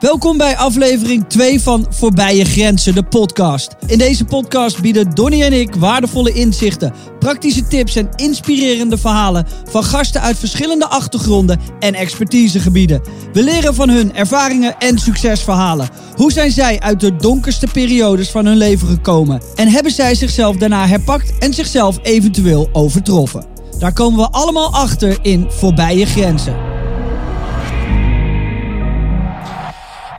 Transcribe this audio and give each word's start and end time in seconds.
Welkom 0.00 0.36
bij 0.36 0.56
aflevering 0.56 1.28
2 1.28 1.60
van 1.60 1.86
Voorbije 1.90 2.44
Grenzen, 2.44 2.94
de 2.94 3.02
podcast. 3.02 3.76
In 3.86 3.98
deze 3.98 4.24
podcast 4.24 4.80
bieden 4.80 5.10
Donny 5.10 5.42
en 5.42 5.52
ik 5.52 5.74
waardevolle 5.74 6.32
inzichten, 6.32 6.94
praktische 7.18 7.66
tips 7.66 7.96
en 7.96 8.08
inspirerende 8.16 8.98
verhalen 8.98 9.46
van 9.70 9.84
gasten 9.84 10.20
uit 10.20 10.38
verschillende 10.38 10.86
achtergronden 10.86 11.60
en 11.80 11.94
expertisegebieden. 11.94 13.02
We 13.32 13.42
leren 13.42 13.74
van 13.74 13.88
hun 13.88 14.14
ervaringen 14.14 14.78
en 14.78 14.98
succesverhalen. 14.98 15.88
Hoe 16.16 16.32
zijn 16.32 16.50
zij 16.50 16.80
uit 16.80 17.00
de 17.00 17.16
donkerste 17.16 17.66
periodes 17.72 18.30
van 18.30 18.46
hun 18.46 18.56
leven 18.56 18.88
gekomen? 18.88 19.42
En 19.54 19.68
hebben 19.68 19.92
zij 19.92 20.14
zichzelf 20.14 20.56
daarna 20.56 20.86
herpakt 20.86 21.38
en 21.38 21.54
zichzelf 21.54 21.98
eventueel 22.02 22.68
overtroffen? 22.72 23.44
Daar 23.78 23.92
komen 23.92 24.18
we 24.20 24.30
allemaal 24.30 24.72
achter 24.72 25.18
in 25.22 25.46
Voorbije 25.48 26.06
Grenzen. 26.06 26.79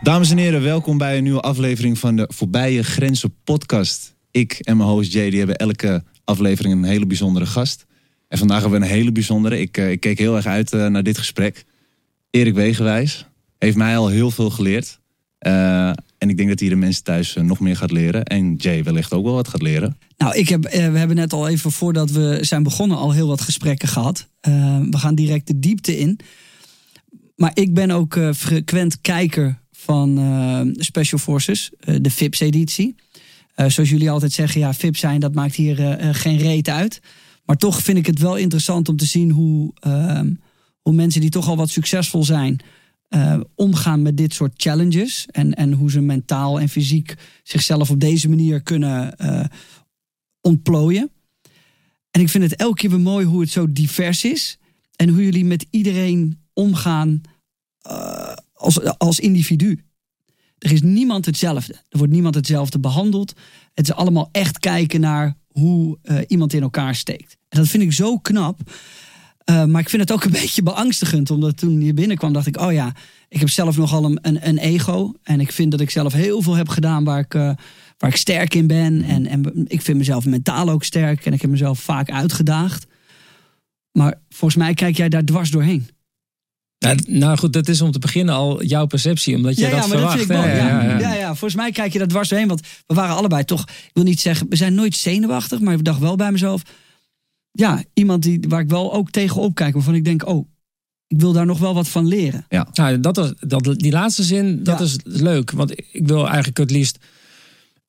Dames 0.03 0.31
en 0.31 0.37
heren, 0.37 0.61
welkom 0.61 0.97
bij 0.97 1.17
een 1.17 1.23
nieuwe 1.23 1.41
aflevering 1.41 1.99
van 1.99 2.15
de 2.15 2.29
Voorbije 2.33 2.83
Grenzen 2.83 3.33
podcast. 3.43 4.15
Ik 4.31 4.53
en 4.53 4.77
mijn 4.77 4.89
host 4.89 5.13
Jay 5.13 5.29
die 5.29 5.37
hebben 5.37 5.55
elke 5.55 6.03
aflevering 6.23 6.73
een 6.73 6.83
hele 6.83 7.05
bijzondere 7.05 7.45
gast. 7.45 7.85
En 8.27 8.37
vandaag 8.37 8.61
hebben 8.61 8.79
we 8.79 8.85
een 8.85 8.91
hele 8.91 9.11
bijzondere. 9.11 9.59
Ik, 9.59 9.77
uh, 9.77 9.91
ik 9.91 9.99
keek 9.99 10.17
heel 10.17 10.35
erg 10.35 10.45
uit 10.45 10.73
uh, 10.73 10.87
naar 10.87 11.03
dit 11.03 11.17
gesprek. 11.17 11.65
Erik 12.29 12.53
Wegenwijs 12.53 13.25
heeft 13.57 13.77
mij 13.77 13.97
al 13.97 14.07
heel 14.07 14.31
veel 14.31 14.49
geleerd. 14.49 14.99
Uh, 15.47 15.87
en 16.17 16.29
ik 16.29 16.37
denk 16.37 16.49
dat 16.49 16.59
hij 16.59 16.69
de 16.69 16.75
mensen 16.75 17.03
thuis 17.03 17.35
nog 17.41 17.59
meer 17.59 17.75
gaat 17.75 17.91
leren. 17.91 18.23
En 18.23 18.55
Jay 18.55 18.83
wellicht 18.83 19.13
ook 19.13 19.23
wel 19.23 19.33
wat 19.33 19.47
gaat 19.47 19.61
leren. 19.61 19.97
Nou, 20.17 20.35
ik 20.35 20.49
heb, 20.49 20.63
we 20.63 20.77
hebben 20.77 21.15
net 21.15 21.33
al 21.33 21.47
even 21.47 21.71
voordat 21.71 22.11
we 22.11 22.37
zijn 22.41 22.63
begonnen 22.63 22.97
al 22.97 23.11
heel 23.11 23.27
wat 23.27 23.41
gesprekken 23.41 23.87
gehad. 23.87 24.27
we 24.89 24.97
gaan 24.97 25.15
direct 25.15 25.47
de 25.47 25.59
diepte 25.59 25.97
in. 25.97 26.19
Maar 27.35 27.51
ik 27.53 27.73
ben 27.73 27.91
ook 27.91 28.19
frequent 28.33 29.01
kijker 29.01 29.60
van 29.81 30.19
uh, 30.19 30.61
Special 30.73 31.19
Forces, 31.19 31.71
uh, 31.85 31.95
de 32.01 32.11
FIPS-editie. 32.11 32.95
Uh, 33.55 33.69
zoals 33.69 33.89
jullie 33.89 34.11
altijd 34.11 34.31
zeggen, 34.31 34.61
ja, 34.61 34.73
FIPS 34.73 34.99
zijn, 34.99 35.19
dat 35.19 35.33
maakt 35.33 35.55
hier 35.55 35.97
geen 36.11 36.37
reet 36.37 36.69
uit. 36.69 37.01
Maar 37.45 37.57
toch 37.57 37.81
vind 37.81 37.97
ik 37.97 38.05
het 38.05 38.19
wel 38.19 38.37
interessant 38.37 38.89
om 38.89 38.97
te 38.97 39.05
zien 39.05 39.31
hoe, 39.31 39.71
ehm, 39.79 40.33
hoe 40.81 40.93
mensen 40.93 41.21
die 41.21 41.29
toch 41.29 41.47
al 41.47 41.57
wat 41.57 41.69
succesvol 41.69 42.23
zijn, 42.23 42.59
omgaan 43.55 44.01
met 44.01 44.17
dit 44.17 44.33
soort 44.33 44.53
challenges. 44.55 45.25
En, 45.31 45.53
en 45.53 45.73
hoe 45.73 45.91
ze 45.91 46.01
mentaal 46.01 46.59
en 46.59 46.69
fysiek 46.69 47.15
zichzelf 47.43 47.89
op 47.89 47.99
deze 47.99 48.29
manier 48.29 48.61
kunnen 48.61 49.15
ontplooien. 50.41 51.11
En 52.11 52.21
ik 52.21 52.29
vind 52.29 52.43
het 52.43 52.55
elke 52.55 52.75
keer 52.75 52.89
weer 52.89 52.99
mooi 52.99 53.25
hoe 53.25 53.41
het 53.41 53.49
zo 53.49 53.71
divers 53.71 54.23
is. 54.23 54.57
En 54.95 55.09
hoe 55.09 55.23
jullie 55.23 55.45
met 55.45 55.65
iedereen 55.69 56.39
omgaan 56.53 57.21
als, 58.61 58.97
als 58.97 59.19
individu. 59.19 59.83
Er 60.57 60.71
is 60.71 60.81
niemand 60.81 61.25
hetzelfde. 61.25 61.73
Er 61.73 61.97
wordt 61.97 62.13
niemand 62.13 62.35
hetzelfde 62.35 62.79
behandeld. 62.79 63.33
Het 63.73 63.87
is 63.87 63.93
allemaal 63.93 64.29
echt 64.31 64.59
kijken 64.59 65.01
naar 65.01 65.35
hoe 65.47 65.97
uh, 66.03 66.17
iemand 66.27 66.53
in 66.53 66.61
elkaar 66.61 66.95
steekt. 66.95 67.37
En 67.49 67.59
dat 67.59 67.67
vind 67.67 67.83
ik 67.83 67.93
zo 67.93 68.17
knap. 68.17 68.71
Uh, 69.49 69.65
maar 69.65 69.81
ik 69.81 69.89
vind 69.89 70.01
het 70.01 70.11
ook 70.11 70.23
een 70.23 70.31
beetje 70.41 70.63
beangstigend. 70.63 71.31
Omdat 71.31 71.57
toen 71.57 71.81
je 71.81 71.93
binnenkwam 71.93 72.33
dacht 72.33 72.47
ik, 72.47 72.59
oh 72.59 72.71
ja, 72.71 72.95
ik 73.29 73.39
heb 73.39 73.49
zelf 73.49 73.77
nogal 73.77 74.05
een, 74.05 74.19
een, 74.21 74.47
een 74.47 74.57
ego. 74.57 75.13
En 75.23 75.39
ik 75.39 75.51
vind 75.51 75.71
dat 75.71 75.79
ik 75.79 75.89
zelf 75.89 76.13
heel 76.13 76.41
veel 76.41 76.55
heb 76.55 76.69
gedaan 76.69 77.03
waar 77.03 77.19
ik, 77.19 77.33
uh, 77.33 77.51
waar 77.97 78.09
ik 78.09 78.15
sterk 78.15 78.53
in 78.55 78.67
ben. 78.67 79.01
En, 79.01 79.27
en 79.27 79.65
ik 79.67 79.81
vind 79.81 79.97
mezelf 79.97 80.25
mentaal 80.25 80.69
ook 80.69 80.83
sterk. 80.83 81.25
En 81.25 81.33
ik 81.33 81.41
heb 81.41 81.51
mezelf 81.51 81.79
vaak 81.79 82.11
uitgedaagd. 82.11 82.85
Maar 83.91 84.21
volgens 84.29 84.63
mij 84.63 84.73
kijk 84.73 84.97
jij 84.97 85.09
daar 85.09 85.25
dwars 85.25 85.51
doorheen. 85.51 85.87
Nou, 86.81 86.97
nou, 87.07 87.37
goed, 87.37 87.53
dat 87.53 87.67
is 87.67 87.81
om 87.81 87.91
te 87.91 87.99
beginnen 87.99 88.35
al 88.35 88.63
jouw 88.63 88.85
perceptie, 88.85 89.35
omdat 89.35 89.55
je 89.55 89.61
ja, 89.61 89.69
dat 89.69 89.79
ja, 89.79 89.87
verwacht. 89.87 90.17
Dat 90.17 90.27
ja, 90.27 90.45
ja, 90.45 90.99
ja, 90.99 91.13
ja, 91.13 91.27
volgens 91.27 91.55
mij 91.55 91.71
kijk 91.71 91.93
je 91.93 91.99
dat 91.99 92.09
dwars 92.09 92.29
doorheen, 92.29 92.47
want 92.47 92.61
we 92.87 92.93
waren 92.93 93.15
allebei 93.15 93.45
toch, 93.45 93.61
ik 93.61 93.89
wil 93.93 94.03
niet 94.03 94.19
zeggen, 94.19 94.49
we 94.49 94.55
zijn 94.55 94.73
nooit 94.73 94.95
zenuwachtig, 94.95 95.59
maar 95.59 95.73
ik 95.73 95.83
dacht 95.83 95.99
wel 95.99 96.15
bij 96.15 96.31
mezelf, 96.31 96.61
ja, 97.51 97.83
iemand 97.93 98.23
die, 98.23 98.39
waar 98.47 98.61
ik 98.61 98.69
wel 98.69 98.93
ook 98.93 99.09
tegenop 99.09 99.55
kijk, 99.55 99.73
waarvan 99.73 99.95
ik 99.95 100.05
denk, 100.05 100.27
oh, 100.27 100.47
ik 101.07 101.19
wil 101.19 101.31
daar 101.31 101.45
nog 101.45 101.59
wel 101.59 101.73
wat 101.73 101.87
van 101.87 102.07
leren. 102.07 102.45
Ja, 102.49 102.67
nou, 102.73 102.99
dat, 102.99 103.17
is, 103.17 103.33
dat, 103.39 103.63
die 103.63 103.91
laatste 103.91 104.23
zin, 104.23 104.63
dat 104.63 104.81
is 104.81 104.95
leuk, 105.03 105.51
want 105.51 105.71
ik 105.71 106.07
wil 106.07 106.27
eigenlijk 106.27 106.57
het 106.57 106.71
liefst 106.71 106.97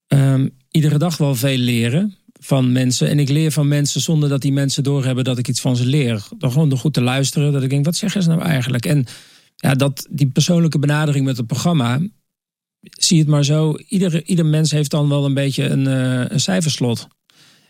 um, 0.09 0.51
iedere 0.71 0.99
dag 0.99 1.17
wel 1.17 1.35
veel 1.35 1.57
leren 1.57 2.15
van 2.45 2.73
mensen. 2.73 3.09
En 3.09 3.19
ik 3.19 3.29
leer 3.29 3.53
van 3.53 3.69
mensen 3.69 4.01
zonder 4.01 4.29
dat 4.29 4.41
die 4.41 4.53
mensen 4.53 4.83
doorhebben 4.83 5.25
dat 5.25 5.39
ik 5.39 5.49
iets 5.49 5.61
van 5.61 5.77
ze 5.77 5.87
leer. 5.87 6.27
Dan 6.39 6.53
gewoon 6.53 6.69
door 6.69 6.79
goed 6.79 6.95
te 6.95 7.01
luisteren. 7.01 7.53
Dat 7.53 7.63
ik 7.63 7.71
denk, 7.71 7.85
wat 7.85 7.97
zeggen 7.97 8.23
ze 8.23 8.29
nou 8.29 8.43
eigenlijk? 8.43 8.87
En 8.87 9.07
ja, 9.57 9.75
dat, 9.75 10.07
die 10.11 10.27
persoonlijke 10.27 10.79
benadering 10.79 11.25
met 11.25 11.37
het 11.37 11.47
programma. 11.47 12.01
Zie 12.81 13.19
het 13.19 13.29
maar 13.29 13.45
zo. 13.45 13.77
Ieder, 13.89 14.25
ieder 14.25 14.47
mens 14.47 14.71
heeft 14.71 14.91
dan 14.91 15.09
wel 15.09 15.25
een 15.25 15.35
beetje 15.35 15.65
een, 15.65 15.87
uh, 15.87 16.25
een 16.29 16.41
cijferslot. 16.41 17.09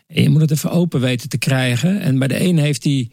En 0.07 0.23
je 0.23 0.29
moet 0.29 0.41
het 0.41 0.51
even 0.51 0.71
open 0.71 0.99
weten 0.99 1.29
te 1.29 1.37
krijgen. 1.37 1.99
En 1.99 2.19
bij 2.19 2.27
de 2.27 2.41
een 2.41 2.57
heeft 2.57 2.83
hij 2.83 3.09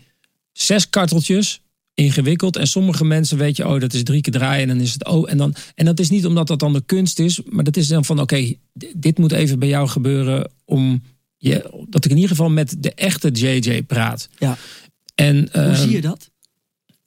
zes 0.53 0.91
karteltjes 0.91 1.60
ingewikkeld. 1.94 2.56
En 2.56 2.66
sommige 2.66 3.04
mensen 3.04 3.38
weet 3.38 3.56
je, 3.56 3.69
oh, 3.69 3.81
dat 3.81 3.92
is 3.92 4.03
drie 4.03 4.21
keer 4.21 4.32
draaien 4.32 4.62
en 4.62 4.69
dan 4.69 4.84
is 4.84 4.92
het 4.92 5.06
oh. 5.06 5.31
En, 5.31 5.37
dan, 5.37 5.54
en 5.75 5.84
dat 5.84 6.00
is 6.00 6.10
niet 6.10 6.27
omdat 6.27 6.47
dat 6.47 6.59
dan 6.59 6.72
de 6.72 6.82
kunst 6.87 7.19
is, 7.19 7.41
maar 7.48 7.65
dat 7.65 7.77
is 7.77 7.88
dan 7.88 8.04
van, 8.04 8.21
oké, 8.21 8.54
dit 8.97 9.19
moet 9.19 9.32
even 9.32 9.59
bij 9.59 9.69
jou 9.69 9.88
gebeuren 9.88 10.50
om 10.65 11.03
je, 11.40 11.84
dat 11.88 12.04
ik 12.04 12.10
in 12.10 12.16
ieder 12.16 12.30
geval 12.30 12.50
met 12.50 12.76
de 12.78 12.94
echte 12.94 13.28
JJ 13.28 13.82
praat. 13.82 14.28
Ja. 14.38 14.56
En, 15.14 15.36
hoe 15.36 15.62
ehm, 15.62 15.74
zie 15.74 15.90
je 15.90 16.00
dat? 16.00 16.30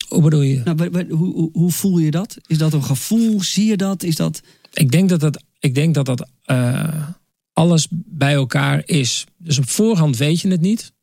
Hoe 0.07 0.21
bedoel 0.21 0.41
je? 0.41 0.61
Nou, 0.63 1.07
hoe, 1.09 1.15
hoe, 1.15 1.49
hoe, 1.53 1.71
voel 1.71 1.97
je 1.97 2.11
dat? 2.11 2.37
Is 2.47 2.57
dat 2.57 2.73
een 2.73 2.83
gevoel? 2.83 3.41
Zie 3.41 3.65
je 3.65 3.77
dat? 3.77 4.03
Is 4.03 4.15
dat... 4.15 4.41
Ik 4.73 4.91
denk 4.91 5.09
dat 5.09 5.19
dat, 5.19 5.43
ik 5.59 5.75
denk 5.75 5.93
dat, 5.93 6.05
dat 6.05 6.27
uh, 6.45 7.07
alles 7.53 7.87
bij 7.91 8.33
elkaar 8.33 8.81
is. 8.85 9.25
Dus 9.37 9.57
op 9.57 9.69
voorhand 9.69 10.17
weet 10.17 10.41
je 10.41 10.47
het 10.47 10.61
niet. 10.61 10.93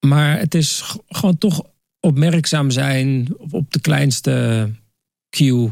Maar 0.00 0.38
het 0.38 0.54
is 0.54 0.82
gewoon 1.08 1.38
toch 1.38 1.62
opmerkzaam 2.00 2.70
zijn 2.70 3.28
op 3.50 3.72
de 3.72 3.80
kleinste 3.80 4.68
cue, 5.30 5.70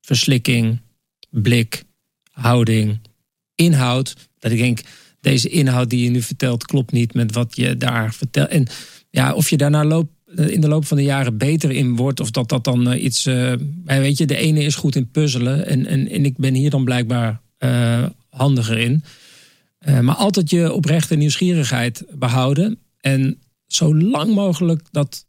verslikking, 0.00 0.80
blik, 1.30 1.84
houding, 2.30 3.00
inhoud. 3.54 4.16
Dat 4.38 4.52
ik 4.52 4.58
denk, 4.58 4.80
deze 5.26 5.48
inhoud 5.48 5.90
die 5.90 6.04
je 6.04 6.10
nu 6.10 6.22
vertelt 6.22 6.64
klopt 6.64 6.92
niet 6.92 7.14
met 7.14 7.32
wat 7.32 7.56
je 7.56 7.76
daar 7.76 8.14
vertelt. 8.14 8.48
En 8.48 8.66
ja, 9.10 9.34
of 9.34 9.50
je 9.50 9.56
daarna 9.56 9.84
loopt 9.84 10.12
eh, 10.36 10.48
in 10.48 10.60
de 10.60 10.68
loop 10.68 10.84
van 10.84 10.96
de 10.96 11.02
jaren 11.02 11.36
beter 11.36 11.70
in 11.70 11.96
wordt. 11.96 12.20
Of 12.20 12.30
dat 12.30 12.48
dat 12.48 12.64
dan 12.64 12.92
uh, 12.92 13.02
iets. 13.02 13.26
Uh, 13.26 13.52
weet 13.84 14.18
je, 14.18 14.26
de 14.26 14.36
ene 14.36 14.62
is 14.62 14.74
goed 14.74 14.96
in 14.96 15.10
puzzelen. 15.10 15.66
En, 15.66 15.86
en, 15.86 16.08
en 16.08 16.24
ik 16.24 16.36
ben 16.36 16.54
hier 16.54 16.70
dan 16.70 16.84
blijkbaar 16.84 17.40
uh, 17.58 18.06
handiger 18.28 18.78
in. 18.78 19.04
maar 20.00 20.14
altijd 20.14 20.50
je 20.50 20.72
oprechte 20.72 21.14
nieuwsgierigheid 21.14 22.04
behouden. 22.12 22.78
En 23.00 23.38
zo 23.66 23.96
lang 23.96 24.34
mogelijk 24.34 24.82
dat 24.90 25.26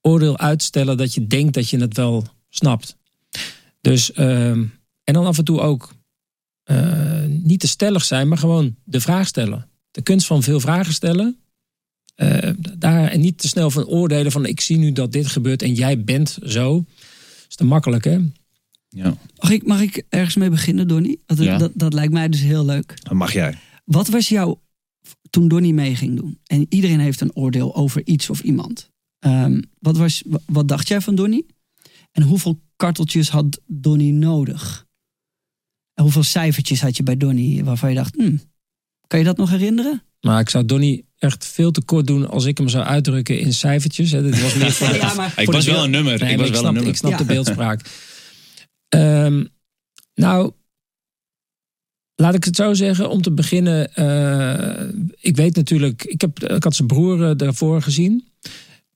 oordeel 0.00 0.38
uitstellen 0.38 0.96
dat 0.96 1.14
je 1.14 1.26
denkt 1.26 1.54
dat 1.54 1.70
je 1.70 1.78
het 1.78 1.96
wel 1.96 2.26
snapt. 2.48 2.96
Dus, 3.80 4.12
en 4.12 4.72
dan 5.04 5.26
af 5.26 5.38
en 5.38 5.44
toe 5.44 5.60
ook 5.60 5.92
uh, 6.70 7.24
niet 7.26 7.60
te 7.60 7.68
stellig 7.68 8.04
zijn, 8.04 8.28
maar 8.28 8.38
gewoon 8.38 8.76
de 8.84 9.00
vraag 9.00 9.26
stellen. 9.26 9.68
De 9.90 10.02
kunst 10.02 10.26
van 10.26 10.42
veel 10.42 10.60
vragen 10.60 10.92
stellen. 10.92 11.38
Uh, 12.16 12.50
daar, 12.78 13.08
en 13.08 13.20
niet 13.20 13.38
te 13.38 13.48
snel 13.48 13.70
van 13.70 13.86
oordelen 13.86 14.32
van 14.32 14.46
ik 14.46 14.60
zie 14.60 14.76
nu 14.76 14.92
dat 14.92 15.12
dit 15.12 15.26
gebeurt 15.26 15.62
en 15.62 15.74
jij 15.74 16.04
bent 16.04 16.38
zo. 16.44 16.74
Dat 16.74 17.46
is 17.48 17.54
te 17.54 17.64
makkelijk 17.64 18.04
hè. 18.04 18.18
Ja. 18.88 19.16
Mag, 19.36 19.50
ik, 19.50 19.66
mag 19.66 19.80
ik 19.80 20.04
ergens 20.08 20.36
mee 20.36 20.50
beginnen, 20.50 20.88
Donny? 20.88 21.18
Dat, 21.26 21.38
ja. 21.38 21.58
dat, 21.58 21.72
dat 21.74 21.92
lijkt 21.92 22.12
mij 22.12 22.28
dus 22.28 22.40
heel 22.40 22.64
leuk. 22.64 22.94
Dat 23.02 23.12
mag 23.12 23.32
jij. 23.32 23.58
Wat 23.84 24.08
was 24.08 24.28
jouw, 24.28 24.62
toen 25.30 25.48
Donny 25.48 25.70
mee 25.70 25.96
ging 25.96 26.16
doen? 26.16 26.38
En 26.46 26.66
iedereen 26.68 27.00
heeft 27.00 27.20
een 27.20 27.36
oordeel 27.36 27.74
over 27.74 28.06
iets 28.06 28.30
of 28.30 28.40
iemand. 28.40 28.90
Um, 29.20 29.62
wat, 29.78 29.96
was, 29.96 30.22
wat 30.46 30.68
dacht 30.68 30.88
jij 30.88 31.00
van 31.00 31.14
Donny? 31.14 31.44
En 32.12 32.22
hoeveel 32.22 32.60
karteltjes 32.76 33.28
had 33.28 33.60
Donny 33.66 34.10
nodig? 34.10 34.86
Hoeveel 36.02 36.22
cijfertjes 36.22 36.80
had 36.80 36.96
je 36.96 37.02
bij 37.02 37.16
Donny 37.16 37.64
waarvan 37.64 37.88
je 37.88 37.94
dacht, 37.94 38.14
hmm, 38.14 38.40
kan 39.06 39.18
je 39.18 39.24
dat 39.24 39.36
nog 39.36 39.50
herinneren? 39.50 40.02
Maar 40.20 40.40
ik 40.40 40.48
zou 40.48 40.64
Donny 40.64 41.04
echt 41.18 41.46
veel 41.46 41.70
te 41.70 41.82
kort 41.82 42.06
doen 42.06 42.28
als 42.28 42.44
ik 42.44 42.58
hem 42.58 42.68
zou 42.68 42.84
uitdrukken 42.84 43.38
in 43.38 43.52
cijfertjes. 43.52 44.10
Dit 44.10 44.42
was 44.42 44.54
meer 44.54 44.72
voor 44.72 44.94
ja, 44.96 45.14
maar, 45.14 45.32
ik 45.36 45.50
was 45.50 45.66
wel 45.66 45.84
een 45.84 45.90
nummer. 45.90 46.22
ik 46.22 46.38
was 46.38 46.50
wel 46.50 46.58
snap, 46.58 46.68
een 46.68 46.74
nummer. 46.74 46.92
Ik 46.92 46.96
snap 46.98 47.18
de 47.18 47.24
beeldspraak. 47.24 47.80
um, 48.88 49.48
nou, 50.14 50.52
laat 52.14 52.34
ik 52.34 52.44
het 52.44 52.56
zo 52.56 52.74
zeggen. 52.74 53.10
Om 53.10 53.22
te 53.22 53.32
beginnen, 53.32 53.90
uh, 53.94 55.02
ik 55.20 55.36
weet 55.36 55.56
natuurlijk, 55.56 56.04
ik, 56.04 56.20
heb, 56.20 56.38
ik 56.38 56.64
had 56.64 56.74
zijn 56.74 56.88
broer 56.88 57.20
uh, 57.20 57.30
daarvoor 57.36 57.82
gezien. 57.82 58.29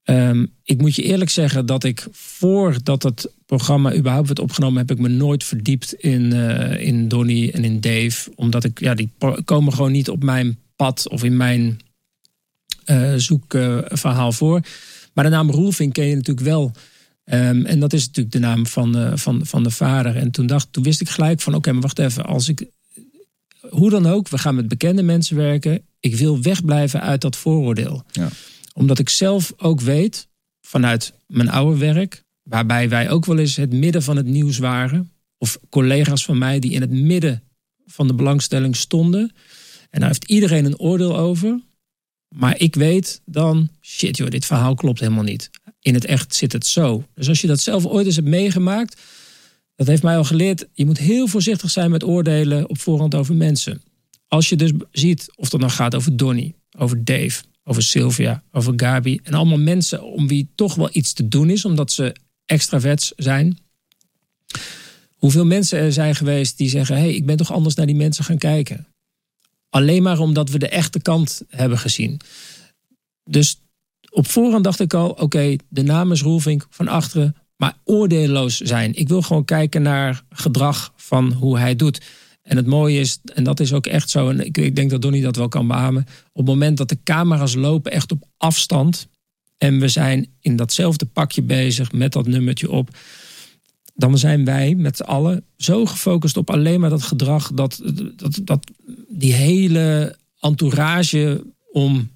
Um, 0.05 0.51
ik 0.63 0.81
moet 0.81 0.95
je 0.95 1.01
eerlijk 1.01 1.29
zeggen 1.29 1.65
dat 1.65 1.83
ik 1.83 2.07
voordat 2.11 3.03
het 3.03 3.31
programma 3.45 3.95
überhaupt 3.95 4.27
werd 4.27 4.39
opgenomen, 4.39 4.77
heb 4.77 4.91
ik 4.91 4.99
me 4.99 5.07
nooit 5.07 5.43
verdiept 5.43 5.93
in, 5.93 6.21
uh, 6.21 6.81
in 6.81 7.07
Donny 7.07 7.49
en 7.49 7.63
in 7.63 7.81
Dave. 7.81 8.31
Omdat 8.35 8.63
ik, 8.63 8.79
ja, 8.79 8.93
die 8.93 9.09
komen 9.45 9.73
gewoon 9.73 9.91
niet 9.91 10.09
op 10.09 10.23
mijn 10.23 10.59
pad 10.75 11.09
of 11.09 11.23
in 11.23 11.37
mijn 11.37 11.79
uh, 12.85 13.13
zoekverhaal 13.15 14.31
voor. 14.31 14.61
Maar 15.13 15.23
de 15.23 15.29
naam 15.29 15.51
Roelving 15.51 15.93
ken 15.93 16.05
je 16.05 16.15
natuurlijk 16.15 16.47
wel 16.47 16.73
Ehm, 17.25 17.65
en 17.65 17.79
dat 17.79 17.93
is 17.93 18.05
natuurlijk 18.05 18.35
de 18.35 18.41
naam 18.41 18.67
van, 18.67 18.97
eh, 18.97 19.11
van, 19.15 19.45
van 19.45 19.63
de 19.63 19.71
vader. 19.71 20.15
En 20.15 20.31
toen, 20.31 20.47
dacht, 20.47 20.67
toen 20.71 20.83
wist 20.83 21.01
ik 21.01 21.09
gelijk 21.09 21.41
van 21.41 21.55
oké, 21.55 21.71
maar 21.71 21.81
wacht 21.81 21.99
even. 21.99 22.25
Als 22.25 22.49
ik, 22.49 22.65
hoe 23.69 23.89
dan 23.89 24.05
ook, 24.05 24.29
we 24.29 24.37
gaan 24.37 24.55
met 24.55 24.67
bekende 24.67 25.03
mensen 25.03 25.35
werken. 25.35 25.81
Ik 25.99 26.15
wil 26.15 26.41
wegblijven 26.41 27.01
uit 27.01 27.21
dat 27.21 27.35
vooroordeel. 27.35 28.03
Ja. 28.11 28.29
Omdat 28.77 28.99
ik 28.99 29.09
zelf 29.09 29.53
ook 29.57 29.81
weet, 29.81 30.27
vanuit 30.61 31.13
mijn 31.27 31.49
oude 31.49 31.77
werk... 31.77 32.23
waarbij 32.43 32.89
wij 32.89 33.09
ook 33.09 33.25
wel 33.25 33.37
eens 33.37 33.55
het 33.55 33.73
midden 33.73 34.03
van 34.03 34.17
het 34.17 34.25
nieuws 34.25 34.57
waren... 34.57 35.11
of 35.37 35.57
collega's 35.69 36.25
van 36.25 36.37
mij 36.37 36.59
die 36.59 36.71
in 36.71 36.81
het 36.81 36.91
midden 36.91 37.43
van 37.85 38.07
de 38.07 38.13
belangstelling 38.13 38.75
stonden... 38.75 39.33
en 39.89 39.99
daar 39.99 40.09
heeft 40.09 40.29
iedereen 40.29 40.65
een 40.65 40.79
oordeel 40.79 41.17
over... 41.17 41.59
Maar 42.35 42.59
ik 42.59 42.75
weet 42.75 43.21
dan, 43.25 43.69
shit 43.81 44.17
joh, 44.17 44.29
dit 44.29 44.45
verhaal 44.45 44.75
klopt 44.75 44.99
helemaal 44.99 45.23
niet. 45.23 45.49
In 45.79 45.93
het 45.93 46.05
echt 46.05 46.35
zit 46.35 46.51
het 46.51 46.65
zo. 46.65 47.05
Dus 47.13 47.27
als 47.27 47.41
je 47.41 47.47
dat 47.47 47.59
zelf 47.59 47.85
ooit 47.85 48.05
eens 48.05 48.15
hebt 48.15 48.27
meegemaakt, 48.27 49.01
dat 49.75 49.87
heeft 49.87 50.03
mij 50.03 50.17
al 50.17 50.23
geleerd, 50.23 50.67
je 50.73 50.85
moet 50.85 50.97
heel 50.97 51.27
voorzichtig 51.27 51.71
zijn 51.71 51.91
met 51.91 52.03
oordelen 52.03 52.69
op 52.69 52.79
voorhand 52.79 53.15
over 53.15 53.35
mensen. 53.35 53.81
Als 54.27 54.49
je 54.49 54.55
dus 54.55 54.71
ziet 54.91 55.27
of 55.35 55.49
dat 55.49 55.59
nou 55.59 55.71
gaat 55.71 55.95
over 55.95 56.17
Donny, 56.17 56.53
over 56.77 57.05
Dave, 57.05 57.43
over 57.67 57.83
Sylvia, 57.83 58.43
over 58.51 58.73
Gabi 58.75 59.19
en 59.23 59.33
allemaal 59.33 59.57
mensen 59.57 60.03
om 60.03 60.27
wie 60.27 60.49
toch 60.55 60.75
wel 60.75 60.89
iets 60.91 61.13
te 61.13 61.27
doen 61.27 61.49
is, 61.49 61.65
omdat 61.65 61.91
ze 61.91 62.15
extravets 62.45 63.13
zijn. 63.15 63.57
Hoeveel 65.15 65.45
mensen 65.45 65.79
er 65.79 65.93
zijn 65.93 66.15
geweest 66.15 66.57
die 66.57 66.69
zeggen: 66.69 66.95
hey, 66.95 67.13
ik 67.13 67.25
ben 67.25 67.37
toch 67.37 67.51
anders 67.51 67.75
naar 67.75 67.85
die 67.85 67.95
mensen 67.95 68.23
gaan 68.23 68.37
kijken. 68.37 68.87
Alleen 69.69 70.03
maar 70.03 70.19
omdat 70.19 70.49
we 70.49 70.59
de 70.59 70.69
echte 70.69 70.99
kant 70.99 71.41
hebben 71.49 71.77
gezien. 71.77 72.19
Dus 73.23 73.61
op 74.09 74.27
voorhand 74.27 74.63
dacht 74.63 74.79
ik 74.79 74.93
al: 74.93 75.09
oké, 75.09 75.55
de 75.69 75.83
naam 75.83 76.11
is 76.11 76.21
Roelvink 76.21 76.67
van 76.69 76.87
achteren, 76.87 77.35
maar 77.57 77.77
oordeelloos 77.83 78.57
zijn. 78.57 78.95
Ik 78.95 79.07
wil 79.07 79.21
gewoon 79.21 79.45
kijken 79.45 79.81
naar 79.81 80.23
gedrag 80.29 80.93
van 80.95 81.31
hoe 81.31 81.57
hij 81.57 81.75
doet. 81.75 82.01
En 82.45 82.57
het 82.57 82.65
mooie 82.65 82.99
is, 82.99 83.19
en 83.33 83.43
dat 83.43 83.59
is 83.59 83.73
ook 83.73 83.87
echt 83.87 84.09
zo, 84.09 84.29
en 84.29 84.45
ik, 84.45 84.57
ik 84.57 84.75
denk 84.75 84.89
dat 84.89 85.01
Donnie 85.01 85.21
dat 85.21 85.35
wel 85.35 85.47
kan 85.47 85.67
beamen. 85.67 86.05
Op 86.31 86.35
het 86.35 86.45
moment 86.45 86.77
dat 86.77 86.89
de 86.89 86.97
camera's 87.03 87.55
lopen 87.55 87.91
echt 87.91 88.11
op 88.11 88.23
afstand. 88.37 89.07
En 89.57 89.79
we 89.79 89.87
zijn 89.87 90.27
in 90.39 90.55
datzelfde 90.55 91.05
pakje 91.05 91.41
bezig 91.41 91.91
met 91.91 92.11
dat 92.11 92.27
nummertje 92.27 92.71
op 92.71 92.89
dan 93.95 94.17
zijn 94.17 94.45
wij 94.45 94.75
met 94.75 94.97
z'n 94.97 95.03
allen 95.03 95.43
zo 95.57 95.85
gefocust 95.85 96.37
op 96.37 96.49
alleen 96.49 96.79
maar 96.79 96.89
dat 96.89 97.03
gedrag, 97.03 97.51
dat, 97.51 97.81
dat, 98.15 98.39
dat 98.43 98.71
die 99.07 99.33
hele 99.33 100.15
entourage 100.39 101.43
om 101.71 102.09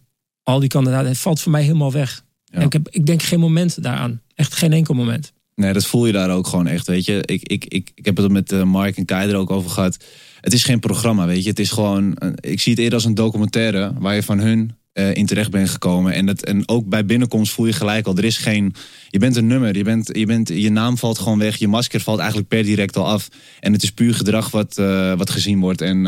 al 0.44 0.60
die 0.60 0.70
kandidaten, 0.70 1.16
valt 1.16 1.40
voor 1.40 1.52
mij 1.52 1.64
helemaal 1.64 1.92
weg. 1.92 2.24
Ja. 2.46 2.58
En 2.58 2.66
ik, 2.66 2.74
heb, 2.74 2.90
ik 2.90 3.06
denk 3.06 3.22
geen 3.22 3.40
moment 3.40 3.84
daaraan. 3.84 4.22
Echt 4.36 4.54
geen 4.54 4.74
enkel 4.74 4.94
moment. 4.94 5.34
Nee, 5.60 5.74
dat 5.74 5.86
voel 5.86 6.06
je 6.06 6.12
daar 6.12 6.30
ook 6.30 6.48
gewoon 6.48 6.68
echt, 6.68 6.88
weet 6.88 7.06
je. 7.06 7.24
Ik, 7.26 7.48
ik, 7.48 7.66
ik, 7.66 7.92
ik 7.96 8.06
heb 8.06 8.18
het 8.18 8.32
met 8.32 8.52
eh, 8.52 8.64
Mark 8.64 8.98
en 8.98 9.06
Kai 9.06 9.36
ook 9.36 9.50
over 9.50 9.70
gehad. 9.70 9.98
Het 10.42 10.54
is 10.54 10.64
geen 10.64 10.80
programma, 10.80 11.26
weet 11.26 11.44
je. 11.44 11.50
Het 11.50 11.60
is 11.60 11.72
gewoon, 11.72 12.16
eh, 12.16 12.30
ik 12.52 12.60
zie 12.60 12.72
het 12.72 12.82
eerder 12.82 12.94
als 12.94 13.06
een 13.06 13.14
documentaire 13.14 13.94
waar 13.98 14.16
je 14.16 14.24
van 14.24 14.40
hun 14.40 14.76
eh, 14.94 15.16
in 15.16 15.26
terecht 15.26 15.52
bent 15.52 15.70
gekomen. 15.70 16.14
En, 16.14 16.26
dat, 16.26 16.44
en 16.44 16.68
ook 16.70 16.90
bij 16.90 17.06
binnenkomst 17.06 17.52
voel 17.52 17.66
je 17.66 17.74
gelijk 17.74 18.08
al, 18.08 18.18
er 18.18 18.24
is 18.24 18.38
geen, 18.38 18.74
je 19.10 19.20
bent 19.20 19.36
een 19.36 19.48
nummer, 19.48 19.78
je, 19.78 19.84
bent, 19.84 20.10
je, 20.18 20.26
bent, 20.26 20.48
je 20.48 20.72
naam 20.72 20.98
valt 20.98 21.20
gewoon 21.20 21.40
weg, 21.40 21.58
je 21.58 21.68
masker 21.68 22.00
valt 22.00 22.20
eigenlijk 22.20 22.50
per 22.50 22.64
direct 22.64 22.98
al 22.98 23.08
af. 23.08 23.28
En 23.60 23.74
het 23.74 23.84
is 23.84 23.92
puur 23.92 24.14
gedrag 24.14 24.52
wat, 24.52 24.76
wat 25.18 25.30
gezien 25.30 25.60
wordt. 25.60 25.82
En 25.82 26.04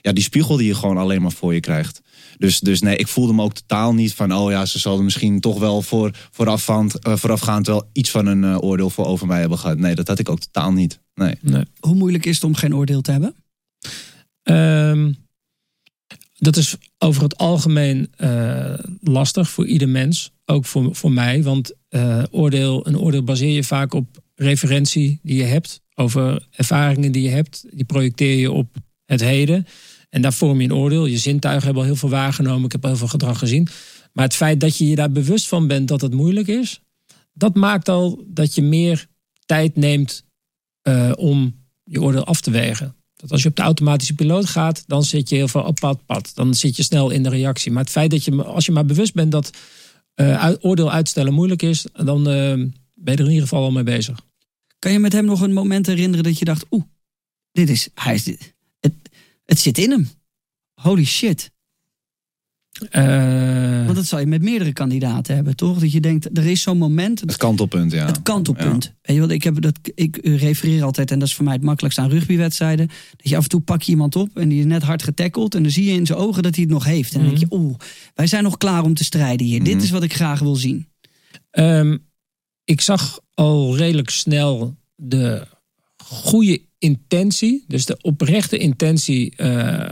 ja, 0.00 0.12
die 0.12 0.22
spiegel 0.22 0.56
die 0.56 0.66
je 0.66 0.74
gewoon 0.74 0.96
alleen 0.96 1.22
maar 1.22 1.32
voor 1.32 1.54
je 1.54 1.60
krijgt. 1.60 2.02
Dus, 2.40 2.60
dus 2.60 2.80
nee, 2.80 2.96
ik 2.96 3.08
voelde 3.08 3.32
me 3.32 3.42
ook 3.42 3.52
totaal 3.52 3.94
niet 3.94 4.14
van, 4.14 4.34
oh 4.34 4.50
ja, 4.50 4.66
ze 4.66 4.78
zullen 4.78 5.04
misschien 5.04 5.40
toch 5.40 5.58
wel 5.58 5.82
voor, 5.82 6.10
voorafgaand, 6.30 7.06
uh, 7.06 7.16
voorafgaand 7.16 7.66
wel 7.66 7.88
iets 7.92 8.10
van 8.10 8.26
een 8.26 8.42
uh, 8.42 8.62
oordeel 8.62 8.90
voor 8.90 9.06
over 9.06 9.26
mij 9.26 9.40
hebben 9.40 9.58
gehad. 9.58 9.78
Nee, 9.78 9.94
dat 9.94 10.08
had 10.08 10.18
ik 10.18 10.28
ook 10.28 10.40
totaal 10.40 10.72
niet. 10.72 11.00
Nee. 11.14 11.34
nee. 11.40 11.64
Hoe 11.80 11.94
moeilijk 11.94 12.26
is 12.26 12.34
het 12.34 12.44
om 12.44 12.54
geen 12.54 12.74
oordeel 12.74 13.00
te 13.00 13.10
hebben? 13.10 13.34
Um, 14.42 15.16
dat 16.38 16.56
is 16.56 16.76
over 16.98 17.22
het 17.22 17.36
algemeen 17.36 18.12
uh, 18.18 18.74
lastig 19.00 19.50
voor 19.50 19.66
ieder 19.66 19.88
mens. 19.88 20.32
Ook 20.44 20.64
voor, 20.64 20.94
voor 20.94 21.12
mij. 21.12 21.42
Want 21.42 21.72
uh, 21.90 22.22
oordeel, 22.30 22.86
een 22.86 22.98
oordeel 22.98 23.24
baseer 23.24 23.54
je 23.54 23.64
vaak 23.64 23.94
op 23.94 24.22
referentie 24.34 25.18
die 25.22 25.36
je 25.36 25.44
hebt. 25.44 25.80
Over 25.94 26.46
ervaringen 26.50 27.12
die 27.12 27.22
je 27.22 27.28
hebt. 27.28 27.64
Die 27.70 27.84
projecteer 27.84 28.38
je 28.38 28.52
op 28.52 28.76
het 29.06 29.20
heden. 29.20 29.66
En 30.10 30.22
daar 30.22 30.32
vorm 30.32 30.60
je 30.60 30.64
een 30.64 30.74
oordeel. 30.74 31.06
Je 31.06 31.18
zintuigen 31.18 31.64
hebben 31.64 31.82
al 31.82 31.88
heel 31.88 31.98
veel 31.98 32.08
waargenomen. 32.08 32.64
Ik 32.64 32.72
heb 32.72 32.82
heel 32.82 32.96
veel 32.96 33.08
gedrag 33.08 33.38
gezien. 33.38 33.68
Maar 34.12 34.24
het 34.24 34.34
feit 34.34 34.60
dat 34.60 34.76
je 34.76 34.88
je 34.88 34.94
daar 34.94 35.12
bewust 35.12 35.48
van 35.48 35.66
bent 35.66 35.88
dat 35.88 36.00
het 36.00 36.14
moeilijk 36.14 36.48
is. 36.48 36.80
Dat 37.32 37.54
maakt 37.54 37.88
al 37.88 38.24
dat 38.26 38.54
je 38.54 38.62
meer 38.62 39.06
tijd 39.46 39.76
neemt 39.76 40.24
uh, 40.88 41.12
om 41.16 41.54
je 41.84 42.02
oordeel 42.02 42.24
af 42.24 42.40
te 42.40 42.50
wegen. 42.50 42.94
Dat 43.16 43.32
als 43.32 43.42
je 43.42 43.48
op 43.48 43.56
de 43.56 43.62
automatische 43.62 44.14
piloot 44.14 44.46
gaat, 44.46 44.84
dan 44.86 45.04
zit 45.04 45.28
je 45.28 45.36
heel 45.36 45.48
veel 45.48 45.62
op 45.62 45.78
pad, 45.80 46.06
pad. 46.06 46.30
Dan 46.34 46.54
zit 46.54 46.76
je 46.76 46.82
snel 46.82 47.10
in 47.10 47.22
de 47.22 47.28
reactie. 47.28 47.72
Maar 47.72 47.82
het 47.82 47.92
feit 47.92 48.10
dat 48.10 48.24
je, 48.24 48.44
als 48.44 48.66
je 48.66 48.72
maar 48.72 48.84
bewust 48.84 49.14
bent 49.14 49.32
dat 49.32 49.50
uh, 50.16 50.52
oordeel 50.60 50.92
uitstellen 50.92 51.32
moeilijk 51.32 51.62
is, 51.62 51.86
dan 51.92 52.18
uh, 52.18 52.24
ben 52.24 52.72
je 53.04 53.12
er 53.12 53.18
in 53.20 53.26
ieder 53.26 53.42
geval 53.42 53.62
al 53.62 53.70
mee 53.70 53.82
bezig. 53.82 54.20
Kan 54.78 54.92
je 54.92 54.98
met 54.98 55.12
hem 55.12 55.24
nog 55.24 55.40
een 55.40 55.52
moment 55.52 55.86
herinneren 55.86 56.24
dat 56.24 56.38
je 56.38 56.44
dacht, 56.44 56.66
oeh, 56.70 56.84
dit 57.52 57.70
is, 57.70 57.88
hij 57.94 58.14
is, 58.14 58.36
het, 59.50 59.58
zit 59.58 59.78
in 59.78 59.90
hem. 59.90 60.08
Holy 60.74 61.04
shit. 61.04 61.50
Uh, 62.90 63.84
Want 63.84 63.96
dat 63.96 64.06
zal 64.06 64.18
je 64.18 64.26
met 64.26 64.42
meerdere 64.42 64.72
kandidaten 64.72 65.34
hebben, 65.34 65.56
toch? 65.56 65.78
Dat 65.78 65.92
je 65.92 66.00
denkt, 66.00 66.38
er 66.38 66.46
is 66.46 66.62
zo'n 66.62 66.78
moment. 66.78 67.20
Het 67.20 67.36
kantelpunt, 67.36 67.92
ja. 67.92 68.06
Het 68.06 68.22
kantelpunt. 68.22 68.84
Ja. 68.84 68.92
Weet 69.02 69.16
je 69.16 69.22
wat, 69.22 69.30
ik, 69.30 69.42
heb 69.42 69.60
dat, 69.60 69.78
ik 69.94 70.18
refereer 70.22 70.82
altijd, 70.82 71.10
en 71.10 71.18
dat 71.18 71.28
is 71.28 71.34
voor 71.34 71.44
mij 71.44 71.54
het 71.54 71.62
makkelijkst 71.62 71.98
aan 71.98 72.10
rugbywedstrijden. 72.10 72.86
Dat 73.16 73.28
je 73.28 73.36
af 73.36 73.42
en 73.42 73.48
toe 73.48 73.60
pak 73.60 73.82
je 73.82 73.90
iemand 73.90 74.16
op 74.16 74.38
en 74.38 74.48
die 74.48 74.58
is 74.58 74.64
net 74.64 74.82
hard 74.82 75.02
getackeld. 75.02 75.54
En 75.54 75.62
dan 75.62 75.72
zie 75.72 75.84
je 75.84 75.92
in 75.92 76.06
zijn 76.06 76.18
ogen 76.18 76.42
dat 76.42 76.54
hij 76.54 76.64
het 76.64 76.72
nog 76.72 76.84
heeft. 76.84 77.12
En 77.14 77.20
dan 77.20 77.28
mm 77.28 77.34
-hmm. 77.34 77.48
denk 77.48 77.52
je, 77.52 77.58
oeh, 77.58 77.74
wij 78.14 78.26
zijn 78.26 78.42
nog 78.42 78.56
klaar 78.56 78.82
om 78.82 78.94
te 78.94 79.04
strijden 79.04 79.46
hier. 79.46 79.60
Mm 79.60 79.66
-hmm. 79.66 79.74
Dit 79.74 79.82
is 79.82 79.90
wat 79.90 80.02
ik 80.02 80.14
graag 80.14 80.40
wil 80.40 80.56
zien. 80.56 80.88
Um, 81.50 82.08
ik 82.64 82.80
zag 82.80 83.20
al 83.34 83.76
redelijk 83.76 84.10
snel 84.10 84.76
de 84.96 85.46
goede 85.96 86.62
intentie. 86.80 87.64
Dus 87.68 87.86
de 87.86 87.98
oprechte 88.00 88.58
intentie. 88.58 89.32
Uh, 89.36 89.90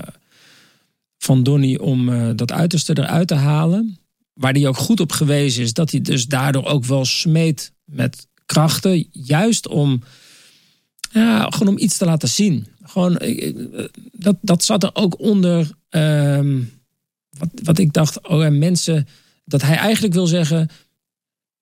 van 1.19 1.43
Donny 1.43 1.76
om 1.76 2.08
uh, 2.08 2.31
dat 2.37 2.52
uiterste 2.52 2.99
eruit 2.99 3.29
te 3.29 3.35
halen. 3.35 3.99
Waar 4.32 4.52
hij 4.52 4.67
ook 4.67 4.76
goed 4.76 5.00
op 5.00 5.12
gewezen 5.12 5.62
is 5.62 5.73
dat 5.73 5.90
hij 5.90 6.00
dus 6.00 6.26
daardoor 6.26 6.64
ook 6.64 6.85
wel 6.85 7.05
smeet 7.05 7.73
met 7.85 8.26
krachten. 8.46 9.08
Juist 9.12 9.69
om, 9.69 10.02
ja, 11.11 11.50
gewoon 11.50 11.75
om 11.75 11.79
iets 11.79 11.96
te 11.96 12.05
laten 12.05 12.29
zien. 12.29 12.67
Gewoon, 12.82 13.20
dat, 14.12 14.37
dat 14.40 14.64
zat 14.64 14.83
er 14.83 14.90
ook 14.92 15.21
onder. 15.21 15.71
Uh, 15.90 16.62
wat, 17.30 17.49
wat 17.62 17.78
ik 17.78 17.92
dacht, 17.92 18.28
oh 18.28 18.49
mensen. 18.49 19.09
Dat 19.45 19.62
hij 19.62 19.76
eigenlijk 19.76 20.14
wil 20.14 20.26
zeggen. 20.26 20.68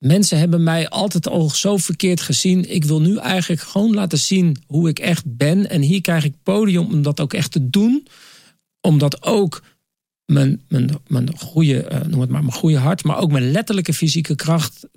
Mensen 0.07 0.39
hebben 0.39 0.63
mij 0.63 0.89
altijd 0.89 1.29
al 1.29 1.51
zo 1.51 1.77
verkeerd 1.77 2.21
gezien. 2.21 2.71
Ik 2.75 2.85
wil 2.85 3.01
nu 3.01 3.17
eigenlijk 3.17 3.63
gewoon 3.63 3.95
laten 3.95 4.19
zien 4.19 4.57
hoe 4.67 4.89
ik 4.89 4.99
echt 4.99 5.37
ben. 5.37 5.71
En 5.71 5.83
hier 5.83 6.01
krijg 6.01 6.25
ik 6.25 6.35
podium 6.43 6.85
om 6.85 7.03
dat 7.03 7.21
ook 7.21 7.33
echt 7.33 7.53
te 7.53 7.71
doen 7.71 8.07
omdat 8.81 9.23
ook 9.23 9.63
mijn, 10.25 10.63
mijn, 10.69 10.91
mijn 11.07 11.39
goede, 11.39 11.91
uh, 11.93 12.01
noem 12.01 12.21
het 12.21 12.31
maar, 12.31 12.43
mijn 12.43 12.53
goede 12.53 12.79
hart, 12.79 13.05
maar 13.05 13.19
ook 13.19 13.31
mijn 13.31 13.51
letterlijke 13.51 13.95
fysieke 13.95 14.35
kracht 14.35 14.89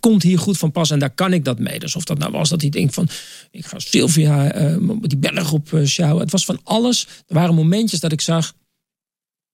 komt 0.00 0.22
hier 0.22 0.38
goed 0.38 0.58
van 0.58 0.72
pas 0.72 0.90
en 0.90 0.98
daar 0.98 1.14
kan 1.14 1.32
ik 1.32 1.44
dat 1.44 1.58
mee. 1.58 1.78
Dus 1.78 1.96
of 1.96 2.04
dat 2.04 2.18
nou 2.18 2.32
was 2.32 2.48
dat 2.48 2.60
hij 2.60 2.70
denkt 2.70 2.94
van, 2.94 3.08
ik 3.50 3.66
ga 3.66 3.78
Sylvia 3.78 4.70
uh, 4.70 4.96
die 5.00 5.18
berg 5.18 5.52
op 5.52 5.80
sjouwen. 5.84 6.22
Het 6.22 6.32
was 6.32 6.44
van 6.44 6.60
alles. 6.62 7.06
Er 7.26 7.34
waren 7.34 7.54
momentjes 7.54 8.00
dat 8.00 8.12
ik 8.12 8.20
zag, 8.20 8.54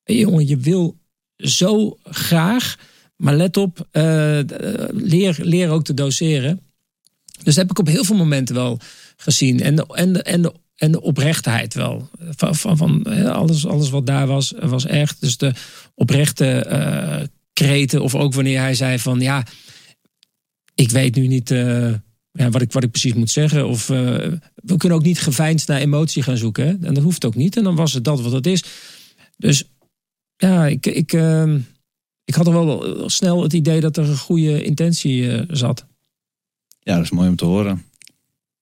hey, 0.03 0.17
jongen, 0.17 0.47
je 0.47 0.57
wil 0.57 0.99
zo 1.37 1.99
graag, 2.05 2.77
maar 3.17 3.37
let 3.37 3.57
op, 3.57 3.89
leer, 4.93 5.37
leer 5.41 5.71
ook 5.71 5.85
te 5.85 5.95
doseren. 5.95 6.61
Dus 7.25 7.55
dat 7.55 7.55
heb 7.55 7.71
ik 7.71 7.79
op 7.79 7.87
heel 7.87 8.05
veel 8.05 8.17
momenten 8.17 8.55
wel 8.55 8.79
gezien. 9.17 9.61
En 9.61 9.77
de, 9.77 9.87
en 9.87 10.13
de, 10.13 10.23
en 10.23 10.43
de 10.43 10.53
en 10.77 10.93
de 10.93 11.01
oprechtheid 11.01 11.75
wel. 11.75 12.09
Van, 12.19 12.55
van, 12.55 12.77
van, 12.77 13.07
alles, 13.27 13.67
alles 13.67 13.91
wat 13.91 14.07
daar 14.07 14.27
was, 14.27 14.53
was 14.61 14.87
echt. 14.87 15.21
Dus 15.21 15.37
de 15.37 15.53
oprechte 15.95 16.67
uh, 16.69 17.27
kreten. 17.53 18.03
Of 18.03 18.15
ook 18.15 18.35
wanneer 18.35 18.61
hij 18.61 18.75
zei 18.75 18.99
van 18.99 19.21
ja, 19.21 19.47
ik 20.75 20.91
weet 20.91 21.15
nu 21.15 21.27
niet 21.27 21.49
ja, 22.33 22.51
wat, 22.51 22.63
ik, 22.63 22.73
wat 22.73 22.83
ik 22.83 22.91
precies 22.91 23.15
moet 23.15 23.31
zeggen. 23.31 23.69
Of 23.69 23.87
we 23.87 24.77
kunnen 24.77 24.99
ook 24.99 25.05
niet 25.05 25.21
geveinsd 25.21 25.69
naar 25.69 25.81
emotie 25.81 26.23
gaan 26.23 26.37
zoeken. 26.37 26.67
Hè? 26.67 26.87
En 26.87 26.95
dat 26.95 27.03
hoeft 27.03 27.25
ook 27.25 27.35
niet. 27.35 27.57
En 27.57 27.65
dan 27.65 27.77
was 27.77 27.93
het 27.93 28.05
dat 28.05 28.21
wat 28.21 28.33
het 28.33 28.47
is. 28.47 28.65
Dus 29.37 29.65
ja, 30.37 30.67
ik, 30.67 30.87
ik, 30.87 31.13
ik 32.25 32.35
had 32.35 32.47
er 32.47 32.53
wel 32.53 33.03
snel 33.11 33.43
het 33.43 33.53
idee 33.53 33.81
dat 33.81 33.97
er 33.97 34.09
een 34.09 34.17
goede 34.19 34.63
intentie 34.63 35.45
zat. 35.49 35.85
Ja, 36.81 36.95
dat 36.95 37.05
is 37.05 37.11
mooi 37.11 37.29
om 37.29 37.37
te 37.37 37.45
horen. 37.45 37.83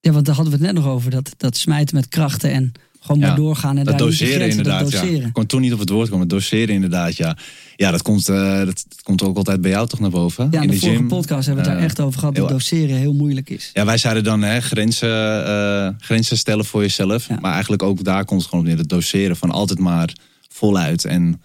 Ja, 0.00 0.12
want 0.12 0.26
daar 0.26 0.34
hadden 0.34 0.52
we 0.58 0.64
het 0.64 0.74
net 0.74 0.84
nog 0.84 0.92
over. 0.92 1.10
Dat, 1.10 1.34
dat 1.36 1.56
smijten 1.56 1.96
met 1.96 2.08
krachten 2.08 2.50
en 2.52 2.72
Gewoon 3.00 3.20
maar 3.20 3.28
Ja, 3.28 3.34
doorgaan 3.34 3.78
en 3.78 3.84
Dat 3.84 3.98
daar 3.98 4.06
doseren 4.06 4.34
grenzen, 4.34 4.64
dat 4.64 4.66
inderdaad, 4.72 4.92
ja. 4.92 5.00
doseren. 5.00 5.26
Ik 5.26 5.32
kon 5.32 5.46
toen 5.46 5.60
niet 5.60 5.72
op 5.72 5.78
het 5.78 5.88
woord 5.88 6.08
komen. 6.08 6.28
Doseren 6.28 6.74
inderdaad, 6.74 7.16
ja. 7.16 7.36
Ja, 7.76 7.90
dat 7.90 8.02
komt, 8.02 8.28
eh, 8.28 8.58
dat, 8.58 8.84
dat 8.88 9.02
komt 9.02 9.22
ook 9.22 9.36
altijd 9.36 9.60
bij 9.60 9.70
jou 9.70 9.88
toch 9.88 10.00
naar 10.00 10.10
boven? 10.10 10.48
Ja, 10.50 10.60
in 10.60 10.68
de, 10.70 10.76
vorige 10.78 10.96
gym. 10.98 11.08
podcast 11.08 11.46
hebben 11.46 11.64
we 11.64 11.70
het 11.70 11.78
daar 11.78 11.86
Eh, 11.88 11.90
echt 11.90 12.00
over 12.00 12.18
gehad. 12.18 12.34
Dat 12.34 12.48
heel- 12.48 12.56
doseren 12.56 12.96
heel 12.96 13.12
moeilijk 13.14 13.50
is. 13.50 13.70
Ja, 13.72 13.84
wij 13.84 13.98
zeiden 13.98 14.24
dan 14.24 14.42
hè, 14.42 14.60
grenzen, 14.60 15.46
eh, 15.46 15.88
grenzen 15.98 16.38
stellen 16.38 16.64
voor 16.64 16.80
jezelf. 16.80 17.28
Ja. 17.28 17.38
Maar 17.40 17.52
eigenlijk 17.52 17.82
ook 17.82 18.04
daar 18.04 18.24
komt 18.24 18.40
het 18.40 18.48
gewoon 18.50 18.64
op 18.64 18.70
neer. 18.70 18.80
Het 18.80 18.88
doseren 18.88 19.36
van 19.36 19.50
altijd 19.50 19.78
maar 19.78 20.12
voluit. 20.48 21.04
En 21.04 21.42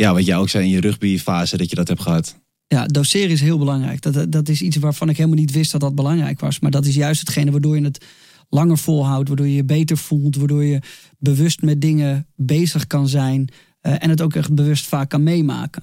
ja, 0.00 0.12
wat 0.12 0.26
jij 0.26 0.36
ook 0.36 0.48
zei 0.48 0.64
in 0.64 0.70
je 0.70 0.80
rugbyfase 0.80 1.56
dat 1.56 1.70
je 1.70 1.76
dat 1.76 1.88
hebt 1.88 2.00
gehad. 2.02 2.36
Ja, 2.66 2.86
doseren 2.86 3.30
is 3.30 3.40
heel 3.40 3.58
belangrijk. 3.58 4.02
Dat, 4.02 4.32
dat 4.32 4.48
is 4.48 4.62
iets 4.62 4.76
waarvan 4.76 5.08
ik 5.08 5.16
helemaal 5.16 5.38
niet 5.38 5.52
wist 5.52 5.72
dat 5.72 5.80
dat 5.80 5.94
belangrijk 5.94 6.40
was. 6.40 6.58
Maar 6.60 6.70
dat 6.70 6.86
is 6.86 6.94
juist 6.94 7.20
hetgene 7.20 7.50
waardoor 7.50 7.76
je 7.78 7.84
het 7.84 8.04
langer 8.48 8.78
volhoudt. 8.78 9.28
Waardoor 9.28 9.46
je 9.46 9.54
je 9.54 9.64
beter 9.64 9.96
voelt. 9.96 10.36
Waardoor 10.36 10.64
je 10.64 10.80
bewust 11.18 11.62
met 11.62 11.80
dingen 11.80 12.26
bezig 12.36 12.86
kan 12.86 13.08
zijn. 13.08 13.48
eh, 13.80 13.94
en 14.02 14.10
het 14.10 14.20
ook 14.20 14.34
echt 14.34 14.54
bewust 14.54 14.86
vaak 14.86 15.08
kan 15.10 15.22
meemaken. 15.22 15.82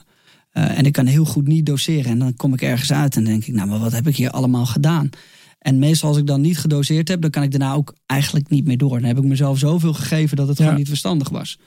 Eh, 0.51 0.77
en 0.77 0.85
ik 0.85 0.91
kan 0.93 1.05
heel 1.05 1.25
goed 1.25 1.47
niet 1.47 1.65
doseren. 1.65 2.11
En 2.11 2.19
dan 2.19 2.35
kom 2.35 2.53
ik 2.53 2.61
ergens 2.61 2.91
uit 2.91 3.15
en 3.15 3.23
denk 3.23 3.45
ik, 3.45 3.53
nou, 3.53 3.67
maar 3.69 3.79
wat 3.79 3.91
heb 3.91 4.07
ik 4.07 4.15
hier 4.15 4.29
allemaal 4.31 4.65
gedaan? 4.65 5.09
En 5.59 5.79
meestal 5.79 6.09
als 6.09 6.17
ik 6.17 6.27
dan 6.27 6.41
niet 6.41 6.57
gedoseerd 6.57 7.07
heb, 7.07 7.21
dan 7.21 7.29
kan 7.29 7.43
ik 7.43 7.51
daarna 7.51 7.73
ook 7.73 7.95
eigenlijk 8.05 8.49
niet 8.49 8.65
meer 8.65 8.77
door. 8.77 8.99
Dan 8.99 9.07
heb 9.07 9.17
ik 9.17 9.23
mezelf 9.23 9.57
zoveel 9.59 9.93
gegeven 9.93 10.37
dat 10.37 10.47
het 10.47 10.57
Ja. 10.57 10.63
gewoon 10.63 10.79
niet 10.79 10.87
verstandig 10.87 11.29
was. 11.29 11.59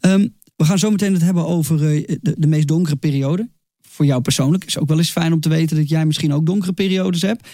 Ehm, 0.00 0.28
we 0.62 0.68
gaan 0.68 0.78
zo 0.78 0.90
meteen 0.90 1.12
het 1.12 1.22
hebben 1.22 1.46
over 1.46 1.86
eh, 1.94 2.16
de, 2.20 2.34
de 2.38 2.46
meest 2.46 2.68
donkere 2.68 2.96
periode. 2.96 3.48
Voor 3.80 4.04
jou 4.06 4.20
persoonlijk 4.20 4.64
is 4.64 4.78
ook 4.78 4.88
wel 4.88 4.98
eens 4.98 5.10
fijn 5.10 5.32
om 5.32 5.40
te 5.40 5.48
weten 5.48 5.76
dat 5.76 5.88
jij 5.88 6.06
misschien 6.06 6.32
ook 6.32 6.46
donkere 6.46 6.72
periodes 6.72 7.22
hebt. 7.22 7.48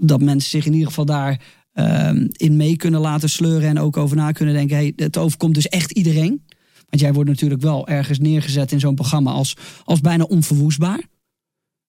Dat 0.00 0.20
mensen 0.20 0.50
zich 0.50 0.66
in 0.66 0.72
ieder 0.72 0.88
geval 0.88 1.04
daar 1.04 1.40
ehm, 1.72 2.26
in 2.32 2.56
mee 2.56 2.76
kunnen 2.76 3.00
laten 3.00 3.28
sleuren 3.30 3.68
en 3.68 3.78
ook 3.78 3.96
over 3.96 4.16
na 4.16 4.32
kunnen 4.32 4.54
denken. 4.54 4.76
Hey, 4.76 4.92
het 4.96 5.16
overkomt 5.16 5.54
dus 5.54 5.68
echt 5.68 5.90
iedereen. 5.92 6.42
Want 6.88 7.02
jij 7.02 7.12
wordt 7.12 7.30
natuurlijk 7.30 7.62
wel 7.62 7.88
ergens 7.88 8.18
neergezet 8.18 8.72
in 8.72 8.80
zo'n 8.80 8.94
programma 8.94 9.30
als, 9.30 9.56
als 9.84 10.00
bijna 10.00 10.24
onverwoestbaar. 10.24 11.02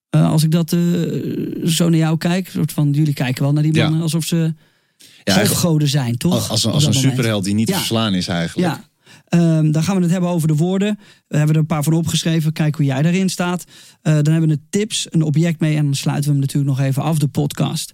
Eh, 0.10 0.29
als 0.31 0.43
ik 0.43 0.51
dat 0.51 0.74
eh, 0.74 0.79
zo 1.65 1.89
naar 1.89 2.00
jou 2.00 2.17
kijk, 2.17 2.50
soort 2.50 2.72
van 2.72 2.91
jullie 2.91 3.13
kijken 3.13 3.43
wel 3.43 3.53
naar 3.53 3.63
die 3.63 3.74
Ja. 3.74 3.84
mannen 3.84 4.01
alsof 4.01 4.25
ze 4.25 4.53
Ja, 5.24 5.34
halfgoden 5.34 5.88
zijn, 5.88 6.17
toch? 6.17 6.34
als, 6.34 6.50
als, 6.50 6.84
een- 6.84 6.88
als 6.88 7.00
superheld 7.01 7.43
die 7.43 7.53
niet 7.53 7.67
Ja. 7.67 7.74
te 7.74 7.79
verslaan 7.79 8.13
is 8.13 8.27
eigenlijk. 8.27 8.67
Ja. 8.67 8.84
Ehm, 9.25 9.71
dan 9.71 9.83
gaan 9.83 9.95
we 9.95 10.01
het 10.01 10.12
hebben 10.12 10.29
over 10.29 10.47
de 10.47 10.55
woorden. 10.55 11.00
We 11.27 11.38
hebben 11.38 11.55
er 11.55 11.62
een 11.62 11.67
paar 11.67 11.83
van 11.83 11.93
opgeschreven. 11.93 12.53
Kijk 12.53 12.75
hoe 12.75 12.86
jij 12.86 13.01
daarin 13.01 13.29
staat. 13.29 13.63
Eh, 14.01 14.13
dan 14.13 14.31
hebben 14.33 14.50
we 14.50 14.55
de 14.55 14.62
tips, 14.69 15.07
een 15.09 15.21
object 15.21 15.59
mee. 15.59 15.75
En 15.75 15.83
dan 15.83 15.95
sluiten 15.95 16.25
we 16.25 16.31
hem 16.31 16.39
natuurlijk 16.39 16.77
nog 16.77 16.88
even 16.88 17.03
af, 17.03 17.17
de 17.17 17.27
podcast. 17.27 17.93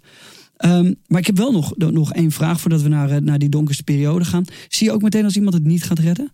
Ehm, 0.58 0.94
maar 1.08 1.20
ik 1.20 1.26
heb 1.26 1.38
wel 1.38 1.52
nog, 1.52 1.78
nog 1.78 2.14
één 2.14 2.32
vraag 2.32 2.62
voordat 2.62 2.82
we 2.82 2.90
naar, 2.90 3.10
eh, 3.10 3.18
naar 3.18 3.40
die 3.40 3.50
donkerste 3.50 3.84
periode 3.84 4.26
gaan. 4.26 4.46
Zie 4.68 4.88
je 4.88 4.94
ook 4.94 5.02
meteen 5.02 5.24
als 5.24 5.36
iemand 5.36 5.54
het 5.54 5.64
niet 5.64 5.84
gaat 5.84 6.00
redden? 6.00 6.34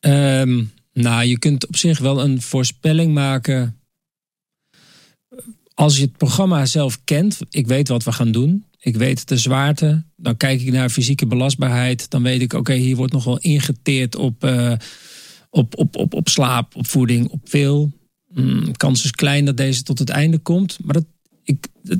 Ehm, 0.00 0.64
nou, 0.92 1.24
je 1.24 1.38
kunt 1.38 1.66
op 1.66 1.76
zich 1.76 1.98
wel 1.98 2.24
een 2.24 2.42
voorspelling 2.42 3.14
maken. 3.14 3.76
Als 5.74 5.96
je 5.96 6.02
het 6.02 6.16
programma 6.16 6.66
zelf 6.66 7.00
kent, 7.04 7.38
ik 7.50 7.66
weet 7.66 7.88
wat 7.88 8.04
we 8.04 8.12
gaan 8.12 8.32
doen. 8.32 8.64
Ik 8.80 8.96
weet 8.96 9.28
de 9.28 9.36
zwaarte. 9.36 10.04
Dan 10.16 10.36
kijk 10.36 10.60
ik 10.60 10.72
naar 10.72 10.90
fysieke 10.90 11.26
belastbaarheid. 11.26 12.10
Dan 12.10 12.22
weet 12.22 12.40
ik, 12.40 12.52
oké, 12.52 12.72
hier 12.74 12.96
wordt 12.96 13.12
nog 13.12 13.24
wel 13.24 13.38
ingeteerd 13.38 14.16
op, 14.16 14.44
eh, 14.44 14.72
op, 15.50 15.76
op, 15.78 15.96
op, 15.96 16.14
op 16.14 16.28
slaap, 16.28 16.76
op 16.76 16.86
voeding, 16.86 17.28
op 17.28 17.40
veel. 17.48 17.92
Mm, 18.34 18.76
kans 18.76 19.04
is 19.04 19.10
klein 19.10 19.44
dat 19.44 19.56
deze 19.56 19.82
tot 19.82 19.98
het 19.98 20.08
einde 20.08 20.38
komt. 20.38 20.78
Maar 20.84 20.94
dat, 20.94 21.04
ik, 21.42 21.66
dat- 21.82 21.98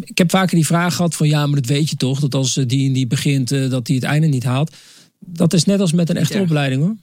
ik 0.00 0.18
heb 0.18 0.30
vaker 0.30 0.54
die 0.56 0.66
vraag 0.66 0.94
gehad 0.96 1.14
van 1.14 1.28
ja, 1.28 1.46
maar 1.46 1.60
dat 1.60 1.70
weet 1.70 1.90
je 1.90 1.96
toch. 1.96 2.20
Dat 2.20 2.34
als 2.34 2.56
eh, 2.56 2.66
die 2.66 2.86
en 2.86 2.92
die 2.92 3.06
begint, 3.06 3.52
eh, 3.52 3.70
dat 3.70 3.86
die 3.86 3.94
het 3.94 4.04
einde 4.04 4.26
niet 4.26 4.44
haalt. 4.44 4.76
Dat 5.18 5.52
is 5.52 5.64
net 5.64 5.80
als 5.80 5.92
met 5.92 6.10
een 6.10 6.16
echte 6.16 6.32
opleiding 6.42 6.82
hoor. 6.82 6.96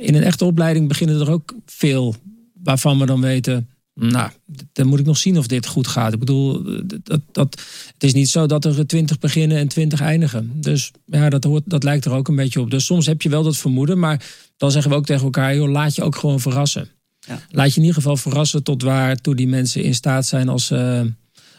In 0.00 0.14
een 0.14 0.22
echte 0.22 0.44
opleiding 0.44 0.88
beginnen 0.88 1.20
er 1.20 1.30
ook 1.30 1.54
veel 1.66 2.14
waarvan 2.62 2.98
we 2.98 3.06
dan 3.06 3.20
weten. 3.20 3.68
Nou, 4.02 4.30
dan 4.72 4.86
moet 4.86 4.98
ik 4.98 5.06
nog 5.06 5.16
zien 5.16 5.38
of 5.38 5.46
dit 5.46 5.66
goed 5.66 5.86
gaat. 5.86 6.12
Ik 6.12 6.18
bedoel, 6.18 6.62
dat, 7.02 7.20
dat, 7.32 7.60
het 7.92 8.04
is 8.04 8.12
niet 8.12 8.28
zo 8.28 8.46
dat 8.46 8.64
er 8.64 8.86
twintig 8.86 9.18
beginnen 9.18 9.58
en 9.58 9.68
twintig 9.68 10.00
eindigen. 10.00 10.50
Dus 10.54 10.90
ja, 11.04 11.30
dat, 11.30 11.44
hoort, 11.44 11.62
dat 11.66 11.82
lijkt 11.82 12.04
er 12.04 12.12
ook 12.12 12.28
een 12.28 12.36
beetje 12.36 12.60
op. 12.60 12.70
Dus 12.70 12.84
soms 12.84 13.06
heb 13.06 13.22
je 13.22 13.28
wel 13.28 13.42
dat 13.42 13.56
vermoeden, 13.56 13.98
maar 13.98 14.24
dan 14.56 14.70
zeggen 14.70 14.90
we 14.90 14.96
ook 14.96 15.06
tegen 15.06 15.24
elkaar: 15.24 15.54
joh, 15.54 15.70
laat 15.70 15.94
je 15.94 16.02
ook 16.02 16.16
gewoon 16.16 16.40
verrassen. 16.40 16.88
Ja. 17.20 17.40
Laat 17.50 17.68
je 17.68 17.76
in 17.76 17.86
ieder 17.86 17.94
geval 17.94 18.16
verrassen 18.16 18.62
tot 18.62 18.82
waartoe 18.82 19.34
die 19.34 19.48
mensen 19.48 19.82
in 19.82 19.94
staat 19.94 20.26
zijn 20.26 20.48
als, 20.48 20.66
ze 20.66 21.12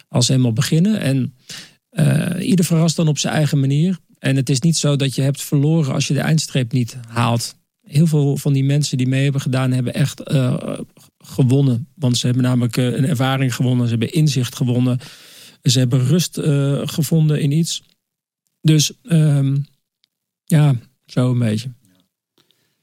als 0.08 0.26
ze 0.26 0.32
helemaal 0.32 0.54
beginnen. 0.54 1.00
En 1.00 1.34
eh, 1.90 2.50
ieder 2.50 2.66
verrast 2.66 2.96
dan 2.96 3.08
op 3.08 3.18
zijn 3.18 3.34
eigen 3.34 3.60
manier. 3.60 4.00
En 4.20 4.36
het 4.36 4.50
is 4.50 4.60
niet 4.60 4.78
zo 4.78 4.96
dat 4.96 5.16
je 5.16 5.22
hebt 5.22 5.42
verloren 5.42 5.94
als 5.94 6.08
je 6.08 6.14
de 6.14 6.20
eindstreep 6.20 6.72
niet 6.72 6.98
haalt. 7.08 7.56
Heel 7.82 8.08
veel 8.08 8.38
van 8.38 8.54
die 8.54 8.64
mensen 8.64 8.98
die 8.98 9.08
mee 9.08 9.24
hebben 9.24 9.42
gedaan, 9.42 9.72
hebben 9.72 9.94
echt 9.94 10.20
eh, 10.20 10.80
gewonnen. 11.32 11.88
Want 11.96 12.18
ze 12.18 12.26
hebben 12.26 12.44
namelijk 12.44 12.78
eh, 12.78 12.86
een 12.86 13.06
ervaring 13.08 13.56
gewonnen, 13.56 13.86
ze 13.86 13.92
hebben 13.92 14.14
inzicht 14.14 14.56
gewonnen, 14.56 15.00
ze 15.64 15.80
hebben 15.80 16.06
rust 16.08 16.38
eh, 16.38 16.82
gevonden 16.86 17.42
in 17.42 17.52
iets. 17.52 17.84
Dus 18.62 18.92
ehm, 19.04 19.58
ja, 20.46 20.76
zo 21.06 21.32
een 21.32 21.40
beetje. 21.40 21.72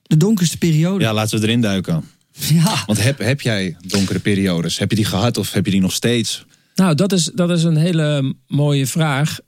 De 0.02 0.16
donkerste 0.16 0.58
periode. 0.58 1.04
Ja, 1.04 1.12
laten 1.14 1.40
we 1.40 1.46
erin 1.46 1.60
duiken. 1.60 2.04
Ja. 2.52 2.82
Want 2.86 3.02
heb, 3.02 3.18
heb 3.18 3.40
jij 3.40 3.76
donkere 3.86 4.18
periodes? 4.18 4.78
Heb 4.78 4.90
je 4.90 4.96
die 4.96 5.04
gehad 5.04 5.36
of 5.36 5.52
heb 5.52 5.64
je 5.64 5.70
die 5.70 5.80
nog 5.80 5.92
steeds? 5.92 6.44
Nou, 6.74 6.94
dat 6.94 7.12
is, 7.12 7.24
dat 7.34 7.50
is 7.50 7.62
een 7.62 7.76
hele 7.76 8.34
mooie 8.46 8.86
vraag. 8.86 9.38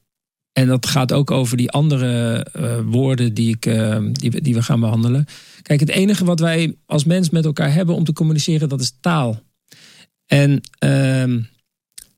En 0.52 0.66
dat 0.66 0.87
gaat 0.87 1.12
ook 1.12 1.30
over 1.30 1.57
die 1.57 1.71
andere 1.71 2.42
eh, 2.52 2.78
woorden 2.85 3.35
die, 3.35 3.49
ik, 3.49 3.66
eh, 3.66 3.99
die, 4.12 4.30
we- 4.30 4.40
die 4.40 4.54
we 4.54 4.62
gaan 4.62 4.80
behandelen. 4.80 5.26
Kijk, 5.62 5.81
het 5.81 5.88
enige 5.88 6.25
wat 6.25 6.40
wij 6.40 6.75
als 6.87 7.05
mens 7.05 7.31
met 7.31 7.45
elkaar 7.45 7.73
hebben 7.73 7.95
om 7.95 8.05
te 8.05 8.12
communiceren, 8.12 8.69
dat 8.69 8.81
is 8.81 8.93
taal. 9.00 9.40
En 10.26 10.61
ehm, 10.79 11.40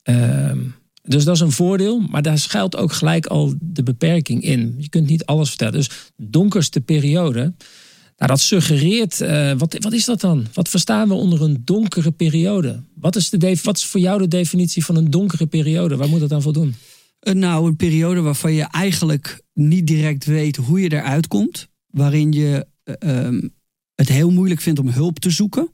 ehm, 0.02 0.58
dus 1.02 1.25
dat 1.25 1.34
is 1.34 1.40
een 1.40 1.52
voordeel, 1.52 2.00
maar 2.00 2.22
daar 2.22 2.38
schuilt 2.38 2.76
ook 2.76 2.92
gelijk 2.92 3.26
al 3.26 3.54
de 3.61 3.82
beperking 3.82 4.42
in. 4.42 4.75
Je 4.78 4.88
kunt 4.88 5.08
niet 5.08 5.25
alles 5.25 5.49
vertellen. 5.49 5.72
Dus 5.72 5.90
donkerste 6.16 6.80
periode, 6.80 7.40
nou, 8.16 8.30
dat 8.30 8.40
suggereert, 8.40 9.20
eh, 9.20 9.52
wat, 9.58 9.76
wat 9.78 9.92
is 9.92 10.04
dat 10.04 10.20
dan? 10.20 10.46
Wat 10.52 10.68
verstaan 10.68 11.08
we 11.08 11.14
onder 11.14 11.42
een 11.42 11.62
donkere 11.64 12.11
periode? 12.11 12.82
Wat 12.94 13.16
is, 13.16 13.30
de 13.30 13.58
wat 13.62 13.76
is 13.76 13.84
voor 13.84 14.00
jou 14.00 14.18
de 14.18 14.28
definitie 14.28 14.84
van 14.84 14.96
een 14.96 15.11
donkere 15.11 15.46
periode? 15.46 15.96
Waar 15.96 16.08
moet 16.08 16.20
dat 16.20 16.32
aan 16.32 16.42
voldoen? 16.42 16.75
Eh, 17.20 17.34
Nou, 17.34 17.66
een 17.66 17.76
periode 17.76 18.20
waarvan 18.20 18.52
je 18.52 18.62
eigenlijk 18.70 19.42
niet 19.52 19.87
direct 19.87 20.25
weet 20.25 20.56
hoe 20.56 20.80
je 20.80 20.92
eruit 20.92 21.26
komt. 21.26 21.68
Waarin 21.87 22.32
je 22.32 22.66
ehm, 22.84 23.48
het 23.94 24.08
heel 24.08 24.30
moeilijk 24.30 24.60
vindt 24.60 24.80
om 24.80 24.88
hulp 24.88 25.18
te 25.18 25.30
zoeken. 25.30 25.72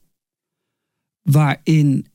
Waarin 1.21 2.07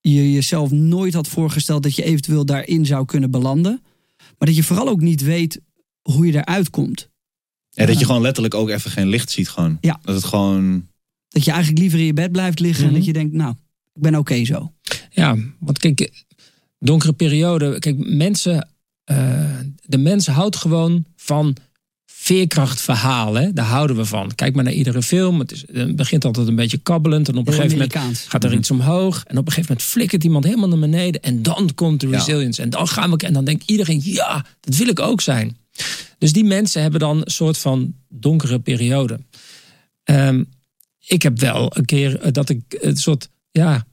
je 0.00 0.32
jezelf 0.32 0.70
nooit 0.70 1.14
had 1.14 1.28
voorgesteld 1.28 1.82
dat 1.82 1.94
je 1.96 2.02
eventueel 2.04 2.44
daarin 2.46 2.86
zou 2.86 3.04
kunnen 3.04 3.30
belanden. 3.30 3.82
Maar 4.16 4.48
dat 4.48 4.56
je 4.56 4.62
vooral 4.62 4.88
ook 4.88 5.00
niet 5.00 5.22
weet 5.22 5.60
hoe 6.02 6.26
je 6.26 6.32
eruit 6.32 6.70
komt. 6.70 7.08
Ja, 7.70 7.86
dat 7.86 7.98
je 7.98 8.04
gewoon 8.04 8.22
letterlijk 8.22 8.54
ook 8.54 8.68
even 8.68 8.90
geen 8.90 9.06
licht 9.08 9.30
ziet. 9.30 9.48
Gewoon. 9.48 9.78
Ja. 9.80 10.00
Dat 10.02 10.14
het 10.14 10.24
gewoon... 10.24 10.88
Dat 11.28 11.44
je 11.44 11.50
eigenlijk 11.50 11.80
liever 11.80 11.98
in 11.98 12.04
je 12.04 12.12
bed 12.12 12.32
blijft 12.32 12.60
liggen. 12.60 12.84
Mhm. 12.84 12.92
En 12.92 12.98
dat 12.98 13.06
je 13.06 13.12
denkt, 13.12 13.32
nou, 13.34 13.54
ik 13.94 14.02
ben 14.02 14.14
oké 14.14 14.44
zo. 14.44 14.72
Ja, 15.10 15.36
want 15.58 15.78
kijk, 15.78 16.24
donkere 16.78 17.12
periode. 17.12 17.78
Kijk, 17.78 17.96
mensen. 18.14 18.68
eh, 19.04 19.58
de 19.86 19.98
mens 19.98 20.26
houdt 20.26 20.56
gewoon 20.56 21.04
van 21.16 21.56
veerkrachtverhalen. 22.24 23.54
Daar 23.54 23.64
houden 23.66 23.96
we 23.96 24.04
van. 24.04 24.34
Kijk 24.34 24.54
maar 24.54 24.64
naar 24.64 24.72
iedere 24.72 25.02
film. 25.02 25.38
Het, 25.38 25.52
is, 25.52 25.64
het 25.72 25.96
begint 25.96 26.24
altijd 26.24 26.48
een 26.48 26.54
beetje 26.54 26.78
kabbelend. 26.78 27.28
En 27.28 27.36
op 27.36 27.46
een 27.46 27.52
Heel 27.52 27.62
gegeven 27.62 27.88
moment 27.94 28.18
gaat 28.28 28.44
er 28.44 28.50
Mhm. 28.50 28.58
iets 28.58 28.70
omhoog. 28.70 29.22
En 29.26 29.38
op 29.38 29.46
een 29.46 29.52
gegeven 29.52 29.72
moment 29.72 29.88
flikkert 29.88 30.24
iemand 30.24 30.44
helemaal 30.44 30.68
naar 30.68 30.78
beneden. 30.78 31.22
En 31.22 31.42
dan 31.42 31.70
komt 31.74 32.00
de 32.00 32.08
Ja. 32.08 32.16
resilience. 32.16 32.62
En 32.62 32.70
dan 32.70 32.88
gaan 32.88 33.10
we. 33.10 33.16
En 33.16 33.32
dan 33.32 33.44
denkt 33.44 33.62
iedereen: 33.70 34.00
ja, 34.04 34.44
dat 34.60 34.76
wil 34.76 34.88
ik 34.88 35.00
ook 35.00 35.20
zijn. 35.20 35.56
Dus 36.18 36.32
die 36.32 36.44
mensen 36.44 36.82
hebben 36.82 37.00
dan 37.00 37.16
een 37.16 37.30
soort 37.30 37.58
van 37.58 37.94
donkere 38.08 38.58
periode. 38.58 39.20
Ehm, 40.04 40.44
ik 41.06 41.22
heb 41.22 41.38
wel 41.38 41.76
een 41.76 41.84
keer 41.84 42.20
eh, 42.20 42.32
dat 42.32 42.48
ik 42.48 42.60
een 42.80 42.96
soort. 42.96 43.28
Ja, 43.50 43.86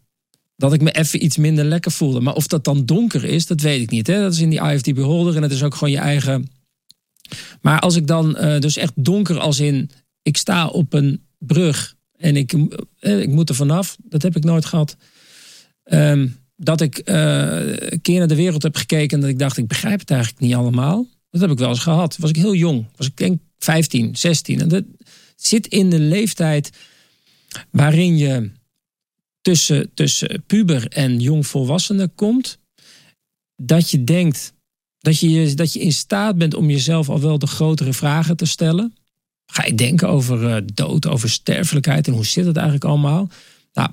dat 0.56 0.74
ik 0.74 0.82
me 0.82 0.92
even 0.92 1.24
iets 1.24 1.38
minder 1.38 1.66
lekker 1.66 1.92
voelde. 1.92 2.20
Maar 2.20 2.34
of 2.34 2.48
dat 2.48 2.64
dan 2.64 2.86
donker 2.86 3.24
is, 3.24 3.46
dat 3.46 3.62
weet 3.62 3.82
ik 3.82 3.90
niet. 3.90 4.08
Hè? 4.08 4.22
Dat 4.22 4.34
is 4.34 4.40
in 4.40 4.50
die 4.50 4.82
the 4.82 4.94
Beholder 4.94 5.36
en 5.36 5.42
het 5.42 5.52
is 5.52 5.64
ook 5.64 5.74
gewoon 5.76 5.92
je 5.94 6.00
eigen. 6.00 6.50
Maar 7.62 7.80
als 7.80 7.96
ik 7.96 8.08
dan 8.08 8.38
eh, 8.38 8.60
dus 8.60 8.78
echt 8.78 8.94
donker 8.96 9.40
als 9.40 9.60
in, 9.60 9.90
ik 10.22 10.38
sta 10.38 10.68
op 10.68 10.94
een 10.94 11.26
brug 11.38 11.96
en 12.18 12.36
ik, 12.36 12.54
eh, 13.00 13.20
ik 13.20 13.30
moet 13.30 13.50
er 13.50 13.56
vanaf, 13.56 13.98
dat 14.04 14.22
heb 14.22 14.36
ik 14.36 14.44
nooit 14.44 14.66
gehad. 14.66 14.98
Ehm, 15.84 16.28
dat 16.56 16.82
ik 16.82 16.98
eh, 16.98 17.90
een 17.92 18.02
keer 18.02 18.20
naar 18.20 18.28
de 18.28 18.36
wereld 18.36 18.64
heb 18.64 18.76
gekeken 18.76 19.16
en 19.16 19.22
dat 19.22 19.30
ik 19.30 19.40
dacht, 19.40 19.58
ik 19.58 19.68
begrijp 19.68 20.00
het 20.00 20.12
eigenlijk 20.12 20.42
niet 20.42 20.56
allemaal. 20.56 21.08
Dat 21.30 21.42
heb 21.42 21.52
ik 21.52 21.58
wel 21.58 21.70
eens 21.70 21.80
gehad. 21.80 22.18
Was 22.18 22.30
ik 22.30 22.36
heel 22.36 22.56
jong. 22.56 22.88
Was 22.96 23.08
ik 23.08 23.18
denk 23.18 23.42
15, 23.58 24.16
16. 24.16 24.62
En 24.62 24.68
dat 24.68 24.84
zit 25.36 25.68
in 25.68 25.90
de 25.90 26.00
leeftijd 26.00 26.70
waarin 27.72 28.18
je 28.18 28.52
tussen, 29.42 29.92
tussen 29.94 30.44
puber 30.48 30.88
en 30.88 31.20
jongvolwassene 31.20 32.08
komt. 32.08 32.60
Dat 33.56 33.90
je 33.90 34.04
denkt, 34.04 34.54
Dat 35.02 35.20
je, 35.20 35.54
dat 35.54 35.74
je 35.74 35.80
in 35.80 35.94
staat 35.94 36.38
bent 36.38 36.54
om 36.54 36.70
jezelf 36.70 37.10
al 37.10 37.20
wel 37.20 37.40
de 37.40 37.48
grotere 37.48 37.94
vragen 37.94 38.38
te 38.38 38.46
stellen. 38.46 38.96
Ga 39.46 39.66
je 39.66 39.76
denken 39.76 40.10
over 40.10 40.44
uh, 40.44 40.58
dood, 40.74 41.08
over 41.08 41.30
sterfelijkheid 41.30 42.08
en 42.08 42.14
hoe 42.14 42.26
zit 42.26 42.46
het 42.46 42.56
eigenlijk 42.56 42.86
allemaal? 42.86 43.30
Nou, 43.74 43.90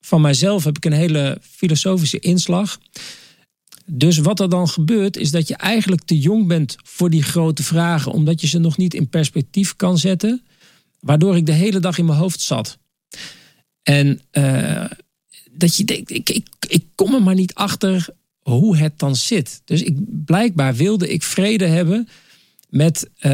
van 0.00 0.20
mijzelf 0.20 0.64
heb 0.64 0.76
ik 0.76 0.84
een 0.84 0.92
hele 0.92 1.38
filosofische 1.40 2.18
inslag. 2.18 2.78
Dus 3.84 4.18
wat 4.18 4.40
er 4.40 4.48
dan 4.48 4.68
gebeurt, 4.68 5.16
is 5.16 5.30
dat 5.30 5.48
je 5.48 5.56
eigenlijk 5.56 6.02
te 6.04 6.18
jong 6.18 6.46
bent 6.46 6.76
voor 6.84 7.10
die 7.10 7.22
grote 7.22 7.62
vragen, 7.62 8.12
omdat 8.12 8.40
je 8.40 8.46
ze 8.46 8.58
nog 8.58 8.76
niet 8.76 8.94
in 8.94 9.08
perspectief 9.08 9.76
kan 9.76 9.98
zetten, 9.98 10.42
waardoor 11.00 11.36
ik 11.36 11.46
de 11.46 11.52
hele 11.52 11.80
dag 11.80 11.98
in 11.98 12.04
mijn 12.04 12.18
hoofd 12.18 12.40
zat. 12.40 12.78
En 13.82 14.20
uh, 14.32 14.84
dat 15.50 15.76
je 15.76 15.84
denkt, 15.84 16.10
ik, 16.10 16.30
ik, 16.30 16.46
ik 16.68 16.84
kom 16.94 17.14
er 17.14 17.22
maar 17.22 17.34
niet 17.34 17.54
achter 17.54 18.08
hoe 18.42 18.76
het 18.76 18.98
dan 18.98 19.16
zit. 19.16 19.62
Dus 19.64 19.82
ik, 19.82 19.96
blijkbaar 20.24 20.74
wilde 20.74 21.12
ik 21.12 21.22
vrede 21.22 21.66
hebben 21.66 22.08
met, 22.68 23.10
uh, 23.20 23.32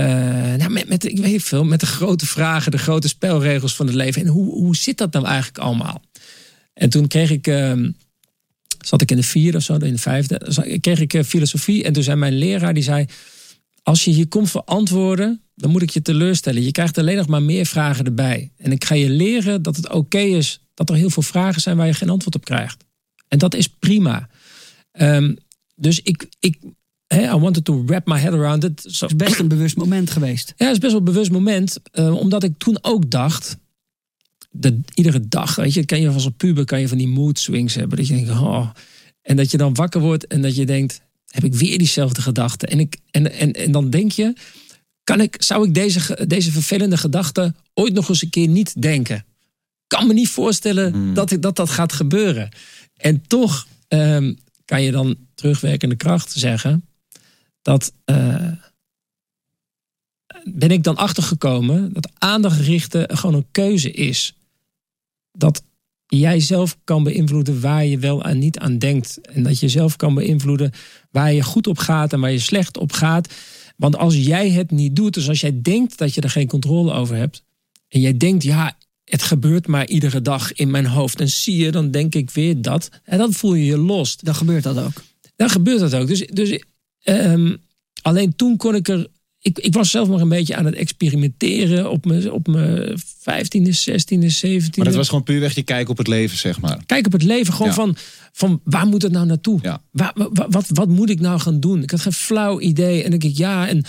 nou, 0.57 0.71
met, 0.71 0.89
met, 0.89 1.05
ik 1.05 1.19
weet 1.19 1.43
veel, 1.43 1.65
met 1.65 1.81
de 1.81 1.87
grote 1.87 2.27
vragen, 2.27 2.71
de 2.71 2.79
grote 2.79 3.09
spelregels 3.09 3.75
van 3.75 3.87
het 3.87 3.95
leven. 3.95 4.23
En 4.23 4.29
hoe, 4.29 4.51
hoe 4.53 4.77
zit 4.77 4.99
dat 4.99 5.13
nou 5.13 5.27
eigenlijk 5.27 5.59
allemaal? 5.59 6.03
En 6.75 6.91
toen 6.91 7.07
kreeg 7.07 7.31
ik, 7.31 7.47
uh, 7.47 7.89
zat 8.85 9.03
ik 9.03 9.11
in 9.11 9.17
de 9.17 9.23
vierde 9.23 9.57
of 9.57 9.63
zo, 9.63 9.75
in 9.75 9.93
de 9.93 9.99
vijfde, 9.99 10.79
kreeg 10.81 11.01
ik 11.01 11.15
uh, 11.15 11.23
filosofie. 11.23 11.85
En 11.85 11.93
toen 11.93 12.03
zei 12.03 12.17
mijn 12.17 12.39
leraar, 12.39 12.75
die 12.75 12.83
zei, 12.83 13.07
als 13.83 14.05
je 14.05 14.11
hier 14.11 14.29
komt 14.29 14.51
voor 14.51 14.63
antwoorden, 14.65 15.43
dan 15.55 15.71
moet 15.71 15.83
ik 15.83 15.91
je 15.91 16.03
teleurstellen. 16.03 16.63
Je 16.63 16.73
krijgt 16.73 16.99
alleen 16.99 17.17
nog 17.17 17.27
maar 17.27 17.43
meer 17.43 17.67
vragen 17.67 18.05
erbij. 18.05 18.51
En 18.57 18.73
ik 18.73 18.85
ga 18.85 18.95
je 18.95 19.11
leren 19.11 19.63
dat 19.63 19.77
het 19.77 19.91
oké 19.91 20.19
is 20.19 20.61
dat 20.75 20.91
er 20.91 20.97
heel 20.97 21.11
veel 21.11 21.23
vragen 21.23 21.61
zijn 21.61 21.77
waar 21.77 21.87
je 21.87 21.95
geen 21.95 22.11
antwoord 22.11 22.35
op 22.35 22.45
krijgt. 22.45 22.85
En 23.29 23.39
dat 23.39 23.55
is 23.55 23.69
prima. 23.69 24.29
Um, 25.01 25.37
dus 25.75 26.01
ik, 26.03 26.29
ik 26.39 26.59
I 27.15 27.31
wanted 27.31 27.65
to 27.65 27.85
wrap 27.85 28.07
my 28.07 28.19
head 28.19 28.33
around 28.33 28.65
it. 28.65 28.83
Het 28.83 29.03
is 29.03 29.17
best 29.17 29.39
een 29.39 29.49
bewust 29.49 29.77
moment 29.77 30.11
geweest. 30.11 30.53
Ja, 30.57 30.67
het 30.67 30.75
is 30.75 30.81
best 30.81 30.93
wel 30.93 31.01
een 31.01 31.13
bewust 31.13 31.31
moment. 31.31 31.79
Uh, 31.93 32.15
omdat 32.15 32.43
ik 32.43 32.53
toen 32.59 32.79
ook 32.81 33.11
dacht, 33.11 33.57
de, 34.51 34.81
iedere 34.95 35.29
dag, 35.29 35.55
weet 35.55 35.75
je, 35.75 35.85
kan 35.85 36.01
je 36.01 36.09
als 36.09 36.25
een 36.25 36.37
puber 36.37 36.65
kan 36.65 36.81
je 36.81 36.89
van 36.89 36.99
die 36.99 37.09
mood 37.09 37.39
swings 37.39 37.75
hebben. 37.75 37.99
Dat 37.99 38.07
je 38.07 38.15
denkt, 38.15 38.31
oh. 38.31 38.71
En 39.23 39.37
dat 39.37 39.51
je 39.51 39.57
dan 39.57 39.75
wakker 39.75 40.01
wordt 40.01 40.27
en 40.27 40.43
dat 40.43 40.57
je 40.57 40.67
denkt, 40.67 41.01
heb 41.27 41.45
ik 41.45 41.55
weer 41.55 41.79
diezelfde 41.79 42.23
gedachten. 42.23 42.69
En, 42.69 42.81
ik, 42.81 42.97
en, 43.11 43.33
en, 43.33 43.53
en 43.53 43.73
dan 43.73 43.91
denk 43.91 44.13
je, 44.13 44.33
kan 45.05 45.21
ik, 45.21 45.37
zou 45.39 45.67
ik 45.67 45.75
deze, 45.75 46.25
deze 46.27 46.53
vervelende 46.53 46.97
gedachten 46.97 47.57
ooit 47.75 47.93
nog 47.93 48.09
eens 48.09 48.23
een 48.23 48.31
keer 48.31 48.49
niet 48.49 48.83
denken? 48.83 49.25
Kan 49.87 50.07
me 50.07 50.13
niet 50.13 50.29
voorstellen 50.29 50.93
hmm. 50.93 51.15
dat, 51.15 51.31
ik, 51.31 51.43
dat 51.43 51.57
dat 51.57 51.71
gaat 51.71 51.93
gebeuren. 51.93 52.49
En 52.97 53.23
toch 53.27 53.67
um, 53.89 54.39
kan 54.69 54.83
je 54.83 54.91
dan 54.91 55.17
terugwerkende 55.35 55.97
kracht 55.97 56.33
zeggen 56.33 56.85
dat. 57.63 57.93
Uh, 58.05 58.53
ben 60.45 60.71
ik 60.71 60.83
dan 60.83 60.97
achtergekomen 60.97 61.93
dat 61.93 62.11
aandacht 62.19 62.61
richten 62.61 63.17
gewoon 63.17 63.35
een 63.35 63.51
keuze 63.51 63.91
is. 63.91 64.35
Dat 65.33 65.63
jij 66.07 66.41
zelf 66.41 66.79
kan 66.85 67.03
beïnvloeden 67.03 67.61
waar 67.61 67.85
je 67.85 67.99
wel 67.99 68.25
en 68.25 68.39
niet 68.39 68.59
aan 68.59 68.79
denkt. 68.79 69.21
En 69.21 69.43
dat 69.43 69.59
je 69.59 69.69
zelf 69.69 69.97
kan 69.97 70.15
beïnvloeden 70.15 70.73
waar 71.11 71.33
je 71.33 71.43
goed 71.43 71.67
op 71.67 71.79
gaat 71.79 72.13
en 72.13 72.21
waar 72.21 72.31
je 72.31 72.39
slecht 72.39 72.79
op 72.79 72.93
gaat. 72.93 73.35
Want 73.77 73.97
als 73.97 74.17
jij 74.17 74.51
het 74.51 74.71
niet 74.71 74.97
doet, 74.97 75.15
dus 75.15 75.29
als 75.29 75.41
jij 75.41 75.63
denkt 75.63 75.99
dat 75.99 76.15
je 76.15 76.21
er 76.21 76.31
geen 76.31 76.49
controle 76.49 76.93
over 76.93 77.17
hebt. 77.17 77.45
En 77.89 78.01
jij 78.01 78.17
denkt, 78.17 78.43
ja, 78.43 78.78
het 79.09 79.23
gebeurt 79.23 79.67
maar 79.67 79.87
iedere 79.87 80.23
dag 80.23 80.53
in 80.53 80.71
mijn 80.71 80.87
hoofd. 80.87 81.21
En 81.21 81.29
zie 81.29 81.57
je, 81.57 81.71
dan 81.71 81.91
denk 81.91 82.15
ik 82.15 82.31
weer 82.31 82.63
dat. 82.63 82.89
En 83.05 83.19
dan 83.19 83.33
voel 83.33 83.55
je 83.55 83.65
je 83.65 83.79
los. 83.79 84.17
Dan 84.17 84.35
gebeurt 84.35 84.63
dat 84.63 84.79
ook. 84.79 85.05
Dan 85.37 85.51
gebeurt 85.51 85.81
dat 85.81 85.95
ook. 85.95 86.07
Dus, 86.07 86.27
dus 86.27 86.63
um, 87.05 87.57
alleen 88.03 88.37
toen 88.37 88.57
kon 88.57 88.75
ik 88.75 88.89
er 88.89 89.07
ik, 89.41 89.59
ik 89.59 89.75
was 89.75 89.91
zelf 89.91 90.09
nog 90.09 90.21
een 90.21 90.29
beetje 90.29 90.57
aan 90.57 90.65
het 90.65 90.75
experimenteren 90.75 91.91
op 91.91 92.05
mijn, 92.05 92.33
op 92.33 92.47
mijn 92.47 92.99
15e, 93.01 93.73
16e, 93.91 94.29
17e. 94.47 94.77
Maar 94.77 94.85
dat 94.85 94.95
was 94.95 95.09
gewoon 95.09 95.23
puur 95.25 95.41
weg 95.41 95.55
je 95.55 95.63
kijk 95.63 95.89
op 95.89 95.99
het 95.99 96.07
leven, 96.07 96.39
zeg 96.39 96.61
maar. 96.61 96.79
Kijk 96.87 97.07
op 97.07 97.13
het 97.13 97.23
leven, 97.23 97.53
gewoon 97.53 97.75
van, 97.75 97.97
van 98.33 98.61
waar 98.65 98.87
moet 98.87 99.03
het 99.03 99.13
nou 99.13 99.27
naartoe? 99.27 99.59
Ja. 99.63 99.83
Waar, 99.91 100.13
wat, 100.15 100.47
wat, 100.51 100.67
wat 100.69 100.89
moet 100.89 101.11
ik 101.11 101.21
nou 101.21 101.41
gaan 101.41 101.61
doen? 101.61 101.83
Ik 101.83 101.91
had 101.91 102.01
geen 102.01 102.13
flauw 102.13 102.61
idee. 102.61 102.97
En 102.97 103.11
dan 103.11 103.19
denk 103.19 103.33
ik, 103.33 103.39
ja, 103.39 103.69
en, 103.69 103.85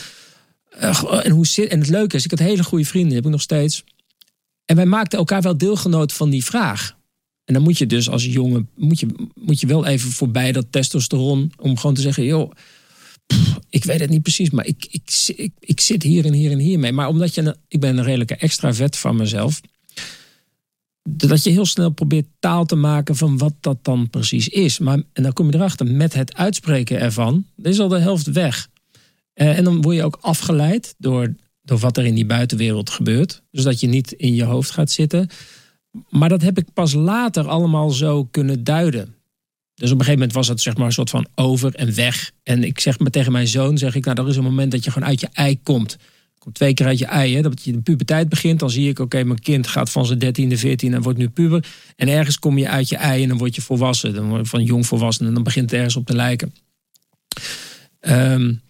uh, 0.81 1.25
en 1.25 1.31
hoe 1.31 1.47
zit. 1.47 1.69
En 1.69 1.79
het 1.79 1.89
leuke 1.89 2.15
is, 2.15 2.23
ik 2.23 2.29
had 2.29 2.39
hele 2.39 2.63
goede 2.63 2.85
vrienden, 2.85 3.15
heb 3.15 3.25
ik 3.25 3.31
nog 3.31 3.41
steeds. 3.41 3.83
En 4.69 4.75
wij 4.75 4.85
maakten 4.85 5.19
elkaar 5.19 5.41
wel 5.41 5.57
deelgenoot 5.57 6.13
van 6.13 6.29
die 6.29 6.45
vraag. 6.45 6.97
En 7.45 7.53
dan 7.53 7.63
moet 7.63 7.77
je 7.77 7.85
dus 7.85 8.09
als 8.09 8.25
jongen, 8.25 8.69
moet 8.75 8.99
je, 8.99 9.07
moet 9.33 9.59
je 9.59 9.67
wel 9.67 9.85
even 9.85 10.11
voorbij 10.11 10.51
dat 10.51 10.65
testosteron, 10.69 11.51
om 11.57 11.77
gewoon 11.77 11.95
te 11.95 12.01
zeggen, 12.01 12.23
joh 12.23 12.51
ik 13.69 13.83
weet 13.83 13.99
het 13.99 14.09
niet 14.09 14.21
precies, 14.21 14.49
maar 14.49 14.65
ik, 14.65 14.87
ik, 14.91 15.33
ik, 15.59 15.79
zit 15.79 16.03
hier 16.03 16.25
en 16.25 16.33
hier 16.33 16.51
en 16.51 16.59
hier 16.59 16.79
mee. 16.79 16.91
Maar 16.91 17.07
omdat 17.07 17.35
je, 17.35 17.55
ik 17.67 17.79
ben 17.79 17.97
een 17.97 18.03
redelijke 18.03 18.35
extravert 18.35 18.97
van 18.97 19.15
mezelf. 19.15 19.61
Dat 21.03 21.43
je 21.43 21.49
heel 21.49 21.65
snel 21.65 21.89
probeert 21.89 22.27
taal 22.39 22.65
te 22.65 22.75
maken 22.75 23.15
van 23.15 23.37
wat 23.37 23.53
dat 23.59 23.77
dan 23.81 24.09
precies 24.09 24.47
is. 24.47 24.79
Maar, 24.79 25.01
en 25.13 25.23
dan 25.23 25.33
kom 25.33 25.49
je 25.49 25.55
erachter, 25.55 25.87
met 25.87 26.13
het 26.13 26.35
uitspreken 26.35 26.99
ervan, 26.99 27.45
is 27.61 27.79
al 27.79 27.87
de 27.87 27.99
helft 27.99 28.31
weg. 28.31 28.67
Uh, 29.35 29.57
en 29.57 29.63
dan 29.63 29.81
word 29.81 29.95
je 29.95 30.03
ook 30.03 30.17
afgeleid 30.21 30.95
door, 30.97 31.35
door 31.61 31.77
wat 31.77 31.97
er 31.97 32.05
in 32.05 32.15
die 32.15 32.25
buitenwereld 32.25 32.89
gebeurt. 32.89 33.41
Dus 33.51 33.63
dat 33.63 33.79
je 33.79 33.87
niet 33.87 34.11
in 34.11 34.35
je 34.35 34.43
hoofd 34.43 34.71
gaat 34.71 34.91
zitten. 34.91 35.29
Maar 36.09 36.29
dat 36.29 36.41
heb 36.41 36.57
ik 36.57 36.73
pas 36.73 36.93
later 36.93 37.47
allemaal 37.47 37.89
zo 37.89 38.25
kunnen 38.25 38.63
duiden. 38.63 39.15
Dus 39.73 39.91
op 39.91 39.99
een 39.99 40.05
gegeven 40.05 40.19
moment 40.19 40.33
was 40.33 40.47
het 40.47 40.61
zeg 40.61 40.77
maar 40.77 40.85
een 40.85 40.91
soort 40.91 41.09
van 41.09 41.27
over 41.35 41.75
en 41.75 41.95
weg. 41.95 42.31
En 42.43 42.63
ik 42.63 42.79
zeg 42.79 42.99
maar 42.99 43.11
tegen 43.11 43.31
mijn 43.31 43.47
zoon, 43.47 43.77
zeg 43.77 43.95
ik, 43.95 44.05
nou, 44.05 44.21
er 44.21 44.27
is 44.27 44.35
een 44.35 44.43
moment 44.43 44.71
dat 44.71 44.83
je 44.83 44.91
gewoon 44.91 45.07
uit 45.07 45.19
je 45.19 45.27
ei 45.33 45.59
komt. 45.63 45.97
Komt 46.37 46.55
twee 46.55 46.73
keer 46.73 46.85
uit 46.85 46.99
je 46.99 47.05
ei, 47.05 47.35
hè? 47.35 47.41
dat 47.41 47.63
je 47.63 47.71
de 47.71 47.81
puberteit 47.81 48.29
begint. 48.29 48.59
Dan 48.59 48.69
zie 48.69 48.89
ik, 48.89 48.99
oké, 48.99 49.23
mijn 49.23 49.39
kind 49.39 49.67
gaat 49.67 49.89
van 49.89 50.05
zijn 50.05 50.19
dertiende, 50.19 50.57
veertien 50.57 50.93
en 50.93 51.01
wordt 51.01 51.17
nu 51.17 51.29
puber. 51.29 51.65
En 51.95 52.07
ergens 52.07 52.39
kom 52.39 52.57
je 52.57 52.69
uit 52.69 52.89
je 52.89 52.95
ei 52.95 53.23
en 53.23 53.29
dan 53.29 53.37
word 53.37 53.55
je 53.55 53.61
volwassen. 53.61 54.13
Dan 54.13 54.29
word 54.29 54.41
je 54.41 54.47
van 54.47 54.63
jong 54.63 54.85
volwassen 54.85 55.25
en 55.25 55.33
dan 55.33 55.43
begint 55.43 55.69
het 55.69 55.79
ergens 55.79 55.95
op 55.95 56.05
te 56.05 56.15
lijken. 56.15 56.53
Um, 58.01 58.61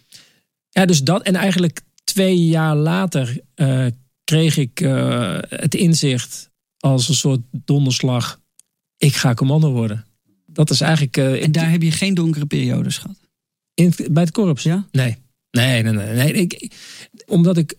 ja, 0.70 0.86
dus 0.86 1.02
dat. 1.02 1.22
En 1.22 1.34
eigenlijk 1.34 1.80
twee 2.12 2.46
jaar 2.46 2.76
later 2.76 3.40
uh, 3.56 3.86
kreeg 4.24 4.56
ik 4.56 4.80
uh, 4.80 5.38
het 5.48 5.74
inzicht 5.74 6.50
als 6.78 7.08
een 7.08 7.14
soort 7.14 7.40
donderslag. 7.50 8.40
Ik 8.96 9.14
ga 9.14 9.34
commando 9.34 9.72
worden. 9.72 10.04
Dat 10.46 10.70
is 10.70 10.80
eigenlijk. 10.80 11.16
Uh, 11.16 11.42
en 11.42 11.52
daar 11.52 11.70
heb 11.70 11.82
je 11.82 11.90
geen 11.90 12.14
donkere 12.14 12.46
periodes 12.46 12.98
gehad? 12.98 13.16
In, 13.74 13.92
bij 14.10 14.22
het 14.22 14.32
korps? 14.32 14.62
Ja. 14.62 14.86
Nee. 14.90 15.16
Nee, 15.50 15.82
nee, 15.82 15.92
nee. 15.92 16.14
nee. 16.14 16.32
Ik, 16.32 16.72
omdat 17.26 17.56
ik. 17.56 17.74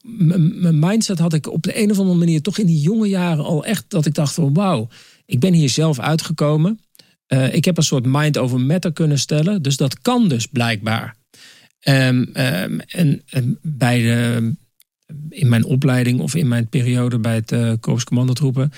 Mijn 0.00 0.78
mindset 0.78 1.18
had 1.18 1.32
ik 1.32 1.52
op 1.52 1.62
de 1.62 1.82
een 1.82 1.90
of 1.90 1.98
andere 1.98 2.18
manier 2.18 2.42
toch 2.42 2.58
in 2.58 2.66
die 2.66 2.80
jonge 2.80 3.08
jaren 3.08 3.44
al 3.44 3.64
echt. 3.64 3.84
dat 3.88 4.06
ik 4.06 4.14
dacht 4.14 4.34
van 4.34 4.54
wauw, 4.54 4.88
ik 5.26 5.40
ben 5.40 5.52
hier 5.52 5.70
zelf 5.70 5.98
uitgekomen. 5.98 6.80
Ik 7.50 7.64
heb 7.64 7.76
een 7.76 7.82
soort 7.82 8.04
mind 8.06 8.38
over 8.38 8.60
matter 8.60 8.92
kunnen 8.92 9.18
stellen. 9.18 9.62
Dus 9.62 9.76
dat 9.76 10.00
kan 10.00 10.28
dus 10.28 10.46
blijkbaar. 10.46 11.16
Um, 11.88 12.18
um, 12.18 12.80
en, 12.80 13.22
en, 13.26 13.58
bij 13.62 14.00
de, 14.00 14.52
in 15.28 15.48
mijn 15.48 15.64
opleiding 15.64 16.20
of 16.20 16.34
in 16.34 16.48
mijn 16.48 16.68
periode 16.68 17.18
bij 17.18 17.34
het 17.34 17.52
uh, 17.52 17.72
Korps 17.80 18.04
Commandotroepen. 18.04 18.72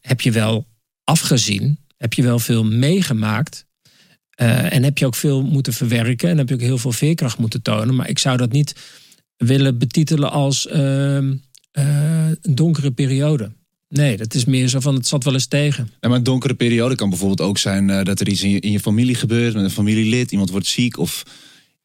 Heb 0.00 0.20
je 0.20 0.30
wel 0.30 0.66
afgezien, 1.04 1.78
heb 1.96 2.12
je 2.12 2.22
wel 2.22 2.38
veel 2.38 2.64
meegemaakt. 2.64 3.66
Uh, 4.40 4.72
en 4.72 4.82
heb 4.82 4.98
je 4.98 5.06
ook 5.06 5.14
veel 5.14 5.42
moeten 5.42 5.72
verwerken. 5.72 6.28
En 6.28 6.38
heb 6.38 6.48
je 6.48 6.54
ook 6.54 6.60
heel 6.60 6.78
veel 6.78 6.92
veerkracht 6.92 7.38
moeten 7.38 7.62
tonen. 7.62 7.94
Maar 7.94 8.08
ik 8.08 8.18
zou 8.18 8.36
dat 8.36 8.52
niet 8.52 8.74
willen 9.36 9.78
betitelen 9.78 10.30
als 10.30 10.66
uh, 10.66 11.14
een 11.72 12.54
donkere 12.54 12.90
periode. 12.90 13.52
Nee, 13.88 14.16
dat 14.16 14.34
is 14.34 14.44
meer 14.44 14.68
zo 14.68 14.80
van 14.80 14.94
het 14.94 15.06
zat 15.06 15.24
wel 15.24 15.32
eens 15.32 15.46
tegen. 15.46 15.90
Ja, 16.00 16.08
maar 16.08 16.18
een 16.18 16.24
donkere 16.24 16.54
periode 16.54 16.94
kan 16.94 17.08
bijvoorbeeld 17.08 17.40
ook 17.40 17.58
zijn 17.58 17.88
uh, 17.88 18.02
dat 18.02 18.20
er 18.20 18.28
iets 18.28 18.42
in 18.42 18.50
je, 18.50 18.60
in 18.60 18.70
je, 18.70 18.80
familie 18.80 19.14
gebeurt, 19.14 19.54
met 19.54 19.64
een 19.64 19.70
familielid, 19.70 20.30
iemand 20.30 20.50
wordt 20.50 20.66
ziek 20.66 20.98
of 20.98 21.22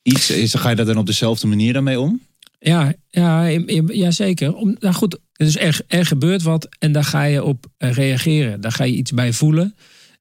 iets. 0.01 0.29
Is, 0.29 0.53
ga 0.53 0.69
je 0.69 0.75
daar 0.75 0.85
dan 0.85 0.97
op 0.97 1.05
dezelfde 1.05 1.47
manier 1.47 1.73
daarmee 1.73 1.99
om? 1.99 2.21
Ja, 2.59 2.93
ja, 3.09 3.45
ja 3.87 4.11
zeker. 4.11 4.55
Om, 4.55 4.75
nou 4.79 4.93
goed, 4.93 5.19
dus 5.33 5.57
er, 5.57 5.81
er 5.87 6.05
gebeurt 6.05 6.41
wat 6.41 6.67
en 6.79 6.91
daar 6.91 7.03
ga 7.03 7.23
je 7.23 7.43
op 7.43 7.65
reageren. 7.77 8.61
Daar 8.61 8.71
ga 8.71 8.83
je 8.83 8.95
iets 8.95 9.11
bij 9.11 9.33
voelen. 9.33 9.75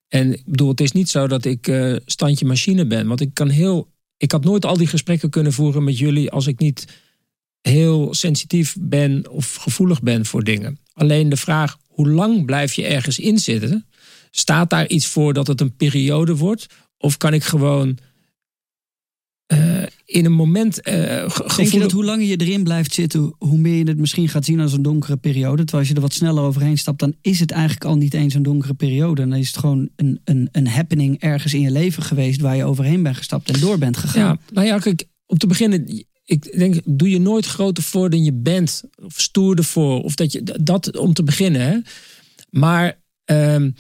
En 0.09 0.33
ik 0.33 0.43
bedoel, 0.47 0.69
het 0.69 0.81
is 0.81 0.93
niet 0.93 1.09
zo 1.09 1.27
dat 1.27 1.45
ik 1.45 1.67
uh, 1.67 1.97
standje 2.07 2.47
machine 2.47 2.87
ben. 2.87 3.07
Want 3.07 3.21
ik 3.21 3.35
kan 3.35 3.49
heel. 3.49 3.91
Ik 4.17 4.33
had 4.33 4.45
nooit 4.45 4.65
al 4.65 4.77
die 4.77 4.87
gesprekken 4.87 5.31
kunnen 5.31 5.53
voeren 5.53 5.85
met 5.85 5.99
jullie 5.99 6.31
als 6.31 6.47
ik 6.47 6.59
niet 6.59 6.87
heel 7.61 8.15
sensitief 8.15 8.77
ben 8.81 9.31
of 9.31 9.55
gevoelig 9.55 10.03
ben 10.03 10.27
voor 10.27 10.45
dingen. 10.45 10.79
Alleen 10.93 11.29
de 11.29 11.37
vraag, 11.37 11.77
hoe 11.87 12.09
lang 12.09 12.45
blijf 12.45 12.73
je 12.73 12.87
ergens 12.87 13.19
in 13.19 13.39
zitten? 13.39 13.87
Staat 14.31 14.71
daar 14.71 14.89
iets 14.89 15.07
voor 15.07 15.33
dat 15.33 15.47
het 15.47 15.61
een 15.61 15.77
periode 15.77 16.37
wordt? 16.37 16.67
Of 16.99 17.17
kan 17.17 17.35
ik 17.35 17.45
gewoon 17.45 17.99
uh, 19.53 19.83
in 20.05 20.25
een 20.25 20.33
moment 20.33 20.89
uh, 20.89 20.95
Denk 21.57 21.69
je 21.69 21.79
dat 21.79 21.93
hoe 21.93 22.05
langer 22.05 22.27
je 22.27 22.37
erin 22.37 22.63
blijft 22.63 22.95
zitten, 22.95 23.35
hoe 23.39 23.59
meer 23.59 23.77
je 23.77 23.85
het 23.85 23.99
misschien 23.99 24.29
gaat 24.29 24.45
zien 24.45 24.61
als 24.61 24.73
een 24.73 24.83
donkere 24.83 25.17
periode? 25.17 25.57
Terwijl 25.57 25.79
als 25.79 25.89
je 25.89 25.95
er 25.95 26.01
wat 26.01 26.13
sneller 26.13 26.43
overheen 26.43 26.79
stapt, 26.79 26.99
dan 26.99 27.15
is 27.21 27.41
het 27.41 27.51
eigenlijk 27.51 27.85
al 27.85 27.97
niet 27.97 28.15
eens 28.15 28.35
een 28.35 28.43
donkere 28.43 28.75
periode. 28.75 29.29
Dan 29.29 29.39
is 29.39 29.47
het 29.47 29.57
gewoon 29.57 29.89
een, 29.97 30.21
een, 30.25 30.49
een 30.53 30.69
happening 30.69 31.21
ergens 31.21 31.55
in 31.55 31.61
je 31.61 31.71
leven 31.71 32.03
geweest 32.03 32.41
waar 32.41 32.57
je 32.57 32.65
overheen 32.65 33.03
bent 33.03 33.17
gestapt 33.17 33.51
en 33.51 33.61
door 33.61 33.79
bent 33.79 33.97
gegaan. 33.97 34.39
Ja, 34.41 34.55
nou 34.55 34.67
ja, 34.67 34.79
kijk, 34.79 35.05
om 35.27 35.39
te 35.39 35.47
beginnen, 35.47 36.05
ik 36.33 36.59
denk, 36.59 36.81
doe 36.85 37.11
je 37.11 37.21
nooit 37.21 37.47
groter 37.47 37.83
voor 37.83 38.11
dan 38.11 38.25
je 38.25 38.33
bent. 38.33 38.83
Of 39.03 39.21
stoerder 39.21 39.65
voor. 39.65 40.03
Of 40.03 40.15
dat 40.15 40.33
je 40.33 40.43
dat 40.61 40.97
om 40.97 41.13
te 41.13 41.23
beginnen. 41.23 41.61
Hè? 41.61 41.79
Maar 42.51 42.99
ehm, 43.25 43.71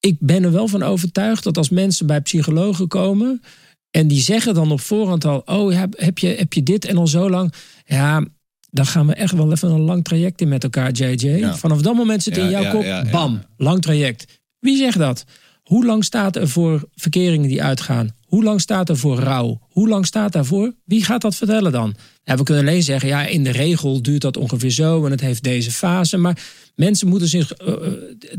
ik 0.00 0.16
ben 0.20 0.44
er 0.44 0.52
wel 0.52 0.68
van 0.68 0.82
overtuigd 0.82 1.44
dat 1.44 1.56
als 1.56 1.70
mensen 1.70 2.06
bij 2.06 2.20
psychologen 2.20 2.88
komen. 2.88 3.42
En 3.90 4.08
die 4.08 4.20
zeggen 4.20 4.54
dan 4.54 4.70
op 4.72 4.80
voorhand 4.80 5.24
al: 5.24 5.42
Oh, 5.44 5.72
heb, 5.72 5.94
heb, 5.98 6.18
je, 6.18 6.26
heb 6.26 6.52
je 6.52 6.62
dit 6.62 6.84
en 6.84 6.96
al 6.96 7.06
zo 7.06 7.30
lang? 7.30 7.52
Ja, 7.86 8.24
dan 8.70 8.86
gaan 8.86 9.06
we 9.06 9.14
echt 9.14 9.32
wel 9.32 9.52
even 9.52 9.70
een 9.70 9.80
lang 9.80 10.04
traject 10.04 10.40
in 10.40 10.48
met 10.48 10.64
elkaar, 10.64 10.92
JJ. 10.92 11.52
Vanaf 11.54 11.82
dat 11.82 11.94
moment 11.94 12.22
zit 12.22 12.36
in 12.36 12.50
jouw 12.50 12.70
kop, 12.70 13.10
bam, 13.10 13.42
lang 13.56 13.82
traject. 13.82 14.40
Wie 14.58 14.76
zegt 14.76 14.98
dat? 14.98 15.24
Hoe 15.62 15.86
lang 15.86 16.04
staat 16.04 16.36
er 16.36 16.48
voor 16.48 16.88
verkeringen 16.94 17.48
die 17.48 17.62
uitgaan? 17.62 18.14
Hoe 18.36 18.44
lang 18.44 18.60
staat 18.60 18.88
er 18.88 18.96
voor 18.96 19.18
rouw? 19.18 19.58
Hoe 19.70 19.88
lang 19.88 20.06
staat 20.06 20.32
daarvoor? 20.32 20.72
Wie 20.84 21.04
gaat 21.04 21.20
dat 21.20 21.34
vertellen 21.34 21.72
dan? 21.72 21.94
Ja, 22.24 22.36
we 22.36 22.42
kunnen 22.42 22.66
alleen 22.66 22.82
zeggen, 22.82 23.08
ja, 23.08 23.26
in 23.26 23.44
de 23.44 23.50
regel 23.50 24.02
duurt 24.02 24.20
dat 24.20 24.36
ongeveer 24.36 24.70
zo 24.70 25.04
en 25.04 25.10
het 25.10 25.20
heeft 25.20 25.42
deze 25.42 25.70
fase. 25.70 26.16
Maar 26.16 26.38
mensen 26.74 27.08
moeten 27.08 27.28
zich 27.28 27.52
uh, 27.60 27.74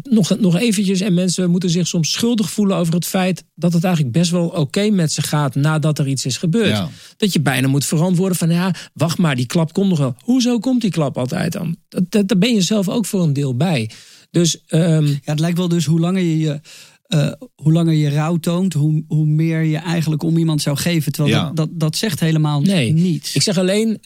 nog, 0.03 0.39
nog 0.39 0.57
eventjes 0.57 1.01
en 1.01 1.13
mensen 1.13 1.49
moeten 1.49 1.69
zich 1.69 1.88
soms 1.88 2.12
schuldig 2.12 2.49
voelen 2.51 2.77
over 2.77 2.93
het 2.93 3.05
feit 3.05 3.43
dat 3.55 3.73
het 3.73 3.83
eigenlijk 3.83 4.13
best 4.13 4.31
wel 4.31 4.47
oké 4.47 4.89
met 4.89 5.12
ze 5.12 5.21
gaat 5.21 5.55
nadat 5.55 5.99
er 5.99 6.07
iets 6.07 6.25
is 6.25 6.38
gebeurd. 6.38 6.83
Dat 7.17 7.33
je 7.33 7.41
bijna 7.41 7.67
moet 7.67 7.86
verantwoorden 7.86 8.38
van, 8.38 8.49
ja, 8.49 8.73
wacht 8.93 9.17
maar, 9.17 9.36
die 9.36 9.45
klap 9.45 9.73
komt 9.73 9.89
nog 9.89 9.99
wel. 9.99 10.15
Hoezo 10.23 10.60
komt 10.60 10.81
die 10.81 10.91
klap 10.91 11.17
altijd 11.17 11.51
dan? 11.51 11.75
Dat, 11.89 12.03
dat, 12.12 12.27
daar 12.27 12.38
ben 12.38 12.53
je 12.53 12.62
zelf 12.62 12.89
ook 12.89 13.05
voor 13.05 13.21
een 13.23 13.33
deel 13.33 13.55
bij. 13.55 13.89
Dus, 14.31 14.63
um... 14.69 15.05
ja, 15.05 15.17
het 15.23 15.39
lijkt 15.39 15.57
wel 15.57 15.67
dus 15.67 15.86
hoe 15.86 15.99
langer 15.99 16.21
je 16.21 16.38
je 16.38 16.60
uh, 17.07 17.31
hoe 17.55 17.71
langer 17.71 17.93
je 17.93 18.09
rouw 18.09 18.37
toont, 18.37 18.73
hoe, 18.73 19.03
hoe 19.07 19.25
meer 19.25 19.61
je 19.61 19.77
eigenlijk 19.77 20.23
om 20.23 20.37
iemand 20.37 20.61
zou 20.61 20.77
geven. 20.77 21.11
Terwijl 21.11 21.43
dat, 21.43 21.55
dat, 21.55 21.69
dat, 21.71 21.95
zegt 21.95 22.19
helemaal 22.19 22.61
nee. 22.61 22.93
niets. 22.93 23.35
Ik 23.35 23.41
zeg 23.41 23.57
alleen, 23.57 24.01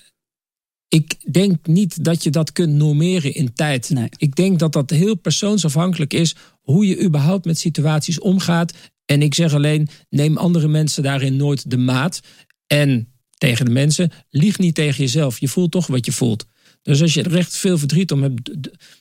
ik 0.87 1.33
denk 1.33 1.67
niet 1.67 2.03
dat 2.03 2.23
je 2.23 2.29
dat 2.29 2.51
kunt 2.51 2.73
normeren 2.73 3.33
in 3.33 3.53
tijd. 3.53 3.89
Nee. 3.89 4.09
Ik 4.17 4.35
denk 4.35 4.59
dat 4.59 4.73
dat 4.73 4.89
heel 4.89 5.15
persoonsafhankelijk 5.15 6.13
is 6.13 6.35
hoe 6.61 6.87
je 6.87 7.03
überhaupt 7.03 7.45
met 7.45 7.59
situaties 7.59 8.19
omgaat. 8.19 8.73
En 9.05 9.21
ik 9.21 9.33
zeg 9.33 9.53
alleen, 9.53 9.87
neem 10.09 10.37
andere 10.37 10.67
mensen 10.67 11.03
daarin 11.03 11.35
nooit 11.35 11.69
de 11.69 11.77
maat. 11.77 12.19
En 12.67 13.07
tegen 13.37 13.65
de 13.65 13.71
mensen, 13.71 14.11
lieg 14.29 14.57
niet 14.57 14.75
tegen 14.75 15.03
jezelf. 15.03 15.39
Je 15.39 15.47
voelt 15.47 15.71
toch 15.71 15.87
wat 15.87 16.05
je 16.05 16.11
voelt. 16.11 16.45
Dus 16.81 17.01
als 17.01 17.13
je 17.13 17.23
er 17.23 17.37
echt 17.37 17.57
veel 17.57 17.77
verdriet 17.77 18.11
om 18.11 18.21
hebt, 18.21 18.51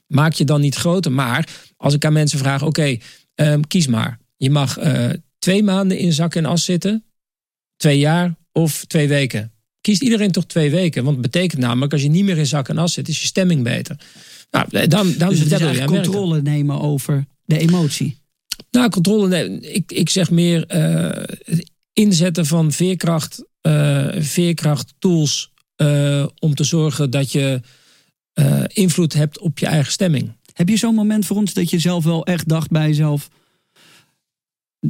maak 0.06 0.32
je 0.32 0.44
dan 0.44 0.60
niet 0.60 0.74
groter. 0.74 1.12
Maar 1.12 1.48
als 1.76 1.94
ik 1.94 2.04
aan 2.04 2.12
mensen 2.12 2.38
vraag, 2.38 2.62
oké, 2.62 2.98
Ehm, 3.40 3.60
kies 3.60 3.86
maar. 3.86 4.18
Je 4.36 4.50
mag 4.50 4.78
uh, 4.78 5.10
twee 5.38 5.62
maanden 5.62 5.98
in 5.98 6.12
zak 6.12 6.34
en 6.34 6.44
as 6.44 6.64
zitten, 6.64 7.04
twee 7.76 7.98
jaar 7.98 8.34
of 8.52 8.84
twee 8.84 9.08
weken. 9.08 9.52
Kiest 9.80 10.02
iedereen 10.02 10.30
toch 10.30 10.46
twee 10.46 10.70
weken? 10.70 11.04
Want 11.04 11.16
het 11.16 11.30
betekent 11.30 11.60
namelijk, 11.60 11.92
als 11.92 12.02
je 12.02 12.08
niet 12.08 12.24
meer 12.24 12.38
in 12.38 12.46
zak 12.46 12.68
en 12.68 12.78
as 12.78 12.92
zit, 12.92 13.08
is 13.08 13.20
je 13.20 13.26
stemming 13.26 13.62
beter. 13.62 13.96
Nou, 14.50 14.86
dan, 14.88 15.14
dan 15.18 15.28
dus 15.28 15.38
het 15.38 15.60
is 15.60 15.84
controle 15.84 16.42
nemen 16.42 16.80
over 16.80 17.26
de 17.44 17.58
emotie. 17.58 18.16
Nou, 18.70 18.90
controle 18.90 19.28
nemen. 19.28 19.74
Ik, 19.74 19.92
ik 19.92 20.08
zeg 20.08 20.30
meer 20.30 20.64
uh, 20.74 21.24
inzetten 21.92 22.46
van 22.46 22.72
veerkracht, 22.72 23.44
uh, 23.62 24.08
veerkracht 24.18 24.94
tools 24.98 25.52
om 26.38 26.54
te 26.54 26.64
zorgen 26.64 27.10
dat 27.10 27.32
je 27.32 27.60
invloed 28.66 29.12
hebt 29.12 29.38
op 29.38 29.58
je 29.58 29.66
eigen 29.66 29.92
stemming. 29.92 30.32
Heb 30.60 30.68
je 30.68 30.76
zo'n 30.76 30.94
moment 30.94 31.26
voor 31.26 31.36
ons 31.36 31.54
dat 31.54 31.70
je 31.70 31.78
zelf 31.78 32.04
wel 32.04 32.26
echt 32.26 32.48
dacht 32.48 32.70
bij 32.70 32.86
jezelf... 32.86 33.28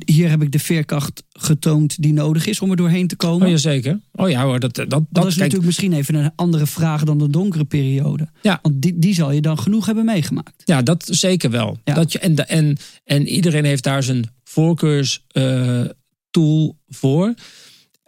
hier 0.04 0.30
heb 0.30 0.42
ik 0.42 0.52
de 0.52 0.58
veerkracht 0.58 1.22
getoond 1.28 2.02
die 2.02 2.12
nodig 2.12 2.46
is 2.46 2.60
om 2.60 2.70
er 2.70 2.76
doorheen 2.76 3.06
te 3.06 3.16
komen? 3.16 3.48
Oh, 3.48 3.56
zeker. 3.56 4.00
Oh 4.12 4.30
ja 4.30 4.44
hoor, 4.44 4.60
dat, 4.60 4.74
dat, 4.74 4.90
dat, 4.90 5.02
dat 5.10 5.26
is 5.26 5.36
natuurlijk 5.36 5.64
misschien 5.64 5.92
even 5.92 6.14
een 6.14 6.32
andere 6.34 6.66
vraag 6.66 7.04
dan 7.04 7.18
de 7.18 7.30
donkere 7.30 7.64
periode. 7.64 8.28
Ja. 8.42 8.58
Want 8.62 8.82
die, 8.82 8.98
die 8.98 9.14
zal 9.14 9.30
je 9.30 9.40
dan 9.40 9.58
genoeg 9.58 9.86
hebben 9.86 10.04
meegemaakt. 10.04 10.62
Ja, 10.64 10.82
dat 10.82 11.08
zeker 11.10 11.50
wel. 11.50 11.78
Ja. 11.84 11.94
Dat 11.94 12.12
je, 12.12 12.18
en, 12.18 12.48
en, 12.48 12.76
en 13.04 13.28
iedereen 13.28 13.64
heeft 13.64 13.84
daar 13.84 14.02
zijn 14.02 14.30
voorkeurstool 14.44 15.94
uh, 16.32 16.70
voor. 16.88 17.34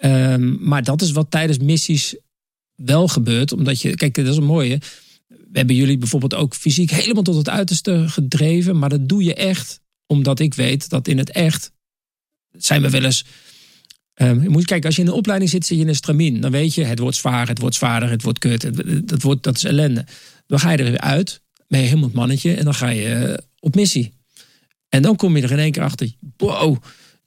Um, 0.04 0.58
maar 0.60 0.82
dat 0.82 1.02
is 1.02 1.10
wat 1.10 1.30
tijdens 1.30 1.58
missies 1.58 2.16
wel 2.74 3.08
gebeurt. 3.08 3.52
Omdat 3.52 3.80
je, 3.80 3.94
kijk, 3.94 4.14
dat 4.14 4.26
is 4.26 4.36
een 4.36 4.44
mooie 4.44 4.80
we 5.52 5.58
hebben 5.58 5.76
jullie 5.76 5.98
bijvoorbeeld 5.98 6.34
ook 6.34 6.54
fysiek 6.54 6.90
helemaal 6.90 7.22
tot 7.22 7.36
het 7.36 7.48
uiterste 7.48 8.08
gedreven. 8.08 8.78
Maar 8.78 8.88
dat 8.88 9.08
doe 9.08 9.24
je 9.24 9.34
echt 9.34 9.80
omdat 10.06 10.40
ik 10.40 10.54
weet 10.54 10.88
dat 10.88 11.08
in 11.08 11.18
het 11.18 11.30
echt 11.30 11.72
zijn 12.52 12.82
we 12.82 12.90
wel 12.90 13.04
eens. 13.04 13.24
Um, 14.14 14.42
je 14.42 14.48
moet 14.48 14.64
kijken, 14.64 14.86
als 14.86 14.96
je 14.96 15.02
in 15.02 15.08
een 15.08 15.14
opleiding 15.14 15.50
zit, 15.50 15.66
zit 15.66 15.76
je 15.76 15.82
in 15.82 15.88
een 15.88 15.94
stramien. 15.94 16.40
Dan 16.40 16.50
weet 16.50 16.74
je, 16.74 16.84
het 16.84 16.98
wordt 16.98 17.16
zwaar, 17.16 17.48
het 17.48 17.58
wordt 17.58 17.74
zwaarder, 17.74 18.10
het 18.10 18.22
wordt 18.22 18.38
kut. 18.38 18.70
dat, 19.08 19.22
wordt, 19.22 19.42
dat 19.42 19.56
is 19.56 19.64
ellende. 19.64 20.06
Dan 20.46 20.60
ga 20.60 20.70
je 20.70 20.76
er 20.76 20.90
weer 20.90 21.00
uit, 21.00 21.40
ben 21.68 21.80
je 21.80 21.86
helemaal 21.86 22.08
het 22.08 22.16
mannetje 22.16 22.54
en 22.54 22.64
dan 22.64 22.74
ga 22.74 22.88
je 22.88 23.06
eh, 23.06 23.38
op 23.58 23.74
missie. 23.74 24.12
En 24.88 25.02
dan 25.02 25.16
kom 25.16 25.36
je 25.36 25.42
er 25.42 25.50
in 25.50 25.58
één 25.58 25.72
keer 25.72 25.82
achter. 25.82 26.12
Wow, 26.36 26.82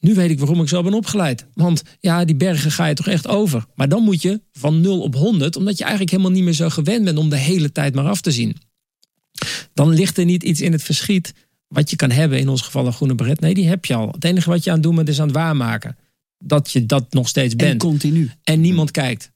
nu 0.05 0.13
weet 0.13 0.29
ik 0.29 0.39
waarom 0.39 0.61
ik 0.61 0.67
zo 0.67 0.83
ben 0.83 0.93
opgeleid. 0.93 1.45
Want 1.53 1.83
ja, 1.99 2.25
die 2.25 2.35
bergen 2.35 2.71
ga 2.71 2.85
je 2.85 2.93
toch 2.93 3.07
echt 3.07 3.27
over. 3.27 3.65
Maar 3.75 3.89
dan 3.89 4.03
moet 4.03 4.21
je 4.21 4.41
van 4.53 4.81
0 4.81 5.01
op 5.01 5.15
100, 5.15 5.55
omdat 5.55 5.77
je 5.77 5.83
eigenlijk 5.83 6.11
helemaal 6.11 6.31
niet 6.31 6.43
meer 6.43 6.53
zo 6.53 6.69
gewend 6.69 7.03
bent 7.03 7.17
om 7.17 7.29
de 7.29 7.37
hele 7.37 7.71
tijd 7.71 7.95
maar 7.95 8.07
af 8.07 8.21
te 8.21 8.31
zien. 8.31 8.55
Dan 9.73 9.89
ligt 9.93 10.17
er 10.17 10.25
niet 10.25 10.43
iets 10.43 10.61
in 10.61 10.71
het 10.71 10.83
verschiet 10.83 11.33
wat 11.67 11.89
je 11.89 11.95
kan 11.95 12.11
hebben, 12.11 12.39
in 12.39 12.49
ons 12.49 12.61
geval 12.61 12.85
een 12.85 12.93
groene 12.93 13.15
beret. 13.15 13.39
Nee, 13.39 13.53
die 13.53 13.67
heb 13.67 13.85
je 13.85 13.93
al. 13.95 14.11
Het 14.11 14.23
enige 14.23 14.49
wat 14.49 14.63
je 14.63 14.69
aan 14.69 14.75
het 14.75 14.85
doen 14.85 14.95
bent 14.95 15.09
is 15.09 15.19
aan 15.19 15.27
het 15.27 15.35
waarmaken. 15.35 15.97
Dat 16.37 16.71
je 16.71 16.85
dat 16.85 17.13
nog 17.13 17.27
steeds 17.27 17.55
bent. 17.55 17.71
En 17.71 17.77
continu. 17.77 18.31
En 18.43 18.61
niemand 18.61 18.91
kijkt. 18.91 19.31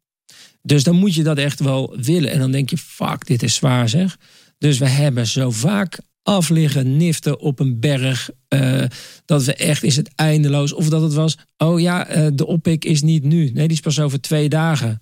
Dus 0.62 0.84
dan 0.84 0.96
moet 0.96 1.16
je 1.16 1.24
dat 1.24 1.38
echt 1.38 1.60
wel 1.60 1.96
willen. 2.02 2.32
En 2.32 2.40
dan 2.40 2.52
denk 2.52 2.70
je, 2.70 2.78
fuck, 2.78 3.26
dit 3.28 3.44
is 3.44 3.56
zwaar 3.56 3.90
zeg. 3.90 4.18
Dus 4.58 4.78
we 4.78 4.88
hebben 4.88 5.28
zo 5.28 5.52
vaak 5.52 6.00
afliggen, 6.30 6.98
niften 6.98 7.40
op 7.40 7.60
een 7.60 7.80
berg. 7.80 8.30
Uh, 8.50 8.84
dat 9.26 9.44
we 9.44 9.54
echt, 9.54 9.84
is 9.84 9.96
het 9.96 10.10
eindeloos. 10.16 10.74
Of 10.74 10.90
dat 10.90 11.02
het 11.02 11.14
was, 11.14 11.38
oh 11.58 11.80
ja, 11.80 12.18
uh, 12.18 12.28
de 12.34 12.46
oppik 12.46 12.86
is 12.86 13.02
niet 13.02 13.24
nu. 13.24 13.50
Nee, 13.50 13.68
die 13.68 13.78
is 13.78 13.80
pas 13.80 14.00
over 14.00 14.22
twee 14.22 14.50
dagen. 14.50 15.02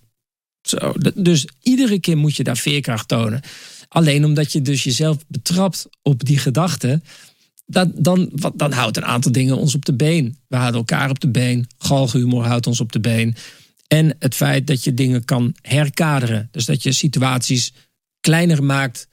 Zo, 0.62 0.94
dus 1.16 1.48
iedere 1.62 2.00
keer 2.00 2.18
moet 2.18 2.36
je 2.36 2.44
daar 2.44 2.58
veerkracht 2.58 3.08
tonen. 3.08 3.42
Alleen 3.88 4.26
omdat 4.26 4.52
je 4.52 4.62
dus 4.62 4.84
jezelf 4.84 5.18
betrapt 5.28 5.88
op 6.02 6.26
die 6.26 6.38
gedachten. 6.38 7.04
Dat, 7.66 7.90
dan, 7.96 8.30
wat, 8.32 8.54
dan 8.56 8.72
houdt 8.72 8.98
een 8.98 9.06
aantal 9.06 9.32
dingen 9.32 9.58
ons 9.58 9.76
op 9.76 9.86
de 9.86 9.94
been. 9.94 10.38
We 10.48 10.56
houden 10.56 10.80
elkaar 10.80 11.10
op 11.10 11.20
de 11.20 11.30
been. 11.30 11.68
Galgenhumor 11.78 12.46
houdt 12.46 12.68
ons 12.68 12.80
op 12.80 12.92
de 12.92 13.00
been. 13.00 13.36
En 13.88 14.16
het 14.20 14.36
feit 14.36 14.68
dat 14.68 14.84
je 14.84 14.94
dingen 14.94 15.26
kan 15.26 15.56
herkaderen. 15.62 16.48
Dus 16.52 16.66
dat 16.66 16.84
je 16.84 16.92
situaties 16.92 17.74
kleiner 18.20 18.63
maakt 18.63 19.08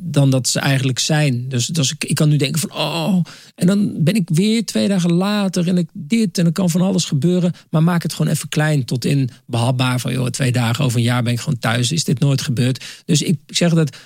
dan 0.00 0.30
dat 0.30 0.48
ze 0.48 0.60
eigenlijk 0.60 0.98
zijn. 0.98 1.48
Dus, 1.48 1.66
dus 1.66 1.92
ik, 1.92 2.04
ik 2.04 2.14
kan 2.14 2.28
nu 2.28 2.36
denken 2.36 2.60
van, 2.60 2.72
oh, 2.72 3.24
en 3.54 3.66
dan 3.66 4.04
ben 4.04 4.14
ik 4.14 4.28
weer 4.32 4.64
twee 4.64 4.88
dagen 4.88 5.12
later 5.12 5.68
en 5.68 5.78
ik 5.78 5.88
dit 5.92 6.38
en 6.38 6.44
dan 6.44 6.52
kan 6.52 6.70
van 6.70 6.80
alles 6.80 7.04
gebeuren. 7.04 7.52
Maar 7.70 7.82
maak 7.82 8.02
het 8.02 8.12
gewoon 8.12 8.32
even 8.32 8.48
klein 8.48 8.84
tot 8.84 9.04
in 9.04 9.30
behapbaar 9.46 10.00
van, 10.00 10.12
joh, 10.12 10.26
twee 10.26 10.52
dagen 10.52 10.84
over 10.84 10.98
een 10.98 11.04
jaar 11.04 11.22
ben 11.22 11.32
ik 11.32 11.40
gewoon 11.40 11.58
thuis. 11.58 11.92
Is 11.92 12.04
dit 12.04 12.18
nooit 12.18 12.40
gebeurd? 12.40 13.02
Dus 13.04 13.22
ik 13.22 13.38
zeg 13.46 13.74
dat, 13.74 13.96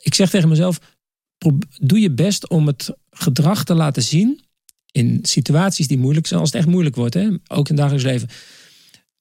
ik 0.00 0.14
zeg 0.14 0.30
tegen 0.30 0.48
mezelf, 0.48 0.80
doe 1.80 2.00
je 2.00 2.10
best 2.10 2.48
om 2.48 2.66
het 2.66 2.90
gedrag 3.10 3.64
te 3.64 3.74
laten 3.74 4.02
zien 4.02 4.40
in 4.92 5.18
situaties 5.22 5.86
die 5.86 5.98
moeilijk 5.98 6.26
zijn, 6.26 6.40
als 6.40 6.52
het 6.52 6.58
echt 6.58 6.70
moeilijk 6.70 6.96
wordt, 6.96 7.14
hè? 7.14 7.26
ook 7.46 7.68
in 7.68 7.74
het 7.74 7.76
dagelijks 7.76 8.04
leven. 8.04 8.28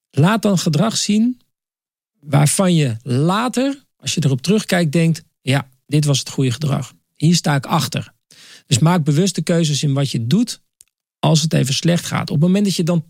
Laat 0.09 0.41
dan 0.41 0.57
gedrag 0.57 0.97
zien 0.97 1.39
waarvan 2.19 2.75
je 2.75 2.95
later, 3.03 3.83
als 3.95 4.13
je 4.13 4.21
erop 4.23 4.41
terugkijkt, 4.41 4.91
denkt: 4.91 5.23
ja, 5.41 5.69
dit 5.89 6.05
was 6.05 6.19
het 6.19 6.29
goede 6.29 6.51
gedrag. 6.51 6.93
Hier 7.15 7.35
sta 7.35 7.55
ik 7.55 7.65
achter. 7.65 8.13
Dus 8.65 8.79
maak 8.79 9.03
bewuste 9.03 9.41
keuzes 9.41 9.83
in 9.83 9.93
wat 9.93 10.11
je 10.11 10.27
doet 10.27 10.61
als 11.19 11.41
het 11.41 11.53
even 11.53 11.73
slecht 11.73 12.05
gaat. 12.05 12.29
Op 12.29 12.35
het 12.35 12.45
moment 12.45 12.65
dat 12.65 12.75
je 12.75 12.83
dan, 12.83 13.05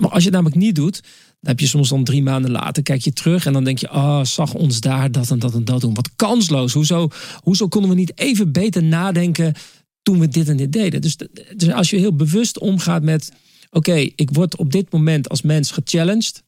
als 0.00 0.18
je 0.18 0.28
het 0.28 0.32
namelijk 0.32 0.56
niet 0.56 0.74
doet, 0.74 1.00
dan 1.40 1.50
heb 1.50 1.60
je 1.60 1.66
soms 1.66 1.88
dan 1.88 2.04
drie 2.04 2.22
maanden 2.22 2.50
later, 2.50 2.82
kijk 2.82 3.00
je 3.00 3.12
terug 3.12 3.46
en 3.46 3.52
dan 3.52 3.64
denk 3.64 3.78
je, 3.78 3.90
oh, 3.90 4.24
zag 4.24 4.54
ons 4.54 4.80
daar 4.80 5.12
dat 5.12 5.30
en 5.30 5.38
dat 5.38 5.54
en 5.54 5.64
dat 5.64 5.80
doen. 5.80 5.94
Wat 5.94 6.10
kansloos. 6.16 6.72
Hoezo, 6.72 7.08
hoezo 7.42 7.68
konden 7.68 7.90
we 7.90 7.96
niet 7.96 8.18
even 8.18 8.52
beter 8.52 8.82
nadenken 8.82 9.54
toen 10.02 10.18
we 10.18 10.28
dit 10.28 10.48
en 10.48 10.56
dit 10.56 10.72
deden? 10.72 11.00
Dus, 11.00 11.16
dus 11.56 11.70
als 11.70 11.90
je 11.90 11.96
heel 11.96 12.16
bewust 12.16 12.58
omgaat 12.58 13.02
met, 13.02 13.32
oké, 13.70 13.94
ik 13.94 14.30
word 14.32 14.56
op 14.56 14.72
dit 14.72 14.92
moment 14.92 15.28
als 15.28 15.42
mens 15.42 15.70
gechallenged. 15.70 16.42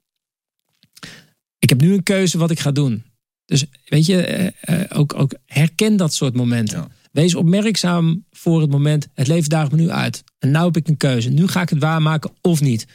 Ik 1.59 1.68
heb 1.68 1.81
nu 1.81 1.92
een 1.92 2.03
keuze 2.03 2.38
wat 2.38 2.51
ik 2.51 2.61
ga 2.61 2.71
doen. 2.71 3.03
Dus 3.48 3.64
weet 3.84 4.06
je, 4.06 4.22
eh, 4.22 4.46
eh, 4.61 4.98
ook, 4.98 5.14
ook 5.14 5.34
herken 5.46 5.96
dat 5.96 6.14
soort 6.14 6.34
momenten. 6.34 6.88
Wees 7.12 7.34
opmerkzaam 7.34 8.24
voor 8.30 8.61
het 8.61 8.70
moment. 8.70 9.08
Het 9.14 9.26
leven 9.26 9.48
daagt 9.48 9.70
me 9.70 9.76
nu 9.76 9.90
uit. 9.90 10.24
En 10.38 10.50
nu 10.50 10.58
heb 10.58 10.76
ik 10.76 10.88
een 10.88 10.96
keuze. 10.96 11.30
Nu 11.30 11.46
ga 11.46 11.62
ik 11.62 11.68
het 11.68 11.78
waarmaken 11.78 12.30
of 12.40 12.61
niet. 12.61 12.87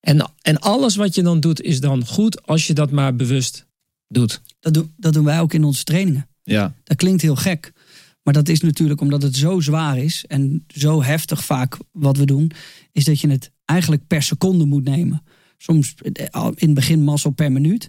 En, 0.00 0.30
en 0.42 0.58
alles 0.60 0.96
wat 0.96 1.14
je 1.14 1.22
dan 1.22 1.40
doet 1.40 1.60
is 1.60 1.80
dan 1.80 2.06
goed 2.06 2.46
als 2.46 2.66
je 2.66 2.72
dat 2.72 2.90
maar 2.90 3.16
bewust 3.16 3.66
doet. 4.08 4.40
Dat, 4.60 4.74
doen 4.74 4.92
dat 4.96 5.12
doen 5.12 5.24
wij 5.24 5.40
ook 5.40 5.52
in 5.52 5.64
onze 5.64 5.84
trainingen. 5.84 6.28
Ja, 6.42 6.74
Dat 6.84 6.96
klinkt 6.96 7.22
heel 7.22 7.36
gek. 7.36 7.72
Maar 8.22 8.34
dat 8.34 8.48
is 8.48 8.60
natuurlijk 8.60 9.00
omdat 9.00 9.22
het 9.22 9.36
zo 9.36 9.60
zwaar 9.60 9.98
is 9.98 10.24
en 10.28 10.64
zo 10.66 11.02
heftig 11.02 11.44
vaak 11.44 11.78
wat 11.92 12.16
we 12.16 12.24
doen, 12.24 12.50
is 12.92 13.04
dat 13.04 13.20
je 13.20 13.28
het 13.28 13.50
eigenlijk 13.64 14.06
per 14.06 14.22
seconde 14.22 14.64
moet 14.64 14.84
nemen. 14.84 15.22
Soms 15.58 15.94
eh, 15.94 16.46
in 16.54 16.66
het 16.66 16.74
begin 16.74 17.04
mazzel 17.04 17.30
per 17.30 17.52
minuut. 17.52 17.88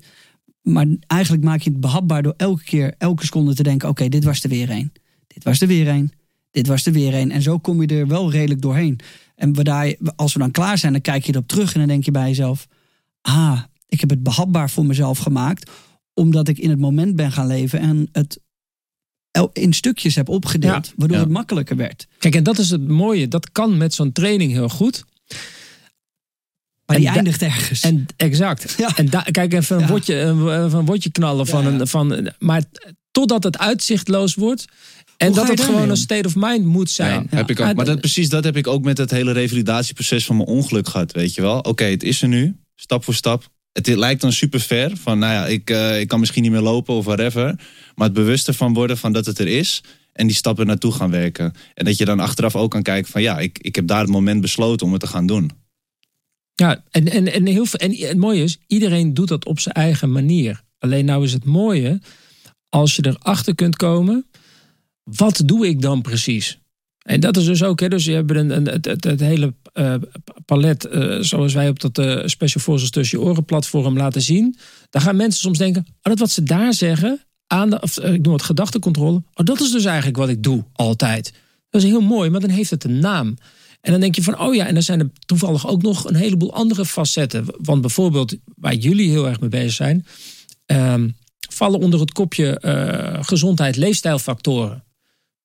Maar 0.63 0.85
eigenlijk 1.07 1.43
maak 1.43 1.61
je 1.61 1.69
het 1.69 1.79
behapbaar 1.79 2.23
door 2.23 2.33
elke 2.37 2.63
keer, 2.63 2.93
elke 2.97 3.23
seconde 3.25 3.53
te 3.55 3.63
denken: 3.63 3.89
oké, 3.89 4.09
dit 4.09 4.23
was 4.23 4.43
er 4.43 4.49
weer 4.49 4.69
één. 4.69 4.91
Dit 5.27 5.43
was 5.43 5.61
er 5.61 5.67
weer 5.67 5.87
één. 5.87 6.11
Dit 6.51 6.67
was 6.67 6.85
er 6.85 6.91
weer 6.93 7.13
één. 7.13 7.31
En 7.31 7.41
zo 7.41 7.57
kom 7.57 7.81
je 7.81 7.87
er 7.87 8.07
wel 8.07 8.31
redelijk 8.31 8.61
doorheen. 8.61 8.99
En 9.35 9.53
we 9.53 9.63
daar, 9.63 9.95
als 10.15 10.33
we 10.33 10.39
dan 10.39 10.51
klaar 10.51 10.77
zijn, 10.77 10.91
dan 10.91 11.01
kijk 11.01 11.25
je 11.25 11.31
erop 11.33 11.47
terug 11.47 11.73
en 11.73 11.79
dan 11.79 11.87
denk 11.87 12.05
je 12.05 12.11
bij 12.11 12.27
jezelf: 12.27 12.67
ah, 13.21 13.61
ik 13.87 13.99
heb 13.99 14.09
het 14.09 14.23
behapbaar 14.23 14.69
voor 14.69 14.85
mezelf 14.85 15.17
gemaakt. 15.17 15.71
Omdat 16.13 16.47
ik 16.47 16.57
in 16.57 16.69
het 16.69 16.79
moment 16.79 17.15
ben 17.15 17.31
gaan 17.31 17.47
leven 17.47 17.79
en 17.79 18.07
het 18.11 18.39
in 19.53 19.73
stukjes 19.73 20.15
heb 20.15 20.29
opgedeeld, 20.29 20.85
Ja. 20.87 20.93
waardoor 20.95 21.17
Ja. 21.17 21.23
het 21.23 21.31
makkelijker 21.31 21.75
werd. 21.75 22.07
Kijk, 22.17 22.35
en 22.35 22.43
dat 22.43 22.57
is 22.57 22.69
het 22.69 22.87
mooie. 22.87 23.27
Dat 23.27 23.51
kan 23.51 23.77
met 23.77 23.93
zo'n 23.93 24.11
training 24.11 24.51
heel 24.51 24.69
goed. 24.69 25.03
Maar 26.85 26.95
En 26.95 27.01
die 27.01 27.09
da- 27.11 27.15
eindigt 27.15 27.41
ergens. 27.41 27.81
En 27.81 28.05
exact. 28.17 28.75
Ja. 28.77 28.91
En 28.95 29.09
da- 29.09 29.25
kijk, 29.31 29.53
even 29.53 29.75
een, 29.75 29.81
Ja. 29.81 29.87
wordje, 29.87 30.15
een, 30.15 30.85
wordje 30.85 31.11
knallen 31.11 31.47
van 31.47 31.63
Ja, 31.63 31.69
ja. 31.69 31.79
een. 31.79 31.87
Van, 31.87 32.31
maar 32.39 32.63
totdat 33.11 33.43
het 33.43 33.57
uitzichtloos 33.57 34.35
wordt. 34.35 34.65
En 35.17 35.27
Hoe 35.27 35.35
dat 35.35 35.45
je 35.45 35.51
het 35.51 35.61
gewoon 35.61 35.89
een 35.89 35.97
state 35.97 36.27
of 36.27 36.35
mind 36.35 36.65
moet 36.65 36.89
zijn. 36.89 37.27
Ja, 37.31 37.37
heb 37.37 37.49
ik 37.49 37.59
ook. 37.59 37.75
Maar 37.75 37.85
dat, 37.85 37.99
precies 37.99 38.29
dat 38.29 38.43
heb 38.43 38.57
ik 38.57 38.67
ook 38.67 38.83
met 38.83 38.97
het 38.97 39.11
hele 39.11 39.31
revalidatieproces 39.31 40.25
van 40.25 40.35
mijn 40.37 40.47
ongeluk 40.47 40.87
gehad. 40.87 41.11
Weet 41.11 41.33
je 41.33 41.41
wel? 41.41 41.59
Oké, 41.59 41.83
het 41.83 42.03
is 42.03 42.21
er 42.21 42.27
nu. 42.27 42.55
Stap 42.75 43.03
voor 43.03 43.13
stap. 43.13 43.47
Het 43.71 43.87
lijkt 43.87 44.21
dan 44.21 44.31
super 44.33 44.59
ver. 44.59 44.91
Van 44.97 45.19
nou 45.19 45.33
ja, 45.33 45.45
ik, 45.47 45.69
eh, 45.69 45.99
ik 45.99 46.07
kan 46.07 46.19
misschien 46.19 46.41
niet 46.41 46.51
meer 46.51 46.61
lopen 46.61 46.93
of 46.95 47.05
whatever. 47.05 47.43
Maar 47.95 48.07
het 48.07 48.13
bewust 48.15 48.47
ervan 48.47 48.73
worden 48.73 48.97
van 48.97 49.13
dat 49.13 49.25
het 49.25 49.39
er 49.39 49.47
is. 49.47 49.83
En 50.13 50.27
die 50.27 50.35
stappen 50.35 50.65
naartoe 50.65 50.91
gaan 50.91 51.09
werken. 51.11 51.53
En 51.73 51.85
dat 51.85 51.97
je 51.97 52.05
dan 52.05 52.19
achteraf 52.19 52.55
ook 52.55 52.71
kan 52.71 52.81
kijken 52.81 53.11
van 53.11 53.21
ja, 53.21 53.39
ik, 53.39 53.59
ik 53.61 53.75
heb 53.75 53.87
daar 53.87 53.99
het 54.01 54.09
moment 54.09 54.41
besloten 54.41 54.85
om 54.85 54.91
het 54.91 55.01
te 55.01 55.07
gaan 55.07 55.25
doen. 55.27 55.51
Ja, 56.55 56.83
en, 56.91 57.11
en, 57.11 57.33
en, 57.33 57.45
heel 57.45 57.65
veel, 57.65 57.79
en 57.79 57.95
het 57.95 58.17
mooie 58.17 58.43
is, 58.43 58.57
iedereen 58.67 59.13
doet 59.13 59.27
dat 59.27 59.45
op 59.45 59.59
zijn 59.59 59.75
eigen 59.75 60.11
manier. 60.11 60.61
Alleen 60.79 61.05
nou 61.05 61.23
is 61.23 61.33
het 61.33 61.45
mooie, 61.45 62.01
als 62.69 62.95
je 62.95 63.05
erachter 63.05 63.55
kunt 63.55 63.75
komen, 63.75 64.25
wat 65.03 65.41
doe 65.45 65.67
ik 65.67 65.81
dan 65.81 66.01
precies? 66.01 66.59
En 67.03 67.19
dat 67.19 67.37
is 67.37 67.45
dus 67.45 67.63
ook, 67.63 67.79
hè, 67.79 67.87
dus 67.87 68.05
je 68.05 68.11
hebt 68.11 68.31
een, 68.31 68.49
een, 68.49 68.67
het, 68.67 69.03
het, 69.03 69.19
hele 69.19 69.53
eh, 69.73 69.95
palet, 70.45 70.85
eh, 70.85 71.17
zoals 71.19 71.53
wij 71.53 71.69
op 71.69 71.79
dat 71.79 71.97
eh, 71.97 72.21
Special 72.25 72.63
Forces 72.63 72.89
tussen 72.89 73.19
je 73.19 73.25
oren 73.25 73.45
platform 73.45 73.97
laten 73.97 74.21
zien. 74.21 74.57
Dan 74.89 75.01
gaan 75.01 75.15
mensen 75.15 75.41
soms 75.41 75.57
denken, 75.57 75.85
oh, 75.87 75.93
dat 76.01 76.19
wat 76.19 76.31
ze 76.31 76.43
daar 76.43 76.73
zeggen, 76.73 77.21
aan 77.47 77.69
de, 77.69 77.81
of, 77.81 77.99
ik 77.99 78.21
noem 78.21 78.33
het 78.33 78.43
gedachtecontrole, 78.43 79.23
oh, 79.33 79.45
dat 79.45 79.61
is 79.61 79.71
dus 79.71 79.85
eigenlijk 79.85 80.17
wat 80.17 80.29
ik 80.29 80.43
doe, 80.43 80.63
altijd. 80.73 81.33
Dat 81.69 81.81
is 81.83 81.87
heel 81.87 82.01
mooi, 82.01 82.29
maar 82.29 82.39
dan 82.39 82.49
heeft 82.49 82.69
het 82.69 82.83
een 82.83 82.99
naam. 82.99 83.35
En 83.83 83.91
dan 83.91 83.99
denk 83.99 84.15
je 84.15 84.23
van, 84.23 84.39
oh 84.39 84.55
ja, 84.55 84.67
en 84.67 84.73
dan 84.73 84.83
zijn 84.83 84.99
er 84.99 85.09
toevallig 85.25 85.67
ook 85.67 85.81
nog 85.81 86.05
een 86.05 86.15
heleboel 86.15 86.53
andere 86.53 86.85
facetten. 86.85 87.45
Want 87.57 87.81
bijvoorbeeld, 87.81 88.35
waar 88.55 88.75
jullie 88.75 89.09
heel 89.09 89.27
erg 89.27 89.39
mee 89.39 89.49
bezig 89.49 89.73
zijn, 89.73 90.05
ehm, 90.65 91.09
vallen 91.49 91.79
onder 91.79 91.99
het 91.99 92.11
kopje 92.11 92.59
eh, 92.59 93.23
gezondheid, 93.23 93.75
leefstijlfactoren. 93.75 94.83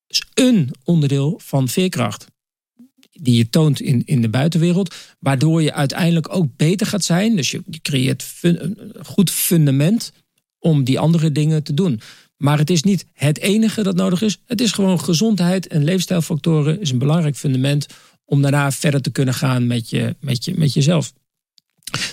Dus 0.07 0.23
een 0.35 0.75
onderdeel 0.85 1.41
van 1.45 1.69
veerkracht. 1.69 2.27
Die 3.13 3.37
je 3.37 3.49
toont 3.49 3.81
in, 3.81 4.03
in 4.05 4.21
de 4.21 4.29
buitenwereld. 4.29 4.95
Waardoor 5.19 5.63
je 5.63 5.73
uiteindelijk 5.73 6.35
ook 6.35 6.57
beter 6.57 6.87
gaat 6.87 7.05
zijn. 7.05 7.37
Dus 7.37 7.51
je, 7.51 7.63
je 7.67 7.81
creëert 7.81 8.33
een 8.41 8.79
goed 9.03 9.31
fundament 9.31 10.13
om 10.59 10.85
die 10.85 10.99
andere 10.99 11.33
dingen 11.33 11.63
te 11.63 11.75
doen. 11.75 12.01
Maar 12.37 12.59
het 12.59 12.71
is 12.71 12.83
niet 12.83 13.07
het 13.13 13.39
enige 13.39 13.83
dat 13.83 13.97
nodig 13.97 14.23
is. 14.23 14.39
Het 14.47 14.61
is 14.61 14.73
gewoon 14.73 15.01
gezondheid 15.01 15.67
en 15.67 15.85
leefstijlfactoren 15.85 16.81
is 16.81 16.91
een 16.91 16.99
belangrijk 16.99 17.37
fundament 17.37 17.87
om 18.29 18.43
daarna 18.43 18.73
verder 18.73 19.03
te 19.03 19.11
kunnen 19.11 19.35
gaan 19.35 19.67
met, 19.67 19.91
je, 19.91 20.17
met, 20.21 20.45
je, 20.45 20.55
met 20.57 20.73
jezelf. 20.73 21.13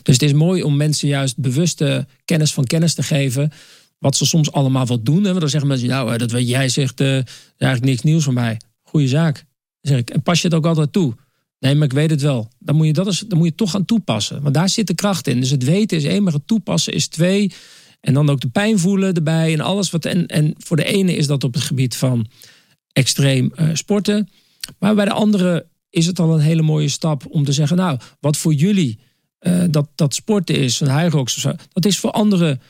Dus 0.03 0.13
het 0.13 0.21
is 0.21 0.33
mooi 0.33 0.63
om 0.63 0.77
mensen 0.77 1.07
juist 1.07 1.37
bewuste 1.37 2.07
kennis 2.25 2.53
van 2.53 2.63
kennis 2.63 2.93
te 2.93 3.03
geven. 3.03 3.51
Wat 3.99 4.15
ze 4.15 4.25
soms 4.25 4.51
allemaal 4.51 4.85
wat 4.85 5.05
doen. 5.05 5.23
Hè? 5.23 5.39
Dan 5.39 5.49
zeggen 5.49 5.69
mensen, 5.69 5.87
nou, 5.87 6.13
eh, 6.13 6.17
dat 6.17 6.31
wat 6.31 6.47
jij 6.47 6.69
zegt, 6.69 6.99
eh, 6.99 7.17
is 7.17 7.23
eigenlijk 7.57 7.91
niks 7.91 8.01
nieuws 8.01 8.23
voor 8.23 8.33
mij. 8.33 8.61
Goeie 8.81 9.07
zaak. 9.07 9.35
Dan 9.35 9.91
zeg 9.91 9.97
ik, 9.99 10.09
en 10.09 10.21
pas 10.21 10.41
je 10.41 10.47
het 10.47 10.57
ook 10.57 10.65
altijd 10.65 10.91
toe? 10.91 11.15
Nee, 11.59 11.75
maar 11.75 11.87
ik 11.87 11.93
weet 11.93 12.09
het 12.09 12.21
wel. 12.21 12.51
Dan 12.59 12.75
moet 12.75 12.85
je, 12.85 12.93
dat 12.93 13.05
eens, 13.05 13.19
dan 13.19 13.37
moet 13.37 13.47
je 13.47 13.55
toch 13.55 13.71
gaan 13.71 13.85
toepassen. 13.85 14.41
Want 14.41 14.53
daar 14.53 14.69
zit 14.69 14.87
de 14.87 14.95
kracht 14.95 15.27
in. 15.27 15.39
Dus 15.39 15.49
het 15.49 15.63
weten 15.63 15.97
is 15.97 16.03
één, 16.03 16.23
maar 16.23 16.33
het 16.33 16.47
toepassen 16.47 16.93
is 16.93 17.07
twee. 17.07 17.51
En 18.01 18.13
dan 18.13 18.29
ook 18.29 18.41
de 18.41 18.49
pijn 18.49 18.79
voelen 18.79 19.13
erbij. 19.13 19.53
En 19.53 19.59
alles 19.59 19.91
wat. 19.91 20.05
En, 20.05 20.27
en 20.27 20.53
voor 20.57 20.77
de 20.77 20.85
ene 20.85 21.15
is 21.15 21.27
dat 21.27 21.43
op 21.43 21.53
het 21.53 21.63
gebied 21.63 21.95
van 21.95 22.27
extreem 22.91 23.51
eh, 23.55 23.69
sporten. 23.73 24.29
Maar 24.79 24.95
bij 24.95 25.05
de 25.05 25.11
andere 25.11 25.65
is 25.95 26.05
het 26.05 26.19
al 26.19 26.33
een 26.33 26.39
hele 26.39 26.61
mooie 26.61 26.87
stap 26.89 27.23
om 27.29 27.43
te 27.43 27.51
zeggen: 27.51 27.77
Nou, 27.77 27.99
wat 28.19 28.37
voor 28.37 28.53
jullie 28.53 28.99
eh, 29.39 29.63
dat, 29.69 29.87
dat 29.95 30.13
sporten 30.13 30.55
is, 30.55 30.79
een 30.79 30.91
Hyrox 30.99 31.35
of 31.35 31.41
zo, 31.41 31.51
dat 31.73 31.85
is 31.85 31.99
voor 31.99 32.11
anderen 32.11 32.61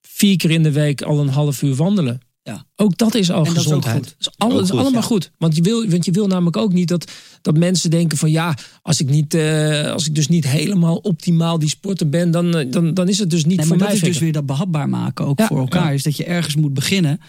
vier 0.00 0.36
keer 0.36 0.50
in 0.50 0.62
de 0.62 0.72
week 0.72 1.02
al 1.02 1.20
een 1.20 1.28
half 1.28 1.62
uur 1.62 1.74
wandelen. 1.74 2.20
Ja. 2.42 2.66
Ook 2.76 2.98
dat 2.98 3.14
is 3.14 3.30
al 3.30 3.36
En 3.38 3.44
dat 3.44 3.52
is 3.52 3.58
ook 3.58 3.64
gezondheid. 3.64 3.96
goed. 3.96 4.04
Dat 4.38 4.50
is, 4.50 4.54
dat 4.56 4.62
is 4.62 4.70
goed, 4.70 4.78
allemaal 4.78 5.00
ja. 5.00 5.06
goed. 5.06 5.30
Want 5.38 5.56
je, 5.56 5.62
wil, 5.62 5.86
want 5.88 6.04
je 6.04 6.10
wil 6.10 6.26
namelijk 6.26 6.56
ook 6.56 6.72
niet 6.72 6.88
dat, 6.88 7.10
dat 7.42 7.58
mensen 7.58 7.90
denken 7.90 8.18
van 8.18 8.30
ja, 8.30 8.54
als 8.82 9.00
ik, 9.00 9.08
niet, 9.08 9.34
eh, 9.34 9.90
als 9.92 10.06
ik 10.06 10.14
dus 10.14 10.28
niet 10.28 10.46
helemaal 10.48 10.96
optimaal 10.96 11.58
die 11.58 11.68
sporter 11.68 12.08
ben, 12.08 12.30
dan, 12.30 12.56
eh, 12.56 12.70
dan, 12.70 12.94
dan 12.94 13.08
is 13.08 13.18
het 13.18 13.30
dus 13.30 13.44
niet 13.44 13.56
Nee, 13.56 13.66
voor 13.66 13.76
maar 13.76 13.86
mij. 13.86 13.94
dat 13.96 14.06
is 14.06 14.12
dus 14.12 14.22
weer 14.22 14.32
dat 14.32 14.46
behapbaar 14.46 14.88
maken, 14.88 15.26
ook 15.26 15.38
Ja, 15.38 15.46
voor 15.46 15.58
elkaar. 15.58 15.84
ja. 15.84 15.90
Is 15.90 16.02
dat 16.02 16.16
je 16.16 16.24
ergens 16.24 16.54
moet 16.56 16.74
beginnen. 16.74 17.20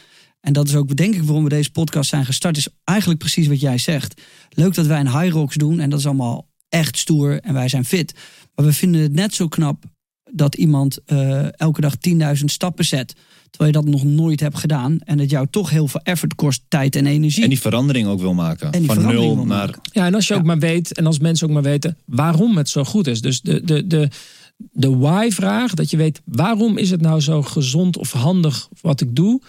En 0.43 0.53
dat 0.53 0.67
is 0.67 0.75
ook, 0.75 0.95
denk 0.95 1.15
ik, 1.15 1.23
waarom 1.23 1.43
we 1.43 1.49
deze 1.49 1.71
podcast 1.71 2.10
zijn 2.10 2.25
gestart. 2.25 2.58
Is 2.58 2.67
eigenlijk 2.84 3.19
precies 3.19 3.47
wat 3.47 3.60
jij 3.60 3.77
zegt. 3.77 4.21
Leuk 4.49 4.73
dat 4.73 4.86
wij 4.86 4.99
een 4.99 5.19
high 5.19 5.34
rocks 5.34 5.56
doen. 5.56 5.79
En 5.79 5.89
dat 5.89 5.99
is 5.99 6.06
allemaal 6.06 6.47
echt 6.69 6.97
stoer. 6.97 7.39
En 7.39 7.53
wij 7.53 7.67
zijn 7.67 7.86
fit. 7.86 8.13
Maar 8.56 8.65
we 8.65 8.73
vinden 8.73 9.01
het 9.01 9.13
net 9.13 9.34
zo 9.36 9.47
knap 9.47 9.84
dat 10.32 10.56
iemand 10.56 10.99
eh, 11.06 11.60
elke 11.60 11.82
dag 11.82 11.93
10.000 12.38 12.43
stappen 12.45 12.86
zet. 12.86 13.15
Terwijl 13.49 13.71
je 13.73 13.82
dat 13.82 13.91
nog 13.91 14.03
nooit 14.03 14.39
hebt 14.39 14.58
gedaan. 14.58 14.99
En 14.99 15.19
het 15.19 15.29
jou 15.29 15.47
toch 15.49 15.69
heel 15.69 15.88
veel 15.88 15.99
effort 16.03 16.36
kost, 16.36 16.62
tijd 16.67 16.95
en 16.95 17.06
energie. 17.06 17.43
En 17.43 17.49
die 17.49 17.60
verandering 17.60 18.08
ook 18.08 18.19
wil 18.19 18.34
maken. 18.34 18.71
En 18.71 18.79
die 18.79 18.91
van 18.91 19.06
nul 19.06 19.36
naar. 19.36 19.45
maken. 19.45 19.82
Ja, 19.91 20.06
en 20.06 20.13
als 20.13 20.27
je 20.27 20.34
Ja. 20.34 20.39
ook 20.39 20.45
maar 20.45 20.60
weet, 20.60 20.93
en 20.93 21.06
als 21.06 21.19
mensen 21.19 21.47
ook 21.47 21.53
maar 21.53 21.63
weten 21.63 21.97
waarom 22.06 22.58
het 22.58 22.69
zo 22.69 22.84
goed 22.84 23.08
is. 23.08 23.21
Dus 23.21 23.41
de, 23.41 23.63
de, 23.63 23.88
de, 23.88 24.10
de 24.58 24.97
why-vraag, 24.97 25.73
dat 25.73 25.89
je 25.89 25.97
weet 25.97 26.21
waarom 26.25 26.77
is 26.77 26.89
het 26.89 27.01
nou 27.01 27.19
zo 27.21 27.41
gezond 27.41 27.97
of 27.97 28.12
handig 28.12 28.67
wat 28.82 29.01
ik 29.01 29.15
doe. 29.15 29.41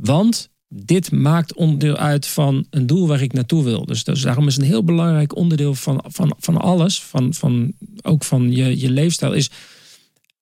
Want 0.00 0.50
dit 0.68 1.12
maakt 1.12 1.54
onderdeel 1.54 1.96
uit 1.96 2.26
van 2.26 2.66
een 2.70 2.86
doel 2.86 3.06
waar 3.06 3.22
ik 3.22 3.32
naartoe 3.32 3.64
wil. 3.64 3.84
Dus, 3.84 4.04
dus 4.04 4.20
daarom 4.20 4.46
is 4.46 4.56
een 4.56 4.64
heel 4.64 4.84
belangrijk 4.84 5.36
onderdeel 5.36 5.74
van, 5.74 6.04
van, 6.06 6.34
van 6.38 6.56
alles, 6.56 7.02
van, 7.02 7.34
van, 7.34 7.72
ook 8.02 8.24
van 8.24 8.52
je, 8.52 8.78
je 8.78 8.90
leefstijl, 8.90 9.32
is 9.32 9.50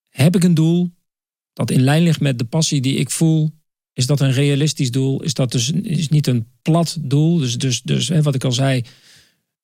heb 0.09 0.37
ik 0.37 0.45
een 0.45 0.55
doel 0.55 0.91
dat 1.53 1.71
in 1.71 1.81
lijn 1.81 2.03
ligt 2.03 2.21
met 2.21 2.39
de 2.39 2.45
passie 2.45 2.81
die 2.81 2.97
ik 2.97 3.11
voel? 3.11 3.51
Is 3.93 4.07
dat 4.07 4.21
een 4.21 4.33
realistisch 4.33 4.91
doel? 4.91 5.23
Is 5.23 5.35
dat 5.35 5.53
dus 5.53 5.71
is 5.71 6.09
niet 6.09 6.27
een 6.27 6.47
plat 6.63 6.97
doel? 7.01 7.39
Dus, 7.39 7.59
dus, 7.59 7.83
dus 7.83 8.09
hè, 8.09 8.23
wat 8.23 8.35
ik 8.35 8.45
al 8.45 8.53
zei, 8.53 8.85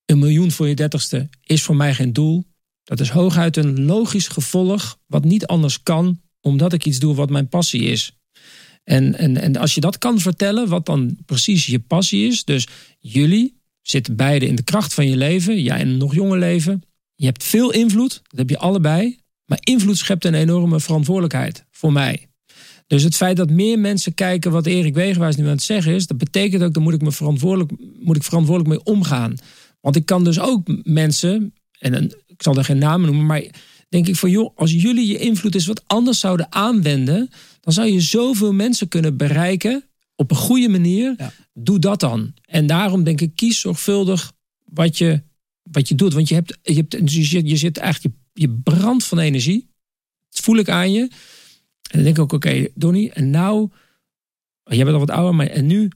een 0.07 0.19
miljoen 0.19 0.51
voor 0.51 0.69
je 0.69 0.75
dertigste 0.75 1.29
is 1.43 1.63
voor 1.63 1.77
mij 1.77 1.95
geen 1.95 2.13
doel. 2.13 2.45
Dat 2.83 3.01
is 3.01 3.11
hooguit 3.11 3.57
een 3.57 3.85
logisch 3.85 4.29
gevolg 4.29 4.99
wat 5.07 5.25
niet 5.25 5.47
anders 5.47 5.83
kan, 5.83 6.21
omdat 6.41 6.73
ik 6.73 6.87
iets 6.87 6.99
doe 6.99 7.15
wat 7.15 7.31
mijn 7.31 7.49
passie 7.49 7.83
is. 7.83 8.17
En, 8.85 9.19
en, 9.19 9.37
en 9.37 9.57
als 9.57 9.75
je 9.75 9.81
dat 9.81 9.99
kan 9.99 10.19
vertellen, 10.19 10.69
wat 10.69 10.87
dan 10.87 11.19
precies 11.27 11.67
je 11.67 11.79
passie 11.79 12.27
is. 12.27 12.45
Dus 12.45 12.67
jullie 12.99 13.61
zitten 13.83 14.17
beide 14.17 14.47
in 14.47 14.55
de 14.55 14.63
kracht 14.63 14.95
van 14.95 15.09
je 15.09 15.17
leven. 15.17 15.63
Jij 15.63 15.81
in 15.81 15.89
een 15.89 15.97
nog 15.97 16.15
jonge 16.15 16.39
leven. 16.39 16.83
Je 17.15 17.25
hebt 17.25 17.45
veel 17.45 17.73
invloed, 17.73 18.13
dat 18.23 18.39
heb 18.39 18.51
je 18.51 18.59
allebei. 18.59 19.21
Maar 19.47 19.59
invloed 19.61 19.99
schept 19.99 20.25
een 20.25 20.35
enorme 20.35 20.81
verantwoordelijkheid 20.81 21.65
voor 21.71 21.93
mij. 21.93 22.27
Dus 22.87 23.03
het 23.03 23.17
feit 23.17 23.37
dat 23.37 23.51
meer 23.51 23.79
mensen 23.79 24.15
kijken 24.15 24.51
wat 24.51 24.67
Erik 24.67 24.95
Wegenwijs 24.95 25.37
nu 25.37 25.45
aan 25.45 25.51
het 25.51 25.63
zeggen 25.63 25.95
is, 25.95 26.07
dat 26.07 26.19
betekent 26.19 26.63
ook, 26.63 26.75
daar 26.75 26.83
moet 26.83 26.95
ik 26.95 27.03
me 27.03 27.13
verantwoordelijk, 27.13 27.73
moet 28.01 28.17
ik 28.17 28.23
verantwoordelijk 28.23 28.75
mee 28.75 28.95
omgaan. 28.95 29.35
Want 29.81 29.97
ik 29.97 30.07
kan 30.07 30.25
dus 30.25 30.41
ook 30.41 30.83
mensen, 30.83 31.55
en 31.79 32.05
ik 32.27 32.43
zal 32.43 32.57
er 32.57 32.65
geen 32.65 32.79
namen 32.79 33.07
noemen, 33.07 33.27
maar 33.27 33.45
denk 33.93 34.09
ik 34.09 34.17
van 34.17 34.31
joh, 34.31 34.57
als 34.57 34.73
jullie 34.73 35.07
je 35.07 35.19
invloed 35.19 35.55
eens 35.55 35.67
wat 35.67 35.83
anders 35.87 36.21
zouden 36.21 36.53
aanwenden, 36.53 37.31
dan 37.61 37.73
zou 37.73 37.89
je 37.89 38.01
zoveel 38.01 38.53
mensen 38.53 38.89
kunnen 38.89 39.17
bereiken 39.17 39.85
op 40.17 40.31
een 40.31 40.37
goede 40.37 40.69
manier. 40.69 41.15
Ja. 41.17 41.33
Doe 41.55 41.79
dat 41.79 42.01
dan. 42.01 42.35
En 42.45 42.67
daarom 42.67 43.05
denk 43.05 43.21
ik, 43.21 43.37
kies 43.37 43.61
zorgvuldig 43.61 44.33
wat 44.65 44.99
je, 44.99 45.23
wat 45.63 45.89
je 45.89 45.95
doet. 45.95 46.13
Want 46.13 46.29
je, 46.29 46.35
hebt, 46.35 46.59
je, 46.63 46.75
hebt, 46.75 46.91
dus 46.91 47.15
je, 47.15 47.25
zit, 47.25 47.49
je 47.49 47.57
zit 47.57 47.77
eigenlijk, 47.77 48.17
je, 48.33 48.41
je 48.43 48.51
brandt 48.51 49.05
van 49.05 49.19
energie. 49.19 49.69
Dat 50.31 50.41
voel 50.41 50.57
ik 50.57 50.69
aan 50.69 50.93
je. 50.93 51.01
En 51.01 51.11
dan 51.91 52.03
denk 52.03 52.17
ik 52.17 52.23
ook, 52.23 52.33
oké, 52.33 52.69
Donnie, 52.75 53.13
en 53.13 53.31
nou, 53.31 53.69
jij 54.65 54.85
bent 54.85 54.93
al 54.93 55.07
wat 55.07 55.11
ouder, 55.11 55.35
maar 55.35 55.47
en 55.47 55.67
nu 55.67 55.91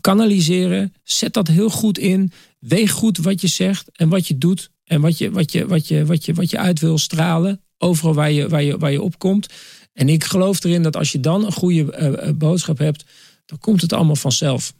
kanaliseren, 0.00 0.94
zet 1.02 1.32
dat 1.32 1.48
heel 1.48 1.70
goed 1.70 1.98
in, 1.98 2.32
weeg 2.58 2.90
goed 2.90 3.18
wat 3.18 3.40
je 3.40 3.46
zegt 3.46 3.90
en 3.92 4.08
wat 4.08 4.28
je 4.28 4.38
doet 4.38 4.70
En 4.90 5.00
wat 5.00 5.18
je, 5.18 5.30
wat 5.30 5.52
je, 5.52 5.66
wat 5.66 5.88
je, 5.88 6.06
wat 6.06 6.24
je, 6.24 6.34
wat 6.34 6.50
je 6.50 6.58
uit 6.58 6.80
wil 6.80 6.98
stralen. 6.98 7.60
Overal 7.78 8.14
waar 8.14 8.30
je, 8.30 8.48
waar 8.48 8.62
je, 8.62 8.78
waar 8.78 8.92
je 8.92 9.02
opkomt. 9.02 9.48
En 9.92 10.08
ik 10.08 10.24
geloof 10.24 10.64
erin 10.64 10.82
dat 10.82 10.96
als 10.96 11.12
je 11.12 11.20
dan 11.20 11.44
een 11.44 11.52
goede 11.52 11.92
eh, 11.92 12.28
eh, 12.28 12.36
boodschap 12.36 12.78
hebt. 12.78 13.04
dan 13.44 13.58
komt 13.58 13.80
het 13.80 13.92
allemaal 13.92 14.16
vanzelf. 14.16 14.74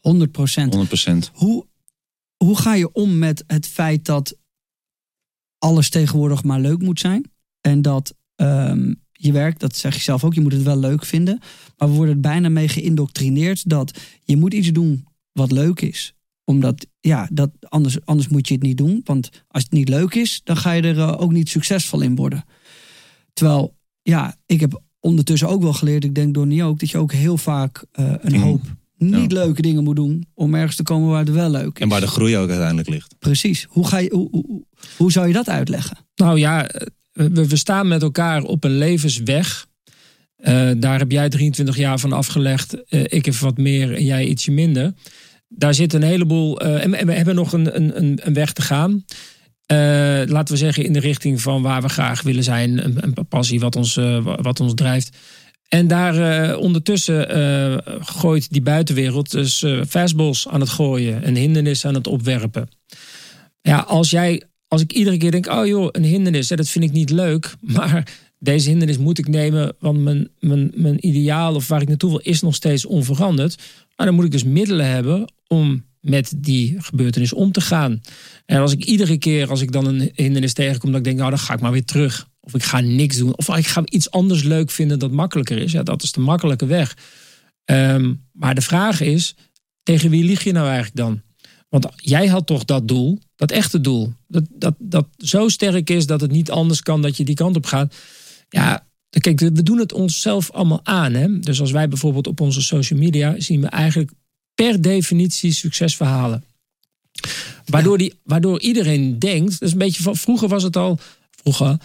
100 0.00 0.32
procent. 0.32 0.76
100%. 0.76 1.32
Hoe, 1.32 1.66
hoe 2.36 2.58
ga 2.58 2.74
je 2.74 2.92
om 2.92 3.18
met 3.18 3.44
het 3.46 3.66
feit 3.66 4.04
dat 4.04 4.36
alles 5.58 5.90
tegenwoordig 5.90 6.42
maar 6.42 6.60
leuk 6.60 6.82
moet 6.82 7.00
zijn? 7.00 7.30
En 7.60 7.82
dat 7.82 8.14
ehm, 8.34 8.94
je 9.12 9.32
werk, 9.32 9.58
dat 9.58 9.76
zeg 9.76 9.94
je 9.94 10.00
zelf 10.00 10.24
ook, 10.24 10.34
je 10.34 10.40
moet 10.40 10.52
het 10.52 10.62
wel 10.62 10.78
leuk 10.78 11.04
vinden. 11.04 11.40
Maar 11.76 11.88
we 11.88 11.94
worden 11.94 12.14
er 12.14 12.20
bijna 12.20 12.48
mee 12.48 12.68
geïndoctrineerd 12.68 13.68
dat 13.68 13.98
je 14.24 14.36
moet 14.36 14.54
iets 14.54 14.72
doen 14.72 15.06
wat 15.32 15.52
leuk 15.52 15.80
is. 15.80 16.14
Omdat, 16.48 16.86
ja, 17.00 17.28
dat, 17.32 17.50
anders, 17.60 18.04
anders 18.04 18.28
moet 18.28 18.48
je 18.48 18.54
het 18.54 18.62
niet 18.62 18.76
doen. 18.76 19.00
Want 19.04 19.30
als 19.48 19.62
het 19.62 19.72
niet 19.72 19.88
leuk 19.88 20.14
is, 20.14 20.40
dan 20.44 20.56
ga 20.56 20.72
je 20.72 20.82
er 20.82 20.98
eh, 20.98 21.20
ook 21.20 21.32
niet 21.32 21.48
succesvol 21.48 22.00
in 22.00 22.14
worden. 22.14 22.44
Terwijl, 23.32 23.76
ja, 24.02 24.36
ik 24.46 24.60
heb 24.60 24.82
ondertussen 25.00 25.48
ook 25.48 25.62
wel 25.62 25.72
geleerd, 25.72 26.04
ik 26.04 26.14
denk 26.14 26.34
door 26.34 26.46
niet 26.46 26.62
ook, 26.62 26.78
dat 26.80 26.90
je 26.90 26.98
ook 26.98 27.12
heel 27.12 27.36
vaak 27.36 27.84
eh, 27.92 28.12
een 28.20 28.34
Mm. 28.34 28.42
hoop 28.42 28.60
niet 28.96 29.32
leuke 29.32 29.62
dingen 29.62 29.84
moet 29.84 29.96
doen 29.96 30.26
om 30.34 30.54
ergens 30.54 30.76
te 30.76 30.82
komen 30.82 31.08
waar 31.08 31.24
het 31.24 31.34
wel 31.34 31.50
leuk 31.50 31.76
is. 31.76 31.82
En 31.82 31.88
waar 31.88 32.00
de 32.00 32.06
groei 32.06 32.36
ook 32.36 32.48
uiteindelijk 32.48 32.88
ligt. 32.88 33.14
Precies. 33.18 33.66
Hoe, 33.68 33.86
ga 33.86 33.98
je, 33.98 34.10
hoe, 34.14 34.28
hoe, 34.30 34.64
hoe 34.96 35.12
zou 35.12 35.26
je 35.26 35.32
dat 35.32 35.48
uitleggen? 35.48 35.96
Nou 36.14 36.38
ja, 36.38 36.70
we, 37.12 37.46
we 37.48 37.56
staan 37.56 37.88
met 37.88 38.02
elkaar 38.02 38.42
op 38.42 38.64
een 38.64 38.78
levensweg. 38.78 39.66
Eh, 40.36 40.70
daar 40.76 40.98
heb 40.98 41.10
jij 41.10 41.28
23 41.28 41.76
jaar 41.76 41.98
van 41.98 42.12
afgelegd. 42.12 42.84
Eh, 42.84 43.04
ik 43.04 43.24
heb 43.24 43.34
wat 43.34 43.56
meer 43.56 43.94
en 43.94 44.04
jij 44.04 44.26
ietsje 44.26 44.50
minder. 44.50 44.94
Daar 45.48 45.74
zit 45.74 45.92
een 45.92 46.02
heleboel. 46.02 46.60
eh, 46.60 46.84
en, 46.84 47.06
we 47.06 47.12
hebben 47.12 47.34
nog 47.34 47.52
een, 47.52 47.76
een, 47.76 47.96
een- 47.98 48.18
een 48.22 48.34
weg 48.34 48.52
te 48.52 48.62
gaan. 48.62 49.04
Eh, 49.66 49.76
laten 50.26 50.54
we 50.54 50.56
zeggen 50.56 50.84
in 50.84 50.92
de 50.92 51.00
richting 51.00 51.40
van 51.40 51.62
waar 51.62 51.82
we 51.82 51.88
graag 51.88 52.22
willen 52.22 52.42
zijn. 52.44 52.84
Een, 52.84 52.96
een 53.00 53.26
passie 53.28 53.60
wat 53.60 53.76
ons, 53.76 53.96
eh, 53.96 54.22
wa- 54.24 54.40
wat 54.42 54.60
ons 54.60 54.74
drijft. 54.74 55.16
En 55.68 55.86
daar 55.88 56.56
ondertussen 56.58 57.26
gooit 58.00 58.52
die 58.52 58.62
buitenwereld 58.62 59.30
dus 59.30 59.64
fastballs 59.88 60.48
aan 60.48 60.60
het 60.60 60.68
gooien. 60.68 61.22
En 61.22 61.34
hindernissen 61.34 61.88
aan 61.88 61.94
het 61.94 62.06
opwerpen. 62.06 62.68
Ja, 63.60 63.78
als 63.78 64.10
jij, 64.10 64.42
als 64.68 64.80
ik 64.82 64.92
iedere 64.92 65.16
keer 65.16 65.30
denk, 65.30 65.46
oh 65.46 65.66
joh, 65.66 65.88
een 65.92 66.04
hindernis, 66.04 66.48
dat 66.48 66.68
vind 66.68 66.84
ik 66.84 66.92
niet 66.92 67.10
leuk. 67.10 67.54
Maar 67.76 68.08
deze 68.38 68.68
hindernis 68.68 68.98
moet 68.98 69.18
ik 69.18 69.28
nemen, 69.28 69.72
want 69.78 69.98
mijn, 70.02 70.28
mijn, 70.38 70.72
mijn 70.74 71.06
ideaal 71.06 71.54
of 71.54 71.68
waar 71.68 71.82
ik 71.82 71.88
naartoe 71.88 72.10
wil 72.10 72.18
is 72.22 72.40
nog 72.40 72.54
steeds 72.54 72.86
onveranderd. 72.86 73.56
Maar 73.96 74.06
dan 74.06 74.14
moet 74.14 74.24
ik 74.24 74.30
dus 74.30 74.44
middelen 74.44 74.86
hebben 74.90 75.32
om 75.48 75.84
met 76.00 76.32
die 76.36 76.76
gebeurtenis 76.78 77.32
om 77.32 77.52
te 77.52 77.60
gaan. 77.60 78.00
En 78.46 78.60
als 78.60 78.72
ik 78.72 78.84
iedere 78.84 79.18
keer, 79.18 79.50
als 79.50 79.60
ik 79.60 79.72
dan 79.72 79.86
een 79.86 80.10
hindernis 80.14 80.52
tegenkom, 80.52 80.90
dat 80.90 80.98
ik 80.98 81.04
denk, 81.04 81.18
nou 81.18 81.30
dan 81.30 81.38
ga 81.38 81.54
ik 81.54 81.60
maar 81.60 81.72
weer 81.72 81.84
terug. 81.84 82.28
Of 82.40 82.54
ik 82.54 82.62
ga 82.62 82.80
niks 82.80 83.16
doen. 83.16 83.36
Of 83.36 83.56
ik 83.56 83.66
ga 83.66 83.82
iets 83.84 84.10
anders 84.10 84.42
leuk 84.42 84.70
vinden 84.70 84.98
dat 84.98 85.10
makkelijker 85.10 85.58
is. 85.58 85.72
Ja, 85.72 85.82
dat 85.82 86.02
is 86.02 86.12
de 86.12 86.20
makkelijke 86.20 86.66
weg. 86.66 86.96
Ehm, 87.64 88.14
maar 88.32 88.54
de 88.54 88.60
vraag 88.60 89.00
is, 89.00 89.36
tegen 89.82 90.10
wie 90.10 90.24
lieg 90.24 90.44
je 90.44 90.52
nou 90.52 90.66
eigenlijk 90.66 90.96
dan? 90.96 91.22
Want 91.68 91.88
jij 91.96 92.26
had 92.26 92.46
toch 92.46 92.64
dat 92.64 92.88
doel, 92.88 93.18
dat 93.36 93.50
echte 93.50 93.80
doel. 93.80 94.12
Dat, 94.26 94.44
dat, 94.50 94.74
dat 94.78 95.06
zo 95.16 95.48
sterk 95.48 95.90
is 95.90 96.06
dat 96.06 96.20
het 96.20 96.30
niet 96.30 96.50
anders 96.50 96.82
kan 96.82 97.02
dat 97.02 97.16
je 97.16 97.24
die 97.24 97.34
kant 97.34 97.56
op 97.56 97.66
gaat. 97.66 97.94
Ja, 98.48 98.86
kijk, 99.10 99.40
we 99.40 99.62
doen 99.62 99.78
het 99.78 99.92
onszelf 99.92 100.50
allemaal 100.50 100.80
aan. 100.82 101.14
Hè? 101.14 101.38
Dus 101.38 101.60
als 101.60 101.70
wij 101.70 101.88
bijvoorbeeld 101.88 102.26
op 102.26 102.40
onze 102.40 102.62
social 102.62 102.98
media 102.98 103.34
zien 103.40 103.60
we 103.60 103.66
eigenlijk 103.66 104.12
per 104.62 104.80
definitie 104.80 105.52
succesverhalen. 105.52 106.44
Waardoor, 107.66 107.98
die, 107.98 108.14
waardoor 108.22 108.60
iedereen 108.60 109.18
denkt, 109.18 109.50
dat 109.50 109.62
is 109.62 109.72
een 109.72 109.78
beetje 109.78 110.02
van 110.02 110.16
vroeger 110.16 110.48
was 110.48 110.62
het 110.62 110.76
al, 110.76 110.98
vroeger 111.30 111.78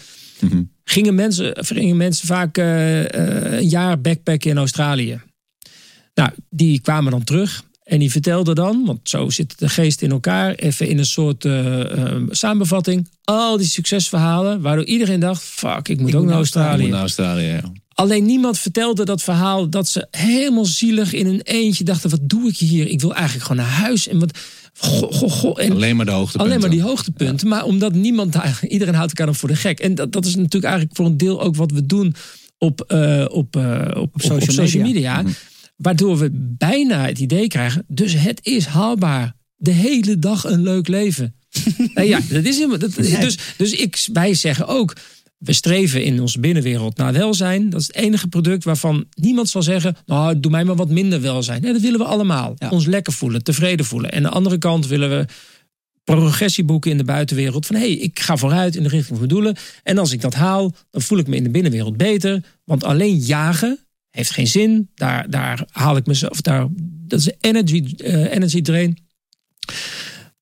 Mhm. 0.44 0.64
gingen 0.84 1.16
mensen, 1.16 1.66
gingen 1.66 1.98
mensen 1.98 2.28
vaak 2.28 2.58
eh, 2.58 3.14
eh, 3.14 3.60
een 3.60 3.70
jaar 3.70 4.02
backpacken 4.02 4.50
in 4.50 4.58
Australië. 4.58 5.22
Nou, 6.14 6.30
die 6.50 6.82
kwamen 6.82 7.12
dan 7.12 7.24
terug 7.24 7.64
en 7.84 8.00
die 8.00 8.12
vertelden 8.12 8.56
dan, 8.56 8.86
want 8.86 9.00
zo 9.04 9.30
zit 9.30 9.60
de 9.60 9.70
geest 9.70 10.02
in 10.02 10.12
elkaar, 10.12 10.54
even 10.54 10.88
in 10.88 10.98
een 10.98 11.06
soort 11.06 11.46
eh, 11.46 11.92
eh, 11.92 12.22
samenvatting, 12.30 13.10
al 13.24 13.58
die 13.58 13.68
succesverhalen, 13.68 14.62
waardoor 14.62 14.86
iedereen 14.86 15.20
dacht, 15.20 15.44
fuck, 15.44 15.88
ik 15.88 16.00
moet 16.00 16.10
Ik 16.10 16.16
ook 16.16 16.22
moet 16.22 16.30
naar 16.30 16.38
Australië. 16.38 16.68
Australië. 16.68 16.82
Moet 16.82 16.92
naar 16.92 17.02
Australië, 17.02 17.46
ja. 17.46 17.82
Alleen 17.94 18.26
niemand 18.26 18.60
vertelde 18.60 19.06
dat 19.06 19.24
verhaal 19.24 19.70
dat 19.70 19.88
ze 19.88 20.08
helemaal 20.12 20.66
zielig 20.66 21.14
in 21.14 21.26
hun 21.26 21.42
eentje 21.42 21.84
dachten: 21.84 22.10
wat 22.10 22.20
doe 22.24 22.50
ik 22.50 22.58
hier? 22.58 22.88
Ik 22.88 23.02
wil 23.02 23.14
eigenlijk 23.14 23.46
gewoon 23.46 23.66
naar 23.66 23.74
huis. 23.74 24.08
En 24.08 24.20
wat. 24.20 24.38
Goh, 24.78 25.12
goh, 25.12 25.32
goh. 25.32 25.62
En 25.62 25.72
Alleen 25.72 25.96
maar 25.96 26.06
de 26.06 26.12
hoogtepunten. 26.12 26.50
alleen 26.50 26.62
maar 26.62 26.70
die 26.70 26.82
hoogtepunten. 26.82 27.48
Maar 27.48 27.64
omdat 27.64 27.94
niemand 27.94 28.34
daar. 28.34 28.60
Iedereen 28.68 28.94
houdt 28.94 29.10
elkaar 29.10 29.26
dan 29.26 29.36
voor 29.36 29.50
de 29.50 29.56
gek. 29.56 29.80
En 29.80 29.96
dat, 29.96 30.12
dat 30.12 30.26
is 30.26 30.36
natuurlijk 30.36 30.64
eigenlijk 30.64 30.96
voor 30.96 31.06
een 31.06 31.18
deel 31.18 31.42
ook 31.42 31.56
wat 31.56 31.72
we 31.72 31.86
doen 31.86 32.16
op, 32.58 32.82
eh, 32.82 33.26
op, 33.30 33.56
op, 33.56 33.56
op, 33.98 34.12
social 34.16 34.38
op 34.38 34.52
social 34.52 34.84
media. 34.84 35.22
media. 35.22 35.36
Waardoor 35.76 36.18
we 36.18 36.30
bijna 36.58 37.06
het 37.06 37.20
idee 37.20 37.48
krijgen. 37.48 37.86
Dus 37.88 38.14
het 38.14 38.40
is 38.46 38.66
haalbaar. 38.66 39.36
De 39.56 39.72
hele 39.72 40.20
dag 40.20 40.44
een 40.44 40.64
leuk 40.64 40.88
leven. 40.88 41.36
nou 41.94 42.08
ja, 42.08 42.20
dat 42.30 42.44
is 42.44 42.56
helemaal. 42.56 42.78
Dat, 42.78 42.96
dus 42.96 43.38
dus 43.58 43.72
ik, 43.72 44.08
wij 44.14 44.34
zeggen 44.34 44.68
ook. 44.68 44.96
We 45.38 45.54
streven 45.54 46.04
in 46.04 46.22
onze 46.22 46.40
binnenwereld 46.40 46.98
naar 46.98 47.14
welzijn. 47.14 47.70
Dat 47.70 47.82
is 47.82 47.88
het 47.88 47.96
enige 47.96 48.28
product 48.28 48.64
waarvan 48.64 49.06
niemand 49.14 49.50
zal 49.50 49.62
zeggen: 49.62 49.96
Nou, 50.06 50.40
doe 50.40 50.52
mij 50.52 50.64
maar 50.64 50.76
wat 50.76 50.90
minder 50.90 51.22
welzijn. 51.22 51.62
Nee, 51.62 51.74
dat 51.74 51.82
willen 51.82 52.00
we 52.00 52.06
allemaal. 52.06 52.54
Ja. 52.58 52.70
Ons 52.70 52.86
lekker 52.86 53.14
voelen, 53.14 53.44
tevreden 53.44 53.86
voelen. 53.86 54.12
En 54.12 54.18
aan 54.18 54.24
de 54.24 54.36
andere 54.36 54.58
kant 54.58 54.88
willen 54.88 55.10
we 55.10 55.26
progressie 56.04 56.64
boeken 56.64 56.92
in 56.92 56.98
de 56.98 57.04
buitenwereld. 57.04 57.66
Van 57.66 57.76
hé, 57.76 57.82
hey, 57.82 57.92
ik 57.92 58.20
ga 58.20 58.38
vooruit 58.38 58.76
in 58.76 58.84
de 58.84 58.90
richting 58.90 59.08
van 59.08 59.18
mijn 59.18 59.30
doelen. 59.30 59.56
En 59.84 59.98
als 59.98 60.12
ik 60.12 60.22
dat 60.22 60.34
haal, 60.34 60.76
dan 60.92 61.02
voel 61.02 61.18
ik 61.18 61.28
me 61.28 61.36
in 61.36 61.44
de 61.44 61.50
binnenwereld 61.50 61.98
beter. 61.98 62.44
Want 62.64 62.84
alleen 62.84 63.18
jagen 63.18 63.80
heeft 64.16 64.32
geen 64.32 64.48
zin. 64.48 64.90
Daar, 64.96 65.30
daar 65.30 65.66
haal 65.70 65.96
ik 65.98 66.06
mezelf. 66.06 66.42
Daar, 66.42 66.68
dat 66.82 67.20
is 67.20 67.32
energy, 67.40 67.94
eh, 67.98 68.34
energy 68.34 68.62
drain. 68.62 68.98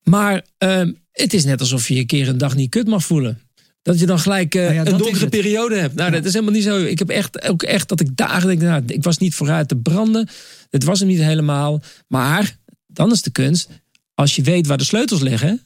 Maar 0.02 0.46
ehm, 0.58 0.92
het 1.12 1.34
is 1.34 1.44
net 1.44 1.60
alsof 1.60 1.88
je 1.88 1.98
een 1.98 2.06
keer 2.06 2.28
een 2.28 2.38
dag 2.38 2.54
niet 2.54 2.70
kut 2.70 2.86
mag 2.86 3.04
voelen. 3.04 3.40
Dat 3.82 3.98
je 3.98 4.06
dan 4.06 4.18
gelijk 4.18 4.54
eh, 4.54 4.62
Nou 4.62 4.74
ja, 4.74 4.86
een 4.86 4.98
donkere 4.98 5.28
periode 5.28 5.76
hebt. 5.76 5.94
Nou, 5.94 6.10
Ja. 6.10 6.16
dat 6.16 6.24
is 6.24 6.32
helemaal 6.32 6.54
niet 6.54 6.62
zo. 6.64 6.84
Ik 6.84 6.98
heb 6.98 7.08
echt 7.08 7.42
ook 7.48 7.62
echt 7.62 7.88
dat 7.88 8.00
ik 8.00 8.16
dagen 8.16 8.48
denk, 8.48 8.60
nou, 8.60 8.82
ik 8.86 9.02
was 9.02 9.18
niet 9.18 9.34
vooruit 9.34 9.68
te 9.68 9.76
branden. 9.76 10.28
Het 10.70 10.84
was 10.84 10.98
hem 10.98 11.08
niet 11.08 11.22
helemaal. 11.22 11.82
Maar 12.08 12.58
dan 12.86 13.12
is 13.12 13.22
de 13.22 13.30
kunst, 13.30 13.68
als 14.14 14.36
je 14.36 14.42
weet 14.42 14.66
waar 14.66 14.78
de 14.78 14.84
sleutels 14.84 15.20
liggen, 15.20 15.60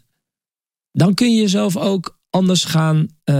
dan 0.92 1.14
kun 1.14 1.34
je 1.34 1.40
jezelf 1.40 1.76
ook 1.76 2.15
anders 2.36 2.64
gaan, 2.64 3.08
eh, 3.24 3.36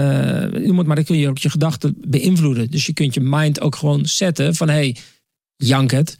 noem 0.67 0.79
het 0.79 0.87
maar, 0.87 0.97
dan 0.97 1.05
kun 1.05 1.19
je 1.19 1.29
ook 1.29 1.39
je 1.39 1.51
gedachten 1.51 1.97
beïnvloeden. 2.07 2.71
Dus 2.71 2.87
je 2.87 2.93
kunt 2.93 3.15
je 3.15 3.21
mind 3.21 3.61
ook 3.61 3.77
gewoon 3.77 4.07
zetten 4.07 4.55
van, 4.55 4.69
hé, 4.69 4.75
hey, 4.75 4.97
jank 5.57 5.91
het. 5.91 6.17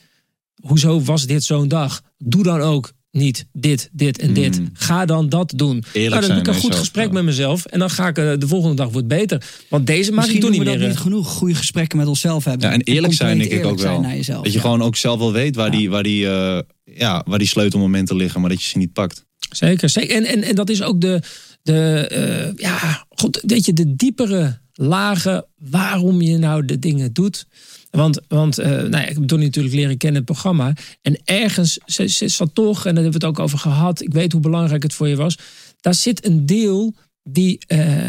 Hoezo 0.63 1.03
was 1.03 1.27
dit 1.27 1.45
zo'n 1.45 1.69
dag? 1.69 2.03
Doe 2.19 2.43
dan 2.43 2.61
ook 2.61 2.93
niet 3.11 3.47
dit, 3.53 3.89
dit 3.93 4.19
en 4.19 4.33
dit. 4.33 4.59
Mm. 4.59 4.71
Ga 4.73 5.05
dan 5.05 5.29
dat 5.29 5.53
doen. 5.57 5.85
nou, 5.95 6.09
dan 6.09 6.21
doe 6.21 6.39
ik 6.39 6.47
een 6.47 6.55
goed 6.55 6.75
gesprek 6.75 7.07
ja. 7.07 7.13
met 7.13 7.25
mezelf. 7.25 7.65
En 7.65 7.79
dan 7.79 7.91
ga 7.91 8.09
ik 8.09 8.19
eh, 8.19 8.33
de 8.39 8.49
volgende 8.49 8.77
dag 8.77 8.91
wordt 8.91 9.09
beter. 9.09 9.43
Want 9.69 9.87
deze 9.87 10.13
maak 10.13 10.27
ik 10.27 10.33
niet 10.33 10.43
we 10.43 10.51
meer. 10.51 10.65
dat 10.65 10.75
eh. 10.75 10.89
niet 10.89 10.97
genoeg. 10.97 11.29
Goede 11.29 11.55
gesprekken 11.55 11.99
met 11.99 12.07
onszelf 12.07 12.45
hebben. 12.45 12.69
Ja, 12.69 12.75
en 12.75 12.81
eerlijk 12.81 13.13
zijn 13.13 13.39
denk 13.39 13.51
ik 13.51 13.65
ook 13.65 13.79
eerlijk 13.79 14.03
wel. 14.03 14.11
jezelf. 14.11 14.43
Dat 14.43 14.53
je 14.53 14.59
ja. 14.59 14.65
gewoon 14.65 14.83
ook 14.83 14.97
zelf 14.97 15.19
wel 15.19 15.33
weet 15.33 15.57
waar, 15.57 15.71
die, 15.71 15.91
waar, 15.91 16.03
die, 16.03 16.29
eh, 16.29 16.59
ja, 16.85 17.23
waar 17.27 17.39
die 17.39 17.49
sleutelmomenten 17.49 18.17
liggen, 18.17 18.41
maar 18.41 18.51
dat 18.51 18.63
je 18.63 18.69
ze 18.69 18.79
niet 18.79 18.93
pakt. 18.93 19.25
Zeker, 19.51 19.89
zeker. 19.89 20.17
En, 20.17 20.25
en, 20.25 20.43
en 20.43 20.55
dat 20.55 20.71
is 20.71 20.83
ook 20.83 21.01
de, 21.01 21.23
de 21.67 22.07
eh, 22.09 22.53
ja, 22.57 23.07
goed, 23.09 23.43
weet 23.47 23.65
je, 23.67 23.73
de 23.73 23.97
diepere 23.97 24.59
lagen 24.73 25.47
waarom 25.57 26.21
je 26.21 26.37
nou 26.39 26.65
de 26.65 26.79
dingen 26.79 27.13
doet. 27.13 27.47
Want, 27.91 28.21
want 28.29 28.59
eh, 28.59 28.69
nou 28.71 28.91
ja, 28.91 29.07
ik 29.07 29.15
heb 29.15 29.29
Donnie 29.29 29.47
natuurlijk 29.47 29.75
leren 29.75 29.97
kennen 29.97 30.23
het 30.23 30.31
programma. 30.31 30.73
En 31.03 31.19
ergens 31.25 31.79
ze- 31.87 32.07
ze 32.07 32.29
zat 32.29 32.55
toch, 32.55 32.87
en 32.87 32.95
daar 32.95 33.03
hebben 33.03 33.21
we 33.21 33.27
het 33.27 33.37
ook 33.37 33.45
over 33.45 33.59
gehad. 33.59 34.01
Ik 34.01 34.13
weet 34.13 34.33
hoe 34.33 34.41
belangrijk 34.41 34.83
het 34.83 34.95
voor 34.95 35.09
je 35.09 35.17
was. 35.17 35.39
Daar 35.81 35.95
zit 35.95 36.27
een 36.27 36.47
deel 36.47 36.95
die 37.23 37.59
eh, 37.67 38.09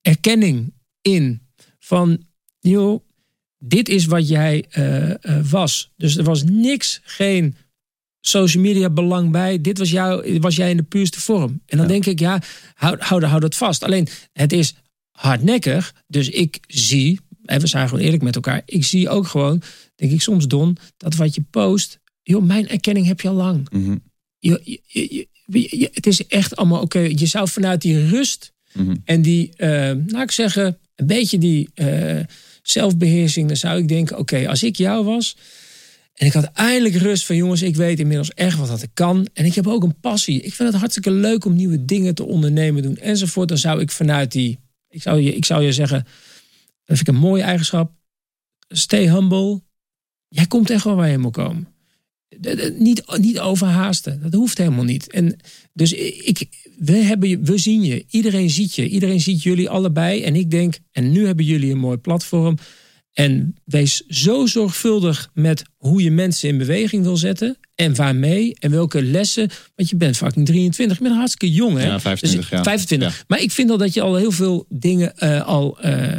erkenning 0.00 0.72
in. 1.02 1.42
Van, 1.78 2.26
joh, 2.60 3.00
dit 3.58 3.88
is 3.88 4.04
wat 4.06 4.28
jij 4.28 4.64
was. 5.50 5.92
Dus 5.96 6.16
er 6.16 6.24
was 6.24 6.42
niks, 6.42 7.00
geen 7.04 7.56
social 8.26 8.62
media 8.62 8.90
belang 8.90 9.30
bij. 9.30 9.60
Dit 9.60 9.78
was, 9.78 9.90
jou, 9.90 10.38
was 10.40 10.56
jij 10.56 10.70
in 10.70 10.76
de 10.76 10.82
puurste 10.82 11.20
vorm. 11.20 11.60
En 11.66 11.76
dan 11.78 11.86
Ja. 11.86 11.92
denk 11.92 12.06
ik, 12.06 12.18
ja, 12.18 12.42
hou, 12.74 12.96
hou, 12.98 13.24
hou 13.24 13.40
dat 13.40 13.54
vast. 13.56 13.82
Alleen, 13.84 14.08
het 14.32 14.52
is 14.52 14.74
hardnekkig. 15.10 15.94
Dus 16.06 16.28
ik 16.28 16.58
zie, 16.66 17.20
en 17.44 17.60
we 17.60 17.66
zijn 17.66 17.88
gewoon 17.88 18.04
eerlijk 18.04 18.22
met 18.22 18.34
elkaar. 18.34 18.62
Ik 18.66 18.84
zie 18.84 19.08
ook 19.08 19.26
gewoon, 19.26 19.62
denk 19.94 20.12
ik 20.12 20.20
soms 20.22 20.46
Don, 20.46 20.76
dat 20.96 21.14
wat 21.14 21.34
je 21.34 21.42
post... 21.50 21.98
joh, 22.22 22.42
mijn 22.42 22.68
erkenning 22.68 23.06
heb 23.06 23.20
je 23.20 23.28
al 23.28 23.34
lang. 23.34 23.68
Mhm, 23.70 23.96
Je, 24.38 24.60
je, 24.86 25.26
je- 25.78 25.90
het 25.92 26.06
is 26.06 26.26
echt 26.26 26.56
allemaal 26.56 26.80
oké. 26.80 26.98
Je 26.98 27.26
zou 27.26 27.48
vanuit 27.48 27.82
die 27.82 28.06
rust 28.08 28.52
mhm. 28.72 28.94
en 29.04 29.22
die, 29.22 29.52
eh 29.56 29.68
nou 30.06 30.22
ik 30.22 30.30
zeggen, 30.30 30.78
een 30.94 31.06
beetje 31.06 31.38
die 31.38 31.68
eh, 31.74 32.20
zelfbeheersing... 32.62 33.46
dan 33.48 33.56
zou 33.56 33.78
ik 33.78 33.88
denken, 33.88 34.18
oké, 34.18 34.48
als 34.48 34.62
ik 34.62 34.76
jou 34.76 35.04
was... 35.04 35.36
En 36.14 36.26
ik 36.26 36.32
had 36.32 36.44
eindelijk 36.44 36.94
rust 36.94 37.26
van 37.26 37.36
jongens, 37.36 37.62
ik 37.62 37.76
weet 37.76 37.98
inmiddels 37.98 38.34
echt 38.34 38.58
wat 38.58 38.68
dat 38.68 38.82
ik 38.82 38.90
kan. 38.94 39.28
En 39.32 39.44
ik 39.44 39.54
heb 39.54 39.66
ook 39.66 39.82
een 39.82 40.00
passie. 40.00 40.40
Ik 40.40 40.54
vind 40.54 40.68
het 40.68 40.78
hartstikke 40.78 41.10
leuk 41.10 41.44
om 41.44 41.54
nieuwe 41.54 41.84
dingen 41.84 42.14
te 42.14 42.24
ondernemen, 42.24 42.82
doen 42.82 42.96
enzovoort. 42.96 43.48
Dan 43.48 43.58
zou 43.58 43.80
ik 43.80 43.90
vanuit 43.90 44.32
die, 44.32 44.58
ik 44.88 45.02
zou 45.02 45.20
je, 45.20 45.34
ik 45.34 45.44
zou 45.44 45.62
je 45.62 45.72
zeggen, 45.72 46.04
dat 46.84 46.96
vind 46.96 47.00
ik 47.00 47.14
een 47.14 47.20
mooie 47.20 47.42
eigenschap. 47.42 47.92
Stay 48.68 49.10
humble. 49.10 49.62
Jij 50.28 50.46
komt 50.46 50.70
echt 50.70 50.84
wel 50.84 50.96
waar 50.96 51.10
je 51.10 51.18
moet 51.18 51.32
komen. 51.32 51.68
Niet, 52.78 53.18
niet 53.18 53.40
overhaasten. 53.40 54.22
Dat 54.22 54.32
hoeft 54.32 54.58
helemaal 54.58 54.84
niet. 54.84 55.10
En 55.12 55.36
dus 55.72 55.92
ik, 55.92 56.48
we, 56.78 56.92
hebben, 56.92 57.44
we 57.44 57.58
zien 57.58 57.82
je. 57.82 58.04
Iedereen 58.10 58.50
ziet 58.50 58.74
je. 58.74 58.88
Iedereen 58.88 59.20
ziet 59.20 59.42
jullie 59.42 59.68
allebei. 59.68 60.22
En 60.22 60.36
ik 60.36 60.50
denk, 60.50 60.78
en 60.92 61.12
nu 61.12 61.26
hebben 61.26 61.44
jullie 61.44 61.72
een 61.72 61.78
mooi 61.78 61.96
platform. 61.96 62.56
En 63.14 63.56
wees 63.64 64.02
zo 64.08 64.46
zorgvuldig 64.46 65.30
met 65.34 65.62
hoe 65.76 66.02
je 66.02 66.10
mensen 66.10 66.48
in 66.48 66.58
beweging 66.58 67.02
wil 67.04 67.16
zetten. 67.16 67.56
En 67.74 67.94
waarmee. 67.94 68.56
En 68.58 68.70
welke 68.70 69.02
lessen. 69.02 69.50
Want 69.74 69.88
je 69.88 69.96
bent 69.96 70.16
fucking 70.16 70.46
23. 70.46 70.96
Je 70.98 71.02
bent 71.02 71.16
hartstikke 71.16 71.54
jong 71.54 71.78
hè. 71.78 71.84
Ja, 71.84 72.00
25 72.00 72.50
dus, 72.50 72.60
25. 72.62 73.24
Maar 73.26 73.40
ik 73.40 73.50
vind 73.50 73.70
al 73.70 73.76
dat 73.76 73.94
je 73.94 74.00
al 74.00 74.16
heel 74.16 74.32
veel 74.32 74.66
dingen 74.68 75.12
uh, 75.18 75.46
al... 75.46 75.78
Uh, 75.84 76.16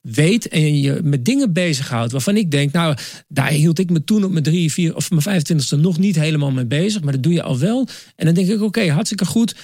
weet 0.00 0.48
en 0.48 0.80
je 0.80 1.00
met 1.02 1.24
dingen 1.24 1.52
bezighoudt 1.52 2.12
waarvan 2.12 2.36
ik 2.36 2.50
denk, 2.50 2.72
nou, 2.72 2.96
daar 3.28 3.50
hield 3.50 3.78
ik 3.78 3.90
me 3.90 4.04
toen 4.04 4.24
op 4.24 4.30
mijn 4.30 4.44
drie, 4.44 4.72
vier 4.72 4.96
of 4.96 5.10
mijn 5.10 5.42
25ste 5.42 5.78
nog 5.80 5.98
niet 5.98 6.16
helemaal 6.16 6.50
mee 6.50 6.66
bezig, 6.66 7.02
maar 7.02 7.12
dat 7.12 7.22
doe 7.22 7.32
je 7.32 7.42
al 7.42 7.58
wel. 7.58 7.88
En 8.16 8.24
dan 8.24 8.34
denk 8.34 8.48
ik, 8.48 8.62
oké, 8.62 8.90
hartstikke 8.90 9.26
goed. 9.26 9.54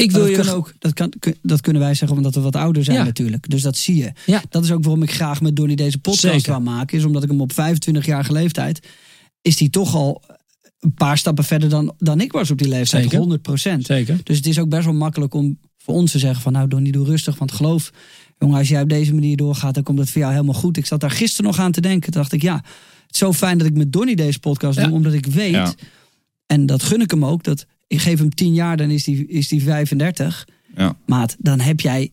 Ik 0.00 0.10
wil 0.10 0.20
dat, 0.20 0.30
je 0.30 0.36
kan 0.36 0.48
ook, 0.48 0.72
dat, 0.78 0.92
kan, 0.94 1.12
dat 1.42 1.60
kunnen 1.60 1.82
wij 1.82 1.94
zeggen 1.94 2.16
omdat 2.16 2.34
we 2.34 2.40
wat 2.40 2.56
ouder 2.56 2.84
zijn 2.84 2.96
Ja. 2.96 3.04
natuurlijk. 3.04 3.50
Dus 3.50 3.62
dat 3.62 3.76
zie 3.76 3.96
je. 3.96 4.12
Ja. 4.26 4.42
Dat 4.48 4.64
is 4.64 4.70
ook 4.72 4.82
waarom 4.82 5.02
ik 5.02 5.12
graag 5.12 5.40
met 5.40 5.56
Donnie 5.56 5.76
deze 5.76 5.98
podcast 5.98 6.46
wil 6.46 6.60
maken. 6.60 6.98
Is 6.98 7.04
omdat 7.04 7.22
ik 7.22 7.28
hem 7.28 7.40
op 7.40 7.52
25-jarige 7.52 8.32
leeftijd... 8.32 8.86
is 9.42 9.56
die 9.56 9.70
toch 9.70 9.94
al 9.94 10.22
een 10.80 10.94
paar 10.94 11.18
stappen 11.18 11.44
verder 11.44 11.68
dan, 11.68 11.94
dan 11.98 12.20
ik 12.20 12.32
was 12.32 12.50
op 12.50 12.58
die 12.58 12.68
leeftijd. 12.68 13.02
Zeker. 13.02 13.18
100 13.18 13.42
procent. 13.42 13.86
Zeker. 13.86 14.18
Dus 14.22 14.36
het 14.36 14.46
is 14.46 14.58
ook 14.58 14.68
best 14.68 14.84
wel 14.84 14.94
makkelijk 14.94 15.34
om 15.34 15.58
voor 15.78 15.94
ons 15.94 16.10
te 16.12 16.18
zeggen 16.18 16.42
van... 16.42 16.52
nou 16.52 16.68
Donnie, 16.68 16.92
doe 16.92 17.06
rustig, 17.06 17.38
want 17.38 17.52
geloof... 17.52 17.90
jongen, 18.38 18.58
als 18.58 18.68
jij 18.68 18.82
op 18.82 18.88
deze 18.88 19.14
manier 19.14 19.36
doorgaat, 19.36 19.74
dan 19.74 19.82
komt 19.82 19.98
het 19.98 20.10
voor 20.10 20.20
jou 20.20 20.32
helemaal 20.32 20.54
goed. 20.54 20.76
Ik 20.76 20.86
zat 20.86 21.00
daar 21.00 21.10
gisteren 21.10 21.44
nog 21.50 21.58
aan 21.58 21.72
te 21.72 21.80
denken. 21.80 22.12
Toen 22.12 22.20
dacht 22.22 22.32
ik, 22.32 22.42
ja, 22.42 22.54
het 22.54 22.64
is 23.10 23.18
zo 23.18 23.32
fijn 23.32 23.58
dat 23.58 23.66
ik 23.66 23.74
met 23.76 23.92
Donnie 23.92 24.16
deze 24.16 24.38
podcast 24.38 24.78
Ja. 24.78 24.84
doe. 24.84 24.94
Omdat 24.94 25.12
ik 25.12 25.26
weet, 25.26 25.74
en 26.46 26.66
dat 26.66 26.82
gun 26.82 27.00
ik 27.00 27.10
hem 27.10 27.24
ook... 27.24 27.42
dat 27.44 27.66
ik 27.90 28.00
geef 28.00 28.18
hem 28.18 28.34
10 28.34 28.54
jaar, 28.54 28.76
dan 28.76 28.90
is 28.90 29.04
die, 29.04 29.26
is 29.26 29.48
die 29.48 29.62
35... 29.62 30.46
Ja. 30.76 30.96
Maat, 31.06 31.36
dan 31.38 31.60
heb 31.60 31.80
jij. 31.80 32.12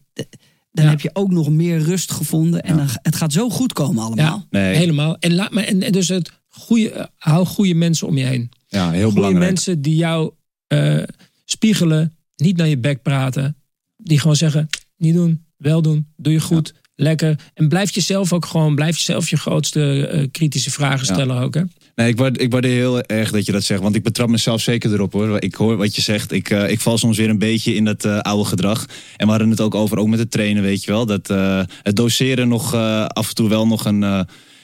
Dan 0.72 0.86
Ja. 0.86 0.90
heb 0.92 1.02
je 1.02 1.10
ook 1.14 1.32
nog 1.32 1.50
meer 1.50 1.80
rust 1.80 2.12
gevonden. 2.12 2.64
En 2.64 2.76
Ja. 2.78 2.86
dan, 2.86 2.96
het 3.02 3.16
gaat 3.16 3.34
zo 3.34 3.50
goed 3.50 3.74
komen 3.74 4.04
allemaal. 4.04 4.38
Ja, 4.38 4.60
Nee. 4.60 4.76
helemaal. 4.76 5.18
En, 5.20 5.34
laat, 5.36 5.52
maar, 5.52 5.64
en, 5.64 5.82
en 5.84 5.92
dus 5.92 6.08
het 6.08 6.32
goede, 6.48 7.10
hou 7.16 7.46
goede 7.46 7.74
mensen 7.74 8.08
om 8.08 8.18
je 8.18 8.24
heen. 8.26 8.50
Ja, 8.68 8.92
heel 8.92 9.00
Goede 9.02 9.14
belangrijk. 9.16 9.46
mensen 9.52 9.82
die 9.82 9.96
jou 9.96 10.32
eh, 10.68 11.04
spiegelen, 11.46 12.18
niet 12.36 12.58
naar 12.58 12.68
je 12.68 12.78
bek 12.78 13.02
praten. 13.02 13.56
Die 13.98 14.20
gewoon 14.20 14.36
zeggen, 14.36 14.68
niet 14.98 15.14
doen, 15.14 15.46
wel 15.58 15.82
doen, 15.82 16.08
doe 16.16 16.34
je 16.34 16.40
goed, 16.42 16.74
lekker. 16.98 17.40
En 17.54 17.68
blijf 17.68 17.94
jezelf 17.94 18.34
ook 18.34 18.46
gewoon, 18.46 18.76
blijf 18.76 18.96
jezelf 18.98 19.30
je 19.30 19.38
grootste 19.38 20.08
eh, 20.08 20.28
kritische 20.32 20.72
vragen 20.72 21.08
Ja. 21.08 21.14
stellen 21.14 21.38
ook. 21.42 21.54
Hè? 21.54 21.62
Nee, 21.96 22.08
ik, 22.08 22.18
waarde- 22.18 22.40
ik 22.40 22.52
waardeer 22.52 22.72
heel 22.76 23.02
erg 23.02 23.32
dat 23.32 23.46
je 23.46 23.52
dat 23.52 23.64
zegt. 23.64 23.82
Want 23.82 23.96
ik 23.96 24.04
betrap 24.04 24.30
mezelf 24.30 24.62
zeker 24.62 24.94
erop 24.94 25.14
hoor. 25.14 25.42
Ik 25.42 25.56
hoor 25.56 25.78
wat 25.78 25.96
je 25.96 26.02
zegt. 26.02 26.32
Ik, 26.32 26.50
eh, 26.50 26.70
ik 26.70 26.80
val 26.80 26.98
soms 26.98 27.18
weer 27.18 27.30
een 27.30 27.40
beetje 27.40 27.76
in 27.76 27.86
dat 27.86 28.06
eh, 28.06 28.20
oude 28.20 28.46
gedrag. 28.50 28.86
En 29.18 29.26
we 29.26 29.32
hadden 29.32 29.50
het 29.50 29.62
ook 29.62 29.76
over, 29.76 29.98
ook 29.98 30.08
met 30.08 30.20
het 30.20 30.32
trainen, 30.32 30.64
weet 30.64 30.84
je 30.84 30.92
wel. 30.92 31.06
Dat 31.06 31.30
eh, 31.30 31.62
het 31.84 31.96
doseren 31.96 32.48
nog 32.48 32.74
eh, 32.74 33.06
af 33.06 33.30
en 33.30 33.36
toe 33.36 33.50
wel 33.50 33.68
nog 33.68 33.86
een, 33.86 34.04
eh, 34.04 34.22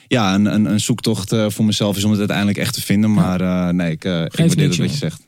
ja, 0.08 0.34
een, 0.34 0.44
een, 0.54 0.64
een 0.64 0.80
zoektocht 0.80 1.32
eh, 1.32 1.46
voor 1.48 1.64
mezelf 1.64 1.96
is 1.96 2.04
om 2.04 2.10
het 2.10 2.18
uiteindelijk 2.18 2.58
echt 2.58 2.74
te 2.74 2.82
vinden. 2.82 3.12
Maar 3.12 3.40
eh, 3.40 3.68
nee, 3.68 3.90
ik, 3.90 4.04
ik 4.04 4.10
waardeer 4.36 4.68
wat 4.68 4.76
je 4.76 4.88
zegt. 4.96 5.20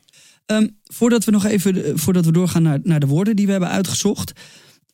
Ehm, 0.45 0.67
voordat 0.83 1.23
we 1.25 1.31
nog 1.31 1.45
even 1.45 1.99
voordat 1.99 2.25
we 2.25 2.31
doorgaan 2.31 2.63
naar, 2.63 2.79
naar 2.83 2.99
de 2.99 3.05
woorden 3.07 3.35
die 3.35 3.45
we 3.45 3.51
hebben 3.51 3.69
uitgezocht. 3.69 4.31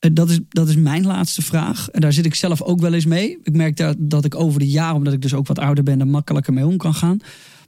Eh, 0.04 0.10
dat, 0.12 0.30
is, 0.30 0.40
dat 0.48 0.68
is 0.68 0.76
mijn 0.76 1.06
laatste 1.06 1.42
vraag. 1.42 1.88
En 1.88 2.00
daar 2.00 2.12
zit 2.12 2.26
ik 2.26 2.34
zelf 2.34 2.62
ook 2.62 2.80
wel 2.80 2.92
eens 2.92 3.04
mee. 3.04 3.38
Ik 3.42 3.56
merk 3.56 3.76
dat, 3.76 3.96
dat 3.98 4.24
ik 4.24 4.34
over 4.34 4.60
de 4.60 4.68
jaren, 4.68 4.96
omdat 4.96 5.12
ik 5.12 5.22
dus 5.22 5.34
ook 5.34 5.46
wat 5.46 5.58
ouder 5.58 5.84
ben, 5.84 6.00
er 6.00 6.06
makkelijker 6.06 6.52
mee 6.52 6.66
om 6.66 6.76
kan 6.76 6.94
gaan. 6.94 7.18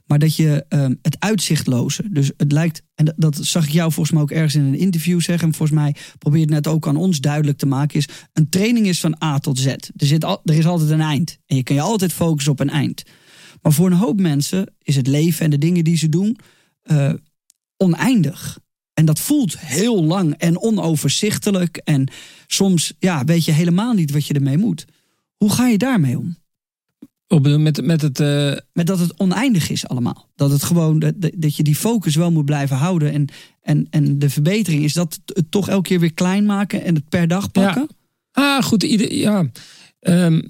Maar 0.05 0.19
dat 0.19 0.35
je 0.35 0.65
ehm, 0.69 0.93
het 1.01 1.15
uitzichtloze. 1.19 2.03
Dus 2.09 2.31
het 2.37 2.51
lijkt, 2.51 2.83
en 2.95 3.13
dat, 3.17 3.37
zag 3.41 3.65
ik 3.65 3.71
jou 3.71 3.91
volgens 3.91 4.11
mij 4.11 4.21
ook 4.21 4.31
ergens 4.31 4.55
in 4.55 4.63
een 4.63 4.77
interview 4.77 5.21
zeggen. 5.21 5.47
En 5.47 5.53
volgens 5.53 5.79
mij 5.79 5.95
probeer 6.17 6.41
het 6.41 6.49
net 6.49 6.67
ook 6.67 6.87
aan 6.87 6.95
ons 6.95 7.19
duidelijk 7.19 7.57
te 7.57 7.65
maken. 7.65 7.97
Is 7.97 8.07
een 8.33 8.49
training 8.49 8.87
is 8.87 8.99
van 8.99 9.23
A 9.23 9.39
tot 9.39 9.59
Z. 9.59 9.65
Er, 9.65 9.81
zit 9.95 10.25
al, 10.25 10.41
er 10.43 10.57
is 10.57 10.65
altijd 10.65 10.89
een 10.89 11.01
eind. 11.01 11.37
En 11.45 11.55
je 11.55 11.63
kan 11.63 11.75
je 11.75 11.81
altijd 11.81 12.13
focussen 12.13 12.51
op 12.51 12.59
een 12.59 12.69
eind. 12.69 13.03
Maar 13.61 13.71
voor 13.71 13.85
een 13.85 13.97
hoop 13.97 14.19
mensen 14.19 14.73
is 14.81 14.95
het 14.95 15.07
leven 15.07 15.45
en 15.45 15.51
de 15.51 15.57
dingen 15.57 15.83
die 15.83 15.97
ze 15.97 16.09
doen 16.09 16.37
eh, 16.81 17.13
oneindig. 17.77 18.59
En 18.97 19.05
dat 19.05 19.19
voelt 19.19 19.59
heel 19.59 20.03
lang 20.03 20.33
en 20.37 20.61
onoverzichtelijk. 20.61 21.77
En 21.77 22.11
soms 22.47 22.93
ja, 22.99 23.23
weet 23.25 23.45
je 23.45 23.51
helemaal 23.51 23.93
niet 23.93 24.11
wat 24.11 24.25
je 24.25 24.33
ermee 24.33 24.57
moet. 24.57 24.85
Hoe 25.37 25.51
ga 25.51 25.67
je 25.67 25.77
daarmee 25.77 26.17
om? 26.17 26.37
Op, 27.27 27.47
met, 27.47 27.85
met 27.85 28.01
het, 28.01 28.19
eh, 28.19 28.53
Met 28.73 28.87
dat 28.87 28.99
het 28.99 29.19
oneindig 29.19 29.69
is 29.69 29.87
allemaal. 29.87 30.29
Dat 30.35 30.51
het 30.51 30.63
gewoon 30.63 30.99
dat, 30.99 31.13
dat- 31.17 31.55
je 31.55 31.63
die 31.63 31.75
focus 31.75 32.15
wel 32.15 32.31
moet 32.31 32.45
blijven 32.45 32.77
houden. 32.77 33.11
En, 33.13 33.27
en, 33.61 33.87
en 33.89 34.19
de 34.19 34.29
verbetering 34.29 34.83
is 34.83 34.93
dat 34.93 35.19
het 35.25 35.51
toch 35.51 35.69
elke 35.69 35.87
keer 35.89 35.99
weer 35.99 36.13
klein 36.13 36.45
maken 36.45 36.83
en 36.83 36.95
het 36.95 37.09
per 37.09 37.27
dag 37.27 37.51
pakken. 37.51 37.87
Ah, 38.31 38.63
goed. 38.63 38.83
Ieder, 38.83 39.13
ja. 39.13 39.49
Ehm, 39.99 40.41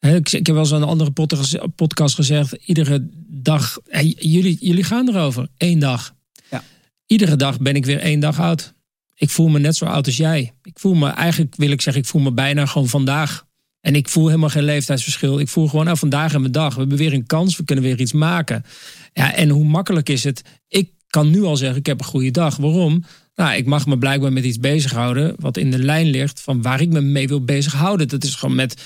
ik, 0.00 0.32
ik 0.32 0.46
heb 0.46 0.54
wel 0.54 0.58
eens 0.58 0.72
aan 0.72 0.82
een 0.82 0.88
andere 0.88 1.10
podcast, 1.76 2.14
gezegd. 2.14 2.52
Iedere 2.52 3.08
dag. 3.28 3.78
jullie, 4.18 4.56
jullie 4.60 4.84
gaan 4.84 5.08
erover. 5.08 5.48
Eén 5.56 5.78
dag. 5.78 6.15
Iedere 7.06 7.36
dag 7.36 7.58
ben 7.58 7.74
ik 7.74 7.84
weer 7.84 7.98
één 7.98 8.20
dag 8.20 8.40
oud. 8.40 8.74
Ik 9.14 9.30
voel 9.30 9.48
me 9.48 9.58
net 9.58 9.76
zo 9.76 9.84
oud 9.84 10.06
als 10.06 10.16
jij. 10.16 10.52
Ik 10.62 10.78
voel 10.78 10.94
me, 10.94 11.08
eigenlijk 11.08 11.54
wil 11.56 11.70
ik 11.70 11.80
zeggen, 11.80 12.02
ik 12.02 12.08
voel 12.08 12.22
me 12.22 12.32
bijna 12.32 12.66
gewoon 12.66 12.88
vandaag. 12.88 13.46
En 13.80 13.94
ik 13.94 14.08
voel 14.08 14.26
helemaal 14.26 14.48
geen 14.48 14.64
leeftijdsverschil. 14.64 15.38
Ik 15.38 15.48
voel 15.48 15.68
gewoon, 15.68 15.84
nou, 15.84 15.96
vandaag 15.98 16.34
en 16.34 16.40
mijn 16.40 16.52
dag. 16.52 16.74
We 16.74 16.80
hebben 16.80 16.98
weer 16.98 17.12
een 17.12 17.26
kans. 17.26 17.56
We 17.56 17.64
kunnen 17.64 17.84
weer 17.84 18.00
iets 18.00 18.12
maken. 18.12 18.64
Ja, 19.12 19.34
en 19.34 19.48
hoe 19.48 19.64
makkelijk 19.64 20.08
is 20.08 20.24
het? 20.24 20.42
Ik 20.68 20.90
kan 21.06 21.30
nu 21.30 21.42
al 21.42 21.56
zeggen, 21.56 21.78
ik 21.78 21.86
heb 21.86 21.98
een 21.98 22.06
goede 22.06 22.30
dag. 22.30 22.56
Waarom? 22.56 23.04
Nou, 23.34 23.56
ik 23.56 23.66
mag 23.66 23.86
me 23.86 23.98
blijkbaar 23.98 24.32
met 24.32 24.44
iets 24.44 24.58
bezighouden 24.58 25.34
wat 25.38 25.56
in 25.56 25.70
de 25.70 25.78
lijn 25.78 26.06
ligt 26.06 26.40
van 26.40 26.62
waar 26.62 26.80
ik 26.80 26.88
me 26.88 27.00
mee 27.00 27.28
wil 27.28 27.44
bezighouden. 27.44 28.08
Dat 28.08 28.24
is 28.24 28.34
gewoon 28.34 28.54
met, 28.54 28.82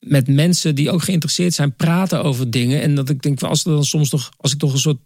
met 0.00 0.28
mensen 0.28 0.74
die 0.74 0.90
ook 0.90 1.02
geïnteresseerd 1.02 1.54
zijn, 1.54 1.76
praten 1.76 2.24
over 2.24 2.50
dingen. 2.50 2.82
En 2.82 2.94
dat 2.94 3.08
ik 3.08 3.22
denk, 3.22 3.42
als, 3.42 3.64
er 3.64 3.72
dan 3.72 3.84
soms 3.84 4.08
toch, 4.08 4.30
als 4.36 4.52
ik 4.52 4.58
toch 4.58 4.72
een 4.72 4.78
soort 4.78 5.00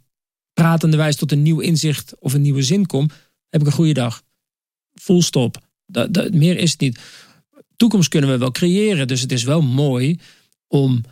pratende 0.56 0.96
wijze 0.96 1.18
tot 1.18 1.32
een 1.32 1.42
nieuw 1.42 1.60
inzicht 1.60 2.14
of 2.18 2.34
een 2.34 2.40
nieuwe 2.40 2.62
zin 2.62 2.86
kom, 2.86 3.10
heb 3.48 3.60
ik 3.60 3.66
een 3.66 3.72
goede 3.72 3.92
dag. 3.92 4.22
Full 4.94 5.20
stop. 5.20 5.58
Dat, 5.86 6.14
dat, 6.14 6.32
meer 6.32 6.58
is 6.58 6.70
het 6.70 6.80
niet. 6.80 7.00
Toekomst 7.76 8.08
kunnen 8.08 8.30
we 8.30 8.38
wel 8.38 8.50
creëren. 8.50 9.08
Dus 9.08 9.20
het 9.20 9.32
is 9.32 9.44
wel 9.44 9.62
mooi 9.62 10.18
om 10.68 11.04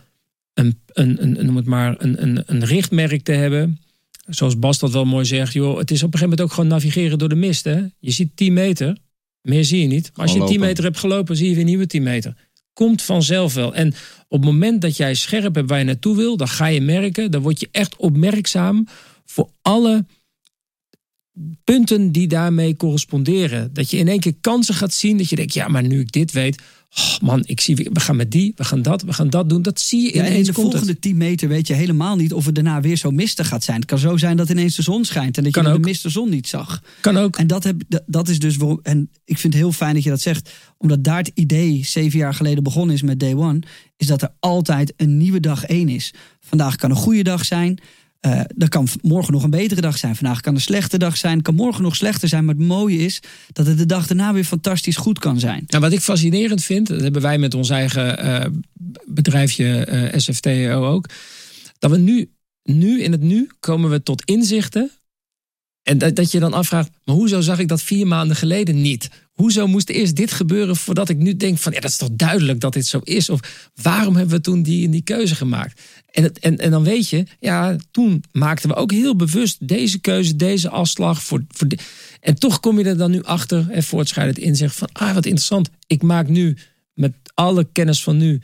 een, 0.53 0.79
een, 0.85 1.23
een, 1.23 1.45
noem 1.45 1.55
het 1.55 1.65
maar, 1.65 1.95
een, 1.97 2.21
een, 2.21 2.43
een 2.45 2.65
richtmerk 2.65 3.23
te 3.23 3.31
hebben. 3.31 3.79
Zoals 4.27 4.59
Bas 4.59 4.79
dat 4.79 4.91
wel 4.91 5.05
mooi 5.05 5.25
zegt. 5.25 5.53
Joh, 5.53 5.77
het 5.77 5.91
is 5.91 6.03
op 6.03 6.13
een 6.13 6.19
gegeven 6.19 6.29
moment 6.29 6.41
ook 6.41 6.51
gewoon 6.51 6.69
navigeren 6.69 7.17
door 7.17 7.29
de 7.29 7.35
mist. 7.35 7.63
Hè? 7.63 7.81
Je 7.99 8.11
ziet 8.11 8.35
10 8.35 8.53
meter. 8.53 8.97
Meer 9.41 9.65
zie 9.65 9.81
je 9.81 9.87
niet. 9.87 10.11
Maar 10.13 10.25
als 10.25 10.31
je 10.31 10.31
Gewoon 10.31 10.47
10 10.47 10.55
lopen. 10.55 10.67
meter 10.67 10.83
hebt 10.83 10.99
gelopen, 10.99 11.35
zie 11.35 11.49
je 11.49 11.55
weer 11.55 11.63
nieuwe 11.63 11.87
10 11.87 12.03
meter. 12.03 12.35
Komt 12.73 13.01
vanzelf 13.01 13.53
wel. 13.53 13.75
En 13.75 13.87
op 14.27 14.41
het 14.41 14.51
moment 14.51 14.81
dat 14.81 14.97
jij 14.97 15.13
scherp 15.13 15.55
hebt 15.55 15.69
waar 15.69 15.79
je 15.79 15.85
naartoe 15.85 16.15
wil, 16.15 16.37
dan 16.37 16.47
ga 16.47 16.67
je 16.67 16.81
merken, 16.81 17.31
dan 17.31 17.41
word 17.41 17.59
je 17.59 17.69
echt 17.71 17.95
opmerkzaam 17.95 18.87
voor 19.35 19.49
alle 19.61 20.05
punten 21.63 22.11
die 22.11 22.27
daarmee 22.27 22.75
corresponderen. 22.75 23.73
Dat 23.73 23.89
je 23.91 23.97
in 23.97 24.07
één 24.07 24.19
keer 24.19 24.35
kansen 24.41 24.73
gaat 24.75 24.93
zien. 24.93 25.17
Dat 25.17 25.29
je 25.29 25.35
denkt, 25.35 25.53
ja, 25.53 25.67
maar 25.67 25.83
nu 25.83 25.99
ik 25.99 26.11
dit 26.11 26.31
weet. 26.31 26.61
Oh 26.97 27.19
man, 27.27 27.43
ik 27.45 27.61
zie, 27.61 27.75
we 27.75 27.99
gaan 27.99 28.15
met 28.15 28.31
die, 28.31 28.53
we 28.55 28.63
gaan 28.63 28.81
dat, 28.81 29.01
we 29.01 29.13
gaan 29.13 29.29
dat 29.29 29.49
doen. 29.49 29.61
Dat 29.61 29.79
zie 29.79 30.01
je 30.01 30.07
Ja, 30.13 30.19
en 30.19 30.25
in 30.25 30.31
ineens. 30.31 30.47
de 30.47 30.53
komt 30.53 30.65
het. 30.67 30.75
volgende 30.75 30.99
10 30.99 31.17
meter 31.17 31.47
weet 31.47 31.67
je 31.67 31.73
helemaal 31.73 32.15
niet 32.15 32.33
of 32.33 32.45
het 32.45 32.55
daarna 32.55 32.81
weer 32.81 32.95
zo 32.97 33.11
mistig 33.11 33.47
gaat 33.47 33.63
zijn. 33.63 33.77
Het 33.79 33.85
kan 33.85 33.97
zo 33.97 34.17
zijn 34.17 34.37
dat 34.37 34.49
ineens 34.49 34.75
de 34.75 34.81
zon 34.81 35.05
schijnt 35.05 35.37
en 35.37 35.43
dat 35.43 35.51
Kan 35.51 35.63
je 35.63 35.69
ook. 35.69 35.75
de 35.75 35.81
mist 35.87 36.03
de 36.03 36.09
zon 36.09 36.29
niet 36.29 36.47
zag. 36.47 36.81
Kan 37.01 37.17
ook. 37.17 37.37
En 37.37 37.47
dat, 37.47 37.63
heb, 37.63 37.81
dat- 37.87 38.03
dat 38.07 38.27
is 38.29 38.39
dus 38.39 38.55
waarom. 38.57 38.79
En 38.83 39.09
ik 39.25 39.37
vind 39.37 39.53
het 39.53 39.61
heel 39.61 39.71
fijn 39.71 39.93
dat 39.93 40.03
je 40.03 40.09
dat 40.09 40.21
zegt. 40.21 40.51
Omdat 40.77 41.03
daar 41.03 41.17
het 41.17 41.31
idee 41.33 41.85
zeven 41.85 42.19
jaar 42.19 42.33
geleden 42.33 42.63
begonnen 42.63 42.95
is 42.95 43.01
met 43.01 43.19
Day 43.19 43.33
One. 43.35 43.59
Is 43.97 44.07
dat 44.07 44.21
er 44.21 44.33
altijd 44.39 44.93
een 44.97 45.17
nieuwe 45.17 45.39
dag 45.39 45.65
één 45.65 45.89
is. 45.89 46.13
Vandaag 46.39 46.75
kan 46.75 46.89
een 46.89 46.95
goede 46.95 47.23
dag 47.23 47.45
zijn. 47.45 47.79
Eh 48.25 48.39
er 48.57 48.69
kan 48.69 48.87
morgen 49.01 49.33
nog 49.33 49.43
een 49.43 49.49
betere 49.49 49.81
dag 49.81 49.97
zijn. 49.97 50.15
Vandaag 50.15 50.41
kan 50.41 50.55
een 50.55 50.61
slechte 50.61 50.97
dag 50.97 51.17
zijn. 51.17 51.41
Kan 51.41 51.55
morgen 51.55 51.83
nog 51.83 51.95
slechter 51.95 52.27
zijn. 52.27 52.45
Maar 52.45 52.55
het 52.55 52.63
mooie 52.63 52.97
is 52.97 53.19
dat 53.51 53.67
het 53.67 53.77
de 53.77 53.85
dag 53.85 54.07
daarna 54.07 54.33
weer 54.33 54.43
fantastisch 54.43 54.95
goed 54.95 55.19
kan 55.19 55.39
zijn. 55.39 55.63
Nou, 55.67 55.83
wat 55.83 55.91
ik 55.91 55.99
fascinerend 55.99 56.63
vind, 56.63 56.87
dat 56.87 57.01
hebben 57.01 57.21
wij 57.21 57.37
met 57.37 57.53
ons 57.53 57.69
eigen 57.69 58.17
eh, 58.17 58.45
bedrijfje 59.05 59.85
eh, 59.85 60.19
SFTO 60.19 60.85
ook. 60.85 61.09
Dat 61.79 61.91
we 61.91 61.97
nu, 61.97 62.29
nu 62.63 63.01
in 63.01 63.11
het 63.11 63.21
nu 63.21 63.49
komen 63.59 63.89
we 63.89 64.03
tot 64.03 64.23
inzichten. 64.23 64.91
En 65.83 65.97
dat, 65.97 66.15
dat 66.15 66.31
je 66.31 66.39
dan 66.39 66.53
afvraagt, 66.53 66.89
maar 67.03 67.15
hoezo 67.15 67.41
zag 67.41 67.59
ik 67.59 67.67
dat 67.67 67.81
vier 67.81 68.07
maanden 68.07 68.35
geleden 68.35 68.81
niet? 68.81 69.09
Hoezo 69.35 69.67
moest 69.67 69.89
eerst 69.89 70.15
dit 70.15 70.31
gebeuren 70.31 70.75
voordat 70.75 71.09
ik 71.09 71.17
nu 71.17 71.35
denk 71.35 71.57
van 71.57 71.71
ja, 71.71 71.79
dat 71.79 71.89
is 71.89 71.97
toch 71.97 72.09
duidelijk 72.11 72.59
dat 72.59 72.73
dit 72.73 72.85
zo 72.85 72.99
is? 73.03 73.29
Of 73.29 73.39
waarom 73.81 74.15
hebben 74.15 74.35
we 74.35 74.41
toen 74.41 74.63
die 74.63 74.85
en 74.85 74.91
die 74.91 75.01
keuze 75.01 75.35
gemaakt? 75.35 75.81
En, 76.11 76.33
en, 76.33 76.57
en 76.57 76.71
dan 76.71 76.83
weet 76.83 77.09
je, 77.09 77.23
ja, 77.39 77.75
toen 77.91 78.23
maakten 78.31 78.69
we 78.69 78.75
ook 78.75 78.91
heel 78.91 79.15
bewust 79.15 79.67
deze 79.67 79.99
keuze, 79.99 80.35
deze 80.35 80.69
afslag. 80.69 81.23
Voor, 81.23 81.43
voor 81.47 81.67
de, 81.67 81.77
en 82.21 82.35
toch 82.35 82.59
kom 82.59 82.79
je 82.79 82.85
er 82.85 82.97
dan 82.97 83.11
nu 83.11 83.23
achter 83.23 83.69
en 83.69 83.83
voortschrijdend 83.83 84.37
in 84.37 84.55
zegt 84.55 84.75
van 84.75 84.89
ah, 84.91 85.13
wat 85.13 85.25
interessant. 85.25 85.69
Ik 85.87 86.01
maak 86.01 86.27
nu 86.27 86.57
met 86.93 87.13
alle 87.33 87.67
kennis 87.71 88.03
van 88.03 88.17
nu 88.17 88.41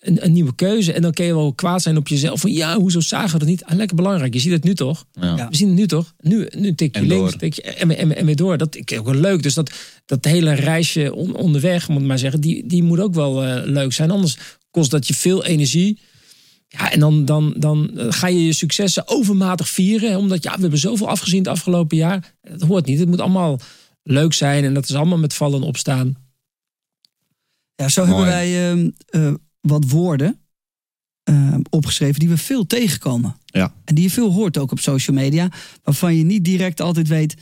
een, 0.00 0.24
een, 0.24 0.32
nieuwe 0.32 0.54
keuze. 0.54 0.92
En 0.92 1.02
dan 1.02 1.12
kun 1.12 1.24
je 1.24 1.34
wel 1.34 1.52
kwaad 1.54 1.82
zijn 1.82 1.96
op 1.96 2.08
jezelf. 2.08 2.40
Van 2.40 2.52
ja, 2.52 2.76
hoezo 2.76 3.00
zagen 3.00 3.32
we 3.32 3.38
dat 3.38 3.48
niet? 3.48 3.64
Ah, 3.64 3.76
lekker 3.76 3.96
belangrijk. 3.96 4.34
Je 4.34 4.40
ziet 4.40 4.52
het 4.52 4.64
nu 4.64 4.74
toch? 4.74 5.06
Ja. 5.12 5.48
We 5.48 5.56
zien 5.56 5.68
het 5.68 5.76
nu 5.76 5.86
toch? 5.86 6.14
Nu, 6.20 6.48
nu 6.56 6.74
tik 6.74 6.94
je 6.94 7.00
En 7.00 7.06
links 7.08 7.36
tik 7.36 7.54
je, 7.54 7.62
en, 7.62 7.96
en, 7.96 8.16
en 8.16 8.26
weer 8.26 8.36
door. 8.36 8.58
Dat 8.58 8.76
is 8.76 8.98
ook 8.98 9.04
wel 9.04 9.14
leuk. 9.14 9.42
Dus 9.42 9.54
dat, 9.54 9.70
dat 10.06 10.24
hele 10.24 10.52
reisje 10.52 11.14
on- 11.14 11.36
onderweg, 11.36 11.88
moet 11.88 12.00
ik 12.00 12.06
maar 12.06 12.18
zeggen, 12.18 12.40
die, 12.40 12.66
die 12.66 12.82
moet 12.82 13.00
ook 13.00 13.14
wel 13.14 13.44
eh, 13.44 13.62
leuk 13.64 13.92
zijn. 13.92 14.10
Anders 14.10 14.36
kost 14.70 14.90
dat 14.90 15.06
je 15.06 15.14
veel 15.14 15.44
energie. 15.44 15.98
Ja, 16.68 16.92
en 16.92 17.00
dan, 17.00 17.24
dan, 17.24 17.54
dan 17.56 17.98
eh, 17.98 18.06
ga 18.10 18.26
je 18.26 18.44
je 18.44 18.52
successen 18.52 19.08
overmatig 19.08 19.68
vieren. 19.68 20.10
hè, 20.10 20.16
Omdat 20.16 20.42
ja, 20.42 20.54
we 20.54 20.60
hebben 20.60 20.78
zoveel 20.78 21.08
afgezien 21.08 21.38
het 21.38 21.48
afgelopen 21.48 21.96
jaar. 21.96 22.34
Dat 22.42 22.60
hoort 22.60 22.86
niet. 22.86 22.98
Het 22.98 23.08
moet 23.08 23.20
allemaal 23.20 23.60
leuk 24.02 24.32
zijn. 24.32 24.64
En 24.64 24.74
dat 24.74 24.88
is 24.88 24.94
allemaal 24.94 25.18
met 25.18 25.34
vallen 25.34 25.60
en 25.60 25.66
opstaan. 25.66 26.14
Ja, 27.74 27.88
zo 27.88 28.06
Mooi. 28.06 28.14
hebben 28.14 28.34
wij 28.34 28.70
ehm, 28.70 28.90
eh, 29.06 29.34
wat 29.60 29.84
woorden 29.90 30.38
ehm, 31.22 31.60
opgeschreven 31.70 32.20
die 32.20 32.28
we 32.28 32.36
veel 32.36 32.66
tegenkomen. 32.66 33.36
Ja. 33.44 33.74
En 33.84 33.94
die 33.94 34.04
je 34.04 34.10
veel 34.10 34.32
hoort 34.32 34.58
ook 34.58 34.70
op 34.72 34.78
social 34.80 35.16
media. 35.16 35.48
Waarvan 35.82 36.16
je 36.16 36.24
niet 36.24 36.44
direct 36.44 36.80
altijd 36.80 37.08
weet, 37.08 37.34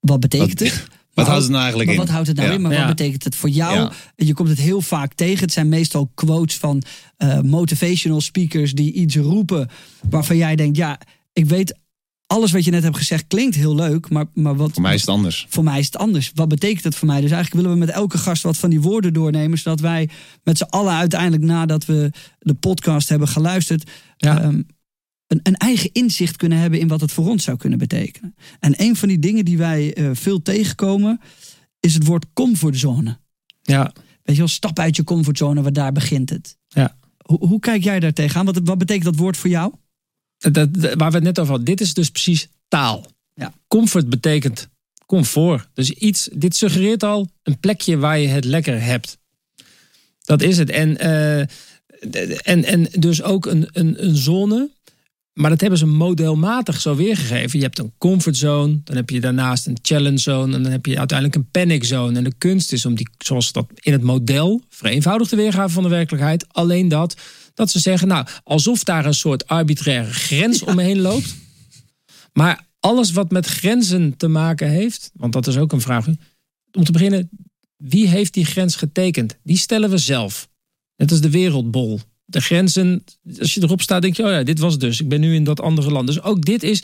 wat 0.00 0.20
betekent 0.20 0.60
Wat- 0.60 0.68
het? 0.68 0.86
Wat 1.14 1.26
Maar 1.26 1.36
houdt 1.36 1.48
het 1.48 1.58
nou 1.58 1.62
eigenlijk 1.62 1.90
maar 1.90 1.98
in? 2.00 2.06
wat 2.06 2.14
houdt 2.14 2.28
het 2.28 2.36
nou 2.36 2.48
Ja. 2.48 2.54
in? 2.54 2.60
Maar 2.62 2.72
Ja. 2.72 2.78
wat 2.86 2.96
betekent 2.96 3.24
het 3.24 3.34
voor 3.36 3.48
jou? 3.48 3.74
Ja. 3.76 3.92
Je 4.16 4.34
komt 4.34 4.48
het 4.48 4.58
heel 4.58 4.80
vaak 4.80 5.14
tegen. 5.14 5.40
Het 5.40 5.52
zijn 5.52 5.68
meestal 5.68 6.10
quotes 6.14 6.56
van 6.56 6.82
eh, 7.16 7.40
motivational 7.40 8.20
speakers 8.20 8.72
die 8.72 8.92
iets 8.92 9.16
roepen 9.16 9.68
waarvan 10.10 10.36
jij 10.36 10.56
denkt, 10.56 10.76
ja, 10.76 11.00
ik 11.32 11.44
weet 11.44 11.78
alles 12.28 12.52
wat 12.52 12.64
je 12.64 12.70
net 12.70 12.82
hebt 12.82 12.96
gezegd 12.96 13.24
klinkt 13.26 13.54
heel 13.56 13.74
leuk, 13.74 14.10
maar, 14.10 14.24
maar 14.34 14.56
wat 14.56 14.72
Voor 14.72 14.82
mij 14.82 14.94
is 14.94 15.00
het 15.00 15.10
anders. 15.10 15.46
voor 15.48 15.64
mij 15.64 15.78
is 15.78 15.86
het 15.86 15.96
anders. 15.96 16.30
Wat 16.34 16.48
betekent 16.48 16.84
het 16.84 16.94
voor 16.94 17.06
mij? 17.08 17.20
Dus 17.20 17.30
eigenlijk 17.30 17.62
willen 17.62 17.78
we 17.78 17.86
met 17.86 17.94
elke 17.94 18.18
gast 18.18 18.42
wat 18.42 18.56
van 18.56 18.70
die 18.70 18.80
woorden 18.80 19.12
doornemen, 19.12 19.58
zodat 19.58 19.80
wij 19.80 20.08
met 20.42 20.58
z'n 20.58 20.62
allen 20.64 20.92
uiteindelijk 20.92 21.42
nadat 21.42 21.84
we 21.84 22.10
de 22.38 22.54
podcast 22.54 23.08
hebben 23.08 23.28
geluisterd, 23.28 23.90
Ja. 24.16 24.40
ehm, 24.40 24.62
een, 25.26 25.40
een 25.42 25.56
eigen 25.56 25.90
inzicht 25.92 26.36
kunnen 26.36 26.58
hebben 26.58 26.80
in 26.80 26.88
wat 26.88 27.00
het 27.00 27.12
voor 27.12 27.28
ons 27.28 27.44
zou 27.44 27.56
kunnen 27.56 27.78
betekenen. 27.78 28.34
En 28.60 28.74
een 28.82 28.96
van 28.96 29.08
die 29.08 29.18
dingen 29.18 29.44
die 29.44 29.58
wij 29.58 29.94
eh, 29.94 30.10
veel 30.12 30.42
tegenkomen, 30.42 31.20
is 31.80 31.94
het 31.94 32.06
woord 32.06 32.26
comfortzone. 32.32 33.18
Ja, 33.62 33.92
Weet 34.22 34.36
je 34.36 34.42
wel, 34.42 34.52
stap 34.52 34.78
uit 34.78 34.96
je 34.96 35.04
comfortzone, 35.04 35.62
waar 35.62 35.72
daar 35.72 35.92
begint 35.92 36.30
het. 36.30 36.56
Ja. 36.68 36.96
Hoe, 37.24 37.46
hoe 37.46 37.60
kijk 37.60 37.82
jij 37.84 38.00
daar 38.00 38.12
tegenaan? 38.12 38.44
Wat, 38.44 38.60
wat 38.64 38.78
betekent 38.78 39.04
dat 39.04 39.16
woord 39.16 39.36
voor 39.36 39.50
jou? 39.50 39.72
Dat, 40.38 40.54
dat- 40.54 40.94
waar 40.94 41.10
we 41.10 41.16
het 41.16 41.24
net 41.24 41.38
over 41.38 41.50
hadden. 41.50 41.74
Dit 41.76 41.80
is 41.80 41.94
dus 41.94 42.10
precies 42.10 42.48
taal. 42.68 43.06
Ja. 43.34 43.52
Comfort 43.68 44.08
betekent 44.08 44.68
comfort. 45.06 45.68
Dus 45.74 45.90
iets, 45.90 46.28
dit 46.32 46.56
suggereert 46.56 47.02
al 47.02 47.28
een 47.42 47.58
plekje 47.58 47.96
waar 47.96 48.18
je 48.18 48.28
het 48.28 48.44
lekker 48.44 48.82
hebt. 48.82 49.18
Dat 50.24 50.42
is 50.42 50.58
het. 50.58 50.70
En, 50.70 50.98
eh, 50.98 51.38
en, 52.42 52.64
en 52.64 52.88
dus 52.92 53.22
ook 53.22 53.46
een, 53.46 53.68
een, 53.72 54.04
een 54.04 54.16
zone. 54.16 54.70
Maar 55.32 55.50
dat 55.50 55.60
hebben 55.60 55.78
ze 55.78 55.86
modelmatig 55.86 56.80
zo 56.80 56.96
weergegeven. 56.96 57.58
Je 57.58 57.64
hebt 57.64 57.78
een 57.78 57.92
comfortzone, 57.98 58.80
dan 58.84 58.96
heb 58.96 59.10
je 59.10 59.20
daarnaast 59.20 59.66
een 59.66 59.78
challenge 59.82 60.18
zone 60.18 60.56
en 60.56 60.62
dan 60.62 60.72
heb 60.72 60.86
je 60.86 60.98
uiteindelijk 60.98 61.38
een 61.38 61.50
panic 61.50 61.84
zone. 61.84 62.16
En 62.18 62.24
de 62.24 62.32
kunst 62.38 62.72
is 62.72 62.86
om 62.86 62.94
die, 62.94 63.08
zoals 63.18 63.52
dat 63.52 63.66
in 63.74 63.92
het 63.92 64.02
model, 64.02 64.62
vereenvoudigde 64.68 65.36
weergave 65.36 65.72
van 65.72 65.82
de 65.82 65.88
werkelijkheid, 65.88 66.44
alleen 66.48 66.88
dat, 66.88 67.16
dat 67.58 67.70
ze 67.70 67.78
zeggen, 67.78 68.08
nou, 68.08 68.26
alsof 68.44 68.84
daar 68.84 69.06
een 69.06 69.14
soort 69.14 69.46
arbitraire 69.46 70.12
grens 70.12 70.62
omheen 70.62 71.00
loopt. 71.00 71.34
Maar 72.32 72.66
alles 72.80 73.12
wat 73.12 73.30
met 73.30 73.46
grenzen 73.46 74.16
te 74.16 74.28
maken 74.28 74.68
heeft, 74.68 75.10
want 75.14 75.32
dat 75.32 75.46
is 75.46 75.56
ook 75.56 75.72
een 75.72 75.80
vraag. 75.80 76.06
Om 76.72 76.84
te 76.84 76.92
beginnen, 76.92 77.30
wie 77.76 78.08
heeft 78.08 78.34
die 78.34 78.44
grens 78.44 78.76
getekend? 78.76 79.36
Die 79.42 79.56
stellen 79.56 79.90
we 79.90 79.98
zelf. 79.98 80.48
Net 80.96 81.10
als 81.10 81.20
de 81.20 81.30
wereldbol. 81.30 82.00
De 82.24 82.40
grenzen, 82.40 83.04
als 83.38 83.54
je 83.54 83.62
erop 83.62 83.82
staat, 83.82 84.02
denk 84.02 84.16
je, 84.16 84.24
oh 84.24 84.30
ja, 84.30 84.42
dit 84.42 84.58
was 84.58 84.78
dus. 84.78 85.00
Ik 85.00 85.08
ben 85.08 85.20
nu 85.20 85.34
in 85.34 85.44
dat 85.44 85.60
andere 85.60 85.90
land. 85.90 86.06
Dus 86.06 86.22
ook 86.22 86.44
dit 86.44 86.62
is, 86.62 86.82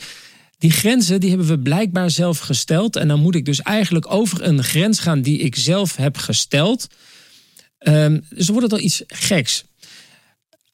die 0.57 0.71
grenzen, 0.71 1.19
die 1.19 1.29
hebben 1.29 1.47
we 1.47 1.59
blijkbaar 1.59 2.09
zelf 2.09 2.39
gesteld. 2.39 2.95
En 2.95 3.07
dan 3.07 3.19
moet 3.19 3.35
ik 3.35 3.45
dus 3.45 3.61
eigenlijk 3.61 4.11
over 4.11 4.43
een 4.43 4.63
grens 4.63 4.99
gaan 4.99 5.21
die 5.21 5.37
ik 5.37 5.55
zelf 5.55 5.95
heb 5.95 6.17
gesteld. 6.17 6.87
Ehm, 7.77 8.19
dus 8.29 8.45
dan 8.45 8.55
wordt 8.55 8.71
het 8.71 8.79
al 8.79 8.85
iets 8.85 9.03
geks. 9.07 9.63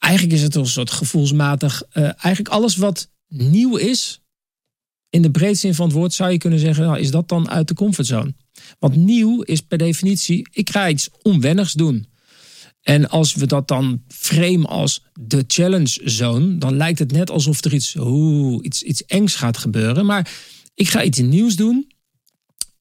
Eigenlijk 0.02 0.34
is 0.34 0.41
het 0.41 0.56
een 0.56 0.66
soort 0.66 0.91
gevoelsmatig. 0.91 1.84
eh, 1.89 2.04
eigenlijk 2.04 2.47
alles 2.47 2.76
wat 2.76 3.10
nieuw 3.28 3.76
is, 3.76 4.22
in 5.10 5.22
de 5.22 5.32
breedste 5.32 5.68
zin 5.68 5.76
van 5.76 5.86
het 5.86 5.95
woord, 5.95 6.14
zou 6.14 6.32
je 6.32 6.38
kunnen 6.38 6.60
zeggen: 6.60 6.86
nou, 6.86 6.99
is 6.99 7.12
dat 7.12 7.30
dan 7.30 7.49
uit 7.49 7.68
de 7.68 7.74
comfortzone? 7.74 8.34
Want 8.80 8.95
nieuw 8.95 9.41
is 9.41 9.62
per 9.62 9.78
definitie, 9.78 10.47
ik 10.52 10.70
ga 10.70 10.89
iets 10.89 11.10
onwennigs 11.22 11.74
doen. 11.74 12.08
En 12.82 13.10
als 13.10 13.34
we 13.34 13.47
dat 13.47 13.68
dan 13.68 14.04
frame 14.08 14.68
als 14.68 15.04
de 15.20 15.43
challenge 15.47 16.02
zone, 16.04 16.58
dan 16.58 16.78
lijkt 16.78 16.99
het 16.99 17.12
net 17.12 17.30
alsof 17.30 17.64
er 17.64 17.74
iets, 17.74 17.95
oeh, 17.95 18.64
iets, 18.64 18.84
iets 18.84 19.06
engs 19.06 19.36
gaat 19.36 19.58
gebeuren. 19.58 20.06
Maar 20.06 20.32
ik 20.74 20.89
ga 20.89 21.04
iets 21.04 21.20
nieuws 21.20 21.56
doen. 21.56 21.91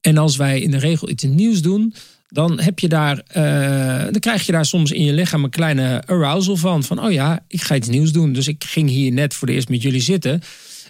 En 0.00 0.18
als 0.18 0.36
wij 0.36 0.60
in 0.60 0.70
de 0.70 0.78
regel 0.78 1.08
iets 1.08 1.24
nieuws 1.24 1.62
doen, 1.62 1.94
dan 2.30 2.60
heb 2.60 2.78
je 2.78 2.88
daar, 2.88 3.18
eh, 3.26 4.02
dan 4.04 4.20
krijg 4.20 4.46
je 4.46 4.52
daar 4.52 4.66
soms 4.66 4.90
in 4.90 5.04
je 5.04 5.12
lichaam 5.12 5.44
een 5.44 5.50
kleine 5.50 6.02
arousal 6.06 6.56
van. 6.56 6.84
Van 6.84 7.04
oh 7.04 7.12
ja, 7.12 7.44
ik 7.48 7.62
ga 7.62 7.74
iets 7.74 7.88
nieuws 7.88 8.12
doen. 8.12 8.32
Dus 8.32 8.48
ik 8.48 8.64
ging 8.64 8.88
hier 8.88 9.12
net 9.12 9.34
voor 9.34 9.46
de 9.46 9.52
eerst 9.52 9.68
met 9.68 9.82
jullie 9.82 10.00
zitten. 10.00 10.42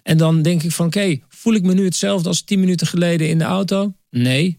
En 0.02 0.16
dan 0.16 0.42
denk 0.42 0.62
ik 0.62 0.72
van 0.72 0.86
oké, 0.86 1.18
voel 1.28 1.54
ik 1.54 1.62
me 1.62 1.74
nu 1.74 1.84
hetzelfde 1.84 2.28
als 2.28 2.42
tien 2.42 2.60
minuten 2.60 2.86
geleden 2.86 3.28
in 3.28 3.38
de 3.38 3.44
auto? 3.44 3.94
Nee. 4.10 4.58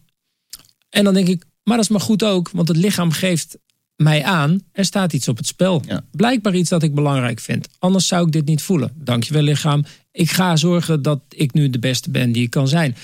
En 0.90 1.04
dan 1.04 1.14
denk 1.14 1.28
ik, 1.28 1.44
maar 1.62 1.76
dat 1.76 1.84
is 1.84 1.90
maar 1.90 2.00
goed 2.00 2.24
ook, 2.24 2.50
want 2.50 2.68
het 2.68 2.76
lichaam 2.76 3.10
geeft 3.10 3.58
mij 3.96 4.24
aan, 4.24 4.62
er 4.72 4.84
staat 4.84 5.12
iets 5.12 5.28
op 5.28 5.36
het 5.36 5.46
spel. 5.46 5.82
Ja. 5.86 6.04
Blijkbaar 6.10 6.54
iets 6.54 6.70
dat 6.70 6.82
ik 6.82 6.94
belangrijk 6.94 7.40
vind. 7.40 7.68
Anders 7.78 8.06
zou 8.06 8.26
ik 8.26 8.32
dit 8.32 8.44
niet 8.44 8.62
voelen. 8.62 8.92
Dankjewel 8.94 9.42
lichaam. 9.42 9.84
Ik 10.12 10.30
ga 10.30 10.56
zorgen 10.56 11.02
dat 11.02 11.20
ik 11.28 11.52
nu 11.52 11.70
de 11.70 11.78
beste 11.78 12.10
ben 12.10 12.32
die 12.32 12.42
ik 12.42 12.50
kan 12.50 12.68
zijn. 12.68 12.96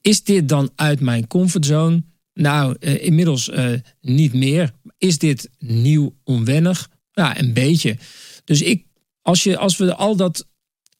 Is 0.00 0.24
dit 0.24 0.48
dan 0.48 0.70
uit 0.74 1.00
mijn 1.00 1.26
comfortzone? 1.26 2.02
Nou, 2.34 2.76
eh, 2.80 3.04
inmiddels 3.04 3.48
eh, 3.48 3.72
niet 4.00 4.32
meer. 4.32 4.72
Is 4.98 5.18
dit 5.18 5.50
nieuw 5.58 6.14
onwennig? 6.24 6.90
Ja, 7.12 7.38
een 7.38 7.52
beetje. 7.52 7.96
Dus 8.44 8.62
ik, 8.62 8.84
als, 9.22 9.42
je, 9.42 9.56
als 9.56 9.76
we 9.76 9.94
al 9.94 10.16
dat, 10.16 10.46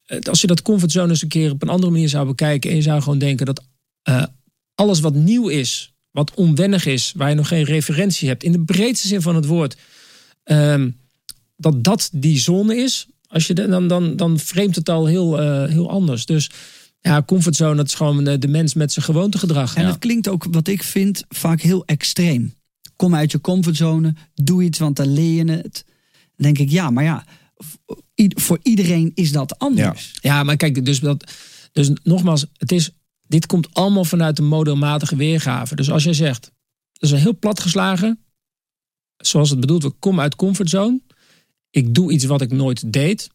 eh, 0.05 0.19
als 0.19 0.41
je 0.41 0.47
dat 0.47 0.61
comfortzone 0.61 1.09
eens 1.09 1.21
een 1.21 1.27
keer 1.27 1.51
op 1.51 1.61
een 1.61 1.69
andere 1.69 1.91
manier 1.91 2.09
zou 2.09 2.27
bekijken 2.27 2.69
en 2.69 2.75
je 2.75 2.81
zou 2.81 3.01
gewoon 3.01 3.19
denken 3.19 3.45
dat 3.45 3.69
alles 4.75 4.99
wat 4.99 5.13
nieuw 5.13 5.47
is, 5.47 5.93
wat 6.11 6.33
onwennig 6.33 6.85
is, 6.85 7.13
waar 7.15 7.29
je 7.29 7.35
nog 7.35 7.47
geen 7.47 7.63
referentie 7.63 8.27
hebt, 8.27 8.43
in 8.43 8.51
de 8.51 8.63
breedste 8.63 9.07
zin 9.07 9.21
van 9.21 9.35
het 9.35 9.45
woord, 9.45 9.77
ehm, 10.43 10.89
dat 11.57 11.83
dat 11.83 12.09
die 12.13 12.39
zone 12.39 12.75
is. 12.75 13.07
Als 13.27 13.47
je 13.47 13.53
dan, 13.53 13.87
dan, 13.87 14.15
dan 14.15 14.39
vreemdt 14.39 14.75
het 14.75 14.89
al 14.89 15.05
heel, 15.05 15.39
heel 15.67 15.89
anders. 15.89 16.25
Dus 16.25 16.49
ja, 17.01 17.23
comfortzone, 17.23 17.75
dat 17.75 17.87
is 17.87 17.93
gewoon 17.93 18.23
de, 18.23 18.37
de 18.37 18.47
mens 18.47 18.73
met 18.73 18.91
zijn 18.91 19.05
gewoontegedrag. 19.05 19.75
En 19.75 19.85
het 19.85 19.99
klinkt 19.99 20.27
ook, 20.27 20.45
wat 20.51 20.67
ik 20.67 20.83
vind, 20.83 21.23
vaak 21.29 21.61
heel 21.61 21.85
extreem. 21.85 22.53
Kom 22.95 23.15
uit 23.15 23.31
je 23.31 23.41
comfortzone, 23.41 24.15
doe 24.33 24.63
iets, 24.63 24.79
want 24.79 24.95
dan 24.95 25.13
leer 25.13 25.45
je 25.45 25.51
het. 25.51 25.85
Dan 26.35 26.53
denk 26.53 26.57
ik, 26.57 26.69
ja, 26.69 26.89
maar 26.89 27.03
ja, 27.03 27.25
voor 28.27 28.59
iedereen 28.63 29.11
is 29.13 29.31
dat 29.31 29.59
anders. 29.59 30.15
Ja, 30.21 30.43
maar 30.43 30.57
kijk, 30.57 30.85
dus, 30.85 30.99
dat, 30.99 31.33
dus 31.71 31.91
nogmaals, 32.03 32.45
het 32.57 32.71
is, 32.71 32.89
dit 33.27 33.45
komt 33.45 33.73
allemaal 33.73 34.05
vanuit 34.05 34.35
de 34.35 34.41
modelmatige 34.41 35.15
weergave. 35.15 35.75
Dus 35.75 35.91
als 35.91 36.03
jij 36.03 36.13
zegt, 36.13 36.51
dat 36.91 37.09
is 37.09 37.11
een 37.11 37.17
heel 37.17 37.37
plat 37.37 37.59
geslagen, 37.59 38.19
zoals 39.17 39.49
het 39.49 39.59
bedoeld 39.59 39.81
wordt, 39.81 39.99
kom 39.99 40.19
uit 40.19 40.35
comfortzone. 40.35 41.01
Ik 41.69 41.95
doe 41.95 42.11
iets 42.11 42.25
wat 42.25 42.41
ik 42.41 42.51
nooit 42.51 42.93
deed. 42.93 43.29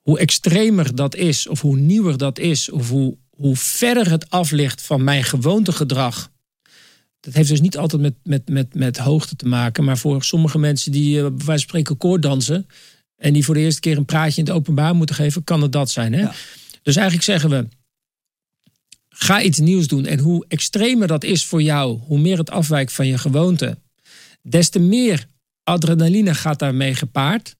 Hoe 0.00 0.18
extremer 0.18 0.94
dat 0.94 1.14
is, 1.14 1.46
of 1.46 1.60
hoe 1.60 1.76
nieuwer 1.76 2.16
dat 2.16 2.38
is, 2.38 2.70
of 2.70 2.88
hoe, 2.88 3.16
hoe 3.30 3.56
verder 3.56 4.10
het 4.10 4.30
af 4.30 4.50
ligt 4.50 4.82
van 4.82 5.04
mijn 5.04 5.24
gewoontegedrag. 5.24 6.30
Dat 7.20 7.34
heeft 7.34 7.48
dus 7.48 7.60
niet 7.60 7.76
altijd 7.76 8.02
met, 8.02 8.14
met, 8.22 8.48
met, 8.48 8.74
met 8.74 8.96
hoogte 8.96 9.36
te 9.36 9.46
maken. 9.46 9.84
Maar 9.84 9.98
voor 9.98 10.24
sommige 10.24 10.58
mensen 10.58 10.92
die 10.92 11.16
eh, 11.16 11.22
bij 11.22 11.30
wijze 11.30 11.44
van 11.46 11.58
spreken 11.58 11.96
koorddansen. 11.96 12.66
en 13.16 13.32
die 13.32 13.44
voor 13.44 13.54
de 13.54 13.60
eerste 13.60 13.80
keer 13.80 13.96
een 13.96 14.04
praatje 14.04 14.40
in 14.40 14.46
het 14.46 14.56
openbaar 14.56 14.94
moeten 14.94 15.14
geven, 15.14 15.44
kan 15.44 15.62
het 15.62 15.72
dat 15.72 15.90
zijn. 15.90 16.12
Hè? 16.12 16.20
Ja. 16.20 16.34
Dus 16.82 16.96
eigenlijk 16.96 17.24
zeggen 17.26 17.50
we. 17.50 17.68
Ga 19.08 19.42
iets 19.42 19.58
nieuws 19.58 19.86
doen. 19.86 20.06
En 20.06 20.18
hoe 20.18 20.44
extremer 20.48 21.06
dat 21.06 21.24
is 21.24 21.44
voor 21.44 21.62
jou, 21.62 21.98
hoe 21.98 22.18
meer 22.18 22.38
het 22.38 22.50
afwijkt 22.50 22.92
van 22.92 23.06
je 23.06 23.18
gewoonte, 23.18 23.78
des 24.42 24.68
te 24.68 24.78
meer 24.78 25.26
adrenaline 25.64 26.34
gaat 26.34 26.58
daarmee 26.58 26.94
gepaard. 26.94 27.56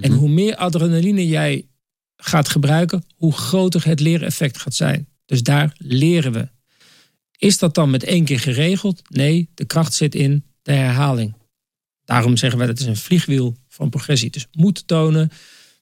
En 0.00 0.12
hoe 0.12 0.28
meer 0.28 0.56
adrenaline 0.56 1.26
jij 1.26 1.66
gaat 2.24 2.48
gebruiken, 2.48 3.04
hoe 3.16 3.32
groter 3.32 3.84
het 3.84 4.00
leereffect 4.00 4.58
gaat 4.58 4.74
zijn. 4.74 5.08
Dus 5.26 5.42
daar 5.42 5.74
leren 5.78 6.32
we. 6.32 6.48
Is 7.38 7.58
dat 7.58 7.74
dan 7.74 7.90
met 7.90 8.04
één 8.04 8.24
keer 8.24 8.40
geregeld? 8.40 9.02
Nee, 9.08 9.48
de 9.54 9.64
kracht 9.64 9.94
zit 9.94 10.14
in 10.14 10.44
de 10.62 10.72
herhaling. 10.72 11.34
Daarom 12.04 12.36
zeggen 12.36 12.58
wij 12.58 12.66
dat 12.66 12.80
is 12.80 12.86
een 12.86 12.96
vliegwiel 12.96 13.56
van 13.68 13.90
progressie. 13.90 14.30
Dus 14.30 14.46
moed 14.52 14.86
tonen. 14.86 15.30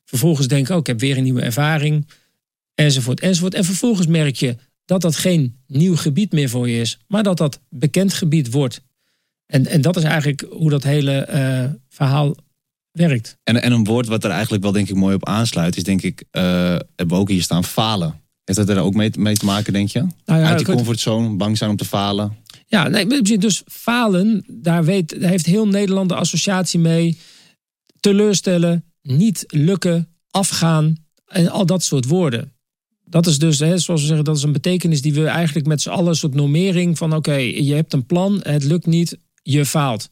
Vervolgens 0.04 0.48
denken, 0.48 0.74
oh, 0.74 0.80
ik 0.80 0.86
heb 0.86 1.00
weer 1.00 1.16
een 1.16 1.22
nieuwe 1.22 1.42
ervaring. 1.42 2.08
Enzovoort, 2.74 3.20
enzovoort. 3.20 3.54
En 3.54 3.64
vervolgens 3.64 4.06
merk 4.06 4.36
je 4.36 4.56
dat 4.84 5.00
dat 5.00 5.16
geen 5.16 5.56
nieuw 5.66 5.96
gebied 5.96 6.32
meer 6.32 6.48
voor 6.48 6.68
je 6.68 6.80
is. 6.80 6.98
Maar 7.06 7.22
dat 7.22 7.36
dat 7.36 7.60
bekend 7.68 8.12
gebied 8.12 8.50
wordt. 8.50 8.82
En, 9.46 9.66
en 9.66 9.80
dat 9.80 9.96
is 9.96 10.02
eigenlijk 10.02 10.46
hoe 10.50 10.70
dat 10.70 10.82
hele 10.82 11.18
eh, 11.18 11.64
verhaal 11.88 12.36
werkt. 12.92 13.36
En, 13.42 13.62
en 13.62 13.72
een 13.72 13.84
woord 13.84 14.06
wat 14.06 14.24
er 14.24 14.30
eigenlijk 14.30 14.62
wel 14.62 14.72
denk 14.72 14.88
ik 14.88 14.94
mooi 14.94 15.14
op 15.14 15.26
aansluit... 15.26 15.76
is 15.76 15.84
denk 15.84 16.02
ik, 16.02 16.24
uh, 16.32 16.42
hebben 16.42 17.08
we 17.08 17.14
ook 17.14 17.28
hier 17.28 17.42
staan, 17.42 17.64
falen. 17.64 18.20
Heeft 18.44 18.58
dat 18.58 18.68
er 18.68 18.82
ook 18.82 18.94
mee, 18.94 19.10
mee 19.18 19.36
te 19.36 19.44
maken, 19.44 19.72
denk 19.72 19.88
je? 19.88 20.06
Nou 20.24 20.40
ja, 20.40 20.48
Uit 20.48 20.58
die 20.58 20.74
comfortzone, 20.74 21.36
bang 21.36 21.58
zijn 21.58 21.70
om 21.70 21.76
te 21.76 21.84
falen. 21.84 22.36
Ja, 22.66 22.88
nee, 22.88 23.38
dus 23.38 23.62
falen, 23.66 24.44
daar, 24.48 24.84
weet, 24.84 25.20
daar 25.20 25.30
heeft 25.30 25.46
heel 25.46 25.66
Nederland 25.66 26.08
de 26.08 26.14
associatie 26.14 26.80
mee. 26.80 27.18
Teleurstellen, 28.00 28.84
niet 29.02 29.44
lukken, 29.46 30.08
afgaan 30.30 30.96
en 31.26 31.48
al 31.48 31.66
dat 31.66 31.82
soort 31.82 32.04
woorden. 32.04 32.52
Dat 33.04 33.26
is 33.26 33.38
dus, 33.38 33.58
hè, 33.58 33.78
zoals 33.78 34.00
we 34.00 34.06
zeggen, 34.06 34.24
dat 34.24 34.36
is 34.36 34.42
een 34.42 34.52
betekenis 34.52 35.02
die 35.02 35.14
we 35.14 35.26
eigenlijk 35.26 35.66
met 35.66 35.80
z'n 35.80 35.90
allen 35.90 36.08
een 36.08 36.14
soort 36.14 36.34
normering 36.34 36.98
van: 36.98 37.14
oké, 37.14 37.34
je 37.34 37.74
hebt 37.74 37.92
een 37.92 38.06
plan, 38.06 38.40
het 38.42 38.64
lukt 38.64 38.86
niet, 38.86 39.18
je 39.42 39.66
faalt. 39.66 40.10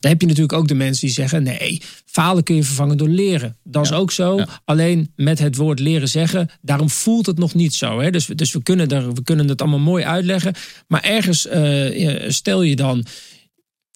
Dan 0.00 0.10
heb 0.10 0.20
je 0.20 0.26
natuurlijk 0.26 0.52
ook 0.58 0.68
de 0.68 0.74
mensen 0.74 1.06
die 1.06 1.14
zeggen: 1.14 1.42
nee, 1.42 1.82
falen 2.04 2.42
kun 2.42 2.54
je 2.54 2.62
vervangen 2.64 2.96
door 2.96 3.08
leren. 3.08 3.56
Dat 3.64 3.84
is 3.84 3.92
ook 3.92 4.10
zo. 4.12 4.36
ja. 4.36 4.48
Alleen 4.64 5.12
met 5.16 5.38
het 5.38 5.56
woord 5.56 5.78
leren 5.80 6.08
zeggen, 6.08 6.48
daarom 6.62 6.90
voelt 6.90 7.26
het 7.26 7.38
nog 7.38 7.54
niet 7.54 7.74
zo. 7.74 8.00
Hè? 8.00 8.10
Dus, 8.10 8.26
dus 8.26 8.52
we, 8.52 8.62
kunnen 8.62 8.88
er, 8.88 9.14
we 9.14 9.22
kunnen 9.22 9.48
het 9.48 9.60
allemaal 9.60 9.78
mooi 9.78 10.04
uitleggen. 10.04 10.54
Maar 10.88 11.02
ergens 11.02 11.46
eh, 11.46 12.30
stel 12.30 12.62
je 12.62 12.76
dan 12.76 13.04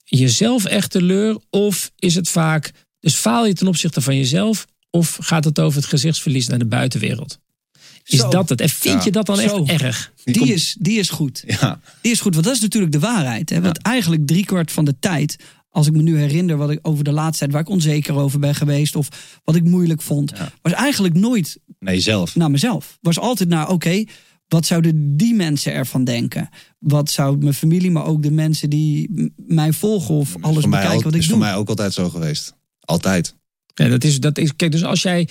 jezelf 0.05 0.65
echt 0.65 0.91
teleur, 0.91 1.39
of 1.51 1.91
is 1.99 2.15
het 2.15 2.29
vaak, 2.29 2.71
dus 3.01 3.15
faal 3.15 3.47
je 3.47 3.53
ten 3.53 3.67
opzichte 3.67 4.01
van 4.01 4.17
jezelf, 4.17 4.67
of 4.91 5.19
gaat 5.21 5.45
het 5.45 5.61
over 5.61 5.79
het 5.81 5.89
gezichtsverlies 5.89 6.47
naar 6.49 6.59
de 6.59 6.67
buitenwereld? 6.67 7.39
Is 8.05 8.19
Zo. 8.19 8.29
dat 8.29 8.49
het? 8.49 8.61
En 8.61 8.69
vind 8.69 8.95
Ja. 8.99 9.05
je 9.05 9.11
dat 9.11 9.27
dan 9.27 9.37
Zo. 9.37 9.65
echt 9.65 9.83
erg? 9.83 10.13
Die 10.25 10.53
is, 10.53 10.77
die 10.79 10.99
is 10.99 11.11
goed. 11.11 11.45
Ja, 11.47 11.81
Die 12.01 12.13
is 12.13 12.21
goed, 12.21 12.33
want 12.35 12.47
dat 12.47 12.55
is 12.55 12.61
natuurlijk 12.61 12.93
de 12.93 12.99
waarheid. 12.99 13.51
Hè? 13.51 13.61
Want 13.61 13.79
eigenlijk 13.79 14.27
driekwart 14.27 14.73
van 14.73 14.85
de 14.85 14.95
tijd, 15.01 15.37
als 15.75 15.87
ik 15.87 15.93
me 15.93 16.03
nu 16.03 16.19
herinner 16.19 16.57
wat 16.57 16.71
ik 16.71 16.79
over 16.83 17.05
de 17.05 17.13
laatste 17.13 17.39
tijd 17.39 17.53
waar 17.53 17.61
ik 17.61 17.69
onzeker 17.69 18.15
over 18.15 18.39
ben 18.39 18.55
geweest 18.55 18.97
of 18.97 19.09
wat 19.45 19.55
ik 19.55 19.65
moeilijk 19.65 20.03
vond, 20.03 20.33
Ja. 20.37 20.53
was 20.63 20.73
eigenlijk 20.73 21.15
nooit 21.15 21.59
nee, 21.79 22.01
zelf. 22.01 22.35
naar 22.37 22.51
mezelf. 22.51 22.99
Was 23.01 23.19
altijd 23.19 23.49
naar, 23.49 23.69
oké, 23.69 24.05
wat 24.49 24.67
zouden 24.67 25.17
die 25.17 25.35
mensen 25.35 25.73
ervan 25.73 26.05
denken? 26.05 26.49
Wat 26.79 27.11
zou 27.11 27.39
mijn 27.39 27.55
familie, 27.55 27.91
maar 27.91 28.05
ook 28.07 28.23
de 28.23 28.31
mensen 28.31 28.71
die 28.71 29.11
mij 29.47 29.73
volgen 29.73 30.15
of 30.15 30.37
alles 30.41 30.65
bekijken 30.65 30.91
al- 30.91 31.03
wat 31.03 31.15
ik 31.15 31.21
is 31.21 31.27
doe? 31.27 31.37
voor 31.37 31.45
mij 31.47 31.55
ook 31.55 31.69
altijd 31.69 31.93
zo 31.93 32.09
geweest. 32.09 32.55
Altijd. 32.81 33.35
Ja, 33.75 33.89
dat 33.89 34.05
is, 34.05 34.21
dat 34.21 34.39
is, 34.39 34.57
kijk, 34.57 34.73
dus 34.73 34.85
als 34.85 35.03
jij, 35.03 35.29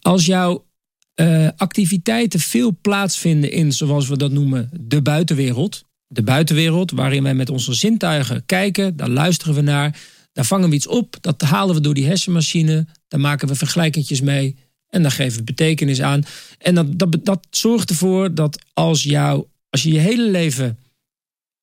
als 0.00 0.26
jouw 0.26 0.66
eh, 1.14 1.48
activiteiten 1.56 2.40
veel 2.40 2.78
plaatsvinden 2.80 3.50
in, 3.52 3.72
zoals 3.72 4.08
we 4.08 4.16
dat 4.16 4.30
noemen, 4.32 4.70
de 4.80 5.02
buitenwereld. 5.02 5.84
De 6.10 6.22
buitenwereld, 6.22 6.90
waarin 6.90 7.22
wij 7.22 7.34
met 7.34 7.50
onze 7.50 7.74
zintuigen 7.74 8.46
kijken, 8.46 8.96
daar 8.96 9.08
luisteren 9.08 9.54
we 9.54 9.60
naar, 9.60 9.98
daar 10.32 10.44
vangen 10.44 10.68
we 10.68 10.74
iets 10.74 10.86
op, 10.86 11.16
dat 11.20 11.42
halen 11.42 11.74
we 11.74 11.80
door 11.80 11.94
die 11.94 12.06
hersenmachine, 12.06 12.86
daar 13.08 13.20
maken 13.20 13.48
we 13.48 13.54
vergelijkingjes 13.54 14.20
mee 14.20 14.56
en 14.88 15.02
daar 15.02 15.10
geven 15.10 15.38
we 15.38 15.44
betekenis 15.44 16.02
aan. 16.02 16.22
En 16.58 16.74
dat, 16.74 16.98
dat, 16.98 17.16
dat 17.22 17.46
zorgt 17.50 17.90
ervoor 17.90 18.34
dat 18.34 18.64
als, 18.72 19.02
jou, 19.02 19.44
als 19.70 19.82
je 19.82 19.92
je 19.92 19.98
hele 19.98 20.30
leven 20.30 20.78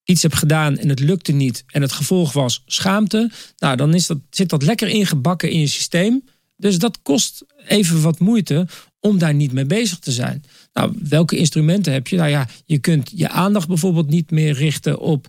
iets 0.04 0.22
hebt 0.22 0.36
gedaan 0.36 0.78
en 0.78 0.90
het 0.90 1.00
lukte 1.00 1.32
niet 1.32 1.64
en 1.68 1.82
het 1.82 1.92
gevolg 1.92 2.34
was 2.34 2.64
schaamte, 2.66 3.32
nou 3.58 3.76
dan 3.76 3.94
is 3.94 4.08
dat, 4.08 4.18
zit 4.30 4.50
dat 4.50 4.64
lekker 4.64 4.88
ingebakken 4.88 5.50
in 5.50 5.60
je 5.60 5.68
systeem. 5.68 6.24
Dus 6.58 6.80
dat 6.80 7.02
kost 7.02 7.46
even 7.68 8.02
wat 8.02 8.20
moeite 8.20 8.68
om 9.06 9.18
daar 9.18 9.34
niet 9.34 9.52
mee 9.52 9.66
bezig 9.66 10.00
te 10.00 10.12
zijn. 10.12 10.44
Nou, 10.74 10.98
welke 11.10 11.38
instrumenten 11.38 11.94
heb 11.94 12.08
je? 12.08 12.16
Nou 12.16 12.30
ja, 12.30 12.48
je 12.66 12.78
kunt 12.78 13.12
je 13.16 13.30
aandacht 13.30 13.68
bijvoorbeeld 13.68 14.10
niet 14.10 14.32
meer 14.32 14.54
richten 14.54 15.00
op 15.00 15.28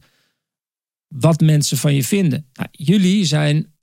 wat 1.09 1.41
mensen 1.41 1.77
van 1.77 1.95
je 1.95 2.05
vinden. 2.05 2.47
Nou, 2.53 2.69
jullie 2.73 3.25
zijn 3.25 3.75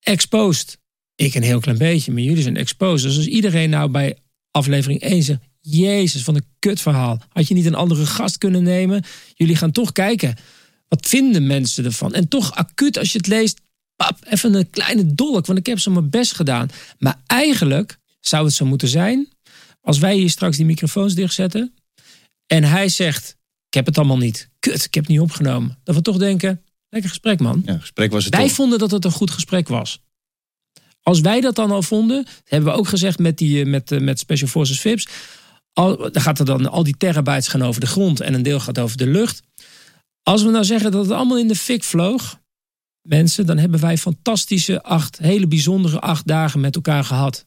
exposed. 0.00 0.78
Ik 1.14 1.34
een 1.34 1.42
heel 1.42 1.60
klein 1.60 1.78
beetje, 1.78 2.12
maar 2.12 2.22
jullie 2.22 2.42
zijn 2.42 2.56
exposed. 2.56 3.08
Dus 3.08 3.16
als 3.16 3.26
iedereen 3.26 3.70
nou 3.70 3.90
bij 3.90 4.16
aflevering 4.50 5.00
1 5.00 5.22
zegt... 5.22 5.40
Jezus, 5.60 6.22
van 6.22 6.34
een 6.34 6.46
kutverhaal. 6.58 7.20
Had 7.28 7.48
je 7.48 7.54
niet 7.54 7.66
een 7.66 7.74
andere 7.74 8.06
gast 8.06 8.38
kunnen 8.38 8.62
nemen? 8.62 9.04
Jullie 9.34 9.56
gaan 9.56 9.72
toch 9.72 9.92
kijken. 9.92 10.36
Wat 10.88 11.06
vinden 11.06 11.46
mensen 11.46 11.84
ervan? 11.84 12.14
En 12.14 12.28
toch 12.28 12.54
acuut 12.54 12.98
als 12.98 13.12
je 13.12 13.18
het 13.18 13.26
leest... 13.26 13.60
Pap, 13.96 14.18
even 14.28 14.54
een 14.54 14.70
kleine 14.70 15.14
dolk, 15.14 15.46
want 15.46 15.58
ik 15.58 15.66
heb 15.66 15.78
zo 15.78 15.90
mijn 15.90 16.10
best 16.10 16.34
gedaan. 16.34 16.68
Maar 16.98 17.22
eigenlijk 17.26 17.98
zou 18.20 18.44
het 18.44 18.54
zo 18.54 18.66
moeten 18.66 18.88
zijn... 18.88 19.28
als 19.86 19.98
wij 19.98 20.16
hier 20.16 20.30
straks 20.30 20.56
die 20.56 20.66
microfoons 20.66 21.14
dichtzetten... 21.14 21.74
en 22.46 22.64
hij 22.64 22.88
zegt, 22.88 23.36
ik 23.68 23.74
heb 23.74 23.86
het 23.86 23.98
allemaal 23.98 24.16
niet. 24.16 24.50
Kut, 24.58 24.84
ik 24.84 24.94
heb 24.94 25.04
het 25.04 25.12
niet 25.12 25.20
opgenomen. 25.20 25.78
Dat 25.82 25.94
we 25.94 26.02
toch 26.02 26.16
denken, 26.16 26.62
lekker 26.88 27.10
gesprek 27.10 27.40
man. 27.40 27.62
Ja, 27.64 27.78
gesprek 27.78 28.12
was 28.12 28.24
het 28.24 28.34
Wij 28.34 28.46
toch. 28.46 28.54
vonden 28.54 28.78
dat 28.78 28.90
het 28.90 29.04
een 29.04 29.12
goed 29.12 29.30
gesprek 29.30 29.68
was. 29.68 30.00
Als 31.02 31.20
wij 31.20 31.40
dat 31.40 31.54
dan 31.54 31.70
al 31.70 31.82
vonden, 31.82 32.26
hebben 32.44 32.72
we 32.72 32.78
ook 32.78 32.88
gezegd 32.88 33.18
met, 33.18 33.38
die, 33.38 33.60
eh, 33.60 33.66
met, 33.66 33.92
eh, 33.92 34.00
met 34.00 34.18
Special 34.18 34.48
Forces 34.48 34.80
VIPs. 34.80 35.08
Al, 35.72 35.96
dan 35.96 36.22
gaat 36.22 36.38
er 36.38 36.44
dan 36.44 36.70
al 36.70 36.82
die 36.82 36.96
terabytes 36.96 37.48
gaan 37.48 37.62
over 37.62 37.80
de 37.80 37.86
grond 37.86 38.20
en 38.20 38.34
een 38.34 38.42
deel 38.42 38.60
gaat 38.60 38.78
over 38.78 38.96
de 38.96 39.06
lucht. 39.06 39.42
Als 40.22 40.42
we 40.42 40.50
nou 40.50 40.64
zeggen 40.64 40.90
dat 40.90 41.02
het 41.02 41.12
allemaal 41.12 41.38
in 41.38 41.48
de 41.48 41.56
fik 41.56 41.84
vloog, 41.84 42.40
mensen, 43.02 43.46
dan 43.46 43.58
hebben 43.58 43.80
wij 43.80 43.98
fantastische 43.98 44.82
acht, 44.82 45.18
hele 45.18 45.46
bijzondere 45.46 46.00
acht 46.00 46.26
dagen 46.26 46.60
met 46.60 46.74
elkaar 46.74 47.04
gehad. 47.04 47.46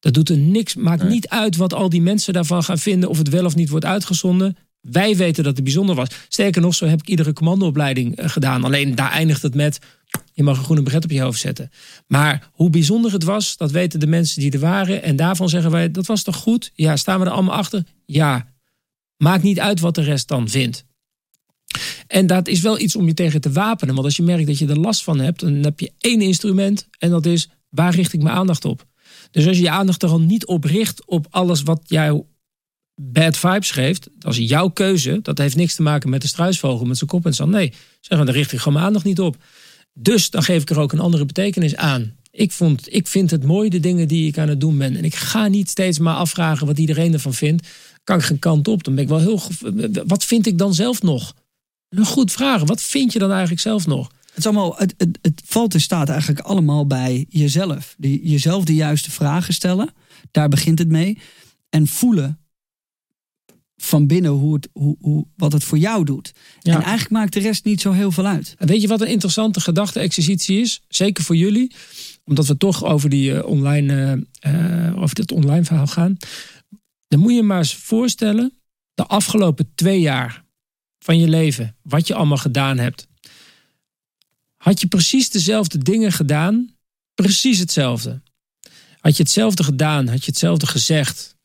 Dat 0.00 0.14
doet 0.14 0.28
er 0.28 0.36
niks, 0.38 0.74
maakt 0.74 1.02
Nee. 1.02 1.10
niet 1.10 1.28
uit 1.28 1.56
wat 1.56 1.74
al 1.74 1.88
die 1.88 2.02
mensen 2.02 2.32
daarvan 2.32 2.62
gaan 2.62 2.78
vinden, 2.78 3.08
of 3.08 3.18
het 3.18 3.28
wel 3.28 3.44
of 3.44 3.54
niet 3.54 3.68
wordt 3.68 3.84
uitgezonden. 3.84 4.56
Wij 4.80 5.16
weten 5.16 5.44
dat 5.44 5.54
het 5.54 5.64
bijzonder 5.64 5.94
was. 5.94 6.08
Sterker 6.28 6.60
nog, 6.62 6.74
zo 6.74 6.86
heb 6.86 7.00
ik 7.00 7.08
iedere 7.08 7.32
commandoopleiding 7.32 8.16
eh, 8.16 8.28
gedaan. 8.28 8.64
Alleen 8.64 8.94
daar 8.94 9.10
eindigt 9.10 9.42
het 9.42 9.54
met, 9.54 9.78
je 10.32 10.42
mag 10.42 10.58
een 10.58 10.64
groene 10.64 10.82
bret 10.82 11.04
op 11.04 11.10
je 11.10 11.20
hoofd 11.20 11.40
zetten. 11.40 11.70
Maar 12.06 12.50
hoe 12.52 12.70
bijzonder 12.70 13.12
het 13.12 13.24
was, 13.24 13.56
dat 13.56 13.70
weten 13.70 14.00
de 14.00 14.06
mensen 14.06 14.40
die 14.40 14.50
er 14.50 14.58
waren. 14.58 15.02
En 15.02 15.16
daarvan 15.16 15.48
zeggen 15.48 15.70
wij, 15.70 15.90
dat 15.90 16.06
was 16.06 16.22
toch 16.22 16.36
goed? 16.36 16.70
Ja, 16.74 16.96
staan 16.96 17.20
we 17.20 17.26
er 17.26 17.32
allemaal 17.32 17.54
achter? 17.56 17.84
Ja. 18.06 18.52
Maakt 19.16 19.42
niet 19.42 19.60
uit 19.60 19.80
wat 19.80 19.94
de 19.94 20.02
rest 20.02 20.28
dan 20.28 20.48
vindt. 20.48 20.84
En 22.06 22.26
dat 22.26 22.48
is 22.48 22.60
wel 22.60 22.78
iets 22.78 22.96
om 22.96 23.06
je 23.06 23.14
tegen 23.14 23.40
te 23.40 23.52
wapenen. 23.52 23.94
Want 23.94 24.06
als 24.06 24.16
je 24.16 24.22
merkt 24.22 24.46
dat 24.46 24.58
je 24.58 24.66
er 24.66 24.78
last 24.78 25.04
van 25.04 25.18
hebt, 25.18 25.40
dan 25.40 25.52
heb 25.54 25.80
je 25.80 25.92
één 25.98 26.20
instrument. 26.20 26.88
En 26.98 27.10
dat 27.10 27.26
is, 27.26 27.48
waar 27.68 27.94
richt 27.94 28.12
ik 28.12 28.22
mijn 28.22 28.36
aandacht 28.36 28.64
op? 28.64 28.86
Dus 29.30 29.46
als 29.46 29.56
je 29.56 29.62
je 29.62 29.70
aandacht 29.70 30.02
er 30.02 30.08
al 30.08 30.20
niet 30.20 30.46
op 30.46 30.64
richt 30.64 31.06
op 31.06 31.26
alles 31.30 31.62
wat 31.62 31.80
jou 31.86 32.24
bad 33.00 33.36
vibes 33.36 33.70
geeft, 33.70 34.08
dat 34.18 34.32
is 34.32 34.48
jouw 34.48 34.68
keuze. 34.68 35.18
Dat 35.22 35.38
heeft 35.38 35.56
niks 35.56 35.74
te 35.74 35.82
maken 35.82 36.10
met 36.10 36.22
de 36.22 36.28
struisvogel 36.28 36.86
met 36.86 36.96
zijn 36.96 37.10
kop 37.10 37.26
en 37.26 37.34
zand. 37.34 37.50
Nee, 37.50 37.72
zeg 38.00 38.18
maar, 38.18 38.26
daar 38.26 38.36
richt 38.36 38.52
ik 38.52 38.58
gewoon 38.58 38.72
mijn 38.72 38.86
aandacht 38.86 39.04
niet 39.04 39.20
op. 39.20 39.36
Dus 39.92 40.30
dan 40.30 40.42
geef 40.42 40.62
ik 40.62 40.70
er 40.70 40.78
ook 40.78 40.92
een 40.92 41.00
andere 41.00 41.24
betekenis 41.24 41.76
aan. 41.76 42.16
Ik, 42.30 42.52
vond, 42.52 42.94
ik 42.94 43.06
vind 43.06 43.30
het 43.30 43.44
mooi, 43.44 43.68
de 43.68 43.80
dingen 43.80 44.08
die 44.08 44.26
ik 44.26 44.38
aan 44.38 44.48
het 44.48 44.60
doen 44.60 44.78
ben. 44.78 44.96
En 44.96 45.04
ik 45.04 45.14
ga 45.14 45.48
niet 45.48 45.70
steeds 45.70 45.98
maar 45.98 46.14
afvragen 46.14 46.66
wat 46.66 46.78
iedereen 46.78 47.12
ervan 47.12 47.34
vindt. 47.34 47.68
Kan 48.04 48.18
ik 48.18 48.24
geen 48.24 48.38
kant 48.38 48.68
op. 48.68 48.84
Dan 48.84 48.94
ben 48.94 49.02
ik 49.02 49.08
wel 49.08 49.18
heel. 49.18 49.40
Wat 50.06 50.24
vind 50.24 50.46
ik 50.46 50.58
dan 50.58 50.74
zelf 50.74 51.02
nog? 51.02 51.34
Een 51.88 52.06
goed 52.06 52.32
vragen. 52.32 52.66
Wat 52.66 52.82
vind 52.82 53.12
je 53.12 53.18
dan 53.18 53.30
eigenlijk 53.30 53.60
zelf 53.60 53.86
nog? 53.86 54.10
Het, 54.38 54.46
is 54.46 54.52
allemaal, 54.52 54.76
het, 54.76 54.94
het, 54.96 55.18
het 55.22 55.42
valt 55.44 55.74
en 55.74 55.80
staat 55.80 56.08
eigenlijk 56.08 56.40
allemaal 56.40 56.86
bij 56.86 57.26
jezelf. 57.28 57.94
Die, 57.98 58.28
jezelf 58.28 58.64
de 58.64 58.74
juiste 58.74 59.10
vragen 59.10 59.54
stellen. 59.54 59.90
Daar 60.30 60.48
begint 60.48 60.78
het 60.78 60.88
mee. 60.88 61.18
En 61.68 61.86
voelen 61.86 62.38
van 63.76 64.06
binnen 64.06 64.30
hoe 64.30 64.54
het, 64.54 64.68
hoe, 64.72 64.96
hoe, 65.00 65.26
wat 65.36 65.52
het 65.52 65.64
voor 65.64 65.78
jou 65.78 66.04
doet. 66.04 66.32
Ja. 66.60 66.74
En 66.74 66.82
eigenlijk 66.82 67.10
maakt 67.10 67.32
de 67.32 67.40
rest 67.40 67.64
niet 67.64 67.80
zo 67.80 67.92
heel 67.92 68.10
veel 68.10 68.26
uit. 68.26 68.54
En 68.58 68.66
weet 68.66 68.82
je 68.82 68.88
wat 68.88 69.00
een 69.00 69.08
interessante 69.08 69.60
gedachte-exercitie 69.60 70.60
is? 70.60 70.82
Zeker 70.88 71.24
voor 71.24 71.36
jullie. 71.36 71.74
Omdat 72.24 72.46
we 72.46 72.56
toch 72.56 72.84
over, 72.84 73.10
die, 73.10 73.34
eh, 73.34 73.46
online, 73.46 74.26
eh, 74.40 74.86
eh, 74.86 75.02
over 75.02 75.14
dit 75.14 75.32
online 75.32 75.64
verhaal 75.64 75.86
gaan. 75.86 76.16
Dan 77.08 77.20
moet 77.20 77.34
je 77.34 77.42
maar 77.42 77.58
eens 77.58 77.74
voorstellen. 77.74 78.58
De 78.94 79.06
afgelopen 79.06 79.70
twee 79.74 80.00
jaar 80.00 80.44
van 80.98 81.18
je 81.18 81.28
leven. 81.28 81.76
Wat 81.82 82.06
je 82.06 82.14
allemaal 82.14 82.36
gedaan 82.36 82.78
hebt. 82.78 83.08
Had 84.58 84.80
je 84.80 84.86
precies 84.86 85.30
dezelfde 85.30 85.78
dingen 85.78 86.12
gedaan? 86.12 86.74
Precies 87.14 87.58
hetzelfde. 87.58 88.22
Had 89.00 89.16
je 89.16 89.22
hetzelfde 89.22 89.64
gedaan? 89.64 90.08
Had 90.08 90.20
je 90.20 90.30
hetzelfde 90.30 90.66
gezegd? 90.66 91.36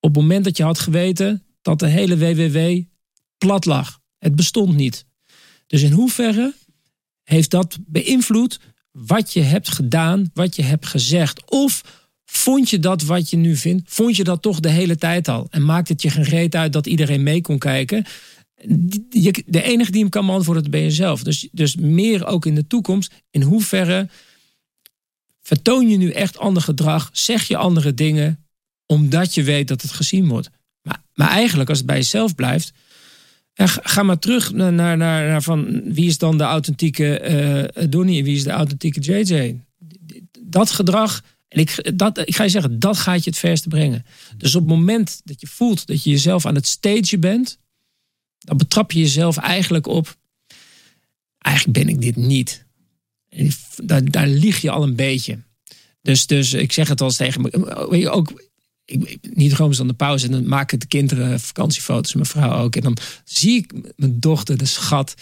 Op 0.00 0.14
het 0.14 0.22
moment 0.22 0.44
dat 0.44 0.56
je 0.56 0.62
had 0.62 0.78
geweten 0.78 1.42
dat 1.62 1.78
de 1.78 1.86
hele 1.86 2.18
WWW 2.18 2.82
plat 3.38 3.64
lag. 3.64 4.00
Het 4.18 4.36
bestond 4.36 4.76
niet. 4.76 5.04
Dus 5.66 5.82
in 5.82 5.92
hoeverre 5.92 6.54
heeft 7.22 7.50
dat 7.50 7.78
beïnvloed 7.86 8.60
wat 8.90 9.32
je 9.32 9.42
hebt 9.42 9.68
gedaan, 9.68 10.30
wat 10.34 10.56
je 10.56 10.62
hebt 10.62 10.86
gezegd? 10.86 11.50
Of 11.50 11.82
vond 12.24 12.70
je 12.70 12.78
dat 12.78 13.02
wat 13.02 13.30
je 13.30 13.36
nu 13.36 13.56
vindt, 13.56 13.94
vond 13.94 14.16
je 14.16 14.24
dat 14.24 14.42
toch 14.42 14.60
de 14.60 14.70
hele 14.70 14.96
tijd 14.96 15.28
al? 15.28 15.46
En 15.50 15.64
maakt 15.64 15.88
het 15.88 16.02
je 16.02 16.10
geen 16.10 16.24
reet 16.24 16.54
uit 16.54 16.72
dat 16.72 16.86
iedereen 16.86 17.22
mee 17.22 17.40
kon 17.40 17.58
kijken? 17.58 18.04
De 19.46 19.62
enige 19.62 19.90
die 19.90 20.00
hem 20.00 20.10
kan 20.10 20.26
beantwoorden, 20.26 20.70
ben 20.70 20.80
je 20.80 20.90
zelf. 20.90 21.22
Dus, 21.22 21.48
dus 21.52 21.76
meer 21.76 22.26
ook 22.26 22.46
in 22.46 22.54
de 22.54 22.66
toekomst. 22.66 23.12
In 23.30 23.42
hoeverre 23.42 24.08
vertoon 25.42 25.88
je 25.88 25.96
nu 25.96 26.10
echt 26.10 26.38
ander 26.38 26.62
gedrag? 26.62 27.10
Zeg 27.12 27.48
je 27.48 27.56
andere 27.56 27.94
dingen 27.94 28.42
omdat 28.86 29.34
je 29.34 29.42
weet 29.42 29.68
dat 29.68 29.82
het 29.82 29.90
gezien 29.90 30.28
wordt? 30.28 30.50
Maar, 30.82 31.02
maar 31.14 31.28
eigenlijk, 31.28 31.68
als 31.68 31.78
het 31.78 31.86
bij 31.86 31.96
jezelf 31.96 32.34
blijft. 32.34 32.72
ja, 33.54 33.66
ga- 33.66 34.02
maar 34.02 34.18
terug 34.18 34.52
naar, 34.52 34.72
naar, 34.72 34.96
naar, 34.96 35.42
van 35.42 35.82
wie 35.92 36.06
is 36.06 36.18
dan 36.18 36.38
de 36.38 36.44
authentieke 36.44 37.18
eh 37.18 37.86
Donnie 37.88 38.18
en 38.18 38.24
wie 38.24 38.36
is 38.36 38.44
de 38.44 38.50
authentieke 38.50 39.00
JJ. 39.00 39.60
Dat 40.40 40.70
gedrag, 40.70 41.24
en 41.48 41.60
ik, 41.60 41.98
dat, 41.98 42.18
ik 42.18 42.36
ga 42.36 42.42
je 42.42 42.48
zeggen, 42.48 42.78
dat 42.78 42.96
gaat 42.96 43.24
je 43.24 43.30
het 43.30 43.38
verste 43.38 43.68
brengen. 43.68 44.04
Dus 44.36 44.54
op 44.54 44.60
het 44.60 44.70
moment 44.70 45.20
dat 45.24 45.40
je 45.40 45.46
voelt 45.46 45.86
dat 45.86 46.02
je 46.02 46.10
jezelf 46.10 46.46
aan 46.46 46.54
het 46.54 46.66
stagen 46.66 47.20
bent, 47.20 47.58
dan 48.38 48.56
betrap 48.56 48.92
je 48.92 48.98
jezelf 49.00 49.36
eigenlijk 49.36 49.86
op. 49.86 50.16
Eigenlijk 51.38 51.78
ben 51.78 51.88
ik 51.88 52.00
dit 52.00 52.16
niet. 52.16 52.66
Daar, 53.76 54.10
daar 54.10 54.26
lieg 54.28 54.60
je 54.60 54.70
al 54.70 54.82
een 54.82 54.96
beetje. 54.96 55.38
Dus, 56.02 56.26
dus 56.26 56.52
ik 56.52 56.72
zeg 56.72 56.88
het 56.88 56.98
wel 56.98 57.08
eens 57.08 57.16
tegen 57.16 57.40
me. 57.40 57.98
Je, 57.98 58.10
ook, 58.10 58.42
ik- 58.84 59.18
niet 59.34 59.54
gewoon 59.54 59.70
eens 59.70 59.80
aan 59.80 59.86
de 59.86 59.92
pauze. 59.94 60.26
En 60.26 60.32
dan 60.32 60.48
maken 60.48 60.78
de 60.78 60.86
kinderen 60.86 61.40
vakantiefoto's. 61.40 62.14
Mijn 62.14 62.26
vrouw 62.26 62.62
ook. 62.62 62.76
En 62.76 62.82
dan 62.82 62.96
zie 63.24 63.56
ik 63.56 63.72
mijn 63.96 64.20
dochter, 64.20 64.56
de 64.56 64.64
schat. 64.66 65.14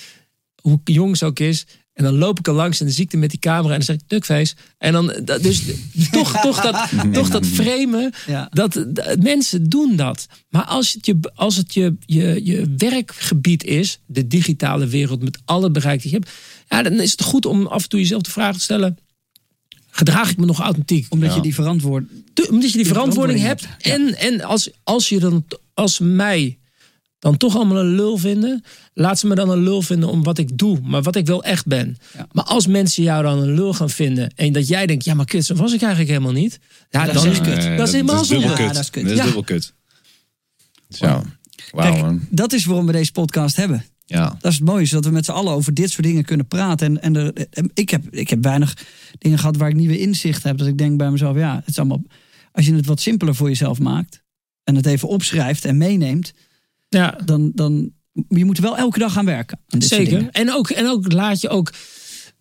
Hoe 0.63 0.81
jong 0.85 1.17
ze 1.17 1.25
ook 1.25 1.39
is. 1.39 1.67
En 1.97 2.05
dan 2.05 2.15
loop 2.19 2.39
ik 2.39 2.47
er 2.47 2.53
langs 2.53 2.81
en 2.81 2.87
dan 2.87 2.95
zie 2.95 3.05
ik 3.05 3.11
haar 3.13 3.21
met 3.21 3.31
die 3.31 3.39
camera. 3.39 3.69
En 3.69 3.75
dan 3.75 3.83
zeg 3.83 3.97
ik, 3.97 4.03
duckface. 4.07 4.55
En 4.79 4.93
dan, 4.93 5.13
dat- 5.25 5.43
dus 5.43 5.63
toch, 6.11 6.41
toch, 6.41 6.61
dat, 6.61 6.89
toch 7.13 7.29
dat 7.31 7.47
framen. 7.47 8.13
Ja. 8.27 8.49
Dat, 8.51 8.85
dat- 8.89 9.23
mensen 9.23 9.69
doen 9.69 9.97
dat. 9.97 10.27
Maar 10.49 10.65
als 10.65 10.93
het, 10.93 11.07
je, 11.07 11.19
als 11.35 11.57
het 11.57 11.75
je, 11.75 11.97
je, 12.07 12.41
je 12.45 12.75
werkgebied 12.77 13.65
is, 13.65 14.01
de 14.07 14.27
digitale 14.27 14.87
wereld 14.87 15.23
met 15.23 15.39
alle 15.45 15.71
bereik 15.71 16.03
die 16.03 16.11
je 16.11 16.17
hebt, 16.17 16.31
ja, 16.69 16.83
dan 16.83 16.93
is 17.01 17.11
het 17.11 17.23
goed 17.23 17.47
om 17.47 17.67
af 17.67 17.83
en 17.83 17.89
toe 17.89 18.01
jezelf 18.01 18.23
de 18.23 18.31
vraag 18.31 18.55
te 18.55 18.61
stellen: 18.61 18.99
gedraag 19.91 20.31
ik 20.31 20.37
me 20.37 20.47
nog 20.47 20.61
authentiek? 20.61 21.07
Omdat 21.09 21.29
Ja. 21.29 21.35
je 21.37 21.43
die 21.43 21.55
verantwoord... 21.55 22.05
Omdat 22.51 22.71
je 22.73 22.77
die 22.77 22.87
verantwoording 22.87 23.39
verantwoording 23.41 23.41
hebt. 23.41 23.67
En, 24.21 24.41
en 24.41 24.41
als, 24.41 24.71
als 24.83 25.09
je 25.09 25.19
dan, 25.19 25.45
als 25.75 25.99
mij 25.99 26.59
dan 27.19 27.37
toch 27.37 27.57
allemaal 27.57 27.79
een 27.79 27.95
lul 27.95 28.17
vinden, 28.17 28.65
laat 28.95 29.19
ze 29.19 29.27
me 29.27 29.35
dan 29.35 29.51
een 29.51 29.63
lul 29.63 29.83
vinden 29.83 30.09
om 30.09 30.23
wat 30.23 30.39
ik 30.39 30.59
doe, 30.59 30.79
maar 30.83 31.03
wat 31.03 31.17
ik 31.17 31.27
wel 31.27 31.45
echt 31.45 31.67
ben. 31.67 31.97
Ja. 32.15 32.27
Maar 32.33 32.45
als 32.45 32.67
mensen 32.67 33.03
jou 33.03 33.23
dan 33.23 33.39
een 33.43 33.55
lul 33.55 33.75
gaan 33.75 33.91
vinden 33.91 34.33
en 34.35 34.53
dat 34.53 34.69
jij 34.69 34.87
denkt, 34.87 35.05
ja, 35.05 35.15
maar 35.15 35.25
kut, 35.25 35.45
zo 35.45 35.55
was 35.55 35.73
ik 35.73 35.81
eigenlijk 35.81 36.11
helemaal 36.11 36.33
niet. 36.33 36.59
Ja, 36.91 37.05
Dat 37.05 37.15
dan 37.15 37.27
is 37.27 37.41
kut. 37.41 37.57
Nee, 37.57 37.77
Dat 37.77 37.87
is 37.87 37.93
helemaal 37.93 38.21
dubbel 38.27 38.41
zonde. 38.41 38.55
kut. 38.57 38.67
Ja, 38.67 38.73
dat 38.73 38.83
is 38.83 38.91
kut. 38.91 39.03
Dat 39.09 39.19
is 39.19 39.25
dubbel 39.25 39.43
kut. 39.45 39.75
Zo. 40.89 41.23
Kijk, 41.71 42.01
man. 42.01 42.21
dat 42.31 42.53
is 42.53 42.65
waarom 42.65 42.87
we 42.87 42.93
deze 42.93 43.13
podcast 43.13 43.57
hebben. 43.57 43.85
Ja. 44.05 44.37
Dat 44.41 44.53
is 44.53 44.59
het 44.59 44.65
mooie, 44.69 44.85
zodat 44.85 45.05
we 45.05 45.11
met 45.11 45.25
z'n 45.25 45.31
allen 45.31 45.53
over 45.53 45.75
dit 45.75 45.91
soort 45.91 46.07
dingen 46.07 46.25
kunnen 46.25 46.47
praten. 46.47 46.87
En, 46.87 47.03
en, 47.03 47.17
er, 47.17 47.47
en 47.51 47.71
ik, 47.75 47.91
heb, 47.91 48.05
ik 48.11 48.31
heb 48.31 48.43
weinig 48.43 48.77
dingen 49.19 49.39
gehad 49.39 49.57
waar 49.57 49.69
ik 49.69 49.75
nieuwe 49.75 49.99
inzicht 49.99 50.43
heb. 50.43 50.59
Dat 50.59 50.67
ik 50.67 50.79
denk 50.79 50.97
bij 50.99 51.11
mezelf, 51.11 51.37
ja, 51.37 51.57
het 51.57 51.69
is 51.69 51.79
allemaal. 51.79 52.03
Als 52.53 52.67
je 52.67 52.75
het 52.75 52.87
wat 52.87 53.01
simpeler 53.01 53.35
voor 53.35 53.49
jezelf 53.49 53.79
maakt 53.79 54.23
en 54.65 54.75
het 54.75 54.87
even 54.87 55.09
opschrijft 55.09 55.65
en 55.65 55.77
meeneemt, 55.77 56.33
Ja, 56.89 57.19
dan, 57.25 57.51
dan 57.55 57.91
je 58.29 58.45
moet 58.45 58.59
wel 58.59 58.77
elke 58.77 58.99
dag 58.99 59.19
aan 59.19 59.25
werken. 59.25 59.59
aan 59.69 59.79
dit 59.79 59.89
soort 59.89 60.01
Zeker. 60.09 60.29
En 60.33 60.53
ook, 60.53 60.71
en 60.71 60.89
ook 60.89 61.13
laat 61.13 61.41
je 61.41 61.49
ook, 61.49 61.73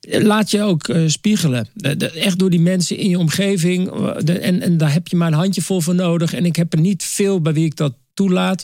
laat 0.01 0.51
je 0.51 0.61
ook 0.61 0.87
eh, 0.87 1.03
spiegelen. 1.07 1.67
De- 1.73 1.97
de- 1.97 2.11
echt 2.11 2.39
door 2.39 2.49
die 2.49 2.59
mensen 2.59 2.97
in 2.97 3.09
je 3.09 3.19
omgeving. 3.19 3.91
eh, 3.91 4.15
de- 4.23 4.39
en, 4.39 4.61
en 4.61 4.77
daar 4.77 4.93
heb 4.93 5.07
je 5.07 5.15
maar 5.15 5.27
een 5.27 5.33
handjevol 5.33 5.81
voor 5.81 5.95
nodig. 5.95 6.33
En 6.33 6.45
ik 6.45 6.55
heb 6.55 6.73
er 6.73 6.79
niet 6.79 7.03
veel 7.03 7.41
bij 7.41 7.53
wie 7.53 7.65
ik 7.65 7.75
dat 7.75 7.93
toelaat. 8.13 8.63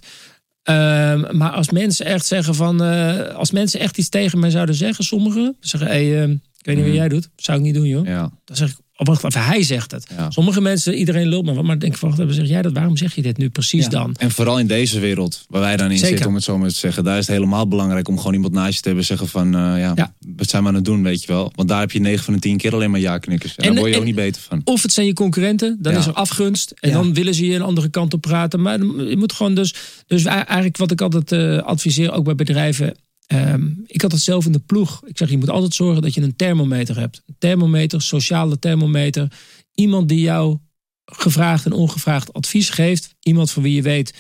Ehm, 0.64 1.38
maar 1.38 1.52
als 1.52 1.70
mensen 1.70 2.06
echt 2.06 2.26
zeggen 2.26 2.56
van. 2.56 2.84
eh, 2.84 3.36
als 3.36 3.52
mensen 3.52 3.80
echt 3.80 3.98
iets 3.98 4.10
tegen 4.10 4.40
mij 4.40 4.50
zouden 4.50 4.76
zeggen, 4.76 5.04
sommigen. 5.04 5.56
Zeggen, 5.60 5.90
hey, 5.90 6.24
ik 6.24 6.66
weet 6.66 6.76
niet 6.76 6.86
wat 6.86 6.94
jij 6.96 7.10
doet. 7.10 7.30
Zou 7.36 7.58
ik 7.58 7.64
niet 7.64 7.74
doen, 7.74 7.88
joh. 7.88 8.06
Ja. 8.06 8.32
Dan 8.46 8.56
zeg 8.56 8.70
ik, 8.70 8.76
oh, 9.02 9.08
wacht 9.08 9.24
even, 9.24 9.44
hij 9.46 9.64
zegt 9.64 9.92
het. 9.92 10.08
Ja. 10.18 10.32
Sommige 10.32 10.62
mensen, 10.62 10.94
iedereen 10.94 11.28
lult 11.28 11.46
me. 11.46 11.64
Maar 11.64 11.80
denk 11.80 11.94
ik, 11.94 12.00
wacht 12.00 12.20
even, 12.20 12.34
zeg 12.34 12.48
jij 12.48 12.62
dat? 12.62 12.74
Waarom 12.74 12.98
zeg 12.98 13.16
je 13.16 13.22
dit 13.22 13.38
nu 13.38 13.50
precies 13.50 13.84
Ja. 13.84 13.90
dan? 13.90 14.16
En 14.18 14.32
vooral 14.32 14.60
in 14.60 14.68
deze 14.68 15.00
wereld 15.00 15.46
waar 15.50 15.62
wij 15.62 15.78
dan 15.78 15.86
in 15.92 15.92
Zeker. 15.98 16.08
zitten, 16.08 16.28
om 16.28 16.34
het 16.36 16.44
zo 16.44 16.58
maar 16.58 16.70
te 16.70 16.76
zeggen. 16.76 17.04
Daar 17.04 17.18
is 17.18 17.28
het 17.28 17.36
helemaal 17.36 17.68
belangrijk 17.68 18.08
om 18.08 18.18
gewoon 18.18 18.34
iemand 18.34 18.54
naast 18.54 18.74
je 18.76 18.82
te 18.82 18.88
hebben. 18.88 19.06
Zeggen 19.06 19.28
van, 19.28 19.46
eh, 19.56 19.62
ja, 19.62 19.92
Ja. 19.96 20.14
wat 20.38 20.50
zijn 20.50 20.62
we 20.64 20.70
aan 20.70 20.76
het 20.76 20.86
doen, 20.86 21.04
weet 21.04 21.22
je 21.22 21.28
wel. 21.28 21.52
Want 21.56 21.70
daar 21.70 21.80
heb 21.80 21.92
je 21.92 22.00
9 22.00 22.24
van 22.24 22.34
de 22.34 22.40
10 22.40 22.58
keer 22.58 22.74
alleen 22.74 22.92
maar 22.92 23.00
ja-knikkers. 23.00 23.56
En, 23.56 23.64
En- 23.64 23.70
daar 23.72 23.80
word 23.80 23.94
je 23.94 24.00
ook 24.00 24.06
niet 24.06 24.16
beter 24.16 24.42
van. 24.42 24.62
Of 24.64 24.82
het 24.82 24.94
zijn 24.94 25.06
je 25.06 25.14
concurrenten, 25.14 25.78
dan 25.82 25.94
is 25.94 26.06
er 26.06 26.14
afgunst. 26.14 26.74
En 26.80 26.92
dan 26.92 27.14
willen 27.14 27.34
ze 27.34 27.46
je 27.46 27.56
een 27.56 27.62
andere 27.62 27.90
kant 27.90 28.14
op 28.14 28.22
praten. 28.22 28.62
Maar 28.62 28.80
je 28.80 29.16
moet 29.18 29.34
gewoon 29.34 29.56
dus. 29.56 29.74
Dus 30.08 30.26
eigenlijk 30.26 30.78
wat 30.78 30.92
ik 30.92 31.02
altijd 31.02 31.32
eh, 31.32 31.58
adviseer, 31.58 32.12
ook 32.12 32.24
bij 32.26 32.36
bedrijven. 32.36 32.96
Ehm, 33.32 33.68
ik 33.86 34.02
had 34.02 34.12
het 34.12 34.22
zelf 34.22 34.46
in 34.46 34.52
de 34.52 34.60
ploeg. 34.60 35.02
Ik 35.06 35.18
zeg, 35.18 35.30
je 35.30 35.38
moet 35.38 35.50
altijd 35.50 35.74
zorgen 35.74 36.02
dat 36.02 36.14
je 36.14 36.22
een 36.22 36.36
thermometer 36.36 37.00
hebt. 37.00 37.22
Een 37.28 37.36
thermometer, 37.38 38.02
sociale 38.02 38.60
thermometer. 38.60 39.32
Iemand 39.74 40.10
die 40.10 40.20
jou 40.20 40.58
gevraagd 41.06 41.66
en 41.66 41.72
ongevraagd 41.72 42.34
advies 42.34 42.70
geeft. 42.70 43.16
Iemand 43.22 43.52
van 43.52 43.64
wie 43.64 43.76
je 43.76 43.82
weet, 43.82 44.14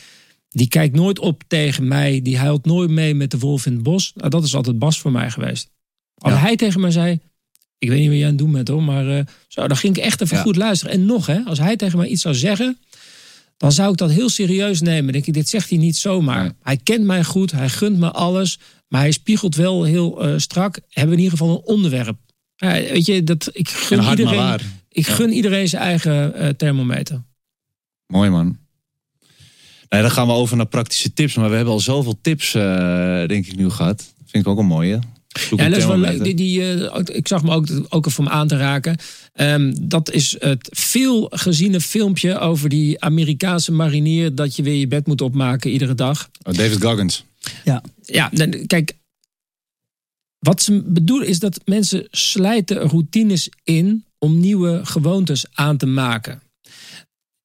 die 0.49 0.67
kijkt 0.67 0.95
nooit 0.95 1.19
op 1.19 1.43
tegen 1.47 1.87
mij. 1.87 2.21
Die 2.21 2.37
huilt 2.37 2.65
nooit 2.65 2.89
mee 2.89 3.13
met 3.15 3.31
de 3.31 3.39
wolf 3.39 3.65
in 3.65 3.73
het 3.73 3.83
bos. 3.83 4.11
Nou, 4.15 4.29
dat 4.29 4.43
is 4.43 4.55
altijd 4.55 4.79
Bas 4.79 4.99
voor 4.99 5.11
mij 5.11 5.31
geweest. 5.31 5.69
Als 6.15 6.33
Ja. 6.33 6.39
hij 6.39 6.55
tegen 6.55 6.81
mij 6.81 6.91
zei, 6.91 7.19
ik 7.77 7.89
weet 7.89 7.99
niet 7.99 8.07
wat 8.07 8.15
jij 8.17 8.23
aan 8.25 8.29
het 8.31 8.39
doen 8.39 8.51
bent 8.51 8.67
hoor, 8.67 8.83
maar 8.83 9.17
eh, 9.17 9.25
zo, 9.47 9.67
dan 9.67 9.77
ging 9.77 9.97
ik 9.97 10.03
echt 10.03 10.21
even 10.21 10.37
Ja. 10.37 10.43
goed 10.43 10.55
luisteren. 10.55 10.93
En 10.93 11.05
nog, 11.05 11.25
hè, 11.25 11.39
als 11.45 11.59
hij 11.59 11.75
tegen 11.75 11.97
mij 11.97 12.07
iets 12.07 12.21
zou 12.21 12.35
zeggen, 12.35 12.77
dan 13.57 13.71
zou 13.71 13.91
ik 13.91 13.97
dat 13.97 14.11
heel 14.11 14.29
serieus 14.29 14.81
nemen. 14.81 15.13
Denk 15.13 15.25
ik, 15.25 15.33
dit 15.33 15.49
zegt 15.49 15.69
hij 15.69 15.77
niet 15.77 15.97
zomaar. 15.97 16.51
Hij 16.61 16.77
kent 16.77 17.03
mij 17.05 17.23
goed, 17.23 17.51
hij 17.51 17.69
gunt 17.69 17.97
me 17.97 18.11
alles, 18.11 18.59
maar 18.91 19.01
hij 19.01 19.11
spiegelt 19.11 19.55
wel 19.55 19.83
heel 19.83 20.23
eh, 20.23 20.37
strak. 20.37 20.79
Hebben 20.89 21.15
we 21.15 21.21
in 21.21 21.23
ieder 21.23 21.37
geval 21.37 21.55
een 21.55 21.65
onderwerp. 21.75 22.17
Weet 22.57 23.05
je, 23.05 23.23
dat, 23.23 23.49
ik 23.53 23.69
gun, 23.69 24.03
iedereen, 24.09 24.59
ik 24.89 25.05
Ja. 25.07 25.13
gun 25.13 25.31
iedereen 25.31 25.67
zijn 25.69 25.81
eigen 25.81 26.33
eh, 26.33 26.49
thermometer. 26.49 27.23
Mooi 28.07 28.29
man. 28.29 28.57
Dan 29.87 30.11
gaan 30.11 30.27
we 30.27 30.33
over 30.33 30.57
naar 30.57 30.65
praktische 30.65 31.13
tips. 31.13 31.35
Maar 31.35 31.49
we 31.49 31.55
hebben 31.55 31.73
al 31.73 31.79
zoveel 31.79 32.19
tips, 32.21 32.53
eh, 32.53 32.61
denk 33.27 33.45
ik, 33.45 33.55
nu 33.55 33.69
gehad. 33.69 34.13
Vind 34.25 34.45
ik 34.45 34.51
ook 34.51 34.57
een 34.59 34.65
mooie. 34.65 34.99
Ja, 35.31 35.65
een 35.65 35.69
dat 35.71 35.79
is 35.79 35.85
wel 35.85 35.97
leuk. 35.97 36.23
Die, 36.23 36.35
die, 36.35 36.73
eh, 36.89 37.15
ik 37.15 37.27
zag 37.27 37.43
me 37.43 37.51
ook, 37.51 37.67
ook 37.89 38.05
even 38.05 38.19
om 38.19 38.29
aan 38.29 38.47
te 38.47 38.57
raken. 38.57 38.97
Ehm, 39.33 39.73
dat 39.81 40.11
is 40.11 40.35
het 40.39 40.69
veel 40.71 41.27
geziene 41.29 41.81
filmpje 41.81 42.39
over 42.39 42.69
die 42.69 43.01
Amerikaanse 43.01 43.71
marinier... 43.71 44.35
dat 44.35 44.55
je 44.55 44.63
weer 44.63 44.75
je 44.75 44.87
bed 44.87 45.07
moet 45.07 45.21
opmaken 45.21 45.71
iedere 45.71 45.95
dag. 45.95 46.29
Oh, 46.43 46.53
David 46.53 46.83
Goggins. 46.83 47.23
Ja, 48.03 48.29
dan- 48.33 48.65
kijk. 48.67 48.93
Wat 50.39 50.61
ze 50.61 50.81
bedoelen 50.85 51.27
is 51.27 51.39
dat 51.39 51.61
mensen 51.65 52.07
slijten 52.11 52.77
routines 52.77 53.49
in 53.63 54.05
om 54.17 54.39
nieuwe 54.39 54.79
gewoontes 54.83 55.45
aan 55.53 55.77
te 55.77 55.85
maken. 55.85 56.41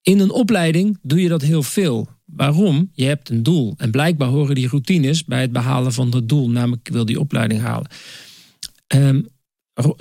In 0.02 0.18
een 0.18 0.30
opleiding 0.30 0.98
doe 1.02 1.20
je 1.20 1.28
dat 1.28 1.42
heel 1.42 1.62
veel. 1.62 2.08
Waarom? 2.36 2.90
Je 2.92 3.04
hebt 3.04 3.28
een 3.28 3.42
doel. 3.42 3.74
En 3.76 3.90
blijkbaar 3.90 4.28
horen 4.28 4.54
die 4.54 4.68
routines 4.68 5.24
bij 5.24 5.40
het 5.40 5.52
behalen 5.52 5.92
van 5.92 6.10
dat 6.10 6.28
doel. 6.28 6.50
Namelijk, 6.50 6.88
ik 6.88 6.92
wil 6.92 7.04
die 7.04 7.20
opleiding 7.20 7.60
halen. 7.60 7.90
Ehm, 8.86 9.22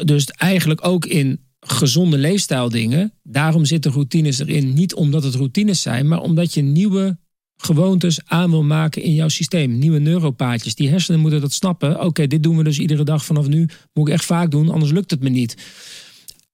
dus 0.05 0.25
eigenlijk 0.25 0.85
ook 0.85 1.05
in 1.05 1.39
gezonde 1.59 2.17
leefstijldingen. 2.17 3.13
Daarom 3.23 3.65
zitten 3.65 3.91
routines 3.91 4.39
erin. 4.39 4.73
Niet 4.73 4.93
omdat 4.93 5.23
het 5.23 5.35
routines 5.35 5.81
zijn, 5.81 6.07
maar 6.07 6.21
omdat 6.21 6.53
je 6.53 6.61
nieuwe 6.61 7.17
gewoontes 7.57 8.19
aan 8.25 8.49
wil 8.49 8.63
maken 8.63 9.01
in 9.01 9.13
jouw 9.13 9.27
systeem. 9.27 9.77
Nieuwe 9.77 9.99
neuropaadjes. 9.99 10.75
Die 10.75 10.89
hersenen 10.89 11.19
moeten 11.19 11.41
dat 11.41 11.53
snappen. 11.53 12.01
Oké, 12.01 12.27
dit 12.27 12.43
doen 12.43 12.57
we 12.57 12.63
dus 12.63 12.79
iedere 12.79 13.03
dag 13.03 13.25
vanaf 13.25 13.47
nu. 13.47 13.69
Moet 13.93 14.07
ik 14.07 14.13
echt 14.13 14.25
vaak 14.25 14.51
doen, 14.51 14.69
anders 14.69 14.91
lukt 14.91 15.11
het 15.11 15.23
me 15.23 15.29
niet. 15.29 15.57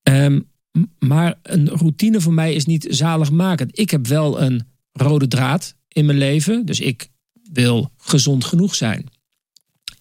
Ehm, 0.03 0.39
maar 0.99 1.39
een 1.43 1.69
routine 1.69 2.21
voor 2.21 2.34
mij 2.34 2.53
is 2.53 2.65
niet 2.65 2.88
zaligmakend. 2.89 3.79
Ik 3.79 3.91
heb 3.91 4.07
wel 4.07 4.41
een 4.41 4.63
rode 4.92 5.28
draad 5.28 5.76
in 5.88 6.06
mijn 6.06 6.18
leven. 6.18 6.66
Dus 6.66 6.80
ik 6.80 7.10
wil 7.52 7.92
gezond 7.98 8.46
genoeg 8.46 8.76
zijn. 8.76 9.10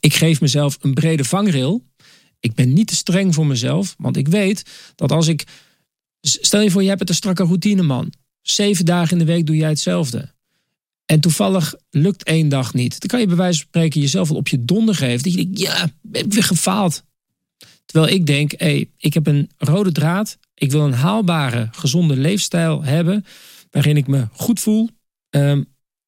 Ik 0.00 0.14
geef 0.14 0.40
mezelf 0.40 0.78
een 0.80 0.94
brede 0.94 1.24
vangrail. 1.24 1.84
Ik 2.40 2.54
ben 2.54 2.72
niet 2.72 2.86
te 2.86 2.96
streng 2.96 3.34
voor 3.34 3.46
mezelf. 3.46 3.94
Want 3.98 4.16
ik 4.16 4.28
weet 4.28 4.70
dat 4.94 5.12
als 5.12 5.26
ik... 5.26 5.44
Stel 6.20 6.60
je 6.60 6.70
voor, 6.70 6.82
je 6.82 6.88
hebt 6.88 7.00
het 7.00 7.08
een 7.08 7.14
strakke 7.14 7.42
routine, 7.42 7.82
man. 7.82 8.12
Zeven 8.42 8.84
dagen 8.84 9.12
in 9.12 9.18
de 9.18 9.32
week 9.32 9.46
doe 9.46 9.56
jij 9.56 9.68
hetzelfde. 9.68 10.34
En 11.06 11.20
toevallig 11.20 11.74
lukt 11.90 12.22
één 12.22 12.48
dag 12.48 12.74
niet. 12.74 13.00
Dan 13.00 13.08
kan 13.08 13.20
je 13.20 13.26
bij 13.26 13.36
wijze 13.36 13.58
van 13.58 13.66
spreken 13.66 14.00
jezelf 14.00 14.28
wel 14.28 14.36
op 14.36 14.48
je 14.48 14.64
donder 14.64 14.94
geven. 14.94 15.22
Dat 15.22 15.32
je 15.32 15.44
denkt, 15.44 15.58
ja, 15.58 15.84
ik 15.84 16.16
heb 16.16 16.32
weer 16.32 16.42
gefaald. 16.42 17.02
Terwijl 17.84 18.14
ik 18.14 18.26
denk, 18.26 18.52
hé, 18.56 18.84
ik 18.96 19.14
heb 19.14 19.26
een 19.26 19.50
rode 19.56 19.92
draad. 19.92 20.38
Ik 20.54 20.70
wil 20.70 20.84
een 20.84 20.92
haalbare, 20.92 21.68
gezonde 21.72 22.16
leefstijl 22.16 22.82
hebben. 22.84 23.24
Waarin 23.70 23.96
ik 23.96 24.06
me 24.06 24.26
goed 24.32 24.60
voel. 24.60 24.88
Ehm, 25.30 25.62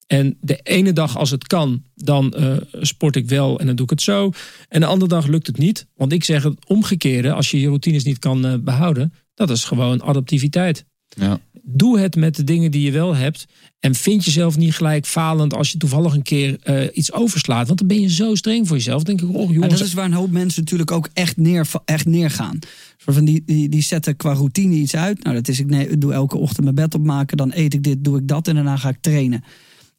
en 0.07 0.37
de 0.41 0.61
ene 0.63 0.93
dag 0.93 1.17
als 1.17 1.31
het 1.31 1.47
kan, 1.47 1.85
dan 1.95 2.33
eh, 2.33 2.57
sport 2.73 3.17
ik 3.17 3.29
wel 3.29 3.61
en 3.61 3.67
dan 3.67 3.77
doe 3.77 3.85
ik 3.85 3.91
het 3.91 4.03
zo. 4.03 4.31
En 4.69 4.81
de 4.81 4.87
andere 4.87 5.09
dag 5.09 5.27
lukt 5.27 5.47
het 5.47 5.59
niet. 5.59 5.87
Want 5.95 6.13
ik 6.13 6.25
zeg 6.25 6.43
het 6.43 6.67
omgekeerde, 6.67 7.33
als 7.33 7.51
je 7.51 7.61
je 7.61 7.67
routines 7.67 8.05
niet 8.05 8.19
kan 8.19 8.47
eh, 8.47 8.55
behouden. 8.61 9.13
Dat 9.35 9.51
is 9.51 9.65
gewoon 9.65 10.03
adaptiviteit. 10.03 10.85
Ja. 11.15 11.41
Doe 11.63 11.99
het 11.99 12.17
met 12.17 12.37
de 12.37 12.45
dingen 12.45 12.71
die 12.71 12.83
je 12.83 12.91
wel 12.91 13.17
hebt. 13.17 13.47
En 13.81 13.95
vind 13.95 14.25
jezelf 14.25 14.57
niet 14.57 14.75
gelijk 14.75 15.07
falend 15.07 15.55
als 15.55 15.71
je 15.73 15.79
toevallig 15.79 16.15
een 16.15 16.23
keer 16.23 16.59
eh, 16.63 16.89
iets 16.93 17.13
overslaat. 17.13 17.67
Want 17.67 17.79
dan 17.79 17.89
ben 17.89 18.01
je 18.01 18.11
zo 18.11 18.35
streng 18.35 18.67
voor 18.69 18.77
jezelf. 18.77 19.03
Dan 19.03 19.17
denk 19.17 19.31
ik, 19.31 19.37
oh 19.37 19.53
jongens. 19.53 19.79
dat 19.79 19.87
is 19.87 19.95
waar 19.95 20.05
een 20.05 20.13
hoop 20.13 20.31
mensen 20.31 20.61
natuurlijk 20.61 20.91
ook 20.91 21.09
echt, 21.13 21.37
neer, 21.37 21.67
echt 21.85 22.07
neergaan. 22.07 22.59
Van 22.97 23.25
die, 23.25 23.43
die, 23.47 23.69
die 23.69 23.83
zetten 23.83 24.17
qua 24.17 24.33
routine 24.33 24.75
iets 24.75 24.97
uit. 24.97 25.23
Nou, 25.23 25.37
dat 25.37 25.49
is 25.49 25.61
ik 25.61 25.67
nee, 25.67 25.99
doe 25.99 26.13
elke 26.13 26.37
ochtend 26.37 26.63
mijn 26.63 26.75
bed 26.75 26.95
opmaken. 26.95 27.37
Dan 27.37 27.51
eet 27.55 27.75
ik 27.75 27.83
dit, 27.83 28.05
doe 28.05 28.19
ik 28.19 28.29
dat 28.29 28.49
en 28.49 28.55
daarna 28.55 28.77
ga 28.77 28.89
ik 28.89 28.99
trainen. 29.01 29.45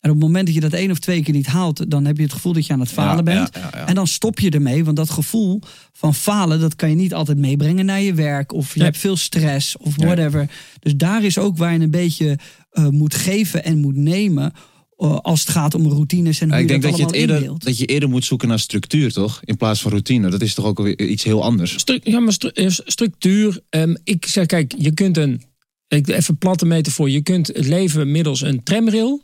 En 0.03 0.09
op 0.09 0.15
het 0.15 0.25
moment 0.25 0.45
dat 0.45 0.55
je 0.55 0.61
dat 0.61 0.73
één 0.73 0.91
of 0.91 0.99
twee 0.99 1.23
keer 1.23 1.33
niet 1.33 1.45
haalt, 1.47 1.91
dan 1.91 2.05
heb 2.05 2.17
je 2.17 2.23
het 2.23 2.33
gevoel 2.33 2.53
dat 2.53 2.65
je 2.65 2.73
aan 2.73 2.79
het 2.79 2.89
falen 2.89 3.15
Ja, 3.15 3.23
bent. 3.23 3.49
ja, 3.53 3.59
ja, 3.61 3.69
ja. 3.79 3.87
En 3.87 3.95
dan 3.95 4.07
stop 4.07 4.39
je 4.39 4.49
ermee, 4.49 4.83
want 4.83 4.97
dat 4.97 5.09
gevoel 5.09 5.59
van 5.93 6.15
falen, 6.15 6.59
dat 6.59 6.75
kan 6.75 6.89
je 6.89 6.95
niet 6.95 7.13
altijd 7.13 7.37
meebrengen 7.37 7.85
naar 7.85 8.01
je 8.01 8.13
werk. 8.13 8.53
Of 8.53 8.71
je 8.73 8.79
Nee. 8.79 8.87
hebt 8.87 8.99
veel 8.99 9.15
stress 9.17 9.77
of 9.77 9.97
Nee. 9.97 10.07
whatever. 10.07 10.49
Dus 10.79 10.95
daar 10.95 11.23
is 11.23 11.37
ook 11.37 11.57
waar 11.57 11.73
je 11.73 11.79
een 11.79 11.91
beetje 11.91 12.37
eh, 12.71 12.87
moet 12.87 13.15
geven 13.15 13.63
en 13.63 13.77
moet 13.79 13.95
nemen. 13.95 14.53
eh, 14.97 15.17
als 15.19 15.39
het 15.39 15.49
gaat 15.49 15.75
om 15.75 15.87
routines 15.87 16.39
en 16.41 16.47
hoe 16.47 16.55
Ja, 16.55 16.61
ik 16.63 16.65
je 16.65 16.71
denk 16.71 16.81
dat 16.81 16.91
dat 16.91 16.99
je, 16.99 17.05
het 17.05 17.15
eerder, 17.15 17.35
indeelt. 17.35 17.63
dat 17.63 17.77
je 17.77 17.85
eerder 17.85 18.09
moet 18.09 18.25
zoeken 18.25 18.47
naar 18.47 18.59
structuur, 18.59 19.11
toch? 19.13 19.39
In 19.43 19.57
plaats 19.57 19.81
van 19.81 19.91
routine. 19.91 20.29
Dat 20.29 20.41
is 20.41 20.53
toch 20.53 20.65
ook 20.65 20.81
weer 20.81 20.99
iets 21.01 21.23
heel 21.23 21.43
anders. 21.43 21.73
Stru- 21.79 21.99
ja, 22.03 22.19
maar 22.19 22.33
stru- 22.33 22.49
eh, 22.49 22.69
structuur. 22.69 23.59
ehm, 23.69 23.95
ik 24.03 24.25
zeg, 24.25 24.45
kijk, 24.45 24.73
je 24.77 24.91
kunt 24.93 25.17
een. 25.17 25.41
Ik, 25.87 26.07
even 26.07 26.37
platte 26.37 26.65
metafoor. 26.65 27.09
Je 27.09 27.21
kunt 27.21 27.47
het 27.47 27.65
leven 27.67 28.11
middels 28.11 28.41
een 28.41 28.63
tramrail. 28.63 29.23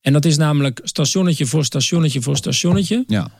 En 0.00 0.12
dat 0.12 0.24
is 0.24 0.36
namelijk 0.36 0.80
stationnetje 0.82 1.46
voor 1.46 1.64
stationnetje 1.64 2.22
voor 2.22 2.36
stationnetje. 2.36 3.04
Ja. 3.06 3.30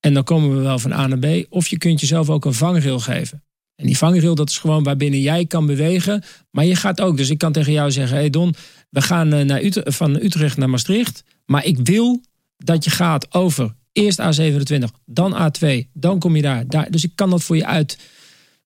En 0.00 0.14
dan 0.14 0.24
komen 0.24 0.56
we 0.56 0.62
wel 0.62 0.78
van 0.78 0.92
A 0.92 1.06
naar 1.06 1.18
B. 1.18 1.46
Of 1.48 1.68
je 1.68 1.78
kunt 1.78 2.00
jezelf 2.00 2.30
ook 2.30 2.44
een 2.44 2.54
vangrail 2.54 2.98
geven. 2.98 3.42
En 3.76 3.86
die 3.86 3.98
vangrail, 3.98 4.34
dat 4.34 4.50
is 4.50 4.58
gewoon 4.58 4.82
waarbinnen 4.82 5.20
jij 5.20 5.46
kan 5.46 5.66
bewegen. 5.66 6.22
Maar 6.50 6.64
je 6.64 6.76
gaat 6.76 7.00
ook. 7.00 7.16
Dus 7.16 7.30
ik 7.30 7.38
kan 7.38 7.52
tegen 7.52 7.72
jou 7.72 7.90
zeggen: 7.90 8.16
hey 8.16 8.30
Don, 8.30 8.54
we 8.90 9.02
gaan 9.02 9.32
eh, 9.32 9.44
naar 9.44 9.62
van 9.72 10.14
Utrecht 10.14 10.56
naar 10.56 10.70
Maastricht. 10.70 11.24
Maar 11.44 11.64
ik 11.64 11.78
wil 11.82 12.20
dat 12.56 12.84
je 12.84 12.90
gaat 12.90 13.34
over 13.34 13.74
eerst 13.92 14.20
A27, 14.20 14.78
dan 15.04 15.34
A2. 15.34 15.90
Dan 15.92 16.18
kom 16.18 16.36
je 16.36 16.42
daar. 16.42 16.66
daar. 16.66 16.90
Dus 16.90 17.04
ik 17.04 17.12
kan 17.14 17.30
dat 17.30 17.42
voor 17.42 17.56
je 17.56 17.66
uit. 17.66 17.98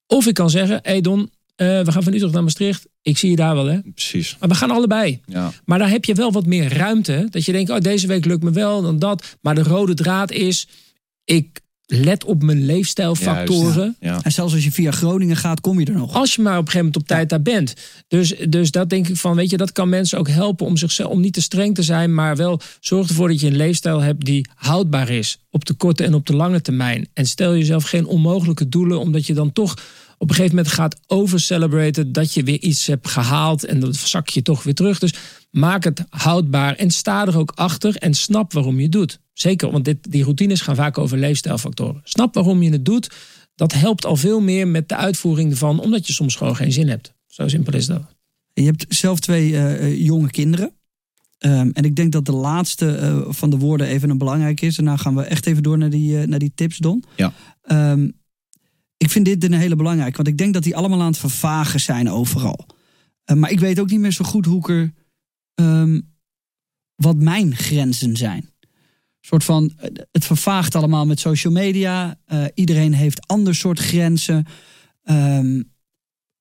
Of 0.07 0.27
ik 0.27 0.35
kan 0.35 0.51
zeggen: 0.51 0.79
hey 0.83 1.01
Don, 1.01 1.31
eh, 1.61 1.81
we 1.81 1.93
gaan 1.93 2.03
van 2.03 2.13
Utrecht 2.13 2.33
naar 2.33 2.43
Maastricht. 2.43 2.87
Ik 3.03 3.19
zie 3.19 3.31
je 3.31 3.37
daar 3.37 3.55
wel, 3.55 3.67
hè? 3.67 3.79
Precies. 3.95 4.37
Maar 4.41 4.49
we 4.49 4.55
gaan 4.55 4.71
allebei. 4.71 5.21
Ja. 5.27 5.53
Maar 5.65 5.79
daar 5.79 5.91
heb 5.91 6.05
je 6.05 6.15
wel 6.15 6.33
wat 6.33 6.47
meer 6.47 6.73
ruimte. 6.77 7.27
Dat 7.31 7.45
je 7.45 7.53
denkt, 7.53 7.71
oh, 7.71 7.81
deze 7.81 8.07
week 8.07 8.25
lukt 8.25 8.43
me 8.43 8.51
wel, 8.51 8.83
dan 8.83 8.99
dat. 8.99 9.37
Maar 9.41 9.55
de 9.55 9.63
rode 9.63 9.95
draad 9.95 10.31
is, 10.31 10.69
ik 11.25 11.61
let 11.87 12.25
op 12.25 12.43
mijn 12.43 12.65
leefstijlfactoren. 12.65 13.97
Ja. 14.01 14.21
En 14.23 14.33
zelfs 14.33 14.55
als 14.55 14.65
je 14.65 14.73
via 14.73 14.91
Groningen 14.91 15.37
gaat, 15.37 15.61
kom 15.61 15.81
je 15.81 15.87
er 15.87 15.93
nog. 15.93 16.15
Als 16.15 16.35
je 16.35 16.43
maar 16.43 16.59
op 16.59 16.67
een 16.67 16.71
gegeven 16.71 16.87
moment 16.87 17.03
op 17.03 17.17
tijd 17.17 17.29
daar 17.29 17.43
bent. 17.43 17.75
Dus, 18.09 18.35
dus 18.49 18.71
dat 18.71 18.89
denk 18.91 19.09
ik 19.09 19.17
van, 19.17 19.35
weet 19.35 19.51
je, 19.51 19.57
dat 19.57 19.73
kan 19.73 19.89
mensen 19.89 20.19
ook 20.19 20.29
helpen 20.29 20.67
om 20.67 20.77
zichzelf, 20.77 21.11
om 21.11 21.21
niet 21.21 21.33
te 21.33 21.43
streng 21.43 21.75
te 21.75 21.83
zijn, 21.83 22.15
maar 22.15 22.37
wel 22.37 22.61
zorg 22.81 23.09
ervoor 23.09 23.29
dat 23.29 23.41
je 23.41 23.47
een 23.47 23.57
leefstijl 23.57 24.01
hebt 24.01 24.25
die 24.25 24.49
houdbaar 24.55 25.09
is. 25.11 25.39
Op 25.51 25.65
de 25.65 25.75
korte 25.75 26.05
en 26.05 26.15
op 26.15 26.27
de 26.27 26.37
lange 26.37 26.61
termijn. 26.61 27.09
En 27.13 27.27
stel 27.27 27.55
jezelf 27.55 27.85
geen 27.85 28.07
onmogelijke 28.07 28.69
doelen, 28.69 29.01
omdat 29.01 29.27
je 29.27 29.35
dan 29.35 29.53
toch 29.53 29.75
op 30.21 30.29
een 30.29 30.35
gegeven 30.35 30.57
moment 30.57 30.75
gaat 30.75 31.01
overcelebraten 31.07 32.13
dat 32.13 32.35
je 32.35 32.43
weer 32.43 32.61
iets 32.61 32.87
hebt 32.87 33.09
gehaald 33.09 33.65
en 33.65 33.81
dat 33.81 33.97
zak 33.97 34.29
je 34.29 34.43
toch 34.43 34.63
weer 34.63 34.75
terug. 34.75 34.99
Dus 34.99 35.15
maak 35.51 35.85
het 35.85 36.05
houdbaar 36.09 36.75
en 36.75 36.91
sta 36.91 37.27
er 37.27 37.39
ook 37.39 37.53
achter 37.55 37.97
en 37.97 38.15
snap 38.15 38.53
waarom 38.53 38.77
je 38.77 38.83
het 38.83 38.93
doet. 38.93 39.21
Zeker, 39.33 39.71
want 39.71 39.85
dit, 39.85 39.97
die 40.11 40.23
routines 40.23 40.61
gaan 40.61 40.75
vaak 40.75 40.99
over 40.99 41.19
leefstijlfactoren. 41.19 42.01
Snap 42.05 42.35
waarom 42.35 42.63
je 42.63 42.71
het 42.71 42.85
doet. 42.85 43.11
Dat 43.55 43.73
helpt 43.73 44.07
al 44.07 44.17
veel 44.17 44.41
meer 44.41 44.69
met 44.69 44.89
de 44.89 44.97
uitvoering 44.97 45.51
ervan, 45.51 45.81
omdat 45.81 46.07
je 46.07 46.13
soms 46.13 46.35
gewoon 46.35 46.57
geen 46.57 46.73
zin 46.73 46.89
hebt. 46.89 47.15
Zo 47.27 47.49
simpel 47.49 47.75
is 47.75 47.87
dat. 47.87 48.03
Je 48.53 48.65
hebt 48.65 48.85
zelf 48.89 49.21
twee 49.21 49.53
eh, 49.53 49.75
eh, 49.75 50.05
jonge 50.05 50.31
kinderen. 50.31 50.73
Ehm, 51.39 51.71
en 51.73 51.85
ik 51.85 51.97
denk 51.97 52.13
dat 52.13 52.27
de 52.27 52.33
laatste 52.33 52.97
eh, 52.97 53.21
van 53.29 53.51
de 53.51 53.59
woorden 53.59 53.87
even 53.87 54.11
een 54.11 54.19
belangrijk 54.19 54.61
is. 54.61 54.77
Daarna 54.77 54.97
gaan 54.97 55.15
we 55.15 55.23
echt 55.23 55.47
even 55.47 55.63
door 55.63 55.79
naar 55.79 55.91
die, 55.91 56.27
naar 56.27 56.39
die 56.39 56.53
tips, 56.55 56.79
Don. 56.79 57.05
Ja. 57.17 57.33
Ehm, 57.63 58.09
ik 59.03 59.11
vind 59.11 59.25
dit 59.25 59.45
een 59.45 59.53
hele 59.53 59.77
belangrijke. 59.77 60.17
Want 60.17 60.29
ik 60.29 60.39
denk 60.39 60.55
dat 60.55 60.63
die 60.63 60.77
allemaal 60.77 61.01
aan 61.01 61.07
het 61.07 61.19
vervagen 61.19 61.81
zijn 61.81 62.11
overal. 62.11 62.67
Eh, 63.25 63.37
maar 63.37 63.51
ik 63.51 63.61
weet 63.61 63.81
ook 63.81 63.91
niet 63.91 64.01
meer 64.01 64.13
zo 64.13 64.25
goed 64.25 64.47
hoe 64.47 64.59
ik 64.59 64.69
er... 64.69 64.93
ehm, 65.55 66.01
wat 66.95 67.17
mijn 67.17 67.57
grenzen 67.57 68.17
zijn. 68.17 68.43
Een 68.61 69.27
soort 69.29 69.45
van, 69.45 69.73
eh, 69.77 69.89
het 70.13 70.25
vervaagt 70.25 70.75
allemaal 70.75 71.07
met 71.07 71.21
social 71.21 71.53
media. 71.53 72.19
Eh, 72.25 72.45
iedereen 72.55 72.95
heeft 72.95 73.27
ander 73.27 73.55
soort 73.55 73.79
grenzen. 73.79 74.47
Ehm, 75.03 75.63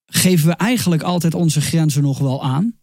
geven 0.06 0.46
we 0.46 0.54
eigenlijk 0.54 1.02
altijd 1.02 1.34
onze 1.34 1.60
grenzen 1.60 2.02
nog 2.02 2.18
wel 2.18 2.42
aan? 2.44 2.78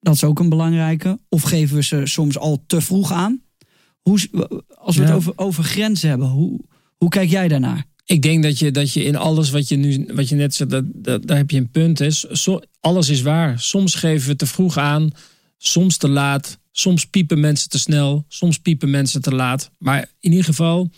Dat 0.00 0.14
is 0.14 0.24
ook 0.24 0.38
een 0.38 0.48
belangrijke. 0.48 1.18
Of 1.28 1.42
geven 1.42 1.76
we 1.76 1.82
ze 1.82 2.00
soms 2.06 2.38
al 2.38 2.64
te 2.66 2.80
vroeg 2.80 3.12
aan? 3.12 3.42
Hoe, 4.00 4.18
als 4.78 4.96
we 4.96 5.02
Ja. 5.02 5.08
het 5.08 5.16
over, 5.16 5.32
over 5.36 5.64
grenzen 5.64 6.08
hebben, 6.08 6.28
hoe, 6.28 6.60
hoe 6.96 7.08
kijk 7.08 7.30
jij 7.30 7.48
daarnaar? 7.48 7.84
Ik 8.04 8.22
denk 8.22 8.42
dat 8.42 8.58
je, 8.58 8.70
dat 8.70 8.92
je 8.92 9.04
in 9.04 9.16
alles 9.16 9.50
wat 9.50 9.68
je 9.68 9.76
nu, 9.76 10.06
wat 10.12 10.28
je 10.28 10.34
net 10.34 10.54
zei, 10.54 10.68
dat, 10.68 10.84
dat, 10.86 11.26
daar 11.26 11.36
heb 11.36 11.50
je 11.50 11.56
een 11.56 11.70
punt. 11.70 11.98
Hè. 11.98 12.08
Alles 12.80 13.08
is 13.08 13.22
waar. 13.22 13.60
Soms 13.60 13.94
geven 13.94 14.28
we 14.28 14.36
te 14.36 14.46
vroeg 14.46 14.76
aan, 14.76 15.10
soms 15.56 15.96
te 15.96 16.08
laat. 16.08 16.58
Soms 16.76 17.06
piepen 17.06 17.40
mensen 17.40 17.70
te 17.70 17.78
snel, 17.78 18.24
soms 18.28 18.58
piepen 18.58 18.90
mensen 18.90 19.22
te 19.22 19.34
laat. 19.34 19.70
Maar 19.78 20.10
in 20.20 20.30
ieder 20.30 20.44
geval, 20.44 20.90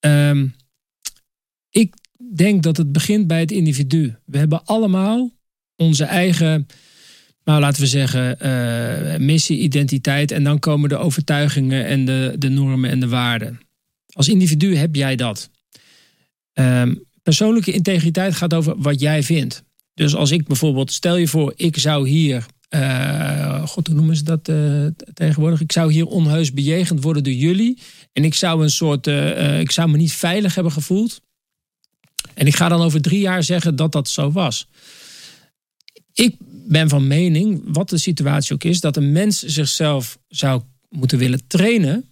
ehm, 0.00 0.46
ik 1.70 1.94
denk 2.34 2.62
dat 2.62 2.76
het 2.76 2.92
begint 2.92 3.26
bij 3.26 3.40
het 3.40 3.50
individu. 3.50 4.14
We 4.24 4.38
hebben 4.38 4.64
allemaal 4.64 5.30
onze 5.76 6.04
eigen, 6.04 6.66
nou 7.44 7.60
laten 7.60 7.82
we 7.82 7.88
zeggen, 7.88 8.40
eh, 8.40 9.18
missie, 9.18 9.58
identiteit. 9.58 10.30
En 10.30 10.44
dan 10.44 10.58
komen 10.58 10.88
de 10.88 10.96
overtuigingen 10.96 11.86
en 11.86 12.04
de, 12.04 12.34
de 12.38 12.48
normen 12.48 12.90
en 12.90 13.00
de 13.00 13.08
waarden. 13.08 13.60
Als 14.12 14.28
individu 14.28 14.76
heb 14.76 14.94
jij 14.94 15.16
dat. 15.16 15.50
Ehm, 16.56 16.94
persoonlijke 17.22 17.72
integriteit 17.72 18.34
gaat 18.34 18.54
over 18.54 18.74
wat 18.76 19.00
jij 19.00 19.22
vindt. 19.22 19.62
Dus 19.94 20.14
als 20.14 20.30
ik 20.30 20.46
bijvoorbeeld, 20.46 20.92
stel 20.92 21.16
je 21.16 21.28
voor, 21.28 21.52
ik 21.56 21.78
zou 21.78 22.08
hier, 22.08 22.46
eh, 22.68 23.66
god, 23.66 23.86
hoe 23.86 23.96
noemen 23.96 24.16
ze 24.16 24.22
dat 24.22 24.48
eh, 24.48 24.86
tegenwoordig? 25.14 25.60
Ik 25.60 25.72
zou 25.72 25.92
hier 25.92 26.06
onheus 26.06 26.52
bejegend 26.52 27.02
worden 27.02 27.24
door 27.24 27.32
jullie. 27.32 27.78
En 28.12 28.24
ik 28.24 28.34
zou 28.34 28.62
een 28.62 28.70
soort, 28.70 29.06
eh, 29.06 29.60
ik 29.60 29.70
zou 29.70 29.90
me 29.90 29.96
niet 29.96 30.12
veilig 30.12 30.54
hebben 30.54 30.72
gevoeld. 30.72 31.20
En 32.34 32.46
ik 32.46 32.56
ga 32.56 32.68
dan 32.68 32.82
over 32.82 33.00
drie 33.00 33.20
jaar 33.20 33.42
zeggen 33.42 33.76
dat 33.76 33.92
dat 33.92 34.08
zo 34.08 34.32
was. 34.32 34.68
Ik 36.12 36.36
ben 36.68 36.88
van 36.88 37.06
mening, 37.06 37.62
wat 37.64 37.88
de 37.88 37.98
situatie 37.98 38.54
ook 38.54 38.64
is, 38.64 38.80
dat 38.80 38.96
een 38.96 39.12
mens 39.12 39.42
zichzelf 39.42 40.18
zou 40.28 40.62
moeten 40.88 41.18
willen 41.18 41.46
trainen 41.46 42.10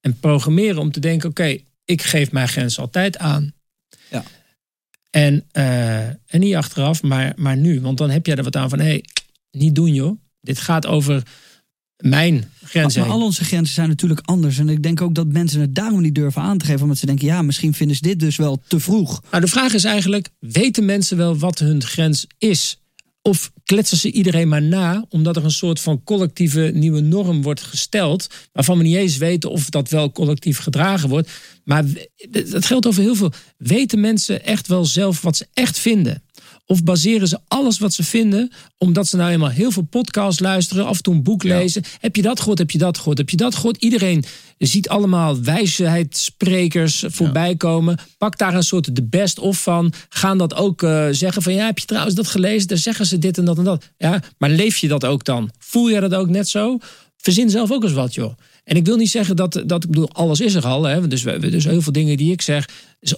en 0.00 0.18
programmeren 0.18 0.80
om 0.80 0.92
te 0.92 1.00
denken: 1.00 1.28
oké, 1.28 1.58
ik 1.84 2.02
geef 2.02 2.32
mijn 2.32 2.48
grens 2.48 2.78
altijd 2.78 3.18
aan. 3.18 3.58
Ja. 4.10 4.24
En, 5.10 5.44
eh, 5.52 6.06
en 6.06 6.18
niet 6.40 6.54
achteraf, 6.54 7.02
maar, 7.02 7.32
maar 7.36 7.56
nu. 7.56 7.80
Want 7.80 7.98
dan 7.98 8.10
heb 8.10 8.26
jij 8.26 8.36
er 8.36 8.44
wat 8.44 8.56
aan 8.56 8.68
van: 8.70 8.78
hé, 8.78 8.84
hey, 8.84 9.04
niet 9.50 9.74
doen 9.74 9.94
joh. 9.94 10.18
Dit 10.40 10.58
gaat 10.58 10.86
over 10.86 11.22
mijn 11.96 12.34
Maar, 12.34 12.68
grenzen. 12.68 13.00
maar 13.00 13.10
al 13.10 13.22
onze 13.22 13.44
grenzen 13.44 13.74
zijn 13.74 13.88
natuurlijk 13.88 14.20
anders. 14.24 14.58
En 14.58 14.68
ik 14.68 14.82
denk 14.82 15.00
ook 15.00 15.14
dat 15.14 15.26
mensen 15.26 15.60
het 15.60 15.74
daarom 15.74 16.00
niet 16.00 16.14
durven 16.14 16.42
aan 16.42 16.58
te 16.58 16.64
geven. 16.64 16.82
Omdat 16.82 16.98
ze 16.98 17.06
denken, 17.06 17.26
ja, 17.26 17.42
misschien 17.42 17.74
vinden 17.74 17.96
ze 17.96 18.02
dit 18.02 18.20
dus 18.20 18.36
wel 18.36 18.62
te 18.66 18.80
vroeg. 18.80 19.22
Nou, 19.30 19.42
de 19.42 19.50
vraag 19.50 19.72
is 19.72 19.84
eigenlijk: 19.84 20.28
weten 20.38 20.84
mensen 20.84 21.16
wel 21.16 21.38
wat 21.38 21.58
hun 21.58 21.82
grens 21.82 22.26
is? 22.38 22.78
Of 23.22 23.52
kletsen 23.70 23.96
ze 23.96 24.12
iedereen 24.12 24.48
maar 24.48 24.62
na, 24.62 25.04
omdat 25.08 25.36
er 25.36 25.44
een 25.44 25.50
soort 25.50 25.80
van 25.80 26.04
collectieve 26.04 26.70
nieuwe 26.74 27.00
norm 27.00 27.42
wordt 27.42 27.60
gesteld, 27.60 28.26
waarvan 28.52 28.78
we 28.78 28.84
niet 28.84 28.96
eens 28.96 29.16
weten 29.16 29.50
of 29.50 29.68
dat 29.68 29.88
wel 29.88 30.12
collectief 30.12 30.58
gedragen 30.58 31.08
wordt. 31.08 31.30
Maar 31.64 31.84
dat 32.48 32.64
geldt 32.64 32.86
over 32.86 33.02
heel 33.02 33.14
veel. 33.14 33.32
Weten 33.56 34.00
mensen 34.00 34.44
echt 34.44 34.66
wel 34.66 34.84
zelf 34.84 35.22
wat 35.22 35.36
ze 35.36 35.46
echt 35.54 35.78
vinden? 35.78 36.22
Of 36.70 36.84
baseren 36.84 37.28
ze 37.28 37.38
alles 37.48 37.78
wat 37.78 37.92
ze 37.92 38.02
vinden, 38.02 38.50
omdat 38.78 39.06
ze 39.06 39.16
nou 39.16 39.30
eenmaal 39.30 39.48
heel 39.48 39.70
veel 39.70 39.82
podcasts 39.82 40.40
luisteren, 40.40 40.86
af 40.86 40.96
en 40.96 41.02
toe 41.02 41.14
een 41.14 41.22
boek 41.22 41.42
Ja. 41.42 41.56
lezen? 41.58 41.82
Heb 42.00 42.16
je 42.16 42.22
dat 42.22 42.38
gehoord? 42.38 42.58
Heb 42.58 42.70
je 42.70 42.78
dat 42.78 42.98
gehoord? 42.98 43.18
Heb 43.18 43.30
je 43.30 43.36
dat 43.36 43.54
gehoord? 43.54 43.76
Iedereen 43.76 44.24
ziet 44.58 44.88
allemaal 44.88 45.42
wijsheidssprekers 45.42 47.04
voorbij 47.06 47.56
komen. 47.56 47.98
Pak 48.18 48.38
daar 48.38 48.54
een 48.54 48.62
soort 48.62 48.96
de 48.96 49.02
best 49.02 49.38
of 49.38 49.62
van. 49.62 49.92
Gaan 50.08 50.38
dat 50.38 50.54
ook 50.54 50.82
eh, 50.82 51.06
zeggen 51.10 51.42
van 51.42 51.54
ja, 51.54 51.64
heb 51.66 51.78
je 51.78 51.86
trouwens 51.86 52.14
dat 52.14 52.26
gelezen? 52.26 52.68
Dan 52.68 52.78
zeggen 52.78 53.06
ze 53.06 53.18
dit 53.18 53.38
en 53.38 53.44
dat 53.44 53.58
en 53.58 53.64
dat. 53.64 53.84
Ja, 53.98 54.22
maar 54.38 54.50
leef 54.50 54.76
je 54.76 54.88
dat 54.88 55.04
ook 55.04 55.24
dan? 55.24 55.50
Voel 55.58 55.88
je 55.88 56.00
dat 56.00 56.14
ook 56.14 56.28
net 56.28 56.48
zo? 56.48 56.78
Verzin 57.16 57.50
zelf 57.50 57.70
ook 57.70 57.82
eens 57.82 57.92
wat, 57.92 58.14
joh. 58.14 58.32
En 58.70 58.76
ik 58.76 58.86
wil 58.86 58.96
niet 58.96 59.10
zeggen 59.10 59.36
dat, 59.36 59.62
dat 59.66 59.84
ik 59.84 59.90
bedoel, 59.90 60.12
alles 60.12 60.40
is 60.40 60.54
er 60.54 60.66
al. 60.66 60.84
Hè? 60.84 61.08
Dus, 61.08 61.22
dus 61.22 61.64
heel 61.64 61.82
veel 61.82 61.92
dingen 61.92 62.16
die 62.16 62.32
ik 62.32 62.42
zeg. 62.42 62.68
Is 63.00 63.14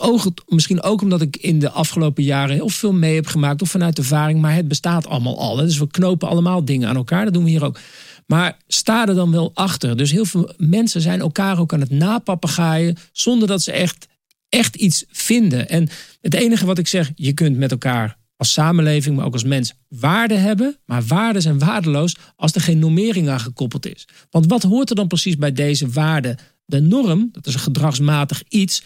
misschien 0.46 0.82
ook 0.82 1.02
omdat 1.02 1.20
ik 1.20 1.36
in 1.36 1.58
de 1.58 1.70
afgelopen 1.70 2.22
jaren 2.22 2.54
heel 2.54 2.68
veel 2.68 2.92
mee 2.92 3.14
heb 3.14 3.26
gemaakt. 3.26 3.62
Of 3.62 3.70
vanuit 3.70 3.98
ervaring. 3.98 4.40
Maar 4.40 4.54
het 4.54 4.68
bestaat 4.68 5.06
allemaal 5.06 5.38
al. 5.38 5.56
Dus 5.56 5.78
we 5.78 5.86
knopen 5.86 6.28
allemaal 6.28 6.64
dingen 6.64 6.88
aan 6.88 6.96
elkaar. 6.96 7.24
Dat 7.24 7.34
doen 7.34 7.44
we 7.44 7.50
hier 7.50 7.64
ook. 7.64 7.78
Maar 8.26 8.56
sta 8.66 9.08
er 9.08 9.14
dan 9.14 9.30
wel 9.30 9.50
achter. 9.54 9.96
Dus 9.96 10.10
heel 10.10 10.24
veel 10.24 10.52
mensen 10.56 11.00
zijn 11.00 11.20
elkaar 11.20 11.58
ook 11.58 11.72
aan 11.72 11.80
het 11.80 11.90
napapagaaien. 11.90 12.96
Zonder 13.12 13.48
dat 13.48 13.62
ze 13.62 13.72
echt, 13.72 14.06
echt 14.48 14.76
iets 14.76 15.04
vinden. 15.08 15.68
En 15.68 15.88
het 16.20 16.34
enige 16.34 16.66
wat 16.66 16.78
ik 16.78 16.88
zeg, 16.88 17.10
je 17.14 17.32
kunt 17.32 17.56
met 17.56 17.70
elkaar 17.70 18.16
als 18.42 18.52
samenleving, 18.52 19.16
maar 19.16 19.24
ook 19.24 19.32
als 19.32 19.44
mens, 19.44 19.72
waarde 19.88 20.34
hebben. 20.34 20.76
Maar 20.84 21.02
waarden 21.02 21.42
zijn 21.42 21.58
waardeloos 21.58 22.16
als 22.36 22.54
er 22.54 22.60
geen 22.60 22.78
normering 22.78 23.28
aan 23.28 23.40
gekoppeld 23.40 23.86
is. 23.86 24.08
Want 24.30 24.46
wat 24.46 24.62
hoort 24.62 24.90
er 24.90 24.96
dan 24.96 25.08
precies 25.08 25.36
bij 25.36 25.52
deze 25.52 25.88
waarde? 25.88 26.38
De 26.64 26.80
norm, 26.80 27.28
dat 27.32 27.46
is 27.46 27.54
een 27.54 27.60
gedragsmatig 27.60 28.42
iets, 28.48 28.82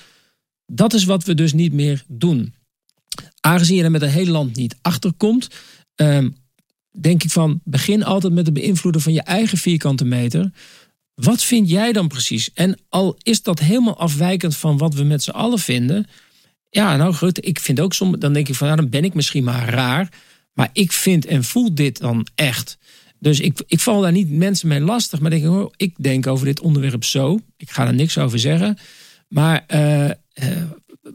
dat 0.67 0.95
is 0.95 1.05
wat 1.05 1.25
we 1.25 1.35
dus 1.35 1.53
niet 1.53 1.73
meer 1.73 2.05
doen. 2.07 2.55
Aangezien 3.41 3.77
je 3.77 3.83
er 3.83 3.91
met 3.91 4.03
een 4.03 4.09
heel 4.09 4.27
land 4.27 4.57
niet 4.57 4.77
achterkomt, 4.83 5.49
um, 5.95 6.37
denk 7.01 7.25
ik 7.25 7.31
van 7.31 7.61
begin 7.65 8.05
altijd 8.05 8.33
met 8.33 8.47
het 8.47 8.55
beïnvloeden 8.55 9.01
van 9.01 9.13
je 9.13 9.23
eigen 9.23 9.59
vierkante 9.59 10.05
meter. 10.05 10.53
Wat 11.15 11.43
vind 11.43 11.71
jij 11.71 11.93
dan 11.93 12.09
precies? 12.09 12.53
En 12.53 12.79
al 12.89 13.17
is 13.23 13.43
dat 13.43 13.59
helemaal 13.59 13.99
afwijkend 13.99 14.57
van 14.57 14.79
wat 14.79 14.95
we 14.95 15.03
met 15.03 15.23
z'n 15.23 15.31
allen 15.31 15.59
vinden. 15.59 16.07
Ja, 16.77 16.97
nou 16.97 17.15
goed, 17.15 17.47
ik 17.47 17.61
vind 17.61 17.81
ook 17.81 17.95
soms, 17.95 18.19
dan 18.19 18.33
denk 18.33 18.49
ik 18.49 18.55
van, 18.55 18.67
nou, 18.67 18.81
dan 18.81 18.91
ben 18.91 19.05
ik 19.05 19.15
misschien 19.15 19.45
maar 19.45 19.69
raar. 19.69 20.09
Maar 20.53 20.71
ik 20.73 20.93
vind 20.93 21.27
en 21.27 21.45
voel 21.45 21.75
dit 21.75 21.99
dan 22.01 22.27
echt. 22.35 22.79
Dus 23.19 23.41
ik, 23.41 23.63
ik 23.67 23.81
val 23.81 24.01
daar 24.01 24.13
niet 24.13 24.31
mensen 24.31 24.69
mee 24.69 24.81
lastig. 24.81 25.21
Maar 25.21 25.31
denk 25.31 25.43
ik, 25.43 25.49
hoor, 25.49 25.73
ik 25.77 25.95
denk 25.99 26.27
over 26.27 26.47
dit 26.47 26.61
onderwerp 26.61 27.05
zo. 27.05 27.39
Ik 27.57 27.71
ga 27.71 27.87
er 27.87 27.95
niks 27.95 28.19
over 28.19 28.39
zeggen. 28.39 28.79
Maar 29.29 29.65
uh, 29.75 30.11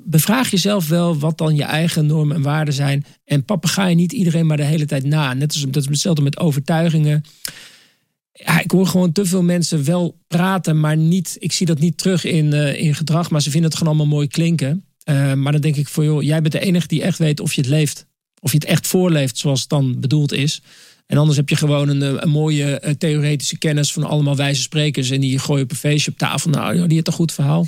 bevraag 0.03 0.51
jezelf 0.51 0.87
wel 0.87 1.17
wat 1.17 1.37
dan 1.37 1.55
je 1.55 1.63
eigen 1.63 2.05
normen 2.05 2.35
en 2.35 2.41
waarden 2.41 2.73
zijn. 2.73 3.05
En 3.25 3.43
je 3.89 3.95
niet 3.95 4.11
iedereen 4.11 4.45
maar 4.45 4.57
de 4.57 4.63
hele 4.63 4.85
tijd 4.85 5.03
na. 5.03 5.33
Net 5.33 5.53
als 5.53 5.65
dat 5.65 5.83
is 5.83 5.89
hetzelfde 5.89 6.21
met 6.21 6.39
overtuigingen. 6.39 7.23
Ik 8.63 8.71
hoor 8.71 8.87
gewoon 8.87 9.11
te 9.11 9.25
veel 9.25 9.43
mensen 9.43 9.85
wel 9.85 10.17
praten, 10.27 10.79
maar 10.79 10.97
niet. 10.97 11.35
Ik 11.39 11.51
zie 11.51 11.65
dat 11.65 11.79
niet 11.79 11.97
terug 11.97 12.23
in, 12.23 12.45
uh, 12.45 12.81
in 12.81 12.95
gedrag, 12.95 13.29
maar 13.29 13.41
ze 13.41 13.51
vinden 13.51 13.69
het 13.69 13.77
gewoon 13.77 13.93
allemaal 13.93 14.15
mooi 14.15 14.27
klinken. 14.27 14.85
Uh, 15.05 15.33
maar 15.33 15.51
dan 15.51 15.61
denk 15.61 15.75
ik 15.75 15.87
voor 15.87 16.03
joh, 16.03 16.23
jij 16.23 16.41
bent 16.41 16.53
de 16.53 16.59
enige 16.59 16.87
die 16.87 17.01
echt 17.01 17.17
weet 17.17 17.39
of 17.39 17.53
je 17.53 17.61
het 17.61 17.69
leeft. 17.69 18.05
Of 18.39 18.51
je 18.51 18.57
het 18.57 18.67
echt 18.67 18.87
voorleeft 18.87 19.37
zoals 19.37 19.59
het 19.59 19.69
dan 19.69 19.99
bedoeld 19.99 20.31
is. 20.31 20.61
En 21.05 21.17
anders 21.17 21.37
heb 21.37 21.49
je 21.49 21.55
gewoon 21.55 21.89
een, 21.89 22.23
een 22.23 22.29
mooie 22.29 22.95
theoretische 22.97 23.57
kennis 23.57 23.93
van 23.93 24.03
allemaal 24.03 24.35
wijze 24.35 24.61
sprekers. 24.61 25.09
En 25.09 25.19
die 25.21 25.39
gooien 25.39 25.63
op 25.63 25.71
een 25.71 25.77
feestje 25.77 26.11
op 26.11 26.17
tafel. 26.17 26.49
Nou, 26.49 26.73
die 26.73 26.93
heeft 26.93 27.07
een 27.07 27.13
goed 27.13 27.31
verhaal. 27.31 27.67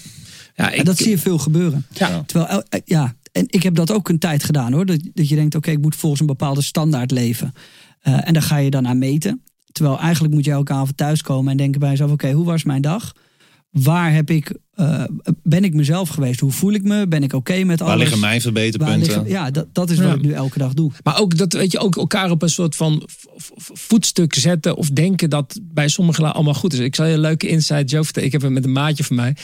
Ja, 0.56 0.70
ik, 0.72 0.80
en 0.80 0.86
dat 0.86 0.98
zie 0.98 1.10
je 1.10 1.18
veel 1.18 1.38
gebeuren. 1.38 1.86
Ja. 1.94 2.24
Terwijl, 2.26 2.64
eh, 2.70 2.80
ja, 2.86 3.16
en 3.32 3.46
ik 3.48 3.64
heb 3.64 3.76
dat 3.76 3.92
ook 3.92 4.10
een 4.10 4.20
tijd 4.20 4.44
gedaan 4.44 4.74
hoor. 4.74 4.86
Dat, 4.86 5.00
dat 5.14 5.30
je 5.30 5.36
denkt, 5.36 5.56
oké, 5.56 5.72
ik 5.72 5.82
moet 5.82 5.96
volgens 5.96 6.22
een 6.22 6.28
bepaalde 6.28 6.62
standaard 6.62 7.12
leven. 7.12 7.54
Uh, 8.08 8.28
en 8.28 8.34
daar 8.34 8.44
ga 8.44 8.58
je 8.58 8.70
dan 8.70 8.88
aan 8.88 8.98
meten. 8.98 9.44
Terwijl 9.72 10.00
eigenlijk 10.00 10.34
moet 10.34 10.46
je 10.46 10.52
elke 10.52 10.74
avond 10.74 10.98
thuiskomen 10.98 11.52
en 11.52 11.58
denken 11.58 11.80
bij 11.80 11.90
jezelf: 11.90 12.12
oké, 12.12 12.32
hoe 12.32 12.46
was 12.46 12.64
mijn 12.64 12.82
dag? 12.82 13.14
Waar 13.74 14.14
heb 14.14 14.30
ik, 14.30 14.54
uh, 14.76 15.04
ben 15.44 15.64
ik 15.64 15.74
mezelf 15.74 16.10
geweest? 16.10 16.40
Hoe 16.40 16.52
voel 16.52 16.72
ik 16.72 16.84
me? 16.84 17.08
Ben 17.08 17.24
ik 17.24 17.34
oké 17.34 17.64
met 17.64 17.82
alles? 17.82 17.94
Waar 17.94 17.98
liggen 17.98 18.20
mijn 18.20 18.42
verbeterpunten? 18.42 19.28
ja, 19.28 19.52
dat, 19.52 19.68
dat 19.72 19.90
is 19.90 19.98
wat 19.98 20.16
ik 20.16 20.22
nu 20.22 20.32
elke 20.32 20.58
dag 20.58 20.74
doe. 20.74 20.92
Maar 21.04 21.20
ook 21.20 21.38
dat 21.38 21.54
weet 21.54 21.72
je 21.72 21.80
ook 21.80 21.96
elkaar 21.96 22.32
op 22.32 22.42
een 22.42 22.50
soort 22.50 22.76
van 22.76 23.04
voetstuk 23.74 24.34
zetten 24.34 24.76
of 24.76 24.90
denken 24.90 25.30
dat 25.30 25.60
bij 25.64 25.88
sommigen 25.88 26.34
allemaal 26.34 26.54
goed 26.54 26.74
is. 26.74 26.80
Ik 26.80 26.96
zal 26.96 27.06
je 27.06 27.14
een 27.14 27.20
leuke 27.20 27.48
insight 27.48 27.90
Joe 27.90 28.04
vertellen. 28.04 28.28
Ik 28.28 28.34
heb 28.34 28.42
het 28.42 28.52
met 28.52 28.66
een 28.66 28.72
maatje 28.72 29.04
van 29.04 29.16
mij. 29.16 29.36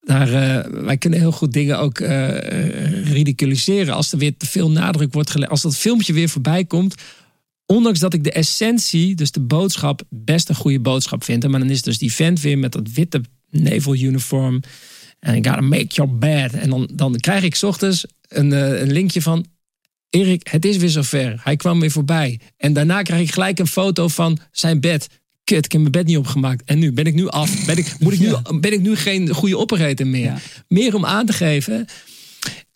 Daar, 0.00 0.28
uh, 0.28 0.82
wij 0.84 0.96
kunnen 0.98 1.18
heel 1.18 1.32
goed 1.32 1.52
dingen 1.52 1.78
ook 1.78 1.98
uh, 1.98 3.08
ridiculiseren. 3.12 3.94
Als 3.94 4.12
er 4.12 4.18
weer 4.18 4.36
te 4.36 4.46
veel 4.46 4.70
nadruk 4.70 5.12
wordt 5.12 5.30
gelegd. 5.30 5.50
Als 5.50 5.62
dat 5.62 5.76
filmpje 5.76 6.12
weer 6.12 6.28
voorbij 6.28 6.64
komt. 6.64 6.94
Ondanks 7.66 7.98
dat 7.98 8.14
ik 8.14 8.24
de 8.24 8.32
essentie, 8.32 9.14
dus 9.14 9.30
de 9.30 9.40
boodschap, 9.40 10.02
best 10.08 10.48
een 10.48 10.54
goede 10.54 10.80
boodschap 10.80 11.24
vind. 11.24 11.48
Maar 11.48 11.60
dan 11.60 11.70
is 11.70 11.82
dus 11.82 11.98
die 11.98 12.12
vent 12.12 12.40
weer 12.40 12.58
met 12.58 12.72
dat 12.72 12.92
witte 12.92 13.20
naval 13.54 13.94
uniform. 13.94 14.60
En 15.18 15.34
ik 15.34 15.46
gotta 15.46 15.60
make 15.60 15.86
your 15.86 16.18
bed. 16.18 16.52
En 16.52 16.70
dan, 16.70 16.90
dan 16.92 17.16
krijg 17.16 17.42
ik 17.42 17.58
ochtends 17.62 18.06
een, 18.28 18.50
een 18.80 18.92
linkje 18.92 19.22
van. 19.22 19.46
Erik, 20.10 20.48
het 20.50 20.64
is 20.64 20.76
weer 20.76 20.88
zover. 20.88 21.40
Hij 21.42 21.56
kwam 21.56 21.80
weer 21.80 21.90
voorbij. 21.90 22.40
En 22.56 22.72
daarna 22.72 23.02
krijg 23.02 23.20
ik 23.20 23.32
gelijk 23.32 23.58
een 23.58 23.66
foto 23.66 24.08
van 24.08 24.38
zijn 24.50 24.80
bed 24.80 25.08
kut, 25.44 25.64
ik 25.64 25.72
heb 25.72 25.80
mijn 25.80 25.92
bed 25.92 26.06
niet 26.06 26.16
opgemaakt. 26.16 26.64
En 26.64 26.78
nu 26.78 26.92
ben 26.92 27.04
ik 27.04 27.14
nu 27.14 27.28
af. 27.28 27.64
Ben 27.66 27.76
ik, 27.76 27.96
moet 27.98 28.12
ik 28.12 28.18
nu, 28.18 28.34
ben 28.60 28.72
ik 28.72 28.80
nu 28.80 28.96
geen 28.96 29.28
goede 29.28 29.58
operator 29.58 30.06
meer? 30.06 30.42
Meer 30.68 30.94
om 30.94 31.04
aan 31.04 31.26
te 31.26 31.32
geven. 31.32 31.86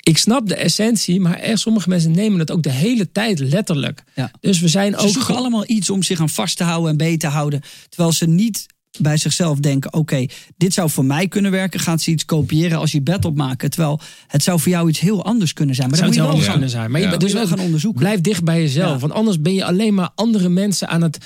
Ik 0.03 0.19
snap 0.19 0.49
de 0.49 0.55
essentie, 0.55 1.21
maar 1.21 1.39
er, 1.41 1.59
sommige 1.59 1.89
mensen 1.89 2.11
nemen 2.11 2.39
het 2.39 2.51
ook 2.51 2.63
de 2.63 2.71
hele 2.71 3.13
tijd 3.13 3.39
letterlijk. 3.39 4.05
Ja. 4.15 4.31
Dus 4.41 4.61
we 4.61 4.69
zijn 4.69 4.93
ze 4.93 4.99
ook. 4.99 5.13
zoeken 5.13 5.35
allemaal 5.35 5.65
iets 5.67 5.91
om 5.91 6.03
zich 6.03 6.21
aan 6.21 6.29
vast 6.29 6.57
te 6.57 6.65
houden 6.65 6.91
en 6.91 6.97
beter 6.97 7.19
te 7.19 7.27
houden. 7.27 7.63
Terwijl 7.89 8.13
ze 8.13 8.27
niet 8.27 8.67
bij 9.01 9.17
zichzelf 9.17 9.59
denken: 9.59 9.93
oké, 9.93 10.27
dit 10.57 10.73
zou 10.75 10.91
voor 10.91 11.05
mij 11.05 11.29
kunnen 11.29 11.51
werken. 11.51 11.81
Gaan 11.81 11.99
ze 11.99 12.11
iets 12.11 12.25
kopiëren 12.25 12.79
als 12.79 12.93
je 12.93 13.03
bed 13.03 13.25
opmaken? 13.25 13.71
Terwijl 13.71 14.01
het 14.27 14.43
zou 14.43 14.61
voor 14.61 14.73
jou 14.73 14.89
iets 14.89 15.01
heel 15.01 15.25
anders 15.25 15.53
kunnen 15.53 15.75
zijn. 15.75 15.89
Maar 15.89 15.99
dat 15.99 16.07
moet 16.07 16.17
je 16.17 16.23
wel 16.23 16.39
gaan, 16.39 16.51
kunnen 16.51 16.71
zijn. 16.71 16.91
Maar 16.91 17.01
je, 17.01 17.17
dus 17.17 17.33
wel 17.33 17.47
gaan 17.47 17.61
onderzoeken. 17.61 18.01
Blijf 18.01 18.21
dicht 18.21 18.45
bij 18.45 18.61
jezelf, 18.61 19.01
want 19.01 19.13
anders 19.13 19.41
ben 19.41 19.55
je 19.55 19.65
alleen 19.65 19.95
maar 19.95 20.11
andere 20.15 20.49
mensen 20.49 20.89
aan 20.89 21.03
het 21.03 21.19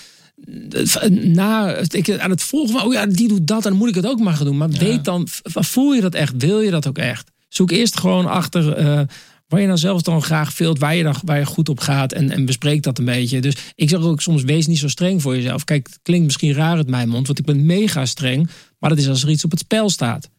na, 1.11 1.77
ik, 1.89 2.19
aan 2.19 2.31
het 2.31 2.43
volgen 2.43 2.79
van, 2.79 2.87
oh 2.87 2.93
ja, 2.93 3.07
die 3.07 3.29
doet 3.29 3.47
dat, 3.47 3.65
en 3.65 3.71
dan 3.71 3.79
moet 3.79 3.89
ik 3.89 3.95
het 3.95 4.07
ook 4.07 4.21
maar 4.21 4.35
gaan 4.35 4.47
doen. 4.47 4.57
Maar 4.57 4.69
weet 4.69 5.05
dan, 5.05 5.29
voel 5.43 5.93
je 5.93 6.01
dat 6.01 6.15
echt? 6.15 6.35
Wil 6.37 6.61
je 6.61 6.71
dat 6.71 6.87
ook 6.87 6.99
echt? 6.99 7.31
Zoek 7.49 7.71
eerst 7.71 7.99
gewoon 7.99 8.27
achter 8.27 8.81
uh, 8.81 9.01
waar 9.53 9.61
je 9.61 9.67
dan 9.67 9.79
zelf 9.79 10.03
dan 10.03 10.23
graag 10.23 10.53
veelt, 10.53 10.79
waar 10.79 10.97
je, 10.97 11.03
dan, 11.03 11.15
waar 11.25 11.39
je 11.39 11.47
goed 11.47 11.69
op 11.69 11.81
gaat 11.81 12.13
en, 12.13 12.31
en 12.31 12.45
bespreek 12.45 12.83
dat 12.83 12.99
een 12.99 13.05
beetje. 13.05 13.41
Dus 13.41 13.55
ik 13.75 13.89
zeg 13.89 14.01
ook 14.01 14.21
soms, 14.21 14.43
wees 14.43 14.67
niet 14.67 14.79
zo 14.79 14.89
streng 14.89 15.23
voor 15.23 15.37
jezelf. 15.37 15.65
Kijk, 15.65 15.87
het 15.87 15.99
klinkt 16.03 16.25
misschien 16.25 16.53
raar 16.53 16.77
uit 16.77 16.89
mijn 16.89 17.09
mond, 17.09 17.27
want 17.27 17.39
ik 17.39 17.45
ben 17.45 17.67
mega 17.67 18.07
streng. 18.07 18.51
Maar 18.79 18.91
dat 18.91 18.99
is 18.99 19.09
als 19.09 19.23
er 19.23 19.31
iets 19.31 19.45
op 19.45 19.51
het 19.51 19.61
spel 19.61 19.91
staat. 19.91 20.31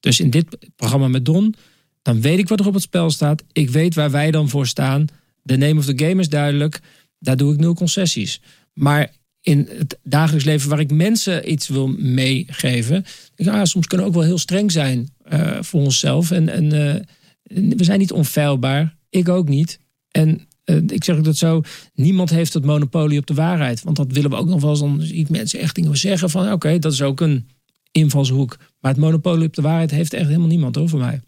Dus 0.00 0.20
in 0.20 0.30
dit 0.30 0.46
programma 0.76 1.08
met 1.08 1.24
Don, 1.24 1.54
dan 2.02 2.20
weet 2.20 2.38
ik 2.38 2.48
wat 2.48 2.60
er 2.60 2.66
op 2.66 2.74
het 2.74 2.82
spel 2.82 3.10
staat. 3.10 3.42
Ik 3.52 3.70
weet 3.70 3.94
waar 3.94 4.10
wij 4.10 4.30
dan 4.30 4.48
voor 4.48 4.66
staan. 4.66 5.06
De 5.42 5.56
name 5.56 5.78
of 5.78 5.84
the 5.84 6.04
game 6.04 6.20
is 6.20 6.28
duidelijk. 6.28 6.80
Daar 7.18 7.36
doe 7.36 7.52
ik 7.52 7.60
nul 7.60 7.74
concessies. 7.74 8.40
Maar 8.72 9.10
in 9.40 9.68
het 9.78 9.98
dagelijks 10.02 10.44
leven 10.44 10.68
waar 10.68 10.80
ik 10.80 10.90
mensen 10.90 11.52
iets 11.52 11.68
wil 11.68 11.86
meegeven. 11.88 13.04
Ja, 13.34 13.64
soms 13.64 13.86
kunnen 13.86 14.06
we 14.06 14.12
ook 14.12 14.18
wel 14.18 14.28
heel 14.28 14.38
streng 14.38 14.72
zijn 14.72 15.08
uh, 15.32 15.56
voor 15.60 15.80
onszelf. 15.80 16.30
En, 16.30 16.48
en 16.48 16.74
uh, 16.74 16.94
we 17.42 17.84
zijn 17.84 17.98
niet 17.98 18.12
onfeilbaar. 18.12 18.96
Ik 19.10 19.28
ook 19.28 19.48
niet. 19.48 19.78
En 20.10 20.46
uh, 20.64 20.76
ik 20.86 21.04
zeg 21.04 21.16
ook 21.16 21.24
dat 21.24 21.36
zo, 21.36 21.62
niemand 21.94 22.30
heeft 22.30 22.54
het 22.54 22.64
monopolie 22.64 23.18
op 23.18 23.26
de 23.26 23.34
waarheid. 23.34 23.82
Want 23.82 23.96
dat 23.96 24.12
willen 24.12 24.30
we 24.30 24.36
ook 24.36 24.48
nog 24.48 24.60
wel 24.60 24.70
eens. 24.70 24.80
Dan 24.80 25.00
zie 25.00 25.16
ik 25.16 25.28
mensen 25.28 25.58
echt 25.60 25.74
dingen 25.74 25.96
zeggen 25.96 26.30
van 26.30 26.44
oké, 26.44 26.52
okay, 26.52 26.78
dat 26.78 26.92
is 26.92 27.02
ook 27.02 27.20
een 27.20 27.48
invalshoek. 27.92 28.56
Maar 28.80 28.90
het 28.90 29.00
monopolie 29.00 29.46
op 29.46 29.54
de 29.54 29.62
waarheid 29.62 29.90
heeft 29.90 30.12
echt 30.12 30.26
helemaal 30.26 30.46
niemand 30.46 30.76
hoor 30.76 30.88
voor 30.88 30.98
mij. 30.98 31.20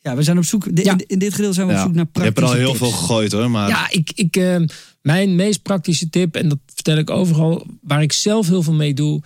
Ja, 0.00 0.16
we 0.16 0.22
zijn 0.22 0.38
op 0.38 0.44
zoek. 0.44 0.66
In, 0.66 1.04
in, 1.06 1.18
dit 1.18 1.34
gedeelte 1.34 1.54
zijn 1.54 1.66
we 1.66 1.72
op 1.72 1.78
zoek 1.78 1.94
naar 1.94 2.06
praktische 2.06 2.20
Je 2.20 2.24
hebt 2.24 2.38
er 2.38 2.44
al 2.44 2.52
heel 2.52 2.74
veel 2.74 2.98
gegooid 2.98 3.32
hoor. 3.32 3.50
Maar... 3.50 3.68
Ja, 3.68 3.90
ik, 3.90 4.10
ik, 4.14 4.36
mijn 5.02 5.36
meest 5.36 5.62
praktische 5.62 6.08
tip, 6.08 6.36
en 6.36 6.48
dat 6.48 6.58
vertel 6.66 6.96
ik 6.96 7.10
overal, 7.10 7.66
waar 7.82 8.02
ik 8.02 8.12
zelf 8.12 8.48
heel 8.48 8.62
veel 8.62 8.72
mee 8.72 8.94
doe, 8.94 9.22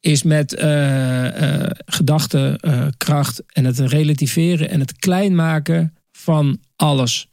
is 0.00 0.22
met 0.22 0.62
uh, 0.62 1.24
uh, 1.24 1.70
gedachtenkracht 1.86 3.42
en 3.46 3.64
het 3.64 3.78
relativeren 3.78 4.70
en 4.70 4.80
het 4.80 4.96
klein 4.96 5.34
maken 5.34 5.94
van 6.12 6.58
alles. 6.76 7.28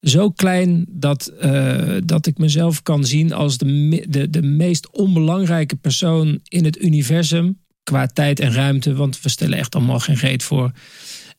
Zo 0.00 0.30
klein 0.30 0.86
dat, 0.88 1.32
dat 2.04 2.26
ik 2.26 2.38
mezelf 2.38 2.82
kan 2.82 3.04
zien 3.04 3.32
als 3.32 3.58
de, 3.58 4.04
de, 4.08 4.30
de 4.30 4.42
meest 4.42 4.90
onbelangrijke 4.90 5.76
persoon 5.76 6.40
in 6.48 6.64
het 6.64 6.82
universum. 6.82 7.58
Qua 7.82 8.06
tijd 8.06 8.40
en 8.40 8.52
ruimte, 8.52 8.94
want 8.94 9.20
we 9.20 9.28
stellen 9.28 9.58
echt 9.58 9.74
allemaal 9.74 9.98
geen 9.98 10.16
reet 10.16 10.42
voor. 10.42 10.72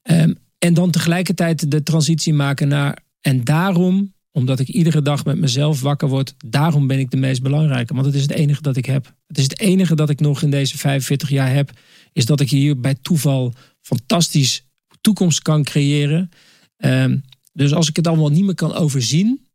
Um, 0.03 0.35
en 0.59 0.73
dan 0.73 0.91
tegelijkertijd 0.91 1.71
de 1.71 1.83
transitie 1.83 2.33
maken 2.33 2.67
naar. 2.67 2.97
En 3.21 3.43
daarom 3.43 4.13
omdat 4.35 4.59
ik 4.59 4.67
iedere 4.67 5.01
dag 5.01 5.25
met 5.25 5.37
mezelf 5.37 5.81
wakker 5.81 6.07
word. 6.07 6.35
Daarom 6.45 6.87
ben 6.87 6.99
ik 6.99 7.11
de 7.11 7.17
meest 7.17 7.41
belangrijke. 7.41 7.93
Want 7.93 8.05
het 8.05 8.15
is 8.15 8.21
het 8.21 8.31
enige 8.31 8.61
dat 8.61 8.75
ik 8.75 8.85
heb. 8.85 9.13
Het 9.27 9.37
is 9.37 9.43
het 9.43 9.59
enige 9.59 9.95
dat 9.95 10.09
ik 10.09 10.19
nog 10.19 10.41
in 10.41 10.49
deze 10.49 10.77
45 10.77 11.29
jaar 11.29 11.53
heb. 11.53 11.71
Is 12.13 12.25
dat 12.25 12.39
ik 12.39 12.49
hier 12.49 12.79
bij 12.79 12.95
toeval 13.01 13.53
fantastisch 13.81 14.65
toekomst 15.01 15.41
kan 15.41 15.63
creëren. 15.63 16.29
Um, 16.77 17.23
dus 17.53 17.73
als 17.73 17.89
ik 17.89 17.95
het 17.95 18.07
allemaal 18.07 18.29
niet 18.29 18.43
meer 18.43 18.55
kan 18.55 18.73
overzien. 18.73 19.47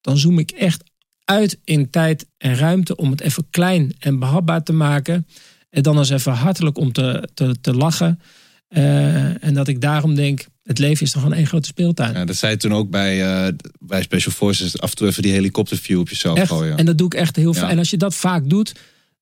Dan 0.00 0.18
zoom 0.18 0.38
ik 0.38 0.50
echt 0.50 0.82
uit 1.24 1.58
in 1.64 1.90
tijd 1.90 2.26
en 2.36 2.54
ruimte. 2.54 2.96
Om 2.96 3.10
het 3.10 3.20
even 3.20 3.50
klein 3.50 3.94
en 3.98 4.18
behapbaar 4.18 4.62
te 4.62 4.72
maken. 4.72 5.26
En 5.70 5.82
dan 5.82 5.98
eens 5.98 6.10
even 6.10 6.32
hartelijk 6.32 6.78
om 6.78 6.92
te, 6.92 7.28
te, 7.34 7.60
te 7.60 7.74
lachen. 7.74 8.20
Uh, 8.68 9.44
en 9.44 9.54
dat 9.54 9.68
ik 9.68 9.80
daarom 9.80 10.14
denk 10.14 10.46
het 10.68 10.78
leven 10.78 11.06
is 11.06 11.12
toch 11.12 11.22
gewoon 11.22 11.36
één 11.36 11.46
grote 11.46 11.68
speeltuin. 11.68 12.14
Ja, 12.14 12.24
dat 12.24 12.36
zei 12.36 12.52
je 12.52 12.58
toen 12.58 12.74
ook 12.74 12.90
bij, 12.90 13.46
uh, 13.46 13.52
bij 13.78 14.02
Special 14.02 14.32
Forces. 14.32 14.80
Af 14.80 14.90
en 14.90 14.96
toe 14.96 15.08
even 15.08 15.22
die 15.22 15.32
helikopterview 15.32 15.98
op 15.98 16.08
jezelf 16.08 16.38
echt, 16.38 16.48
gooien. 16.48 16.76
En 16.76 16.86
dat 16.86 16.98
doe 16.98 17.06
ik 17.06 17.14
echt 17.14 17.36
heel 17.36 17.54
veel. 17.54 17.68
En 17.68 17.78
als 17.78 17.90
je 17.90 17.96
dat 17.96 18.14
vaak 18.14 18.48
doet, 18.50 18.74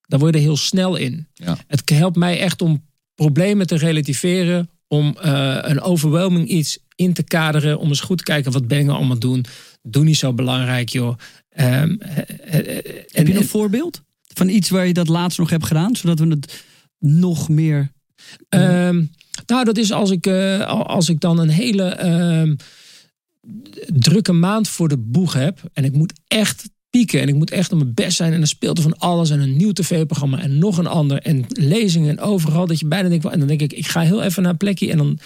dan 0.07 0.18
word 0.18 0.34
je 0.34 0.40
er 0.40 0.47
heel 0.47 0.57
snel 0.57 0.97
in. 0.97 1.26
Ja. 1.34 1.59
Het 1.66 1.90
helpt 1.90 2.16
mij 2.16 2.40
echt 2.40 2.62
om 2.62 2.84
problemen 3.14 3.66
te 3.66 3.76
relativeren. 3.76 4.70
Om 4.88 5.16
uh, 5.24 5.59
een 5.61 5.80
overwhelming 5.80 6.49
iets 6.49 6.78
in 6.94 7.12
te 7.12 7.22
kaderen. 7.22 7.78
Om 7.78 7.88
eens 7.88 8.01
goed 8.01 8.18
te 8.18 8.24
kijken, 8.24 8.53
wat 8.53 8.68
ben 8.68 8.78
ik 8.78 8.84
nou 8.84 8.97
allemaal 8.97 9.18
doen? 9.18 9.44
Doe 9.82 10.05
niet 10.05 10.16
zo 10.16 10.32
belangrijk, 10.32 10.88
joh. 10.88 11.18
Um, 11.57 11.99
Heb 13.11 13.26
je 13.26 13.36
een 13.36 13.47
voorbeeld? 13.47 14.03
Van 14.34 14.49
iets 14.49 14.68
waar 14.68 14.86
je 14.86 14.92
dat 14.92 15.09
laatst 15.09 15.38
nog 15.38 15.51
hebt 15.51 15.66
gedaan? 15.66 15.97
Zodat 15.97 16.18
we 16.18 16.26
het 16.26 16.64
nog 16.99 17.49
meer... 17.49 17.92
Um, 18.49 19.11
nou, 19.47 19.64
dat 19.64 19.76
is 19.76 19.92
als 19.92 20.11
ik, 20.11 20.26
uh, 20.26 20.66
als 20.68 21.09
ik 21.09 21.20
dan 21.20 21.38
een 21.38 21.49
hele. 21.49 21.99
Uh, 22.05 22.55
drukke 23.86 24.32
maand 24.32 24.68
voor 24.68 24.88
de 24.88 24.97
boeg 24.97 25.32
heb. 25.32 25.61
En 25.72 25.84
ik 25.84 25.92
moet 25.92 26.12
echt 26.28 26.70
pieken. 26.90 27.20
En 27.20 27.28
ik 27.28 27.34
moet 27.34 27.51
echt 27.51 27.72
op 27.72 27.78
mijn 27.78 27.94
best 27.94 28.16
zijn. 28.16 28.32
En 28.32 28.38
dan 28.38 28.47
speelt 28.47 28.76
er 28.76 28.82
van 28.82 28.99
alles. 28.99 29.30
En 29.30 29.40
een 29.40 29.57
nieuw 29.57 29.72
tv-programma. 29.72 30.38
En 30.40 30.59
nog 30.59 30.78
een 30.78 30.86
ander. 30.86 31.22
En 31.22 31.44
lezingen. 31.49 32.11
En 32.11 32.20
overal. 32.20 32.66
Dat 32.66 32.80
je 32.80 32.86
bijna 32.86 33.09
denkt. 33.09 33.24
En 33.24 33.38
dan 33.38 33.49
denk 33.49 33.61
ik, 33.61 33.72
ik 33.72 33.86
ga 33.86 34.01
heel 34.01 34.22
even 34.22 34.42
naar 34.42 34.53
een 34.53 34.57
plekje. 34.57 34.90
En 34.90 34.97
dan 34.97 35.18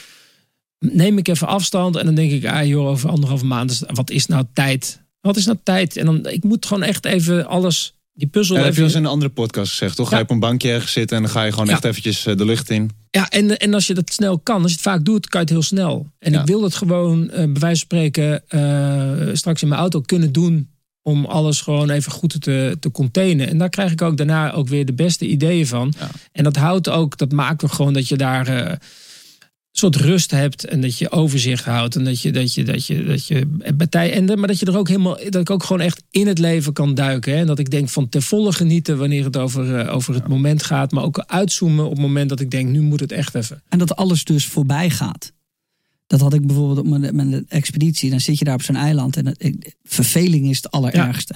neem 0.79 1.19
ik 1.19 1.29
even 1.29 1.47
afstand. 1.47 1.97
En 1.97 2.05
dan 2.05 2.15
denk 2.15 2.31
ik, 2.31 2.47
ah 2.47 2.67
joh, 2.67 2.87
over 2.87 3.11
anderhalve 3.11 3.45
maand. 3.47 3.83
Wat 3.87 4.11
is 4.11 4.27
nou 4.27 4.45
tijd? 4.53 5.03
Wat 5.21 5.37
is 5.37 5.47
nou 5.47 5.59
tijd? 5.63 5.97
En 5.97 6.05
dan, 6.05 6.27
ik 6.27 6.45
moet 6.45 6.67
gewoon 6.67 6.83
echt 6.83 7.05
even 7.05 7.47
alles 7.47 7.95
die 8.21 8.29
puzzel. 8.29 8.55
Ja, 8.57 8.61
dat 8.61 8.71
heb 8.71 8.79
je 8.79 8.85
eens 8.85 8.95
in 8.95 9.05
een 9.05 9.11
andere 9.11 9.31
podcast 9.31 9.71
gezegd, 9.71 9.97
toch? 9.97 10.09
Ga 10.09 10.17
je 10.17 10.23
op 10.23 10.31
een 10.31 10.39
bankje 10.41 10.71
ergens 10.71 10.93
zitten 10.93 11.17
en 11.17 11.23
dan 11.23 11.33
ga 11.33 11.43
je 11.43 11.51
gewoon 11.53 11.67
Ja. 11.67 11.73
echt 11.73 11.85
eventjes 11.85 12.27
eh, 12.27 12.37
de 12.37 12.45
lucht 12.45 12.71
in. 12.71 12.91
Ja, 13.11 13.29
en, 13.29 13.59
en 13.59 13.75
als 13.75 13.87
je 13.87 13.95
dat 13.95 14.13
snel 14.13 14.39
kan, 14.39 14.63
als 14.63 14.71
je 14.71 14.77
het 14.77 14.87
vaak 14.87 15.05
doet, 15.05 15.29
kan 15.29 15.41
je 15.41 15.47
het 15.47 15.55
heel 15.55 15.63
snel. 15.65 16.07
En 16.19 16.35
ik 16.35 16.47
wil 16.47 16.63
het 16.63 16.75
gewoon, 16.75 17.31
eh, 17.31 17.37
bij 17.37 17.61
wijze 17.61 17.61
van 17.61 17.77
spreken, 17.77 18.43
eh, 18.49 19.35
straks 19.35 19.63
in 19.63 19.69
mijn 19.69 19.81
auto 19.81 20.01
kunnen 20.01 20.33
doen. 20.33 20.69
Om 21.03 21.25
alles 21.25 21.61
gewoon 21.61 21.91
even 21.91 22.13
goed 22.13 22.41
te, 22.41 22.77
te 22.81 22.91
containen. 22.91 23.49
En 23.49 23.59
daar 23.59 23.69
krijg 23.69 23.93
ik 23.93 24.03
ook 24.03 24.17
daarna 24.17 24.53
ook 24.53 24.69
weer 24.69 24.87
de 24.87 24.93
beste 24.93 25.27
ideeën 25.27 25.67
van. 25.67 25.95
En 26.33 26.45
dat 26.45 26.57
houdt 26.57 26.89
ook, 26.89 27.19
dat 27.19 27.33
maakt 27.33 27.65
ook 27.65 27.73
gewoon 27.73 27.93
dat 27.93 28.09
je 28.09 28.17
daar 28.17 28.79
soort 29.81 29.97
rust 29.97 30.31
hebt. 30.31 30.65
En 30.65 30.81
dat 30.81 30.99
je 30.99 31.11
overzicht 31.11 31.65
houdt. 31.65 31.97
En 31.97 32.05
dat 32.05 32.21
je, 32.23 32.33
dat 32.33 32.55
je, 32.55 32.65
dat 32.65 32.87
je, 32.87 33.05
dat 33.05 33.27
je 33.27 33.47
bij 33.75 33.87
tij- 33.87 34.13
en, 34.13 34.27
de- 34.27 34.37
maar 34.37 34.49
dat 34.49 34.59
je 34.59 34.67
er 34.67 34.77
ook 34.79 34.89
helemaal, 34.89 35.17
dat 35.29 35.35
ik 35.41 35.51
ook 35.51 35.63
gewoon 35.65 35.83
echt 35.83 36.03
in 36.11 36.27
het 36.27 36.39
leven 36.39 36.73
kan 36.73 36.95
duiken. 36.95 37.33
Hè? 37.33 37.39
En 37.39 37.47
dat 37.47 37.59
ik 37.59 37.71
denk 37.71 37.89
van 37.89 38.09
te 38.09 38.21
volle 38.21 38.53
genieten 38.53 38.99
wanneer 38.99 39.25
het 39.25 39.37
over, 39.37 39.77
eh, 39.79 39.95
over 39.95 40.15
het 40.15 40.29
moment 40.29 40.63
gaat. 40.63 40.93
Maar 40.93 41.05
ook 41.05 41.19
uitzoomen 41.27 41.85
op 41.85 41.91
het 41.91 42.01
moment 42.01 42.29
dat 42.29 42.41
ik 42.41 42.51
denk, 42.51 42.69
nu 42.69 42.81
moet 42.81 43.01
het 43.01 43.13
echt 43.13 43.35
even. 43.35 43.63
En 43.69 43.79
dat 43.79 43.97
alles 43.97 44.25
dus 44.25 44.47
voorbij 44.47 44.91
gaat. 44.91 45.33
Dat 46.07 46.21
had 46.21 46.35
ik 46.35 46.47
bijvoorbeeld 46.47 46.79
op 46.79 46.87
mijn, 46.87 47.17
mijn 47.17 47.45
expeditie. 47.49 48.11
Dan 48.11 48.21
zit 48.21 48.39
je 48.39 48.45
daar 48.45 48.55
op 48.55 48.63
zo'n 48.63 48.77
eiland. 48.77 49.17
En 49.17 49.37
verveling 49.83 50.49
is 50.51 50.57
het 50.57 50.71
allerergste. 50.71 51.35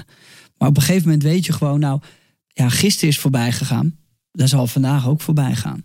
Maar 0.59 0.69
op 0.69 0.77
een 0.77 0.83
gegeven 0.83 1.03
moment 1.05 1.23
weet 1.23 1.47
je 1.47 1.53
gewoon, 1.53 1.81
nou, 1.81 2.01
ja, 2.49 2.69
gisteren 2.69 3.09
is 3.09 3.19
voorbij 3.19 3.53
gegaan. 3.53 3.97
Dat 4.33 4.49
zal 4.49 4.67
vandaag 4.67 5.09
ook 5.09 5.21
voorbij 5.21 5.55
gaan. 5.55 5.85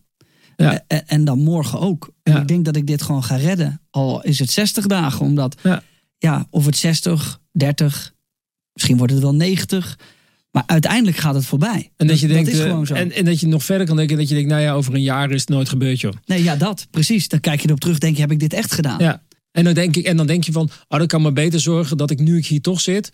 Ja. 0.66 0.84
En, 0.88 1.08
en 1.08 1.26
dan 1.26 1.40
morgen 1.40 1.80
ook. 1.80 2.12
En 2.24 2.34
Ja. 2.34 2.42
ik 2.42 2.48
denk 2.48 2.66
dat 2.66 2.76
ik 2.76 2.88
dit 2.88 3.02
gewoon 3.02 3.24
ga 3.24 3.36
redden. 3.36 3.82
Al 3.90 4.24
is 4.24 4.40
het 4.40 4.52
60 4.52 4.86
dagen. 4.86 5.26
Omdat, 5.26 5.56
Ja. 5.64 5.84
ja, 6.18 6.48
of 6.50 6.66
het 6.66 6.78
60, 6.78 7.40
30, 7.52 8.14
misschien 8.74 8.98
wordt 8.98 9.14
het 9.14 9.22
wel 9.22 9.36
90. 9.36 10.00
Maar 10.52 10.64
uiteindelijk 10.66 11.18
gaat 11.18 11.36
het 11.36 11.46
voorbij. 11.46 11.92
En 11.98 12.08
dat 12.08 12.20
je 12.20 12.28
denkt, 12.28 12.50
is 12.50 12.60
eh, 12.60 12.66
gewoon 12.66 12.86
zo. 12.86 12.94
En, 12.94 13.12
en 13.12 13.26
dat 13.26 13.40
je 13.40 13.48
nog 13.48 13.64
verder 13.64 13.88
kan 13.88 13.96
denken, 13.96 14.18
dat 14.18 14.28
je 14.30 14.34
denkt, 14.36 14.50
nou 14.50 14.62
ja, 14.62 14.74
over 14.74 14.94
een 14.94 15.02
jaar 15.02 15.32
is 15.32 15.40
het 15.40 15.50
nooit 15.50 15.70
gebeurd, 15.70 16.00
joh. 16.00 16.14
Nee, 16.26 16.44
ja, 16.44 16.56
dat. 16.56 16.88
Precies. 16.92 17.28
Dan 17.28 17.40
kijk 17.40 17.62
je 17.62 17.68
erop 17.68 17.80
terug. 17.80 17.98
Denk 17.98 18.16
je, 18.16 18.22
heb 18.22 18.32
ik 18.32 18.40
dit 18.40 18.54
echt 18.54 18.74
gedaan? 18.74 19.00
Ja. 19.00 19.22
En 19.52 19.64
dan 19.64 19.74
denk 19.74 19.96
ik, 19.96 20.06
en 20.06 20.18
dan 20.18 20.28
denk 20.28 20.44
je 20.44 20.52
van, 20.52 20.70
oh, 20.88 20.98
dan 20.98 21.08
kan 21.08 21.22
maar 21.22 21.34
beter 21.34 21.60
zorgen 21.60 21.98
dat 21.98 22.12
ik 22.12 22.20
nu 22.20 22.38
ik 22.38 22.46
hier 22.46 22.62
toch 22.62 22.82
zit, 22.82 23.10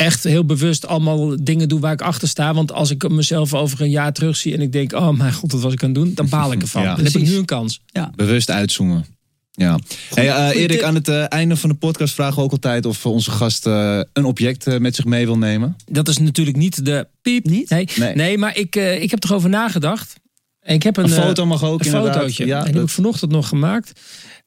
echt 0.00 0.24
heel 0.24 0.44
bewust 0.44 0.86
allemaal 0.86 1.36
dingen 1.44 1.68
doe 1.68 1.80
waar 1.80 1.92
ik 1.92 2.02
achter 2.02 2.28
sta. 2.28 2.54
Want 2.54 2.72
als 2.72 2.90
ik 2.90 3.08
mezelf 3.08 3.54
over 3.54 3.80
een 3.80 3.90
jaar 3.90 4.12
terugzie 4.12 4.54
en 4.54 4.60
ik 4.60 4.72
denk, 4.72 4.92
oh 4.92 5.08
mijn 5.10 5.32
god, 5.32 5.52
wat 5.52 5.60
was 5.60 5.72
ik 5.72 5.82
aan 5.82 5.88
het 5.88 5.98
doen? 5.98 6.14
Dan 6.14 6.28
baal 6.28 6.52
ik 6.52 6.60
ervan. 6.66 6.82
Ja. 6.82 6.94
dan 6.94 7.04
heb 7.04 7.14
ik 7.14 7.22
nu 7.28 7.36
een 7.36 7.44
kans. 7.44 7.80
Bewust 8.14 8.50
uitzoomen. 8.50 9.04
Ja. 9.50 9.78
Hey, 10.14 10.28
eh, 10.28 10.34
goeie 10.46 10.58
Erik, 10.58 10.82
aan 10.82 10.94
het 10.94 11.08
eh, 11.08 11.24
einde 11.32 11.56
van 11.56 11.70
de 11.70 11.74
podcast 11.76 12.14
vragen 12.14 12.36
we 12.36 12.42
ook 12.42 12.50
altijd 12.52 12.86
of 12.86 13.06
onze 13.06 13.30
gast 13.30 13.66
eh, 13.66 14.00
een 14.12 14.24
object 14.24 14.66
eh, 14.66 14.78
met 14.78 14.94
zich 14.94 15.04
mee 15.04 15.24
wil 15.26 15.38
nemen. 15.38 15.76
Dat 15.86 16.08
is 16.08 16.18
natuurlijk 16.18 16.56
niet 16.56 16.84
de 16.84 17.06
piep. 17.22 17.44
Niet? 17.44 17.70
Nee, 17.70 17.88
Nee. 17.96 18.14
nee. 18.14 18.38
maar 18.38 18.56
ik, 18.56 18.76
eh, 18.76 19.02
ik 19.02 19.10
heb 19.10 19.24
erover 19.24 19.48
nagedacht. 19.50 20.14
En 20.60 20.74
ik 20.74 20.82
heb 20.82 20.96
een, 20.96 21.04
Een 21.04 21.10
eh, 21.10 21.22
foto 21.24 21.46
mag 21.46 21.64
ook 21.64 21.80
een 21.80 21.86
inderdaad. 21.86 22.14
fotootje. 22.14 22.46
Ja, 22.46 22.50
en 22.56 22.58
die 22.58 22.66
heb 22.66 22.74
dat- 22.80 22.88
ik 22.88 22.94
vanochtend 22.94 23.30
nog 23.30 23.48
gemaakt. 23.48 24.00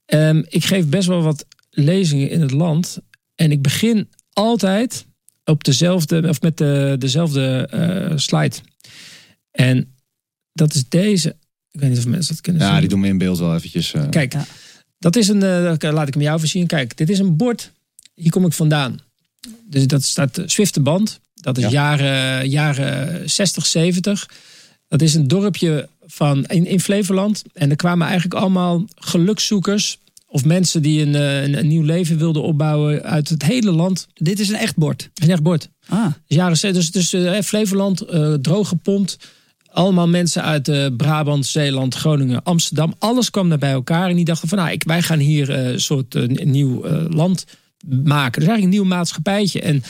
Ehm, 0.06 0.41
ik 0.47 0.66
geef 0.66 0.86
best 0.88 1.08
wel 1.08 1.22
wat 1.22 1.45
lezingen 1.70 2.30
in 2.30 2.41
het 2.41 2.51
land. 2.51 2.97
En 3.36 3.51
ik 3.51 3.62
begin 3.62 4.10
altijd 4.34 5.06
op 5.45 5.63
dezelfde, 5.63 6.27
of 6.29 6.41
met 6.41 6.57
de, 6.57 6.95
dezelfde 6.99 7.67
eh, 7.71 8.17
slide. 8.17 8.55
En 9.51 9.95
dat 10.53 10.73
is 10.73 10.89
deze. 10.89 11.35
Ik 11.71 11.79
weet 11.79 11.89
niet 11.89 11.97
of 11.99 12.05
mensen 12.07 12.33
dat 12.33 12.43
kunnen 12.43 12.61
ja, 12.61 12.71
zien. 12.71 12.79
die 12.79 12.89
doen 12.89 13.01
we 13.01 13.07
in 13.07 13.17
beeld 13.17 13.37
wel 13.39 13.55
eventjes. 13.55 13.93
eh. 13.93 14.09
Kijk, 14.09 14.33
Ja. 14.33 14.45
dat 14.99 15.15
is 15.15 15.27
een. 15.27 15.43
eh, 15.43 15.91
laat 15.91 16.07
ik 16.07 16.13
hem 16.13 16.23
jou 16.23 16.37
even 16.37 16.47
zien. 16.49 16.67
Kijk, 16.67 16.97
dit 16.97 17.09
is 17.09 17.19
een 17.19 17.35
bord. 17.37 17.71
Hier 18.15 18.31
kom 18.31 18.45
ik 18.45 18.53
vandaan. 18.53 18.99
Dus 19.69 19.87
dat 19.87 20.03
staat 20.03 20.41
Zwifterband. 20.45 21.19
Dat 21.33 21.57
is 21.57 21.63
Ja. 21.63 21.69
jaren, 21.69 22.49
jaren 22.49 23.29
60, 23.29 23.65
70. 23.65 24.29
Dat 24.87 25.01
is 25.01 25.13
een 25.13 25.27
dorpje 25.27 25.89
van, 26.05 26.45
in, 26.45 26.65
in 26.65 26.79
Flevoland. 26.79 27.43
En 27.53 27.69
er 27.69 27.75
kwamen 27.75 28.07
eigenlijk 28.07 28.35
allemaal 28.41 28.85
gelukszoekers. 28.95 29.97
Of 30.34 30.45
mensen 30.45 30.81
die 30.81 31.01
een, 31.01 31.15
eh, 31.15 31.43
een, 31.43 31.57
een 31.57 31.67
nieuw 31.67 31.84
leven 31.84 32.17
wilden 32.17 32.43
opbouwen 32.43 33.03
uit 33.03 33.29
het 33.29 33.43
hele 33.43 33.71
land. 33.71 34.07
Dit 34.13 34.39
is 34.39 34.49
een 34.49 34.55
echt 34.55 34.75
bord. 34.75 35.09
Een 35.13 35.29
echt 35.29 35.43
bord. 35.43 35.69
Ah, 35.88 36.05
Dus 36.05 36.38
jaren 36.38 36.57
60, 36.57 36.89
dus, 36.89 37.09
dus 37.09 37.23
eh, 37.23 37.41
Flevoland, 37.41 38.01
eh 38.01 38.34
droog 38.34 38.67
gepompt. 38.67 39.17
Allemaal 39.73 40.07
mensen 40.07 40.43
uit 40.43 40.67
eh, 40.67 40.86
Brabant, 40.97 41.45
Zeeland, 41.45 41.95
Groningen, 41.95 42.43
Amsterdam. 42.43 42.93
Alles 42.99 43.29
kwam 43.29 43.49
daar 43.49 43.57
bij 43.57 43.71
elkaar. 43.71 44.09
En 44.09 44.15
die 44.15 44.25
dachten 44.25 44.47
van, 44.47 44.57
nou, 44.57 44.71
ik, 44.71 44.84
wij 44.84 45.01
gaan 45.01 45.19
hier 45.19 45.49
eh, 45.49 45.67
een 45.67 45.81
soort 45.81 46.43
nieuw 46.45 46.84
eh, 46.84 47.05
land 47.09 47.45
maken. 47.86 48.39
Dus 48.39 48.49
eigenlijk 48.49 48.63
een 48.63 48.69
nieuw 48.69 48.95
maatschappijtje. 48.95 49.61
En 49.61 49.84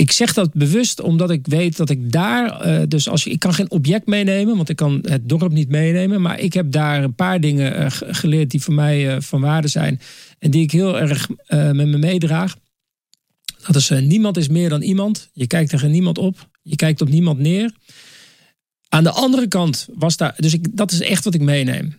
ik 0.00 0.12
zeg 0.12 0.32
dat 0.34 0.52
bewust 0.54 1.00
omdat 1.00 1.30
ik 1.30 1.46
weet 1.46 1.76
dat 1.76 1.90
ik 1.90 2.12
daar... 2.12 2.60
eh, 2.60 2.82
dus 2.88 3.08
als 3.08 3.26
ik 3.26 3.38
kan 3.38 3.54
geen 3.54 3.70
object 3.70 4.06
meenemen, 4.06 4.56
want 4.56 4.68
ik 4.68 4.76
kan 4.76 4.98
het 5.02 5.28
dorp 5.28 5.52
niet 5.52 5.68
meenemen. 5.68 6.20
Maar 6.22 6.38
ik 6.40 6.52
heb 6.52 6.72
daar 6.72 7.04
een 7.04 7.14
paar 7.14 7.40
dingen 7.40 7.74
eh, 7.76 7.90
ge- 7.90 8.14
geleerd 8.14 8.50
die 8.50 8.62
voor 8.62 8.74
mij 8.74 9.14
eh, 9.14 9.20
van 9.20 9.40
waarde 9.40 9.68
zijn. 9.68 10.00
En 10.38 10.50
die 10.50 10.62
ik 10.62 10.70
heel 10.70 10.98
erg 11.00 11.28
met 11.48 11.74
me 11.74 11.98
meedraag. 11.98 12.56
Dat 13.66 13.76
is 13.76 13.90
niemand 13.90 14.36
is 14.36 14.48
meer 14.48 14.68
dan 14.68 14.82
iemand. 14.82 15.28
Je 15.32 15.46
kijkt 15.46 15.70
tegen 15.70 15.90
niemand 15.90 16.18
op. 16.18 16.48
Je 16.62 16.76
kijkt 16.76 17.00
op 17.00 17.08
niemand 17.08 17.38
neer. 17.38 17.72
Aan 18.88 19.04
de 19.04 19.10
andere 19.10 19.48
kant 19.48 19.88
was 19.94 20.16
daar... 20.16 20.34
Dus 20.36 20.52
ik, 20.54 20.76
dat 20.76 20.92
is 20.92 21.00
echt 21.00 21.24
wat 21.24 21.34
ik 21.34 21.40
meeneem. 21.40 21.98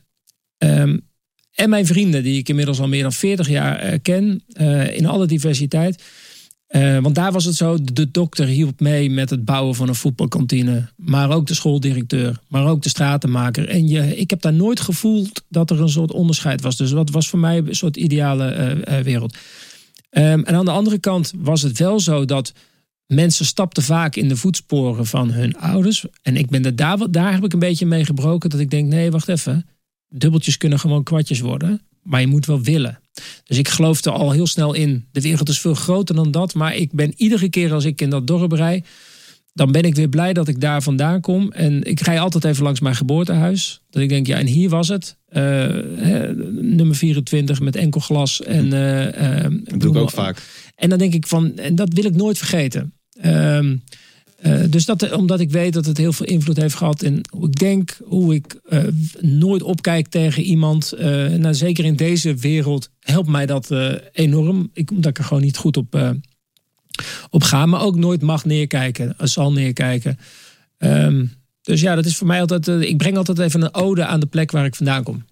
Ehm, 0.58 0.98
en 1.52 1.70
mijn 1.70 1.86
vrienden, 1.86 2.24
die 2.24 2.38
ik 2.38 2.50
inmiddels 2.50 2.80
al 2.80 2.88
meer 2.88 3.02
dan 3.02 3.14
40 3.14 3.50
jaar 3.50 4.00
ken. 4.00 4.44
in 4.94 5.06
alle 5.06 5.28
diversiteit. 5.28 6.04
Eh, 6.72 6.98
want 6.98 7.16
daar 7.16 7.32
was 7.32 7.46
het 7.46 7.56
zo, 7.56 7.78
de 7.84 8.12
dokter 8.12 8.48
hielp 8.48 8.80
mee 8.80 9.10
met 9.10 9.30
het 9.30 9.46
bouwen 9.46 9.76
van 9.76 9.88
een 9.88 9.96
voetbalkantine. 9.96 10.90
Maar 10.96 11.32
ook 11.32 11.48
de 11.48 11.54
schooldirecteur, 11.54 12.40
maar 12.48 12.68
ook 12.68 12.82
de 12.82 12.90
stratenmaker. 12.90 13.70
En 13.70 13.88
je, 13.88 14.18
ik 14.18 14.30
heb 14.30 14.42
daar 14.42 14.54
nooit 14.54 14.80
gevoeld 14.80 15.44
dat 15.50 15.70
er 15.70 15.82
een 15.82 15.90
soort 15.90 16.12
onderscheid 16.12 16.62
was. 16.62 16.78
Dus 16.78 16.90
dat 16.90 17.10
was 17.10 17.30
voor 17.30 17.40
mij 17.40 17.58
een 17.58 17.76
soort 17.76 17.98
ideale 17.98 18.46
eh, 18.46 18.98
eh, 18.98 19.06
wereld. 19.06 19.38
Ehm, 20.10 20.40
en 20.40 20.56
aan 20.56 20.66
de 20.66 20.72
andere 20.72 21.00
kant 21.00 21.34
was 21.38 21.62
het 21.62 21.78
wel 21.78 22.00
zo 22.00 22.26
dat 22.26 22.54
mensen 23.06 23.46
stapten 23.46 23.84
vaak 23.84 24.16
in 24.16 24.28
de 24.28 24.36
voetsporen 24.36 25.06
van 25.06 25.32
hun 25.32 25.58
ouders. 25.58 26.06
En 26.22 26.38
ik 26.38 26.50
ben 26.50 26.66
er 26.66 26.76
daar, 26.76 27.12
daar 27.12 27.34
heb 27.34 27.44
ik 27.44 27.54
een 27.54 27.60
beetje 27.60 27.86
mee 27.86 28.06
gebroken. 28.06 28.50
Dat 28.50 28.60
ik 28.60 28.70
denk, 28.70 28.88
nee, 28.88 29.12
wacht 29.12 29.28
even. 29.28 29.66
Dubbeltjes 30.10 30.58
kunnen 30.58 30.80
gewoon 30.80 31.04
kwartjes 31.04 31.40
worden. 31.40 31.82
Maar 32.04 32.22
je 32.22 32.28
moet 32.28 32.46
wel 32.46 32.62
willen. 32.62 33.01
Dus 33.44 33.58
ik 33.58 33.68
geloof 33.68 34.06
er 34.06 34.12
al 34.12 34.32
heel 34.32 34.48
snel 34.48 34.74
in. 34.74 35.06
De 35.12 35.22
wereld 35.22 35.50
is 35.50 35.60
veel 35.60 35.74
groter 35.74 36.16
dan 36.16 36.32
dat. 36.32 36.54
Maar 36.54 36.76
ik 36.76 36.92
ben 36.92 37.14
iedere 37.16 37.50
keer 37.50 37.74
als 37.74 37.86
ik 37.86 38.02
in 38.02 38.10
dat 38.10 38.28
dorp 38.28 38.52
rij. 38.52 38.84
Dan 39.54 39.72
ben 39.72 39.84
ik 39.84 39.96
weer 39.96 40.10
blij 40.10 40.34
dat 40.34 40.48
ik 40.48 40.62
daar 40.62 40.82
vandaan 40.82 41.22
kom. 41.22 41.52
En 41.52 41.84
ik 41.84 42.00
rij 42.00 42.20
altijd 42.20 42.44
even 42.44 42.64
langs 42.64 42.80
mijn 42.80 42.96
geboortehuis. 42.96 43.82
Dat 43.90 44.02
ik 44.02 44.10
denk, 44.10 44.28
ja, 44.28 44.38
en 44.38 44.46
hier 44.46 44.70
was 44.70 44.88
het. 44.88 45.18
Eh, 45.28 45.42
hè, 45.96 46.34
nummer 46.62 46.96
24 46.96 47.60
met 47.60 47.76
enkel 47.76 48.02
glas. 48.02 48.42
En, 48.42 48.74
eh, 48.74 49.44
eh, 49.44 49.52
Dat 49.64 49.80
doe 49.80 49.92
ik 49.92 49.98
ook 49.98 50.10
vaak. 50.10 50.42
en 50.76 50.90
dan 50.90 50.98
denk 50.98 51.14
ik 51.14 51.28
van, 51.28 51.58
en 51.58 51.76
dat 51.76 51.94
wil 51.94 52.06
ik 52.06 52.16
nooit 52.16 52.38
vergeten. 52.38 52.94
Ehm, 53.22 53.76
eh, 54.42 54.62
dus 54.70 54.86
dat, 54.86 55.12
omdat 55.12 55.40
ik 55.40 55.52
weet 55.52 55.74
dat 55.74 55.86
het 55.86 55.98
heel 55.98 56.14
veel 56.14 56.26
invloed 56.26 56.58
heeft 56.58 56.76
gehad 56.76 57.04
in 57.04 57.22
hoe 57.30 57.48
ik 57.48 57.56
denk, 57.56 57.98
hoe 58.04 58.36
ik 58.36 58.60
eh, 58.70 58.84
nooit 59.20 59.64
opkijk 59.64 60.08
tegen 60.08 60.44
iemand. 60.44 60.92
Eh, 60.92 61.08
nou, 61.28 61.54
zeker 61.54 61.86
in 61.86 61.96
deze 61.96 62.36
wereld 62.36 62.90
helpt 63.00 63.30
mij 63.30 63.46
dat 63.46 63.72
enorm. 64.12 64.70
Ik, 64.74 64.92
omdat 64.92 65.10
ik 65.10 65.18
er 65.18 65.24
gewoon 65.24 65.44
niet 65.44 65.58
goed 65.58 65.78
op, 65.78 66.20
op 67.30 67.44
ga. 67.44 67.66
Maar 67.66 67.82
ook 67.82 67.96
nooit 67.96 68.22
mag 68.22 68.46
neerkijken, 68.46 69.16
zal 69.18 69.52
neerkijken. 69.52 70.18
Ehm, 70.78 71.26
dus 71.62 71.82
ja, 71.82 71.96
dat 71.96 72.06
is 72.06 72.18
voor 72.18 72.28
mij 72.28 72.42
altijd. 72.42 72.68
ik 72.68 72.98
breng 72.98 73.18
altijd 73.18 73.40
even 73.40 73.62
een 73.62 73.74
ode 73.74 74.06
aan 74.06 74.20
de 74.20 74.26
plek 74.26 74.52
waar 74.52 74.66
ik 74.66 74.76
vandaan 74.76 75.04
kom. 75.04 75.26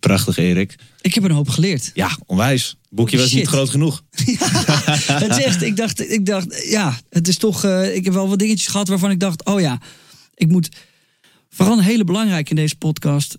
Prachtig, 0.00 0.36
Erik. 0.36 0.74
ik 1.00 1.14
heb 1.14 1.24
een 1.24 1.30
hoop 1.30 1.48
geleerd. 1.48 1.90
Ja, 1.94 2.18
onwijs. 2.26 2.76
Boekje 2.90 3.16
was 3.16 3.28
Shit. 3.28 3.38
niet 3.38 3.48
groot 3.48 3.70
genoeg. 3.70 4.04
het 4.10 5.30
is 5.30 5.44
echt, 5.44 5.62
ik 5.62 5.76
dacht, 5.76 6.10
ik 6.10 6.26
dacht, 6.26 6.68
ja, 6.68 7.00
het 7.08 7.28
is 7.28 7.36
toch, 7.36 7.64
eh, 7.64 7.94
ik 7.94 8.04
heb 8.04 8.14
wel 8.14 8.28
wat 8.28 8.38
dingetjes 8.38 8.66
gehad 8.66 8.88
waarvan 8.88 9.10
ik 9.10 9.20
dacht, 9.20 9.44
oh 9.44 9.60
ja, 9.60 9.80
ik 10.34 10.48
moet, 10.48 10.68
vooral 11.48 11.82
hele 11.82 12.04
belangrijk 12.04 12.50
in 12.50 12.56
deze 12.56 12.76
podcast, 12.76 13.38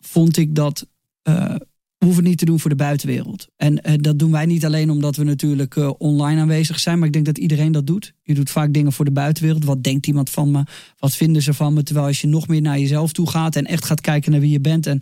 vond 0.00 0.36
ik 0.36 0.54
dat, 0.54 0.86
we 1.22 2.06
hoeven 2.06 2.22
het 2.22 2.30
niet 2.30 2.38
te 2.38 2.44
doen 2.44 2.60
voor 2.60 2.70
de 2.70 2.76
buitenwereld. 2.76 3.46
En 3.56 3.82
eh, 3.82 3.94
dat 3.98 4.18
doen 4.18 4.30
wij 4.30 4.46
niet 4.46 4.64
alleen 4.64 4.90
omdat 4.90 5.16
we 5.16 5.24
natuurlijk 5.24 6.00
online 6.00 6.40
aanwezig 6.40 6.80
zijn, 6.80 6.98
maar 6.98 7.06
ik 7.06 7.12
denk 7.12 7.26
dat 7.26 7.38
iedereen 7.38 7.72
dat 7.72 7.86
doet. 7.86 8.12
Je 8.22 8.34
doet 8.34 8.50
vaak 8.50 8.72
dingen 8.72 8.92
voor 8.92 9.04
de 9.04 9.10
buitenwereld. 9.10 9.64
Wat 9.64 9.82
denkt 9.82 10.06
iemand 10.06 10.30
van 10.30 10.50
me? 10.50 10.64
Wat 10.98 11.16
vinden 11.16 11.42
ze 11.42 11.54
van 11.54 11.72
me? 11.74 11.82
Terwijl 11.82 12.06
als 12.06 12.20
je 12.20 12.26
nog 12.26 12.48
meer 12.48 12.60
naar 12.60 12.78
jezelf 12.78 13.12
toe 13.12 13.30
gaat 13.30 13.56
en 13.56 13.66
echt 13.66 13.84
gaat 13.84 14.00
kijken 14.00 14.30
naar 14.30 14.40
wie 14.40 14.50
je 14.50 14.60
bent 14.60 14.86
en 14.86 15.00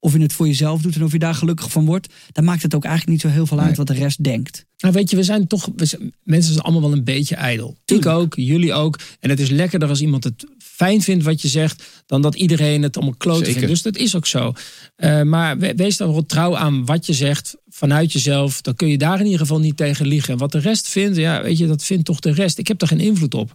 of 0.00 0.12
je 0.12 0.20
het 0.20 0.32
voor 0.32 0.46
jezelf 0.46 0.80
doet 0.82 0.94
en 0.94 1.04
of 1.04 1.12
je 1.12 1.18
daar 1.18 1.34
gelukkig 1.34 1.70
van 1.70 1.84
wordt, 1.86 2.12
dan 2.32 2.44
maakt 2.44 2.62
het 2.62 2.74
ook 2.74 2.84
eigenlijk 2.84 3.12
niet 3.12 3.32
zo 3.32 3.36
heel 3.36 3.46
veel 3.46 3.58
uit 3.58 3.66
Nee. 3.66 3.76
wat 3.76 3.86
de 3.86 3.92
rest 3.92 4.24
denkt. 4.24 4.66
Nou, 4.78 4.94
weet 4.94 5.10
je, 5.10 5.16
we 5.16 5.22
zijn 5.22 5.46
toch. 5.46 5.68
we 5.76 5.84
zijn- 5.84 6.12
mensen 6.22 6.52
zijn 6.52 6.64
allemaal 6.64 6.88
wel 6.88 6.98
een 6.98 7.04
beetje 7.04 7.34
ijdel. 7.34 7.76
Tuurlijk. 7.84 8.08
Ik 8.08 8.14
ook, 8.16 8.34
jullie 8.36 8.72
ook. 8.72 8.98
En 9.20 9.30
het 9.30 9.40
is 9.40 9.50
lekkerder 9.50 9.88
als 9.88 10.00
iemand 10.00 10.24
het 10.24 10.46
fijn 10.58 11.02
vindt 11.02 11.24
wat 11.24 11.42
je 11.42 11.48
zegt. 11.48 11.82
dan 12.06 12.22
dat 12.22 12.34
iedereen 12.34 12.82
het 12.82 12.96
allemaal 12.96 13.14
kloot 13.18 13.44
vindt. 13.44 13.66
Dus 13.66 13.82
dat 13.82 13.96
is 13.96 14.16
ook 14.16 14.26
zo. 14.26 14.52
Eh, 14.96 15.22
maar 15.22 15.58
we- 15.58 15.72
wees 15.76 15.96
dan 15.96 16.12
wel 16.12 16.26
trouw 16.26 16.56
aan 16.56 16.84
wat 16.84 17.06
je 17.06 17.12
zegt 17.14 17.56
vanuit 17.68 18.12
jezelf. 18.12 18.60
Dan 18.60 18.74
kun 18.74 18.88
je 18.88 18.98
daar 18.98 19.18
in 19.18 19.24
ieder 19.24 19.40
geval 19.40 19.58
niet 19.60 19.76
tegen 19.76 20.06
liegen. 20.06 20.32
En 20.32 20.38
wat 20.38 20.52
de 20.52 20.58
rest 20.58 20.88
vindt, 20.88 21.16
ja, 21.16 21.42
weet 21.42 21.58
je, 21.58 21.66
dat 21.66 21.84
vindt 21.84 22.04
toch 22.04 22.20
de 22.20 22.32
rest. 22.32 22.58
Ik 22.58 22.68
heb 22.68 22.78
daar 22.78 22.88
geen 22.88 23.00
invloed 23.00 23.34
op. 23.34 23.52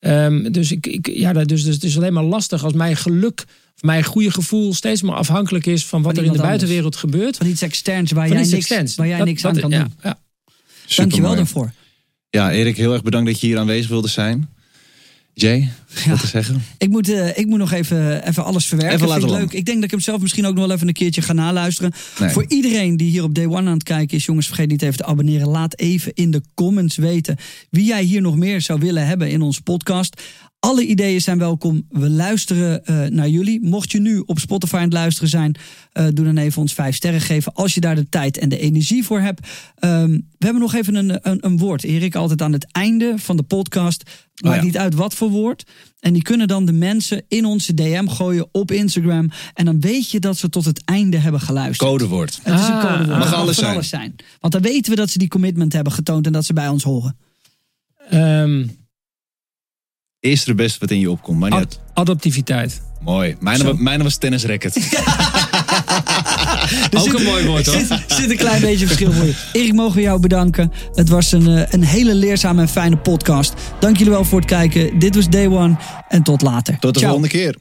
Ehm, 0.00 0.50
dus, 0.52 0.70
ik, 0.72 0.86
ik, 0.86 1.06
ja, 1.06 1.32
dus, 1.32 1.64
dus 1.64 1.74
het 1.74 1.84
is 1.84 1.96
alleen 1.96 2.12
maar 2.12 2.24
lastig 2.24 2.64
als 2.64 2.72
mijn 2.72 2.96
geluk. 2.96 3.44
Mijn 3.80 4.04
goede 4.04 4.30
gevoel 4.30 4.74
steeds 4.74 5.02
maar 5.02 5.14
afhankelijk 5.16 5.66
is 5.66 5.86
van 5.86 6.02
wat 6.02 6.14
Van 6.14 6.20
er 6.24 6.26
in 6.26 6.32
de 6.36 6.38
anders. 6.42 6.58
buitenwereld 6.58 6.96
gebeurt. 6.96 7.36
Van 7.36 7.46
iets 7.46 7.62
externs 7.62 8.12
waar 8.12 8.26
Van 8.28 8.36
jij 8.36 8.44
niks, 8.46 8.56
externs. 8.56 8.94
waar 8.94 9.06
jij 9.06 9.18
Dat- 9.18 9.26
niks 9.26 9.42
dat- 9.42 9.54
aan 9.54 9.60
kan 9.60 9.70
ja, 9.70 9.78
doen. 9.82 9.92
ja. 10.02 10.18
Dankjewel 10.96 11.34
daarvoor. 11.36 11.72
Ja, 12.30 12.52
Erik, 12.52 12.76
heel 12.76 12.92
erg 12.92 13.02
bedankt 13.02 13.30
dat 13.30 13.40
je 13.40 13.46
hier 13.46 13.58
aanwezig 13.58 13.88
wilde 13.88 14.08
zijn. 14.08 14.48
Jay, 15.34 15.68
wat 16.08 16.20
te 16.20 16.26
zeggen? 16.26 16.62
Ik 16.78 16.88
moet, 16.88 17.08
eh, 17.08 17.38
ik 17.38 17.46
moet 17.46 17.58
nog 17.58 17.72
even, 17.72 18.28
even 18.28 18.44
alles 18.44 18.66
verwerken. 18.66 18.96
Even 18.96 19.08
Vind 19.12 19.24
ik 19.24 19.30
leuk. 19.38 19.52
Ik 19.52 19.64
denk 19.64 19.76
dat 19.76 19.84
ik 19.84 19.90
hem 19.90 20.00
zelf 20.00 20.20
misschien 20.20 20.46
ook 20.46 20.54
nog 20.54 20.66
wel 20.66 20.74
even 20.74 20.88
een 20.88 20.94
keertje 20.94 21.22
ga 21.22 21.32
naluisteren. 21.32 21.92
Nee. 22.18 22.30
Voor 22.30 22.44
iedereen 22.48 22.96
die 22.96 23.10
hier 23.10 23.22
op 23.22 23.34
Day 23.34 23.46
One 23.46 23.56
aan 23.56 23.66
het 23.74 23.82
kijken 23.82 24.16
is, 24.16 24.24
jongens, 24.24 24.46
vergeet 24.46 24.68
niet 24.68 24.82
even 24.82 24.96
te 24.96 25.04
abonneren. 25.04 25.48
Laat 25.48 25.78
even 25.78 26.12
in 26.14 26.30
de 26.30 26.42
comments 26.54 26.96
weten 26.96 27.36
wie 27.70 27.84
jij 27.84 28.02
hier 28.02 28.20
nog 28.20 28.36
meer 28.36 28.60
zou 28.60 28.80
willen 28.80 29.06
hebben 29.06 29.30
in 29.30 29.42
onze 29.42 29.62
podcast. 29.62 30.22
Alle 30.60 30.86
ideeën 30.86 31.20
zijn 31.20 31.38
welkom. 31.38 31.86
We 31.88 32.10
luisteren 32.10 32.84
eh, 32.84 33.04
naar 33.06 33.28
jullie. 33.28 33.60
Mocht 33.60 33.92
je 33.92 34.00
nu 34.00 34.22
op 34.26 34.38
Spotify 34.38 34.74
aan 34.76 34.82
het 34.82 34.92
luisteren 34.92 35.28
zijn, 35.28 35.54
eh, 35.92 36.06
doe 36.12 36.24
dan 36.24 36.36
even 36.36 36.60
ons 36.60 36.74
vijf 36.74 36.94
sterren 36.96 37.20
geven. 37.20 37.54
Als 37.54 37.74
je 37.74 37.80
daar 37.80 37.94
de 37.94 38.08
tijd 38.08 38.38
en 38.38 38.48
de 38.48 38.58
energie 38.58 39.04
voor 39.04 39.20
hebt. 39.20 39.48
Ehm, 39.74 40.10
we 40.10 40.44
hebben 40.44 40.62
nog 40.62 40.74
even 40.74 40.94
een, 40.94 41.18
een, 41.30 41.46
een 41.46 41.58
woord, 41.58 41.84
Erik, 41.84 42.14
altijd 42.14 42.42
aan 42.42 42.52
het 42.52 42.66
einde 42.72 43.14
van 43.16 43.36
de 43.36 43.42
podcast. 43.42 44.02
Maakt 44.42 44.56
ja. 44.56 44.62
niet 44.62 44.78
uit 44.78 44.94
wat 44.94 45.14
voor 45.14 45.28
woord. 45.30 45.64
En 46.00 46.12
die 46.12 46.22
kunnen 46.22 46.48
dan 46.48 46.64
de 46.64 46.72
mensen 46.72 47.24
in 47.28 47.44
onze 47.44 47.74
DM 47.74 48.06
gooien 48.06 48.48
op 48.52 48.70
Instagram. 48.70 49.30
En 49.54 49.64
dan 49.64 49.80
weet 49.80 50.10
je 50.10 50.20
dat 50.20 50.36
ze 50.36 50.48
tot 50.48 50.64
het 50.64 50.84
einde 50.84 51.16
hebben 51.16 51.40
geluisterd. 51.40 51.90
Codewoord. 51.90 52.38
Het 52.42 52.60
is 52.60 52.66
een 52.66 52.72
Ah, 52.74 52.90
codewoord. 52.92 53.18
mag 53.18 53.54
zijn. 53.54 53.70
alles 53.72 53.88
zijn. 53.88 54.14
Want 54.40 54.52
dan 54.52 54.62
weten 54.62 54.90
we 54.90 54.96
dat 54.96 55.10
ze 55.10 55.18
die 55.18 55.28
commitment 55.28 55.72
hebben 55.72 55.92
getoond 55.92 56.26
en 56.26 56.32
dat 56.32 56.44
ze 56.44 56.52
bij 56.52 56.68
ons 56.68 56.82
horen. 56.82 57.16
Ehm, 58.08 58.66
Eerst 60.20 60.46
de 60.46 60.54
beste 60.54 60.78
wat 60.78 60.90
in 60.90 60.98
je 61.00 61.10
opkomt. 61.10 61.38
Maar 61.38 61.50
niet 61.50 61.58
uit. 61.58 61.80
ad- 61.94 61.94
adaptiviteit. 61.94 62.82
Mooi. 63.00 63.36
Mijne, 63.40 63.64
Zo. 63.64 63.74
wa- 63.74 63.82
mijne 63.82 64.02
was 64.02 64.16
tennisracket. 64.16 64.76
Ook 66.98 67.12
een 67.12 67.22
mooi 67.24 67.46
woord 67.46 67.66
hoor. 67.66 67.74
Zit, 67.78 68.04
zit 68.06 68.30
een 68.30 68.36
klein 68.36 68.60
beetje 68.60 68.86
verschil 68.86 69.12
voor 69.12 69.24
je. 69.24 69.34
Erik, 69.52 69.72
mogen 69.72 69.96
we 69.96 70.02
jou 70.02 70.20
bedanken. 70.20 70.72
Het 70.94 71.08
was 71.08 71.32
een, 71.32 71.48
eh, 71.48 71.72
een 71.72 71.84
hele 71.84 72.14
leerzame 72.14 72.60
en 72.60 72.68
fijne 72.68 72.96
podcast. 72.96 73.54
Dank 73.80 73.96
jullie 73.96 74.12
wel 74.12 74.24
voor 74.24 74.38
het 74.38 74.48
kijken. 74.48 74.98
Dit 74.98 75.14
was 75.14 75.28
Day 75.28 75.46
One 75.48 75.76
en 76.08 76.22
tot 76.22 76.42
later. 76.42 76.78
Tot 76.78 76.94
de 76.94 77.00
Ciao. 77.00 77.12
volgende 77.12 77.38
keer. 77.38 77.56